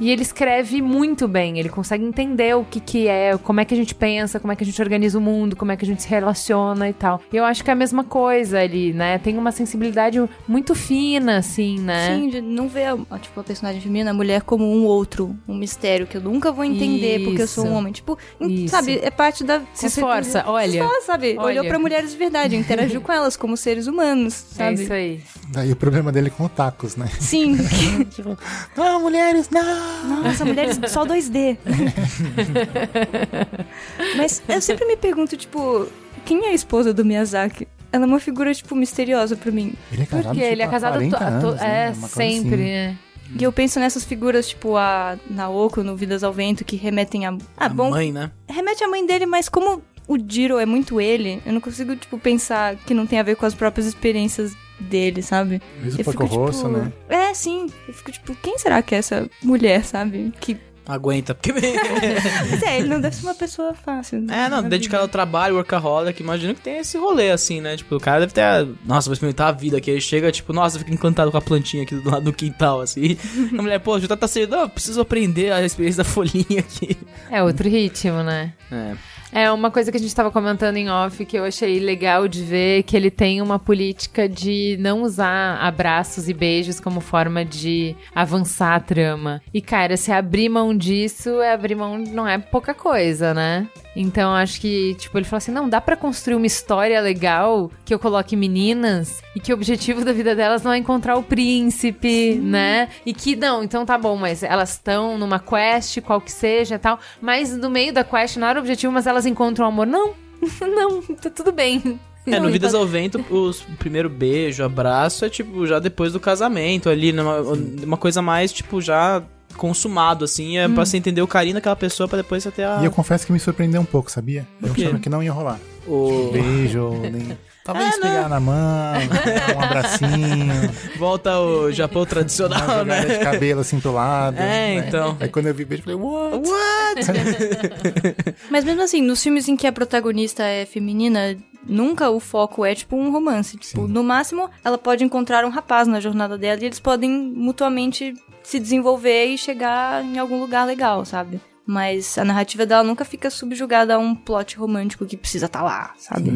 e 0.00 0.10
ele 0.10 0.22
escreve 0.22 0.80
muito 0.80 1.26
bem. 1.28 1.58
Ele 1.58 1.68
consegue 1.68 2.04
entender 2.04 2.56
o 2.56 2.64
que, 2.64 2.80
que 2.80 3.08
é, 3.08 3.36
como 3.36 3.60
é 3.60 3.64
que 3.64 3.74
a 3.74 3.76
gente 3.76 3.94
pensa, 3.94 4.38
como 4.38 4.52
é 4.52 4.56
que 4.56 4.62
a 4.62 4.66
gente 4.66 4.80
organiza 4.80 5.18
o 5.18 5.20
mundo, 5.20 5.56
como 5.56 5.72
é 5.72 5.76
que 5.76 5.84
a 5.84 5.88
gente 5.88 6.02
se 6.02 6.08
relaciona 6.08 6.88
e 6.88 6.92
tal. 6.92 7.20
E 7.32 7.36
eu 7.36 7.44
acho 7.44 7.64
que 7.64 7.70
é 7.70 7.72
a 7.72 7.76
mesma 7.76 8.04
coisa. 8.04 8.62
Ele, 8.62 8.92
né, 8.92 9.18
tem 9.18 9.36
uma 9.36 9.52
sensibilidade 9.52 10.22
muito 10.46 10.74
fina, 10.74 11.38
assim, 11.38 11.78
né? 11.80 12.14
Sim, 12.14 12.28
de 12.28 12.40
não 12.40 12.68
ver 12.68 12.96
a, 13.10 13.18
tipo, 13.18 13.40
a 13.40 13.44
personagem 13.44 13.80
feminina, 13.80 14.10
a 14.10 14.14
mulher, 14.14 14.42
como 14.42 14.64
um 14.64 14.84
outro, 14.84 15.36
um 15.48 15.56
mistério 15.56 16.06
que 16.06 16.16
eu 16.16 16.20
nunca 16.20 16.52
vou 16.52 16.64
entender 16.64 17.24
porque 17.24 17.42
eu 17.42 17.48
sou 17.48 17.64
um 17.64 17.68
Isso. 17.68 17.76
homem. 17.76 17.92
Tipo, 17.92 18.05
em- 18.40 18.64
Isso. 18.64 18.76
sabe, 18.76 19.00
é 19.02 19.10
parte 19.10 19.42
da. 19.42 19.62
Se 19.74 19.86
esforça, 19.86 20.44
olha. 20.46 20.70
Se 20.70 20.78
esforça, 20.78 21.06
sabe? 21.06 21.36
Olha. 21.38 21.60
Olhou 21.60 21.64
pra 21.66 21.78
mulheres 21.78 22.10
de 22.10 22.16
verdade, 22.16 22.54
interagiu 22.56 23.00
com 23.00 23.12
elas 23.12 23.36
como 23.36 23.56
seres 23.56 23.86
humanos, 23.86 24.44
É 24.52 24.54
sabe? 24.56 24.82
isso 24.82 24.92
aí. 24.92 25.20
Daí 25.48 25.72
o 25.72 25.76
problema 25.76 26.12
dele 26.12 26.28
é 26.28 26.30
com 26.30 26.44
otakus, 26.44 26.96
né? 26.96 27.08
Sim. 27.20 27.56
Tipo, 28.10 28.36
não, 28.76 29.00
mulheres, 29.00 29.48
não! 29.50 30.22
Nossa, 30.22 30.44
mulheres 30.44 30.78
só 30.88 31.04
2D. 31.04 31.56
Mas 34.16 34.42
eu 34.48 34.60
sempre 34.60 34.84
me 34.86 34.96
pergunto, 34.96 35.36
tipo, 35.36 35.86
quem 36.24 36.46
é 36.46 36.50
a 36.50 36.54
esposa 36.54 36.92
do 36.92 37.04
Miyazaki? 37.04 37.68
Ela 37.92 38.04
é 38.04 38.06
uma 38.06 38.20
figura, 38.20 38.52
tipo, 38.54 38.74
misteriosa 38.74 39.36
pra 39.36 39.50
mim. 39.52 39.74
Ele 39.92 40.02
é 40.02 40.06
casado, 40.06 40.24
Porque 40.24 40.40
tipo, 40.40 40.52
ele 40.52 40.62
é 40.62 40.64
há 40.64 40.68
casado 40.68 40.92
40 40.94 41.16
to- 41.16 41.24
to- 41.24 41.30
anos, 41.46 41.60
né? 41.60 41.86
é 41.86 41.90
Uma 41.90 42.08
coisa 42.08 42.14
sempre, 42.14 42.54
assim. 42.54 42.62
né? 42.64 42.98
E 43.38 43.42
eu 43.42 43.52
penso 43.52 43.80
nessas 43.80 44.04
figuras, 44.04 44.48
tipo, 44.48 44.76
a 44.76 45.18
Naoko 45.28 45.82
no 45.82 45.96
Vidas 45.96 46.22
ao 46.22 46.32
Vento, 46.32 46.64
que 46.64 46.76
remetem 46.76 47.26
a. 47.26 47.30
Ah, 47.56 47.66
A 47.66 47.68
bom, 47.68 47.90
mãe, 47.90 48.12
né? 48.12 48.30
remete 48.48 48.84
à 48.84 48.88
mãe 48.88 49.04
dele, 49.06 49.26
mas 49.26 49.48
como 49.48 49.82
o 50.06 50.16
Jiro 50.18 50.58
é 50.58 50.66
muito 50.66 51.00
ele, 51.00 51.42
eu 51.44 51.52
não 51.52 51.60
consigo, 51.60 51.96
tipo, 51.96 52.18
pensar 52.18 52.76
que 52.76 52.94
não 52.94 53.06
tem 53.06 53.18
a 53.18 53.22
ver 53.24 53.36
com 53.36 53.44
as 53.46 53.54
próprias 53.54 53.86
experiências 53.86 54.54
dele, 54.78 55.22
sabe? 55.22 55.60
Mesmo 55.82 56.00
Eu 56.00 56.04
fico, 56.04 56.28
tipo, 56.28 56.68
né? 56.68 56.92
É, 57.08 57.34
sim. 57.34 57.66
Eu 57.88 57.94
fico, 57.94 58.12
tipo, 58.12 58.34
quem 58.36 58.58
será 58.58 58.82
que 58.82 58.94
é 58.94 58.98
essa 58.98 59.28
mulher, 59.42 59.84
sabe? 59.84 60.32
Que. 60.40 60.56
Aguenta. 60.88 61.34
Porque... 61.34 61.52
Mas 62.50 62.62
é, 62.62 62.78
ele 62.78 62.88
não 62.88 63.00
deve 63.00 63.16
ser 63.16 63.26
uma 63.26 63.34
pessoa 63.34 63.74
fácil. 63.74 64.20
né? 64.20 64.44
É, 64.44 64.48
não, 64.48 64.62
dedicado 64.62 65.02
ao 65.02 65.08
trabalho, 65.08 65.56
workaholic, 65.56 66.22
imagino 66.22 66.54
que 66.54 66.60
tem 66.60 66.78
esse 66.78 66.96
rolê 66.96 67.30
assim, 67.30 67.60
né? 67.60 67.76
Tipo, 67.76 67.96
o 67.96 68.00
cara 68.00 68.20
deve 68.20 68.32
ter. 68.32 68.42
a- 68.42 68.66
Nossa, 68.84 69.08
vou 69.08 69.14
experimentar 69.14 69.48
a 69.48 69.52
vida 69.52 69.76
aqui. 69.78 69.90
Ele 69.90 70.00
chega, 70.00 70.30
tipo, 70.30 70.52
nossa, 70.52 70.78
fica 70.78 70.92
encantado 70.92 71.30
com 71.32 71.36
a 71.38 71.42
plantinha 71.42 71.82
aqui 71.82 71.94
do 71.96 72.08
lado 72.10 72.24
do 72.24 72.32
quintal, 72.32 72.80
assim. 72.80 73.16
A 73.58 73.62
mulher, 73.62 73.80
pô, 73.80 73.98
já 73.98 74.16
tá 74.16 74.28
cedo, 74.28 74.56
não, 74.56 74.68
preciso 74.68 75.00
aprender 75.00 75.50
a 75.52 75.62
experiência 75.64 76.02
da 76.02 76.08
folhinha 76.08 76.60
aqui. 76.60 76.96
É 77.30 77.42
outro 77.42 77.68
ritmo, 77.68 78.22
né? 78.22 78.52
É. 78.70 78.94
É 79.32 79.50
uma 79.50 79.70
coisa 79.70 79.90
que 79.90 79.96
a 79.96 80.00
gente 80.00 80.14
tava 80.14 80.30
comentando 80.30 80.76
em 80.76 80.88
off 80.88 81.24
que 81.24 81.36
eu 81.36 81.44
achei 81.44 81.78
legal 81.78 82.28
de 82.28 82.42
ver 82.42 82.82
que 82.84 82.96
ele 82.96 83.10
tem 83.10 83.42
uma 83.42 83.58
política 83.58 84.28
de 84.28 84.76
não 84.80 85.02
usar 85.02 85.58
abraços 85.60 86.28
e 86.28 86.34
beijos 86.34 86.80
como 86.80 87.00
forma 87.00 87.44
de 87.44 87.96
avançar 88.14 88.74
a 88.74 88.80
trama. 88.80 89.42
E 89.52 89.60
cara, 89.60 89.96
se 89.96 90.12
abrir 90.12 90.48
mão 90.48 90.76
disso, 90.76 91.40
é 91.40 91.52
abrir 91.52 91.74
mão 91.74 91.98
não 91.98 92.26
é 92.26 92.38
pouca 92.38 92.72
coisa, 92.72 93.34
né? 93.34 93.66
Então 93.96 94.34
acho 94.34 94.60
que, 94.60 94.94
tipo, 94.96 95.16
ele 95.16 95.24
falou 95.24 95.38
assim: 95.38 95.50
não, 95.50 95.68
dá 95.68 95.80
pra 95.80 95.96
construir 95.96 96.36
uma 96.36 96.46
história 96.46 97.00
legal 97.00 97.70
que 97.84 97.94
eu 97.94 97.98
coloque 97.98 98.36
meninas 98.36 99.22
e 99.34 99.40
que 99.40 99.52
o 99.52 99.56
objetivo 99.56 100.04
da 100.04 100.12
vida 100.12 100.34
delas 100.34 100.62
não 100.62 100.72
é 100.72 100.76
encontrar 100.76 101.16
o 101.16 101.22
príncipe, 101.22 102.34
né? 102.34 102.90
E 103.06 103.14
que, 103.14 103.34
não, 103.34 103.64
então 103.64 103.86
tá 103.86 103.96
bom, 103.96 104.16
mas 104.16 104.42
elas 104.42 104.72
estão 104.72 105.16
numa 105.16 105.38
quest, 105.38 106.00
qual 106.02 106.20
que 106.20 106.30
seja 106.30 106.78
tal, 106.78 107.00
mas 107.22 107.56
no 107.56 107.70
meio 107.70 107.92
da 107.92 108.04
quest 108.04 108.36
não 108.36 108.46
era 108.46 108.58
o 108.58 108.62
objetivo, 108.62 108.92
mas 108.92 109.06
elas 109.06 109.25
encontram 109.26 109.66
o 109.66 109.68
amor. 109.68 109.86
Não, 109.86 110.14
não, 110.60 111.02
tá 111.02 111.28
tudo 111.30 111.52
bem. 111.52 111.98
É, 112.26 112.40
no 112.40 112.50
Vidas 112.50 112.70
então- 112.70 112.80
ao 112.80 112.86
Vento, 112.86 113.24
os- 113.30 113.60
o 113.62 113.76
primeiro 113.78 114.08
beijo, 114.08 114.64
abraço 114.64 115.24
é 115.24 115.28
tipo 115.28 115.64
já 115.66 115.78
depois 115.78 116.12
do 116.12 116.18
casamento 116.18 116.88
ali, 116.88 117.12
numa, 117.12 117.40
uma 117.40 117.96
coisa 117.96 118.20
mais 118.20 118.52
tipo 118.52 118.80
já 118.80 119.22
consumado 119.56 120.24
assim, 120.24 120.58
é 120.58 120.68
pra 120.68 120.84
você 120.84 120.96
entender 120.96 121.22
o 121.22 121.26
carinho 121.28 121.54
daquela 121.54 121.76
pessoa 121.76 122.08
pra 122.08 122.18
depois 122.18 122.42
você 122.42 122.50
ter 122.50 122.64
a 122.64 122.80
E 122.82 122.84
eu 122.84 122.90
confesso 122.90 123.24
que 123.24 123.32
me 123.32 123.38
surpreendeu 123.38 123.80
um 123.80 123.84
pouco, 123.84 124.10
sabia? 124.10 124.46
Eu 124.62 124.72
achava 124.72 124.98
que 124.98 125.08
não 125.08 125.22
ia 125.22 125.32
rolar. 125.32 125.58
o 125.86 126.30
Beijo, 126.32 126.90
nem... 127.00 127.38
Talvez 127.66 127.96
É, 127.96 128.00
pegar 128.00 128.28
na 128.28 128.38
mão, 128.38 128.94
um 129.56 129.60
abracinho, 129.60 130.72
volta 130.96 131.32
ao 131.32 131.72
Japão 131.72 132.06
tradicional, 132.06 132.84
né? 132.84 133.04
de 133.04 133.18
cabelo 133.18 133.60
assim 133.62 133.80
pro 133.80 133.92
lado. 133.92 134.36
É, 134.38 134.76
né? 134.76 134.84
então. 134.86 135.16
Aí 135.18 135.28
quando 135.28 135.48
eu 135.48 135.54
vi 135.54 135.64
beijo, 135.64 135.82
eu 135.84 135.98
falei, 135.98 136.48
what? 136.48 138.34
Mas 138.48 138.64
mesmo 138.64 138.82
assim, 138.82 139.02
nos 139.02 139.20
filmes 139.20 139.48
em 139.48 139.56
que 139.56 139.66
a 139.66 139.72
protagonista 139.72 140.44
é 140.44 140.64
feminina, 140.64 141.36
nunca 141.66 142.08
o 142.08 142.20
foco 142.20 142.64
é, 142.64 142.72
tipo, 142.72 142.94
um 142.94 143.10
romance. 143.10 143.56
Tipo, 143.56 143.86
Sim. 143.86 143.92
no 143.92 144.04
máximo, 144.04 144.48
ela 144.64 144.78
pode 144.78 145.02
encontrar 145.02 145.44
um 145.44 145.50
rapaz 145.50 145.88
na 145.88 145.98
jornada 145.98 146.38
dela 146.38 146.62
e 146.62 146.66
eles 146.66 146.78
podem 146.78 147.10
mutuamente 147.10 148.14
se 148.44 148.60
desenvolver 148.60 149.24
e 149.24 149.36
chegar 149.36 150.04
em 150.04 150.18
algum 150.18 150.40
lugar 150.40 150.64
legal, 150.64 151.04
sabe? 151.04 151.40
Mas 151.66 152.16
a 152.16 152.24
narrativa 152.24 152.64
dela 152.64 152.84
nunca 152.84 153.04
fica 153.04 153.28
subjugada 153.28 153.96
a 153.96 153.98
um 153.98 154.14
plot 154.14 154.56
romântico 154.56 155.04
que 155.04 155.16
precisa 155.16 155.46
estar 155.46 155.62
lá, 155.62 155.92
sabe? 155.98 156.30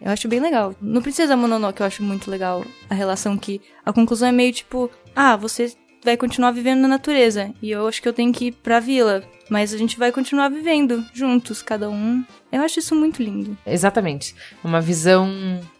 Eu 0.00 0.10
acho 0.10 0.26
bem 0.26 0.40
legal. 0.40 0.74
No 0.80 1.00
Princesa 1.00 1.36
Mononoke 1.36 1.80
eu 1.80 1.86
acho 1.86 2.02
muito 2.02 2.28
legal 2.28 2.64
a 2.90 2.94
relação 2.94 3.38
que 3.38 3.60
a 3.86 3.92
conclusão 3.92 4.28
é 4.28 4.32
meio 4.32 4.52
tipo, 4.52 4.90
ah, 5.14 5.36
você 5.36 5.72
vai 6.04 6.16
continuar 6.16 6.50
vivendo 6.50 6.80
na 6.80 6.88
natureza 6.88 7.52
e 7.62 7.70
eu 7.70 7.86
acho 7.86 8.02
que 8.02 8.08
eu 8.08 8.12
tenho 8.12 8.32
que 8.32 8.46
ir 8.46 8.52
pra 8.52 8.80
vila, 8.80 9.22
mas 9.48 9.72
a 9.72 9.78
gente 9.78 9.98
vai 9.98 10.10
continuar 10.10 10.48
vivendo 10.48 11.04
juntos, 11.14 11.62
cada 11.62 11.88
um. 11.88 12.24
Eu 12.50 12.62
acho 12.62 12.80
isso 12.80 12.94
muito 12.94 13.22
lindo. 13.22 13.56
Exatamente. 13.64 14.34
Uma 14.64 14.80
visão, 14.80 15.30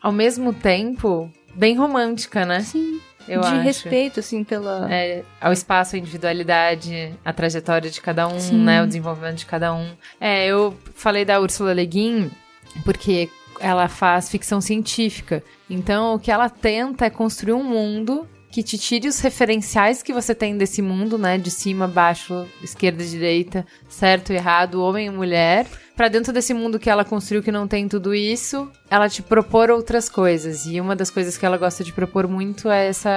ao 0.00 0.12
mesmo 0.12 0.52
tempo, 0.52 1.28
bem 1.54 1.76
romântica, 1.76 2.46
né? 2.46 2.60
Sim. 2.60 3.00
Eu 3.28 3.40
de 3.40 3.46
acho. 3.46 3.60
respeito 3.60 4.20
assim 4.20 4.44
pela 4.44 4.86
É, 4.92 5.22
ao 5.40 5.52
espaço, 5.52 5.96
a 5.96 5.98
individualidade, 5.98 7.14
a 7.24 7.32
trajetória 7.32 7.90
de 7.90 8.00
cada 8.00 8.26
um, 8.26 8.38
Sim. 8.38 8.62
né? 8.64 8.82
O 8.82 8.86
desenvolvimento 8.86 9.38
de 9.38 9.46
cada 9.46 9.74
um. 9.74 9.90
É, 10.20 10.46
eu 10.46 10.76
falei 10.94 11.24
da 11.24 11.40
Ursula 11.40 11.72
Le 11.72 11.86
Guin 11.86 12.30
porque 12.84 13.28
ela 13.60 13.88
faz 13.88 14.28
ficção 14.28 14.60
científica. 14.60 15.42
Então, 15.68 16.14
o 16.14 16.18
que 16.18 16.30
ela 16.30 16.48
tenta 16.48 17.06
é 17.06 17.10
construir 17.10 17.52
um 17.52 17.62
mundo 17.64 18.26
que 18.50 18.62
te 18.62 18.76
tire 18.76 19.08
os 19.08 19.18
referenciais 19.20 20.02
que 20.02 20.12
você 20.12 20.34
tem 20.34 20.58
desse 20.58 20.82
mundo, 20.82 21.16
né? 21.16 21.38
De 21.38 21.50
cima, 21.50 21.88
baixo, 21.88 22.46
esquerda, 22.62 23.02
direita, 23.02 23.66
certo 23.88 24.32
e 24.32 24.36
errado, 24.36 24.82
homem 24.82 25.06
e 25.06 25.10
mulher. 25.10 25.66
Pra 25.96 26.08
dentro 26.08 26.32
desse 26.32 26.52
mundo 26.52 26.78
que 26.78 26.90
ela 26.90 27.04
construiu 27.04 27.42
que 27.42 27.52
não 27.52 27.68
tem 27.68 27.86
tudo 27.86 28.14
isso, 28.14 28.70
ela 28.90 29.08
te 29.08 29.22
propor 29.22 29.70
outras 29.70 30.08
coisas. 30.08 30.66
E 30.66 30.80
uma 30.80 30.96
das 30.96 31.10
coisas 31.10 31.36
que 31.36 31.46
ela 31.46 31.56
gosta 31.56 31.84
de 31.84 31.92
propor 31.92 32.26
muito 32.26 32.70
é 32.70 32.88
esse 32.88 33.08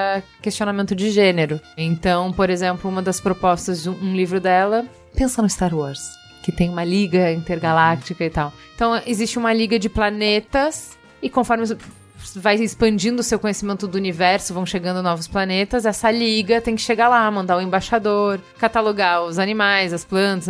questionamento 0.41 0.93
de 0.95 1.09
gênero. 1.09 1.59
Então, 1.77 2.31
por 2.31 2.49
exemplo, 2.49 2.89
uma 2.89 3.01
das 3.01 3.19
propostas 3.19 3.83
de 3.83 3.89
um 3.89 3.95
um 4.05 4.15
livro 4.15 4.39
dela, 4.39 4.85
pensa 5.15 5.41
no 5.41 5.49
Star 5.49 5.73
Wars, 5.73 6.11
que 6.43 6.51
tem 6.51 6.69
uma 6.69 6.83
liga 6.83 7.31
intergaláctica 7.31 8.23
e 8.23 8.29
tal. 8.29 8.53
Então, 8.75 9.01
existe 9.05 9.39
uma 9.39 9.51
liga 9.51 9.79
de 9.79 9.89
planetas 9.89 10.97
e 11.21 11.29
conforme 11.29 11.65
vai 12.35 12.55
expandindo 12.55 13.21
o 13.21 13.23
seu 13.23 13.39
conhecimento 13.39 13.87
do 13.87 13.97
universo, 13.97 14.53
vão 14.53 14.65
chegando 14.65 15.01
novos 15.01 15.27
planetas, 15.27 15.85
essa 15.85 16.09
liga 16.09 16.61
tem 16.61 16.75
que 16.75 16.81
chegar 16.81 17.07
lá, 17.07 17.29
mandar 17.29 17.57
o 17.57 17.61
embaixador, 17.61 18.39
catalogar 18.57 19.23
os 19.23 19.37
animais, 19.37 19.93
as 19.93 20.03
plantas, 20.03 20.47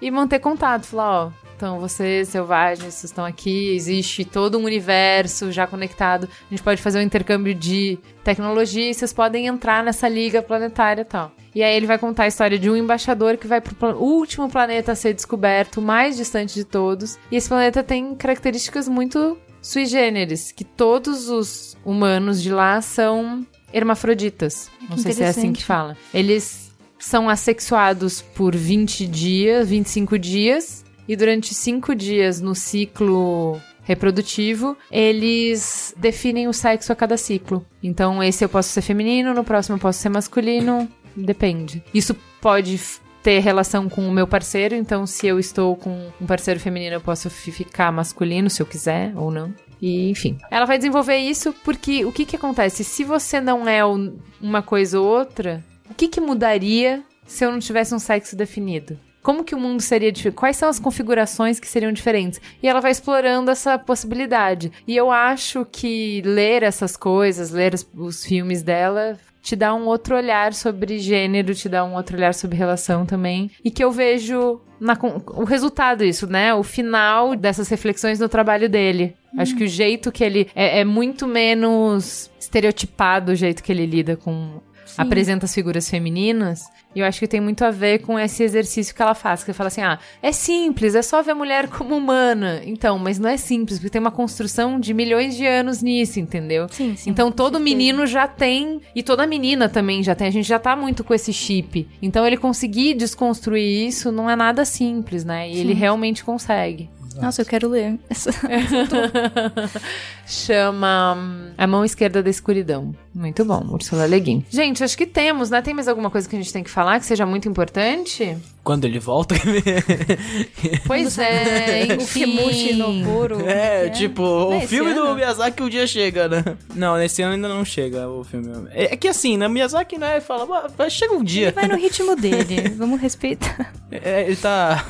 e 0.00 0.10
manter 0.10 0.38
contato. 0.38 0.86
Falar, 0.86 1.26
ó, 1.26 1.30
então 1.62 1.78
vocês, 1.78 2.28
selvagens, 2.28 2.92
vocês 2.92 3.04
estão 3.04 3.24
aqui, 3.24 3.72
existe 3.72 4.24
todo 4.24 4.58
um 4.58 4.64
universo 4.64 5.52
já 5.52 5.64
conectado, 5.64 6.28
a 6.28 6.50
gente 6.50 6.60
pode 6.60 6.82
fazer 6.82 6.98
um 6.98 7.02
intercâmbio 7.02 7.54
de 7.54 8.00
tecnologia 8.24 8.90
e 8.90 8.92
vocês 8.92 9.12
podem 9.12 9.46
entrar 9.46 9.84
nessa 9.84 10.08
liga 10.08 10.42
planetária 10.42 11.02
e 11.02 11.04
tal. 11.04 11.30
E 11.54 11.62
aí 11.62 11.76
ele 11.76 11.86
vai 11.86 11.98
contar 11.98 12.24
a 12.24 12.26
história 12.26 12.58
de 12.58 12.68
um 12.68 12.74
embaixador 12.74 13.36
que 13.36 13.46
vai 13.46 13.60
pro 13.60 13.96
último 13.96 14.50
planeta 14.50 14.90
a 14.90 14.96
ser 14.96 15.14
descoberto, 15.14 15.76
o 15.76 15.82
mais 15.82 16.16
distante 16.16 16.52
de 16.52 16.64
todos. 16.64 17.16
E 17.30 17.36
esse 17.36 17.48
planeta 17.48 17.80
tem 17.84 18.12
características 18.16 18.88
muito 18.88 19.38
sui 19.60 19.86
generis, 19.86 20.50
que 20.50 20.64
todos 20.64 21.28
os 21.28 21.76
humanos 21.84 22.42
de 22.42 22.50
lá 22.50 22.80
são 22.80 23.46
hermafroditas. 23.72 24.68
Não 24.90 24.98
sei 24.98 25.12
se 25.12 25.22
é 25.22 25.28
assim 25.28 25.52
que 25.52 25.62
fala. 25.62 25.96
Eles 26.12 26.72
são 26.98 27.28
assexuados 27.28 28.22
por 28.22 28.54
20 28.54 29.06
dias, 29.06 29.68
25 29.68 30.18
dias, 30.18 30.81
e 31.08 31.16
durante 31.16 31.54
5 31.54 31.94
dias 31.94 32.40
no 32.40 32.54
ciclo 32.54 33.60
reprodutivo, 33.84 34.76
eles 34.90 35.94
definem 35.96 36.48
o 36.48 36.52
sexo 36.52 36.92
a 36.92 36.96
cada 36.96 37.16
ciclo. 37.16 37.64
Então, 37.82 38.22
esse 38.22 38.44
eu 38.44 38.48
posso 38.48 38.68
ser 38.70 38.82
feminino, 38.82 39.34
no 39.34 39.44
próximo 39.44 39.76
eu 39.76 39.80
posso 39.80 39.98
ser 40.00 40.08
masculino, 40.08 40.88
depende. 41.16 41.82
Isso 41.92 42.14
pode 42.40 42.80
ter 43.22 43.38
relação 43.40 43.88
com 43.88 44.08
o 44.08 44.12
meu 44.12 44.26
parceiro, 44.26 44.74
então 44.74 45.06
se 45.06 45.26
eu 45.26 45.38
estou 45.38 45.76
com 45.76 46.08
um 46.20 46.26
parceiro 46.26 46.58
feminino, 46.58 46.96
eu 46.96 47.00
posso 47.00 47.30
fi- 47.30 47.52
ficar 47.52 47.92
masculino 47.92 48.50
se 48.50 48.60
eu 48.62 48.66
quiser 48.66 49.12
ou 49.16 49.30
não. 49.30 49.54
E, 49.80 50.08
enfim. 50.10 50.38
Ela 50.50 50.64
vai 50.66 50.76
desenvolver 50.78 51.16
isso 51.18 51.52
porque 51.64 52.04
o 52.04 52.12
que 52.12 52.24
que 52.24 52.36
acontece? 52.36 52.82
Se 52.84 53.04
você 53.04 53.40
não 53.40 53.68
é 53.68 53.84
um- 53.84 54.16
uma 54.40 54.62
coisa 54.62 54.98
ou 55.00 55.06
outra, 55.06 55.62
o 55.90 55.94
que 55.94 56.08
que 56.08 56.20
mudaria 56.20 57.02
se 57.26 57.44
eu 57.44 57.50
não 57.52 57.58
tivesse 57.58 57.94
um 57.94 57.98
sexo 57.98 58.34
definido? 58.36 58.98
Como 59.22 59.44
que 59.44 59.54
o 59.54 59.60
mundo 59.60 59.80
seria 59.80 60.10
diferente, 60.10 60.36
quais 60.36 60.56
são 60.56 60.68
as 60.68 60.78
configurações 60.78 61.60
que 61.60 61.68
seriam 61.68 61.92
diferentes. 61.92 62.40
E 62.62 62.68
ela 62.68 62.80
vai 62.80 62.90
explorando 62.90 63.50
essa 63.50 63.78
possibilidade. 63.78 64.72
E 64.86 64.96
eu 64.96 65.10
acho 65.10 65.64
que 65.70 66.22
ler 66.24 66.62
essas 66.62 66.96
coisas, 66.96 67.50
ler 67.50 67.74
os, 67.74 67.86
os 67.94 68.24
filmes 68.24 68.62
dela, 68.62 69.18
te 69.42 69.56
dá 69.56 69.74
um 69.74 69.86
outro 69.86 70.16
olhar 70.16 70.54
sobre 70.54 70.98
gênero, 70.98 71.54
te 71.54 71.68
dá 71.68 71.84
um 71.84 71.94
outro 71.94 72.16
olhar 72.16 72.32
sobre 72.32 72.56
relação 72.56 73.04
também. 73.04 73.50
E 73.64 73.70
que 73.70 73.82
eu 73.82 73.90
vejo 73.90 74.60
na, 74.80 74.96
o 75.34 75.44
resultado 75.44 76.04
disso, 76.04 76.26
né? 76.26 76.54
O 76.54 76.62
final 76.62 77.34
dessas 77.34 77.68
reflexões 77.68 78.20
no 78.20 78.28
trabalho 78.28 78.68
dele. 78.68 79.14
Acho 79.36 79.56
que 79.56 79.64
o 79.64 79.68
jeito 79.68 80.12
que 80.12 80.22
ele. 80.22 80.48
É, 80.54 80.80
é 80.80 80.84
muito 80.84 81.26
menos 81.26 82.30
estereotipado 82.38 83.32
o 83.32 83.34
jeito 83.34 83.62
que 83.62 83.72
ele 83.72 83.86
lida 83.86 84.16
com. 84.16 84.60
Apresenta 84.98 85.46
as 85.46 85.54
figuras 85.54 85.88
femininas. 85.88 86.62
E 86.94 87.00
eu 87.00 87.06
acho 87.06 87.18
que 87.18 87.26
tem 87.26 87.40
muito 87.40 87.64
a 87.64 87.70
ver 87.70 88.00
com 88.00 88.18
esse 88.18 88.42
exercício 88.42 88.94
que 88.94 89.00
ela 89.00 89.14
faz. 89.14 89.42
Que 89.42 89.50
ela 89.50 89.56
fala 89.56 89.68
assim: 89.68 89.80
ah, 89.80 89.98
é 90.22 90.30
simples, 90.32 90.94
é 90.94 91.00
só 91.02 91.22
ver 91.22 91.30
a 91.30 91.34
mulher 91.34 91.68
como 91.68 91.96
humana. 91.96 92.60
Então, 92.64 92.98
mas 92.98 93.18
não 93.18 93.28
é 93.30 93.36
simples, 93.36 93.78
porque 93.78 93.90
tem 93.90 94.00
uma 94.00 94.10
construção 94.10 94.78
de 94.78 94.92
milhões 94.92 95.34
de 95.36 95.46
anos 95.46 95.82
nisso, 95.82 96.20
entendeu? 96.20 96.66
Sim, 96.70 96.94
sim. 96.96 97.08
Então 97.10 97.32
todo 97.32 97.58
menino 97.58 98.06
já 98.06 98.26
tem, 98.28 98.80
e 98.94 99.02
toda 99.02 99.26
menina 99.26 99.68
também 99.68 100.02
já 100.02 100.14
tem, 100.14 100.26
a 100.26 100.30
gente 100.30 100.46
já 100.46 100.58
tá 100.58 100.76
muito 100.76 101.02
com 101.02 101.14
esse 101.14 101.32
chip. 101.32 101.88
Então 102.02 102.26
ele 102.26 102.36
conseguir 102.36 102.94
desconstruir 102.94 103.86
isso 103.88 104.12
não 104.12 104.28
é 104.28 104.36
nada 104.36 104.64
simples, 104.64 105.24
né? 105.24 105.48
E 105.50 105.58
ele 105.58 105.72
realmente 105.72 106.22
consegue. 106.22 106.90
Nossa, 107.20 107.42
eu 107.42 107.46
quero 107.46 107.68
ler. 107.68 107.98
Essa- 108.08 108.30
Chama 110.26 111.14
hum, 111.16 111.50
A 111.58 111.66
Mão 111.66 111.84
Esquerda 111.84 112.22
da 112.22 112.30
Escuridão. 112.30 112.94
Muito 113.14 113.44
bom, 113.44 113.66
Ursula 113.70 114.06
Le 114.06 114.18
Guin. 114.20 114.44
Gente, 114.50 114.82
acho 114.82 114.96
que 114.96 115.06
temos, 115.06 115.50
né? 115.50 115.60
Tem 115.60 115.74
mais 115.74 115.86
alguma 115.88 116.10
coisa 116.10 116.28
que 116.28 116.34
a 116.34 116.38
gente 116.38 116.52
tem 116.52 116.62
que 116.64 116.70
falar 116.70 116.98
que 116.98 117.04
seja 117.06 117.26
muito 117.26 117.48
importante? 117.48 118.36
Quando 118.64 118.84
ele 118.84 118.98
volta. 118.98 119.34
Pois 120.86 121.18
é, 121.18 121.94
enfim. 122.00 122.74
Noburo. 122.76 123.40
É, 123.48 123.88
que 123.90 123.98
tipo, 123.98 124.22
Não 124.22 124.54
é 124.54 124.58
o 124.64 124.68
filme 124.68 124.94
do 124.94 125.00
ano? 125.02 125.14
Miyazaki 125.16 125.62
um 125.62 125.68
dia 125.68 125.86
chega, 125.86 126.28
né? 126.28 126.44
Não, 126.74 126.96
nesse 126.96 127.22
ano 127.22 127.34
ainda 127.34 127.48
não 127.48 127.64
chega 127.64 128.08
o 128.08 128.22
filme. 128.24 128.48
É, 128.70 128.94
é 128.94 128.96
que 128.96 129.08
assim, 129.08 129.36
né? 129.36 129.48
Miyazaki, 129.48 129.98
né? 129.98 130.20
Fala, 130.20 130.44
"Ah, 130.64 130.68
vai- 130.76 130.90
chega 130.90 131.12
um 131.14 131.18
Ele 131.18 131.24
dia. 131.24 131.52
vai 131.52 131.66
no 131.68 131.76
ritmo 131.76 132.14
dele. 132.16 132.68
Vamos 132.76 133.00
respeitar. 133.00 133.72
É, 133.90 134.22
ele 134.26 134.36
tá. 134.36 134.84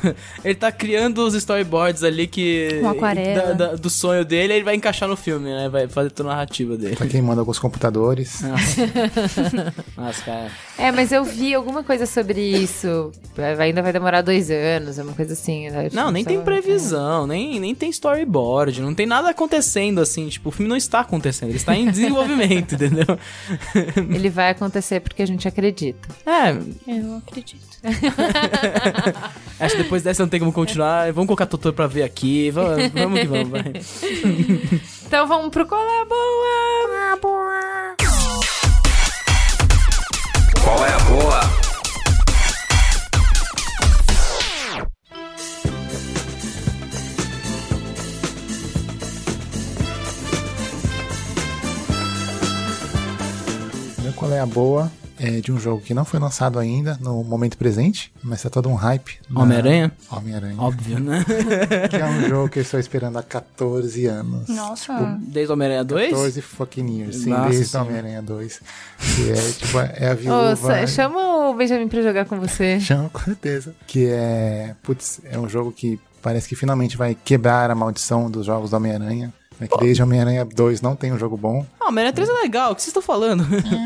Ele 0.45 0.55
tá 0.55 0.71
criando 0.71 1.19
os 1.25 1.33
storyboards 1.33 2.03
ali 2.03 2.27
que. 2.27 2.79
Com 2.81 2.89
aquarela. 2.89 3.53
da- 3.53 3.67
da- 3.67 3.75
do 3.75 3.89
sonho 3.89 4.23
dele, 4.23 4.53
ele 4.53 4.63
vai 4.63 4.75
encaixar 4.75 5.09
no 5.09 5.17
filme, 5.17 5.49
né? 5.49 5.67
Vai 5.69 5.87
fazer 5.87 6.11
toda 6.11 6.29
a 6.29 6.33
narrativa 6.33 6.77
dele. 6.77 6.95
Pra 6.95 7.07
quem 7.07 7.21
manda 7.21 7.41
alguns 7.41 7.59
computadores. 7.59 8.12
Nossa, 9.97 10.21
cara. 10.23 10.51
É, 10.77 10.91
mas 10.91 11.11
eu 11.11 11.23
vi 11.23 11.53
alguma 11.53 11.83
coisa 11.83 12.05
sobre 12.05 12.39
isso. 12.41 13.11
Ainda 13.59 13.81
vai 13.81 13.91
demorar 13.93 14.21
dois 14.21 14.49
anos, 14.51 14.99
é 14.99 15.03
uma 15.03 15.13
coisa 15.13 15.33
assim. 15.33 15.69
né? 15.69 15.89
Não, 15.91 16.11
nem 16.11 16.23
tem 16.23 16.37
Só- 16.37 16.43
previsão, 16.43 17.27
nem, 17.27 17.59
nem 17.59 17.73
tem 17.75 17.89
storyboard, 17.89 18.81
não 18.81 18.93
tem 18.93 19.05
nada 19.05 19.29
acontecendo 19.29 19.99
assim. 20.01 20.27
Tipo, 20.29 20.49
o 20.49 20.51
filme 20.51 20.69
não 20.69 20.77
está 20.77 20.99
acontecendo, 21.01 21.49
ele 21.49 21.57
está 21.57 21.75
em 21.75 21.89
desenvolvimento, 21.89 22.75
entendeu? 22.75 23.05
Ele 23.95 24.29
vai 24.29 24.49
acontecer 24.51 24.99
porque 24.99 25.21
a 25.23 25.27
gente 25.27 25.47
acredita. 25.47 26.07
É, 26.25 26.51
Eu 26.87 27.17
acredito. 27.17 27.73
acho 29.59 29.75
que 29.75 29.83
depois 29.83 30.01
dessa 30.03 30.23
não 30.23 30.29
tem 30.29 30.39
como 30.39 30.53
continuar. 30.53 31.11
Vamos 31.11 31.27
colocar 31.27 31.45
Totoro 31.45 31.75
pra 31.75 31.85
ver 31.87 32.03
aqui. 32.03 32.49
Vamos, 32.51 32.87
vamos 32.93 33.19
que 33.19 33.27
vamos, 33.27 33.49
vai. 33.49 33.73
Então 35.05 35.27
vamos 35.27 35.49
pro 35.49 35.65
Qual 35.67 35.83
é 35.83 36.01
a 36.01 37.17
Boa? 37.17 37.95
Qual 40.63 40.85
é 40.85 40.93
a 40.93 40.99
boa? 40.99 41.41
Qual 54.15 54.31
é 54.31 54.39
a 54.39 54.45
boa? 54.45 55.02
É 55.19 55.41
de 55.41 55.51
um 55.51 55.59
jogo 55.59 55.81
que 55.81 55.93
não 55.93 56.03
foi 56.03 56.19
lançado 56.19 56.57
ainda 56.57 56.97
no 56.99 57.23
momento 57.23 57.57
presente, 57.57 58.11
mas 58.23 58.41
tá 58.41 58.49
todo 58.49 58.67
um 58.69 58.73
hype. 58.73 59.19
na- 59.29 59.41
Homem-Aranha? 59.41 59.91
Homem-Aranha. 60.11 60.55
Óbvio, 60.57 60.99
né? 60.99 61.23
Que 61.89 61.95
é 61.97 62.05
um 62.05 62.27
jogo 62.27 62.49
que 62.49 62.59
eu 62.59 62.63
estou 62.63 62.79
esperando 62.79 63.17
há 63.17 63.23
14 63.23 64.05
anos. 64.07 64.49
Nossa. 64.49 65.17
Desde 65.21 65.51
o 65.51 65.53
Homem-Aranha 65.53 65.83
2? 65.83 66.09
14 66.09 66.41
fucking 66.41 66.97
years. 66.99 67.15
Sim, 67.17 67.29
Nossa 67.29 67.49
desde. 67.49 67.77
Homem-Aranha 67.77 68.21
2. 68.21 68.61
Que 69.15 69.31
é, 69.31 69.51
tipo, 69.51 69.79
é 69.79 70.09
a 70.09 70.13
viúva... 70.15 70.55
sa- 70.55 70.87
chama 70.87 71.49
o 71.49 71.53
Benjamin 71.53 71.87
pra 71.87 72.01
jogar 72.01 72.25
com 72.25 72.39
você. 72.39 72.79
Chama, 72.79 73.09
com 73.09 73.19
certeza. 73.19 73.75
Que 73.85 74.07
é. 74.09 74.75
Putz, 74.81 75.21
é 75.25 75.37
um 75.39 75.47
jogo 75.47 75.71
que 75.71 75.99
parece 76.21 76.47
que 76.49 76.55
finalmente 76.55 76.95
vai 76.97 77.15
quebrar 77.15 77.69
a 77.69 77.75
maldição 77.75 78.31
dos 78.31 78.45
jogos 78.45 78.71
do 78.71 78.77
Homem-Aranha. 78.77 79.33
É 79.63 79.67
que 79.67 79.77
desde 79.77 80.01
Homem-Aranha 80.03 80.45
2 80.45 80.81
não 80.81 80.95
tem 80.95 81.11
um 81.13 81.17
jogo 81.17 81.37
bom. 81.37 81.65
Ah, 81.79 81.87
Homem-Aranha 81.89 82.13
3 82.13 82.29
é 82.29 82.33
legal, 82.33 82.71
o 82.71 82.75
que 82.75 82.81
vocês 82.81 82.89
estão 82.89 83.01
falando? 83.01 83.43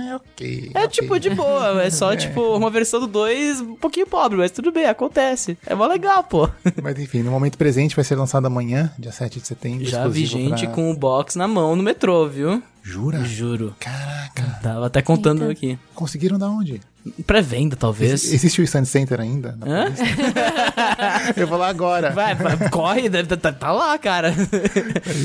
É 0.10 0.16
ok. 0.16 0.72
É 0.74 0.80
ok. 0.80 0.88
tipo 0.90 1.20
de 1.20 1.30
boa, 1.30 1.82
é 1.84 1.90
só 1.90 2.16
tipo 2.18 2.42
uma 2.56 2.70
versão 2.70 3.00
do 3.00 3.08
2 3.08 3.62
um 3.62 3.76
pouquinho 3.76 4.08
pobre, 4.08 4.38
mas 4.38 4.52
tudo 4.52 4.72
bem, 4.72 4.86
acontece. 4.86 5.58
É 5.66 5.74
mó 5.76 5.86
legal, 5.88 6.24
pô. 6.24 6.50
Mas 6.82 6.98
enfim, 7.00 7.22
no 7.24 7.32
momento 7.32 7.58
presente 7.58 7.96
vai 7.96 8.06
ser 8.06 8.16
lançado 8.16 8.46
amanhã, 8.46 8.92
dia 8.98 9.12
7 9.12 9.40
de 9.40 9.48
setembro. 9.48 9.86
Já 9.86 10.08
vi 10.08 10.26
gente 10.26 10.66
pra- 10.66 10.76
com 10.76 10.92
o 10.92 10.96
box 10.96 11.36
na 11.38 11.48
mão 11.48 11.76
no 11.76 11.84
metrô, 11.84 12.28
viu? 12.28 12.62
Jura? 12.84 13.24
Juro. 13.26 13.76
Caraca. 13.80 14.60
Tava 14.64 14.86
até 14.88 15.02
contando 15.02 15.42
Eita. 15.42 15.52
aqui. 15.52 15.80
Conseguiram 15.94 16.38
da 16.40 16.48
onde? 16.50 16.80
Pré-venda, 17.26 17.76
talvez. 17.76 18.12
Ex- 18.24 18.34
Existe 18.34 18.62
o 18.62 18.64
Stand 18.64 18.86
Center 18.86 19.20
ainda? 19.20 19.58
Eu 21.36 21.48
vou 21.48 21.58
lá 21.58 21.68
agora. 21.70 22.12
Vai, 22.12 22.36
vai, 22.36 22.70
corre, 22.70 23.10
deve 23.10 23.36
tá, 23.36 23.52
tá 23.52 23.72
lá, 23.72 23.98
cara. 23.98 24.32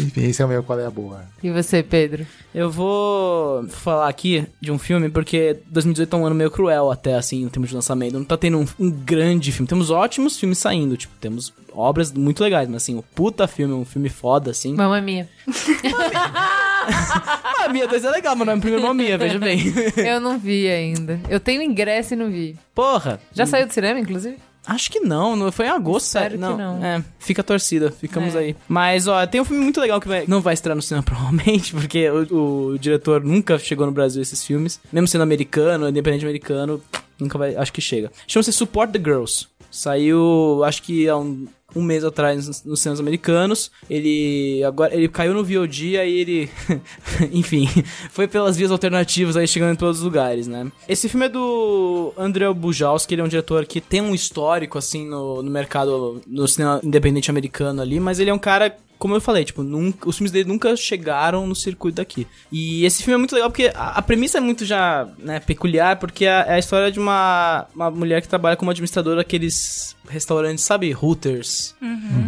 Enfim, 0.06 0.24
esse 0.24 0.42
é 0.42 0.44
o 0.44 0.48
meu 0.48 0.62
qual 0.62 0.78
é 0.78 0.86
a 0.86 0.90
boa. 0.90 1.22
E 1.42 1.50
você, 1.50 1.82
Pedro? 1.82 2.26
Eu 2.54 2.70
vou 2.70 3.66
falar 3.68 4.08
aqui 4.08 4.46
de 4.60 4.70
um 4.70 4.78
filme, 4.78 5.08
porque 5.08 5.58
2018 5.66 6.14
é 6.14 6.18
um 6.18 6.26
ano 6.26 6.34
meio 6.34 6.50
cruel 6.50 6.90
até, 6.90 7.14
assim, 7.14 7.42
em 7.42 7.48
termos 7.48 7.68
de 7.70 7.74
lançamento. 7.74 8.14
Não 8.14 8.24
tá 8.24 8.36
tendo 8.36 8.58
um, 8.58 8.66
um 8.78 8.90
grande 8.90 9.50
filme. 9.52 9.68
Temos 9.68 9.90
ótimos 9.90 10.38
filmes 10.38 10.58
saindo, 10.58 10.96
tipo, 10.96 11.14
temos 11.20 11.52
obras 11.74 12.12
muito 12.12 12.42
legais, 12.42 12.68
mas 12.68 12.82
assim, 12.82 12.96
o 12.96 13.02
puta 13.02 13.46
filme, 13.48 13.72
um 13.72 13.84
filme 13.84 14.08
foda, 14.08 14.50
assim. 14.50 14.74
Mamma 14.74 15.00
Mia. 15.00 15.28
Ah, 17.44 17.64
a 17.66 17.68
Mia 17.68 17.86
2 17.86 18.04
é 18.04 18.10
legal, 18.10 18.34
mas 18.36 18.46
não 18.46 18.54
é 18.54 18.56
o 18.56 18.60
primeiro 18.60 18.84
nome 18.86 19.04
Mia, 19.04 19.16
veja 19.18 19.38
bem. 19.38 19.60
Eu 19.96 20.20
não 20.20 20.38
vi 20.38 20.68
ainda. 20.68 21.20
Eu 21.28 21.38
tenho 21.40 21.62
ingresso 21.62 22.14
e 22.14 22.16
não 22.16 22.30
vi. 22.30 22.56
Porra. 22.74 23.20
Já 23.32 23.46
saiu 23.46 23.66
do 23.66 23.72
cinema, 23.72 24.00
inclusive? 24.00 24.36
Acho 24.66 24.90
que 24.92 25.00
não, 25.00 25.34
não 25.34 25.50
foi 25.50 25.66
em 25.66 25.70
agosto, 25.70 26.06
sério. 26.06 26.36
que 26.38 26.40
não. 26.44 26.84
É, 26.84 27.02
fica 27.18 27.40
a 27.40 27.44
torcida, 27.44 27.90
ficamos 27.90 28.34
É. 28.34 28.38
aí. 28.38 28.56
Mas, 28.68 29.08
ó, 29.08 29.26
tem 29.26 29.40
um 29.40 29.44
filme 29.44 29.62
muito 29.62 29.80
legal 29.80 30.00
que 30.00 30.06
vai- 30.06 30.24
não 30.28 30.40
vai 30.40 30.54
estrear 30.54 30.76
no 30.76 30.82
cinema, 30.82 31.02
provavelmente, 31.04 31.72
porque 31.72 32.08
o, 32.08 32.70
o 32.72 32.78
diretor 32.78 33.22
nunca 33.24 33.58
chegou 33.58 33.86
no 33.86 33.92
Brasil 33.92 34.22
esses 34.22 34.44
filmes. 34.44 34.78
Mesmo 34.92 35.08
sendo 35.08 35.22
americano, 35.22 35.88
independente 35.88 36.24
americano, 36.24 36.80
nunca 37.18 37.36
vai, 37.38 37.56
acho 37.56 37.72
que 37.72 37.80
chega. 37.80 38.10
Chama-se 38.26 38.52
Support 38.52 38.92
the 38.92 38.98
Girls. 39.00 39.46
Saiu, 39.70 40.62
acho 40.64 40.82
que 40.82 41.08
há 41.08 41.16
um, 41.16 41.48
um 41.74 41.82
mês 41.82 42.04
atrás 42.04 42.62
nos, 42.64 42.80
cinemas 42.80 43.00
americanos. 43.00 43.70
Ele 43.88 44.62
agora 44.64 44.94
ele 44.94 45.08
caiu 45.08 45.34
no 45.34 45.44
VOD 45.44 45.98
aí 45.98 46.18
ele, 46.18 46.50
enfim, 47.32 47.68
foi 48.10 48.26
pelas 48.26 48.56
vias 48.56 48.70
alternativas 48.70 49.36
aí 49.36 49.46
chegando 49.46 49.72
em 49.72 49.76
todos 49.76 49.98
os 49.98 50.04
lugares, 50.04 50.46
né? 50.46 50.70
Esse 50.88 51.08
filme 51.08 51.26
é 51.26 51.28
do 51.28 52.12
André 52.16 52.52
Bujalski, 52.52 53.14
ele 53.14 53.22
é 53.22 53.24
um 53.24 53.28
diretor 53.28 53.66
que 53.66 53.80
tem 53.80 54.00
um 54.00 54.14
histórico 54.14 54.78
assim 54.78 55.06
no, 55.06 55.42
no 55.42 55.50
mercado 55.50 56.20
no 56.26 56.46
cinema 56.46 56.80
independente 56.82 57.30
americano 57.30 57.82
ali, 57.82 58.00
mas 58.00 58.18
ele 58.18 58.30
é 58.30 58.34
um 58.34 58.38
cara 58.38 58.76
como 59.02 59.16
eu 59.16 59.20
falei, 59.20 59.44
tipo, 59.44 59.64
nunca, 59.64 60.08
os 60.08 60.16
filmes 60.16 60.30
dele 60.30 60.48
nunca 60.48 60.76
chegaram 60.76 61.44
no 61.44 61.56
circuito 61.56 61.96
daqui. 61.96 62.24
E 62.52 62.84
esse 62.84 63.02
filme 63.02 63.14
é 63.14 63.18
muito 63.18 63.34
legal 63.34 63.50
porque 63.50 63.72
a, 63.74 63.98
a 63.98 64.00
premissa 64.00 64.38
é 64.38 64.40
muito 64.40 64.64
já 64.64 65.08
né, 65.18 65.40
peculiar, 65.40 65.98
porque 65.98 66.24
é, 66.24 66.44
é 66.46 66.52
a 66.52 66.58
história 66.60 66.88
de 66.88 67.00
uma, 67.00 67.66
uma 67.74 67.90
mulher 67.90 68.22
que 68.22 68.28
trabalha 68.28 68.54
como 68.54 68.70
administradora 68.70 69.16
daqueles 69.16 69.96
restaurantes, 70.08 70.64
sabe? 70.64 70.94
Hooters. 70.94 71.74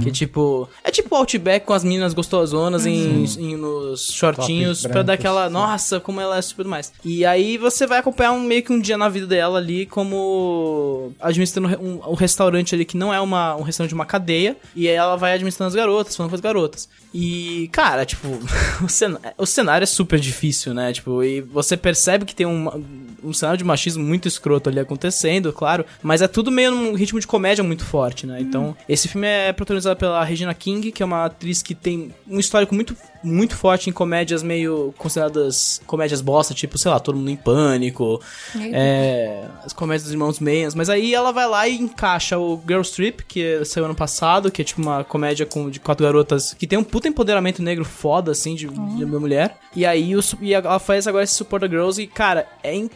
Que 0.03 0.11
tipo. 0.11 0.69
É 0.83 0.91
tipo 0.91 1.15
Outback 1.15 1.65
com 1.67 1.73
as 1.73 1.83
meninas 1.85 2.15
gostosonas 2.15 2.87
em, 2.87 3.25
em- 3.25 3.57
nos 3.57 4.09
shortinhos 4.13 4.83
Tops 4.83 4.93
pra 4.93 5.03
dar 5.03 5.17
brancos, 5.17 5.25
aquela. 5.27 5.47
sim. 5.47 5.53
Nossa, 5.53 6.01
como 6.01 6.21
ela 6.21 6.37
é 6.39 6.43
super 6.43 6.65
mais. 6.67 6.93
E 7.05 7.25
aí 7.25 7.57
você 7.59 7.87
vai 7.87 7.99
acompanhar 7.99 8.33
um, 8.33 8.41
meio 8.43 8.63
que 8.63 8.73
um 8.73 8.81
dia 8.81 8.97
na 8.97 9.09
vida 9.09 9.27
dela 9.27 9.59
ali, 9.59 9.87
como 9.87 11.13
administrando 11.21 11.69
um, 11.81 12.11
um 12.11 12.15
restaurante 12.15 12.75
ali 12.75 12.85
que 12.85 12.97
não 12.97 13.13
é 13.13 13.21
uma, 13.21 13.57
um 13.57 13.63
restaurante 13.63 13.91
de 13.91 13.95
uma 13.95 14.07
cadeia. 14.07 14.57
E 14.75 14.89
aí 14.89 14.95
ela 14.95 15.17
vai 15.17 15.33
administrando 15.35 15.69
as 15.69 15.75
garotas, 15.75 16.17
falando 16.17 16.31
com 16.31 16.35
as 16.37 16.41
garotas. 16.41 16.89
E, 17.13 17.69
cara, 17.73 18.05
tipo, 18.05 18.29
o, 18.85 18.89
cen- 18.89 19.17
o 19.39 19.47
cenário 19.47 19.85
é 19.85 19.87
super 19.87 20.19
difícil, 20.19 20.75
né? 20.75 20.93
Tipo, 20.93 21.23
e 21.23 21.41
você 21.41 21.77
percebe 21.77 22.25
que 22.25 22.35
tem 22.35 22.47
uma, 22.47 22.81
um 23.25 23.33
cenário 23.33 23.59
de 23.59 23.65
machismo 23.65 24.05
muito 24.05 24.29
escroto 24.29 24.69
ali 24.69 24.81
acontecendo, 24.81 25.53
claro, 25.53 25.85
mas 26.03 26.23
é 26.23 26.29
tudo 26.29 26.51
meio 26.51 26.71
num 26.71 26.95
ritmo 26.95 27.21
de 27.21 27.27
comédia 27.27 27.65
muito 27.65 27.85
forte, 27.85 28.27
né? 28.27 28.41
Então, 28.41 28.77
esse 28.89 29.09
filme 29.09 29.27
é 29.27 29.53
protagonizado 29.53 29.99
pela 29.99 30.23
Regina 30.25 30.55
King, 30.55 30.93
que 30.93 31.03
é 31.03 31.07
uma 31.07 31.25
atriz 31.25 31.63
que 31.63 31.75
tem 31.75 32.13
um 32.29 32.39
histórico 32.39 32.75
muito 32.75 32.97
muito 33.25 33.57
forte 33.57 33.89
em 33.89 33.93
comédias 33.93 34.43
meio 34.43 34.95
consideradas 34.99 35.81
comédias 35.87 36.21
bosta, 36.21 36.53
tipo, 36.53 36.77
sei 36.77 36.91
lá, 36.91 37.01
Todo 37.01 37.17
Mundo 37.17 37.31
em 37.31 37.37
Pânico, 37.37 38.21
é, 38.55 39.47
as 39.65 39.73
comédias 39.73 40.03
dos 40.03 40.13
Irmãos 40.13 40.39
Meias, 40.39 40.75
mas 40.75 40.91
aí 40.91 41.15
ela 41.15 41.33
vai 41.33 41.49
lá 41.49 41.67
e 41.67 41.75
encaixa 41.75 42.39
o 42.39 42.61
Girl 42.67 42.83
Trip, 42.83 43.25
que 43.25 43.65
saiu 43.65 43.87
ano 43.87 43.95
passado, 43.95 44.51
que 44.51 44.61
é 44.61 44.65
tipo 44.65 44.83
uma 44.83 45.03
comédia 45.03 45.47
com, 45.47 45.71
de 45.71 45.81
quatro 45.81 46.05
garotas 46.05 46.53
que 46.53 46.67
tem 46.67 46.79
um 46.79 46.85
puta 46.85 47.09
empoderamento 47.09 47.63
negro 47.63 47.85
foda, 47.85 48.33
assim, 48.33 48.55
de, 48.55 48.69
de 48.69 49.05
uma 49.05 49.19
mulher. 49.19 49.57
E 49.75 49.87
aí 49.87 50.15
o, 50.15 50.21
e 50.41 50.53
ela 50.53 50.79
faz 50.79 51.07
agora 51.07 51.25
esse 51.25 51.35
Support 51.35 51.63
the 51.63 51.69
Girls 51.69 52.01
e, 52.01 52.07
cara, 52.07 52.47
é 52.63 52.75
incrível, 52.75 52.95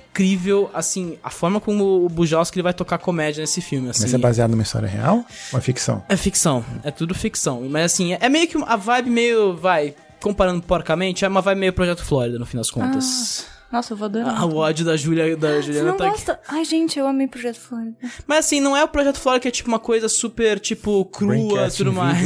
assim, 0.75 1.19
a 1.23 1.31
forma 1.31 1.61
como 1.61 2.05
o 2.05 2.09
Bujalski 2.09 2.57
ele 2.59 2.63
vai 2.63 2.75
tocar 2.75 2.99
comédia 2.99 3.41
nesse 3.41 3.61
filme, 3.61 3.91
assim. 3.91 4.03
Mas 4.03 4.15
é 4.15 4.19
baseado 4.19 4.51
numa 4.51 4.63
história 4.63 4.89
real 4.89 5.25
ou 5.53 5.59
é 5.59 5.63
ficção? 5.63 6.03
É 6.09 6.17
ficção, 6.17 6.65
é 6.83 6.91
tudo 6.91 7.15
ficção. 7.15 7.67
Mas 7.69 7.93
assim, 7.93 8.17
é 8.19 8.29
meio 8.29 8.47
que 8.49 8.57
a 8.67 8.77
vibe 8.77 9.11
meio, 9.11 9.55
vai, 9.57 9.95
comparando 10.21 10.63
porcamente, 10.63 11.25
é 11.25 11.29
uma 11.29 11.41
vibe 11.41 11.59
meio 11.59 11.73
Projeto 11.73 12.05
Flórida, 12.05 12.39
no 12.39 12.47
fim 12.47 12.57
das 12.57 12.71
contas. 12.71 13.47
Nossa, 13.71 13.93
eu 13.93 13.99
vou 13.99 14.07
adorar. 14.07 14.35
Ah, 14.35 14.47
o 14.47 14.57
ódio 14.57 14.83
da 14.83 14.97
Júlia 14.97 15.37
da 15.37 15.61
Juliana 15.61 15.93
tá 15.93 16.05
aqui. 16.07 16.13
gosta? 16.15 16.41
Ai, 16.49 16.65
gente, 16.65 16.99
eu 16.99 17.07
amei 17.07 17.29
Projeto 17.29 17.57
Flórida. 17.61 17.99
Mas 18.27 18.47
assim, 18.47 18.61
não 18.63 18.75
é 18.75 18.83
o 18.83 18.89
Projeto 18.89 19.19
Flórida 19.21 19.43
que 19.43 19.49
é 19.49 19.51
tipo 19.51 19.69
uma 19.69 19.79
coisa 19.79 20.09
super, 20.09 20.59
tipo, 20.59 21.05
crua 21.05 21.67
e 21.67 21.71
tudo 21.71 21.93
mais. 21.93 22.19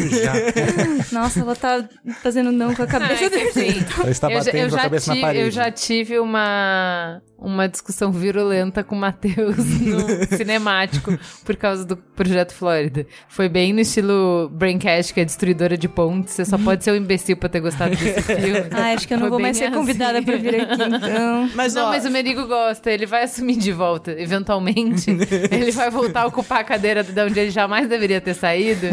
Nossa, 1.10 1.40
ela 1.40 1.56
tá 1.56 1.84
fazendo 2.22 2.52
não 2.52 2.72
com 2.76 2.82
a 2.84 2.86
cabeça 2.86 3.24
Ah. 3.24 4.00
Ela 4.02 4.10
está 4.10 4.30
Eu 4.30 4.38
já, 4.38 4.44
batendo 4.44 4.56
eu 4.56 4.68
com 4.68 4.74
a 4.74 4.78
já 4.78 4.82
cabeça 4.84 5.06
na 5.10 5.14
tive, 5.14 5.26
parede. 5.26 5.44
eu 5.44 5.50
já 5.50 5.70
tive 5.72 6.18
uma, 6.20 7.20
uma 7.42 7.68
discussão 7.68 8.10
virulenta 8.12 8.82
com 8.84 8.94
o 8.94 8.98
Matheus 8.98 9.56
no 9.80 10.36
cinemático 10.36 11.18
por 11.44 11.56
causa 11.56 11.84
do 11.84 11.96
Projeto 11.96 12.52
Flórida. 12.54 13.06
Foi 13.28 13.48
bem 13.48 13.72
no 13.72 13.80
estilo 13.80 14.48
Braincast, 14.52 15.12
que 15.12 15.20
é 15.20 15.24
destruidora 15.24 15.76
de 15.76 15.88
pontes. 15.88 16.34
Você 16.34 16.44
só 16.44 16.56
pode 16.58 16.84
ser 16.84 16.92
um 16.92 16.96
imbecil 16.96 17.36
pra 17.36 17.48
ter 17.48 17.60
gostado 17.60 17.96
desse 17.96 18.22
filme. 18.22 18.66
Ai, 18.70 18.94
acho 18.94 19.06
que 19.08 19.14
eu 19.14 19.18
não 19.18 19.24
Foi 19.24 19.30
vou 19.30 19.40
mais 19.40 19.56
ser 19.56 19.70
convidada 19.72 20.18
assim. 20.18 20.26
pra 20.26 20.36
vir 20.36 20.60
aqui, 20.60 20.72
então. 20.82 21.50
Mas, 21.54 21.74
não, 21.74 21.86
ó, 21.86 21.88
mas 21.90 22.04
o 22.04 22.10
Merigo 22.10 22.46
gosta, 22.46 22.90
ele 22.90 23.06
vai 23.06 23.24
assumir 23.24 23.56
de 23.56 23.72
volta, 23.72 24.12
eventualmente. 24.12 25.10
ele 25.50 25.72
vai 25.72 25.90
voltar 25.90 26.22
a 26.22 26.26
ocupar 26.26 26.60
a 26.60 26.64
cadeira 26.64 27.02
de 27.02 27.20
onde 27.20 27.38
ele 27.40 27.50
jamais 27.50 27.88
deveria 27.88 28.20
ter 28.20 28.34
saído. 28.34 28.86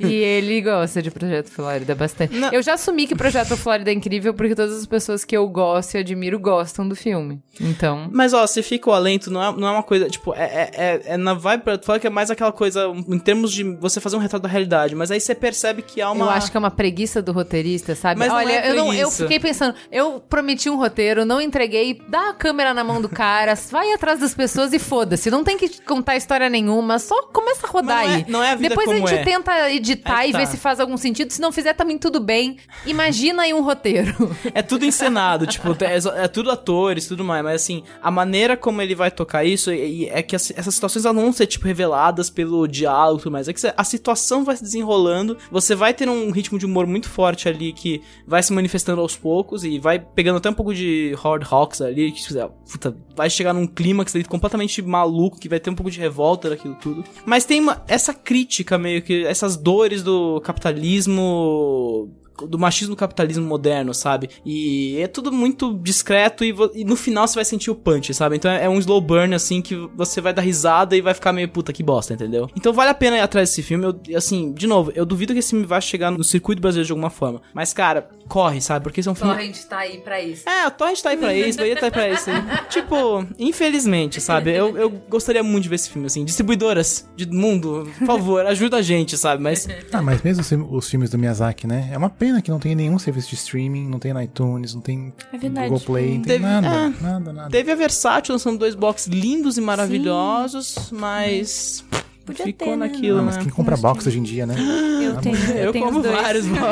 e 0.00 0.12
ele 0.14 0.60
gosta 0.60 1.00
de 1.02 1.10
Projeto 1.10 1.50
Flórida 1.50 1.94
bastante. 1.94 2.34
Não. 2.34 2.52
Eu 2.52 2.62
já 2.62 2.74
assumi 2.74 3.06
que 3.06 3.14
Projeto 3.14 3.56
Flórida 3.56 3.90
é 3.90 3.94
incrível 3.94 4.34
porque 4.34 4.54
todas 4.54 4.76
as 4.78 4.86
pessoas 4.86 5.24
que 5.24 5.36
eu 5.36 5.48
gosto 5.48 5.94
e 5.94 5.98
admiro 5.98 6.38
gostam 6.38 6.86
do 6.88 6.94
filme. 6.94 7.40
Então. 7.60 7.77
Mas 8.12 8.32
ó, 8.32 8.46
se 8.46 8.62
fica 8.62 8.90
o 8.90 8.92
alento, 8.92 9.30
não 9.30 9.42
é, 9.42 9.52
não 9.56 9.68
é 9.68 9.70
uma 9.72 9.82
coisa, 9.82 10.08
tipo, 10.08 10.34
é, 10.34 10.44
é, 10.44 10.70
é, 10.72 11.02
é 11.06 11.16
na 11.16 11.34
vibe 11.34 11.62
Flórida 11.82 12.00
que 12.00 12.06
é 12.06 12.10
mais 12.10 12.30
aquela 12.30 12.52
coisa, 12.52 12.86
em 13.08 13.18
termos 13.18 13.52
de 13.52 13.62
você 13.62 14.00
fazer 14.00 14.16
um 14.16 14.20
retrato 14.20 14.42
da 14.42 14.48
realidade, 14.48 14.94
mas 14.94 15.10
aí 15.10 15.20
você 15.20 15.34
percebe 15.34 15.82
que 15.82 16.00
há 16.00 16.10
uma... 16.10 16.26
Eu 16.26 16.30
acho 16.30 16.50
que 16.50 16.56
é 16.56 16.60
uma 16.60 16.70
preguiça 16.70 17.20
do 17.22 17.32
roteirista, 17.32 17.94
sabe? 17.94 18.18
Mas 18.18 18.32
Olha, 18.32 18.52
é 18.52 18.70
eu, 18.70 18.76
não, 18.76 18.92
eu 18.92 19.10
fiquei 19.10 19.38
pensando, 19.38 19.74
eu 19.90 20.20
prometi 20.28 20.68
um 20.68 20.76
roteiro, 20.76 21.24
não 21.24 21.40
entreguei, 21.40 22.00
dá 22.08 22.30
a 22.30 22.34
câmera 22.34 22.72
na 22.74 22.84
mão 22.84 23.00
do 23.00 23.08
cara, 23.08 23.54
vai 23.70 23.92
atrás 23.92 24.20
das 24.20 24.34
pessoas 24.34 24.72
e 24.72 24.78
foda-se. 24.78 25.30
Não 25.30 25.44
tem 25.44 25.56
que 25.56 25.80
contar 25.82 26.16
história 26.16 26.48
nenhuma, 26.48 26.98
só 26.98 27.22
começa 27.24 27.66
a 27.66 27.70
rodar 27.70 28.04
não 28.04 28.10
é- 28.10 28.14
aí. 28.14 28.24
não 28.28 28.42
é 28.42 28.52
a 28.52 28.54
vida 28.54 28.68
Depois 28.70 28.88
a 28.88 28.94
gente 28.94 29.14
é. 29.14 29.24
tenta 29.24 29.70
editar 29.70 30.26
e 30.26 30.32
ver 30.32 30.44
tá. 30.44 30.46
se 30.46 30.56
faz 30.56 30.80
algum 30.80 30.96
sentido. 30.96 31.32
Se 31.32 31.40
não 31.40 31.52
fizer, 31.52 31.74
também 31.74 31.98
tudo 31.98 32.20
bem. 32.20 32.56
Imagina 32.86 33.42
aí 33.42 33.54
um 33.54 33.62
roteiro. 33.62 34.36
É 34.54 34.62
tudo 34.62 34.84
encenado, 34.84 35.46
tipo, 35.48 35.76
é, 35.84 36.24
é 36.24 36.28
tudo 36.28 36.50
atores, 36.50 37.06
tudo 37.06 37.24
mais, 37.24 37.42
mas 37.42 37.62
assim, 37.68 37.82
a 38.02 38.10
maneira 38.10 38.56
como 38.56 38.80
ele 38.80 38.94
vai 38.94 39.10
tocar 39.10 39.44
isso 39.44 39.70
e- 39.72 40.04
e 40.04 40.08
é 40.08 40.22
que 40.22 40.34
as- 40.34 40.52
essas 40.56 40.74
situações 40.74 41.04
não 41.04 41.14
vão 41.14 41.32
ser, 41.32 41.46
tipo, 41.46 41.66
reveladas 41.66 42.30
pelo 42.30 42.66
diálogo 42.66 43.20
e 43.20 43.22
tudo 43.24 43.32
mais. 43.32 43.48
É 43.48 43.52
que 43.52 43.60
a 43.76 43.84
situação 43.84 44.44
vai 44.44 44.56
se 44.56 44.62
desenrolando, 44.62 45.36
você 45.50 45.74
vai 45.74 45.92
ter 45.92 46.08
um 46.08 46.30
ritmo 46.30 46.58
de 46.58 46.64
humor 46.66 46.86
muito 46.86 47.08
forte 47.08 47.48
ali 47.48 47.72
que 47.72 48.00
vai 48.26 48.42
se 48.42 48.52
manifestando 48.52 49.00
aos 49.00 49.16
poucos 49.16 49.64
e 49.64 49.78
vai 49.78 49.98
pegando 49.98 50.38
até 50.38 50.48
um 50.48 50.54
pouco 50.54 50.74
de 50.74 51.14
Hard 51.22 51.44
Hawks 51.50 51.80
ali, 51.82 52.10
que 52.12 52.22
tipo, 52.22 52.50
puta, 52.70 52.96
vai 53.14 53.28
chegar 53.28 53.52
num 53.52 53.66
clímax 53.66 54.14
ali 54.14 54.24
completamente 54.24 54.80
maluco, 54.82 55.38
que 55.38 55.48
vai 55.48 55.60
ter 55.60 55.70
um 55.70 55.74
pouco 55.74 55.90
de 55.90 55.98
revolta 55.98 56.48
daquilo 56.50 56.74
tudo. 56.76 57.04
Mas 57.26 57.44
tem 57.44 57.60
uma, 57.60 57.82
essa 57.86 58.14
crítica 58.14 58.78
meio 58.78 59.02
que, 59.02 59.24
essas 59.26 59.56
dores 59.56 60.02
do 60.02 60.40
capitalismo 60.42 62.10
do 62.46 62.58
machismo 62.58 62.96
capitalismo 62.96 63.46
moderno, 63.46 63.94
sabe? 63.94 64.30
E 64.44 64.98
é 64.98 65.06
tudo 65.06 65.32
muito 65.32 65.74
discreto 65.74 66.44
e, 66.44 66.54
e 66.74 66.84
no 66.84 66.96
final 66.96 67.26
você 67.26 67.36
vai 67.36 67.44
sentir 67.44 67.70
o 67.70 67.74
punch, 67.74 68.12
sabe? 68.14 68.36
Então 68.36 68.50
é, 68.50 68.64
é 68.64 68.68
um 68.68 68.78
slow 68.78 69.00
burn, 69.00 69.34
assim, 69.34 69.60
que 69.62 69.74
você 69.94 70.20
vai 70.20 70.32
dar 70.32 70.42
risada 70.42 70.96
e 70.96 71.00
vai 71.00 71.14
ficar 71.14 71.32
meio 71.32 71.48
puta 71.48 71.72
que 71.72 71.82
bosta, 71.82 72.14
entendeu? 72.14 72.48
Então 72.56 72.72
vale 72.72 72.90
a 72.90 72.94
pena 72.94 73.16
ir 73.16 73.20
atrás 73.20 73.50
desse 73.50 73.62
filme. 73.62 73.84
Eu, 73.86 74.16
assim, 74.16 74.52
de 74.52 74.66
novo, 74.66 74.92
eu 74.94 75.04
duvido 75.04 75.32
que 75.32 75.38
esse 75.38 75.50
filme 75.50 75.66
vá 75.66 75.80
chegar 75.80 76.10
no 76.10 76.24
circuito 76.24 76.60
brasileiro 76.60 76.86
de 76.86 76.92
alguma 76.92 77.10
forma. 77.10 77.42
Mas, 77.54 77.72
cara, 77.72 78.08
corre, 78.28 78.60
sabe? 78.60 78.82
Porque 78.84 79.00
esse 79.00 79.08
é 79.08 79.12
um 79.12 79.14
filme. 79.14 79.52
tá 79.68 79.78
aí 79.78 79.98
pra 79.98 80.20
isso. 80.20 80.48
É, 80.48 80.64
a 80.64 80.70
Torrent 80.70 81.00
tá 81.00 81.10
aí 81.10 81.16
pra 81.16 81.34
isso, 81.34 81.58
Bahia 81.58 81.76
tá 81.76 81.86
aí 81.86 81.90
pra 81.92 82.08
isso. 82.08 82.30
tipo, 82.68 83.26
infelizmente, 83.38 84.20
sabe? 84.20 84.54
Eu, 84.54 84.76
eu 84.76 84.90
gostaria 85.08 85.42
muito 85.42 85.62
de 85.64 85.68
ver 85.68 85.74
esse 85.76 85.90
filme, 85.90 86.06
assim. 86.06 86.24
Distribuidoras 86.24 87.08
de 87.16 87.26
mundo, 87.26 87.90
por 87.98 88.06
favor, 88.06 88.44
ajuda 88.46 88.76
a 88.78 88.82
gente, 88.82 89.16
sabe? 89.16 89.42
Mas 89.42 89.66
Ah, 89.92 90.02
mas 90.02 90.22
mesmo 90.22 90.42
os, 90.42 90.48
fi- 90.48 90.54
os 90.56 90.88
filmes 90.90 91.10
do 91.10 91.18
Miyazaki, 91.18 91.66
né? 91.66 91.88
É 91.92 91.96
uma 91.98 92.10
pena 92.10 92.40
que 92.42 92.50
não 92.50 92.58
tem 92.58 92.74
nenhum 92.74 92.98
serviço 92.98 93.28
de 93.30 93.34
streaming, 93.36 93.88
não 93.88 93.98
tem 93.98 94.12
iTunes, 94.22 94.74
não 94.74 94.80
tem 94.80 95.12
É 95.32 95.38
verdade. 95.38 95.68
Google 95.68 95.84
Play, 95.84 96.06
não 96.14 96.22
tem 96.22 96.32
Teve- 96.38 96.44
nada, 96.44 96.66
é. 96.66 97.02
nada, 97.02 97.32
nada. 97.32 97.50
Teve 97.50 97.72
a 97.72 97.74
Versátil 97.74 98.32
lançando 98.34 98.58
dois 98.58 98.74
box 98.74 99.06
lindos 99.08 99.56
e 99.56 99.60
maravilhosos, 99.60 100.90
mas 100.92 101.84
Podia 102.28 102.44
ficou 102.44 102.68
ter, 102.68 102.76
né? 102.76 102.86
naquilo, 102.86 103.18
Ah, 103.20 103.22
mas 103.22 103.36
né? 103.36 103.42
quem 103.42 103.50
compra 103.50 103.76
box 103.76 104.06
hoje 104.06 104.18
em 104.18 104.22
dia, 104.22 104.46
né? 104.46 104.54
Eu 105.02 105.16
tenho, 105.16 105.36
eu, 105.36 105.56
Eu 105.56 105.72
tenho 105.72 105.84
como 105.86 105.98
os 106.00 106.04
dois. 106.04 106.20
vários 106.20 106.46
box. 106.46 106.62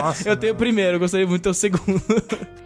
Nossa. 0.00 0.28
Eu 0.28 0.36
tenho 0.36 0.52
o 0.52 0.56
primeiro, 0.56 0.96
eu 0.96 1.00
gostaria 1.00 1.26
muito 1.26 1.38
de 1.40 1.42
ter 1.42 1.48
o 1.50 1.54
segundo. 1.54 2.00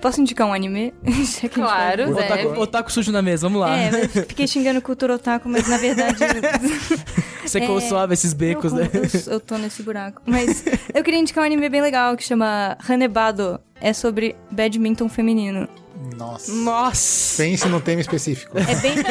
Posso 0.01 0.20
indicar 0.20 0.47
um 0.47 0.53
anime? 0.53 0.93
Já 1.03 1.12
que 1.12 1.16
a 1.16 1.43
gente 1.43 1.51
Claro, 1.55 2.14
deve. 2.14 2.20
Otaku, 2.45 2.61
otaku 2.61 2.93
sujo 2.93 3.11
na 3.11 3.22
mesa, 3.22 3.49
vamos 3.49 3.61
lá. 3.61 3.74
É, 3.76 3.91
mas 3.91 4.12
fiquei 4.26 4.47
xingando 4.47 4.82
cultura 4.82 5.14
otaku, 5.14 5.49
mas 5.49 5.66
na 5.66 5.78
verdade. 5.78 6.18
Você 7.45 7.61
é, 7.61 7.80
suave 7.80 8.12
esses 8.14 8.32
becos, 8.32 8.72
eu, 8.72 8.78
né? 8.78 8.91
eu, 8.93 9.32
eu 9.34 9.41
tô 9.41 9.57
nesse 9.57 9.82
buraco. 9.82 10.20
Mas 10.26 10.64
eu 10.93 11.03
queria 11.05 11.20
indicar 11.20 11.43
um 11.43 11.47
anime 11.47 11.68
bem 11.68 11.80
legal 11.80 12.16
que 12.16 12.24
chama 12.24 12.76
Hanebado. 12.89 13.61
É 13.80 13.93
sobre 13.93 14.34
badminton 14.51 15.09
feminino. 15.09 15.68
Nossa. 16.16 16.53
Nossa! 16.53 17.42
Pense 17.42 17.66
num 17.68 17.80
tema 17.80 18.01
específico. 18.01 18.57
É 18.59 18.74
bem. 18.76 18.94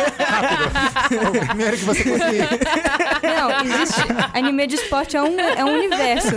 o 1.27 1.45
primeiro 1.47 1.77
que 1.77 1.83
você 1.85 2.03
conseguir. 2.03 2.49
Não, 3.23 3.61
existe. 3.61 4.01
Anime 4.33 4.67
de 4.67 4.75
esporte 4.75 5.15
é 5.17 5.21
um, 5.21 5.39
é 5.39 5.63
um 5.65 5.73
universo. 5.75 6.29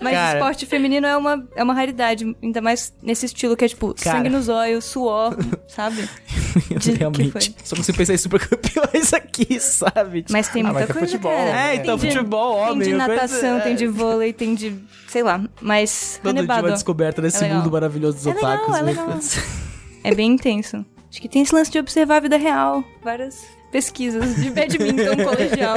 Mas 0.00 0.12
Cara. 0.14 0.38
esporte 0.38 0.66
feminino 0.66 1.06
é 1.06 1.16
uma, 1.16 1.44
é 1.56 1.62
uma 1.62 1.74
raridade. 1.74 2.36
Ainda 2.42 2.60
mais 2.60 2.92
nesse 3.02 3.26
estilo 3.26 3.56
que 3.56 3.64
é 3.64 3.68
tipo 3.68 3.94
Cara. 3.94 4.18
sangue 4.18 4.28
nos 4.30 4.48
olhos, 4.48 4.84
suor, 4.84 5.36
sabe? 5.68 6.08
De- 6.78 6.92
Realmente. 6.92 7.54
Só 7.64 7.74
consigo 7.76 7.98
pensar 7.98 8.14
em 8.14 8.18
super 8.18 8.40
campeões 8.46 9.12
aqui, 9.12 9.58
sabe? 9.58 10.24
Mas 10.30 10.48
tem 10.48 10.62
Ah, 10.62 10.66
muita 10.66 10.80
mas 10.80 10.90
é 10.90 10.92
coisa, 10.92 11.06
futebol, 11.08 11.32
cara. 11.32 11.44
né? 11.52 11.70
É, 11.70 11.74
então, 11.76 11.98
Tem 11.98 12.10
de- 12.10 12.16
futebol, 12.16 12.54
Tem 12.54 12.72
homem. 12.72 12.88
de 12.88 12.94
coisa- 12.96 13.08
natação, 13.08 13.56
é. 13.58 13.60
tem 13.60 13.74
de 13.74 13.86
vôlei, 13.88 14.32
tem 14.32 14.54
de. 14.54 14.76
sei 15.08 15.22
lá. 15.22 15.40
Mas 15.60 16.20
Todo 16.22 16.34
dia 16.34 16.42
uma 16.60 16.70
descoberta 16.70 17.20
desse 17.20 17.38
É 17.38 17.40
legal. 17.42 17.58
mundo 17.58 17.70
maravilhoso 17.72 18.16
dos 18.18 18.26
É 18.26 18.34
legal, 18.34 18.54
otakus. 18.54 18.76
é 18.76 18.82
né? 18.82 18.92
legal. 18.92 19.18
é 20.04 20.14
bem 20.14 20.32
intenso. 20.32 20.84
Acho 21.10 21.20
que 21.20 21.28
tem 21.28 21.42
esse 21.42 21.54
lance 21.54 21.70
de 21.70 21.78
observar 21.78 22.16
a 22.16 22.20
vida 22.20 22.36
real. 22.36 22.84
Várias 23.02 23.44
pesquisas 23.72 24.36
de 24.36 24.50
badminton 24.50 25.16
colegial. 25.24 25.76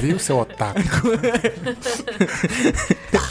Viu, 0.00 0.18
seu 0.18 0.38
otaku? 0.38 0.80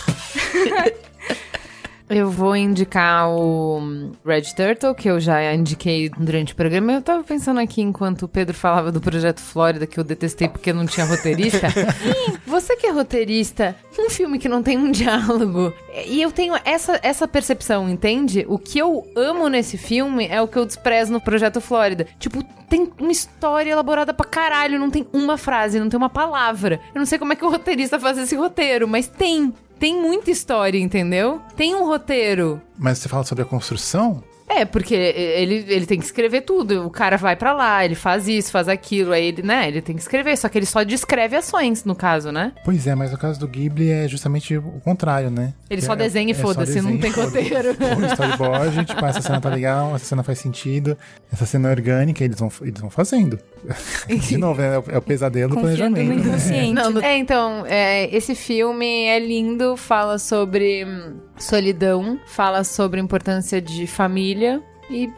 Vou 2.56 2.62
indicar 2.62 3.30
o 3.30 4.12
Red 4.26 4.44
Turtle, 4.56 4.96
que 4.96 5.10
eu 5.10 5.20
já 5.20 5.54
indiquei 5.54 6.08
durante 6.08 6.54
o 6.54 6.56
programa. 6.56 6.94
Eu 6.94 7.02
tava 7.02 7.22
pensando 7.22 7.60
aqui 7.60 7.82
enquanto 7.82 8.24
o 8.24 8.28
Pedro 8.30 8.56
falava 8.56 8.94
do 8.94 9.02
Projeto 9.02 9.42
Flórida, 9.42 9.86
que 9.86 10.00
eu 10.00 10.06
detestei 10.06 10.48
porque 10.48 10.72
não 10.72 10.86
tinha 10.86 11.06
roteirista. 11.06 11.68
Você 12.48 12.78
que 12.78 12.88
é 12.88 12.92
roteirista, 12.92 13.76
um 14.00 14.10
filme 14.10 14.40
que 14.40 14.48
não 14.48 14.64
tem 14.64 14.78
um 14.78 14.90
diálogo. 14.90 15.74
E 16.06 16.22
eu 16.22 16.32
tenho 16.32 16.56
essa, 16.64 16.98
essa 17.04 17.28
percepção, 17.28 17.90
entende? 17.90 18.46
O 18.48 18.58
que 18.58 18.80
eu 18.80 19.06
amo 19.18 19.50
nesse 19.50 19.78
filme 19.78 20.26
é 20.26 20.42
o 20.42 20.48
que 20.48 20.58
eu 20.58 20.66
desprezo 20.66 21.12
no 21.12 21.20
Projeto 21.20 21.60
Flórida. 21.60 22.08
Tipo, 22.18 22.42
tem 22.70 22.92
uma 23.00 23.12
história 23.12 23.72
elaborada 23.72 24.14
pra 24.14 24.26
caralho, 24.26 24.80
não 24.80 24.90
tem 24.90 25.06
uma 25.14 25.38
frase, 25.38 25.80
não 25.80 25.90
tem 25.90 25.98
uma 25.98 26.10
palavra. 26.10 26.80
Eu 26.94 27.00
não 27.00 27.06
sei 27.06 27.20
como 27.20 27.34
é 27.34 27.36
que 27.36 27.46
o 27.46 27.50
roteirista 27.50 28.00
faz 28.00 28.18
esse 28.18 28.36
roteiro, 28.36 28.88
mas 28.88 29.08
tem. 29.08 29.54
Tem 29.80 30.00
muita 30.00 30.32
história, 30.32 30.78
entendeu? 30.80 31.42
Tem 31.56 31.76
um 31.76 31.86
roteiro. 31.86 32.62
Mas 32.78 33.00
você 33.00 33.10
fala 33.10 33.24
sobre 33.24 33.44
a 33.44 33.48
construção? 33.48 34.24
É, 34.48 34.64
porque 34.64 34.94
ele, 34.94 35.66
ele 35.68 35.86
tem 35.88 35.98
que 36.00 36.06
escrever 36.06 36.42
tudo. 36.42 36.86
O 36.86 36.90
cara 36.92 37.18
vai 37.18 37.36
pra 37.36 37.52
lá, 37.52 37.84
ele 37.84 37.96
faz 37.96 38.28
isso, 38.28 38.52
faz 38.52 38.68
aquilo. 38.70 39.12
Aí 39.12 39.26
ele, 39.26 39.42
né, 39.42 39.68
ele 39.68 39.82
tem 39.82 39.96
que 39.96 40.02
escrever. 40.02 40.38
Só 40.38 40.48
que 40.48 40.58
ele 40.58 40.68
só 40.68 40.84
descreve 40.84 41.36
ações, 41.36 41.84
no 41.84 41.96
caso, 41.96 42.32
né? 42.32 42.54
Pois 42.64 42.86
é, 42.86 42.94
mas 42.94 43.12
no 43.12 43.18
caso 43.18 43.40
do 43.40 43.48
Ghibli 43.48 43.90
é 43.92 44.08
justamente 44.08 44.56
o 44.56 44.80
contrário, 44.84 45.32
né? 45.32 45.54
Ele 45.70 45.82
só 45.82 45.94
É- 45.94 45.96
desenha 45.96 46.30
e 46.30 46.32
é 46.32 46.36
foda-se, 46.36 46.80
não 46.80 46.96
desenho 46.96 46.98
e 46.98 47.02
tem 47.02 47.24
roteiro. 47.24 47.70
O 48.00 48.06
storyboard, 48.06 48.86
tipo, 48.86 49.06
essa 49.06 49.22
cena 49.22 49.42
tá 49.42 49.50
legal, 49.50 49.96
essa 49.96 50.06
cena 50.06 50.22
faz 50.24 50.38
sentido, 50.40 50.96
essa 51.34 51.46
cena 51.46 51.70
é 51.70 51.72
orgânica, 51.72 52.24
eles 52.24 52.40
vão, 52.40 52.52
eles 52.62 52.80
vão 52.80 52.90
fazendo. 52.92 53.40
De 54.08 54.38
novo, 54.38 54.62
é, 54.62 54.78
o- 54.78 54.84
é 54.90 54.98
o 54.98 55.02
pesadelo 55.02 55.50
do 55.50 55.56
no 55.56 55.62
planejamento. 55.62 56.24
né? 56.24 56.72
Não, 56.72 56.92
né? 56.92 57.02
é, 57.14 57.18
então, 57.18 57.64
é, 57.68 58.16
esse 58.16 58.36
filme 58.36 59.06
é 59.06 59.18
lindo, 59.20 59.76
fala 59.76 60.20
sobre 60.20 60.86
hum, 60.86 61.16
solidão, 61.38 62.20
fala 62.26 62.64
sobre 62.64 63.00
a 63.00 63.04
importância 63.04 63.62
de 63.62 63.86
família 63.88 64.62
e. 64.90 65.10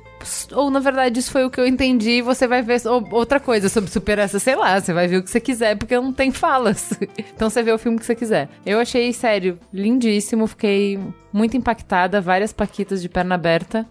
Ou, 0.53 0.71
na 0.71 0.79
verdade, 0.79 1.19
isso 1.19 1.29
foi 1.31 1.45
o 1.45 1.49
que 1.49 1.59
eu 1.61 1.67
entendi. 1.67 2.09
e 2.17 2.21
Você 2.23 2.47
vai 2.47 2.63
ver 2.63 2.81
ou- 2.87 3.07
outra 3.11 3.39
coisa 3.39 3.69
sobre 3.69 3.91
superança, 3.91 4.39
sei 4.39 4.55
lá. 4.55 4.79
Você 4.81 4.91
vai 4.91 5.07
ver 5.07 5.17
o 5.17 5.23
que 5.23 5.29
você 5.29 5.39
quiser, 5.39 5.77
porque 5.77 5.95
não 5.95 6.11
tem 6.11 6.31
falas. 6.31 6.89
Então 7.35 7.51
você 7.51 7.61
vê 7.61 7.71
o 7.71 7.77
filme 7.77 7.99
que 7.99 8.05
você 8.05 8.15
quiser. 8.15 8.49
Eu 8.65 8.79
achei, 8.79 9.13
sério, 9.13 9.59
lindíssimo. 9.71 10.47
Fiquei 10.47 10.99
muito 11.31 11.55
impactada. 11.55 12.19
Várias 12.19 12.51
paquitas 12.51 12.99
de 12.99 13.07
perna 13.07 13.35
aberta. 13.35 13.87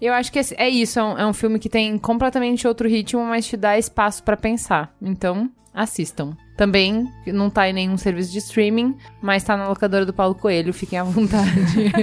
Eu 0.00 0.12
acho 0.12 0.32
que 0.32 0.40
é 0.56 0.68
isso, 0.68 0.98
é 0.98 1.04
um, 1.04 1.18
é 1.18 1.26
um 1.26 1.32
filme 1.32 1.58
que 1.60 1.68
tem 1.68 1.96
completamente 1.98 2.66
outro 2.66 2.88
ritmo, 2.88 3.24
mas 3.24 3.46
te 3.46 3.56
dá 3.56 3.78
espaço 3.78 4.24
pra 4.24 4.36
pensar. 4.36 4.92
Então, 5.00 5.48
assistam. 5.72 6.36
Também 6.56 7.12
não 7.26 7.50
tá 7.50 7.68
em 7.68 7.72
nenhum 7.72 7.96
serviço 7.96 8.30
de 8.30 8.38
streaming, 8.38 8.96
mas 9.20 9.42
tá 9.42 9.56
na 9.56 9.68
locadora 9.68 10.06
do 10.06 10.12
Paulo 10.12 10.34
Coelho, 10.34 10.72
fiquem 10.72 10.98
à 10.98 11.04
vontade. 11.04 11.50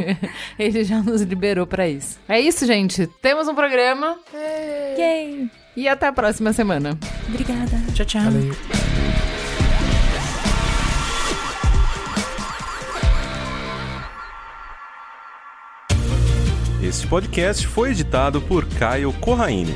Ele 0.60 0.84
já 0.84 1.02
nos 1.02 1.22
liberou 1.22 1.66
pra 1.66 1.88
isso. 1.88 2.20
É 2.28 2.40
isso, 2.40 2.66
gente. 2.66 3.08
Temos 3.22 3.48
um 3.48 3.56
programa 3.56 4.18
Yay! 4.98 5.50
e 5.76 5.88
até 5.88 6.08
a 6.08 6.14
próxima 6.14 6.52
semana. 6.52 6.98
Obrigada. 7.30 7.78
Tchau, 7.94 8.06
tchau. 8.06 8.24
Valeu. 8.24 8.56
Este 16.84 17.08
podcast 17.08 17.66
foi 17.68 17.92
editado 17.92 18.42
por 18.42 18.66
Caio 18.68 19.14
Corraine. 19.14 19.74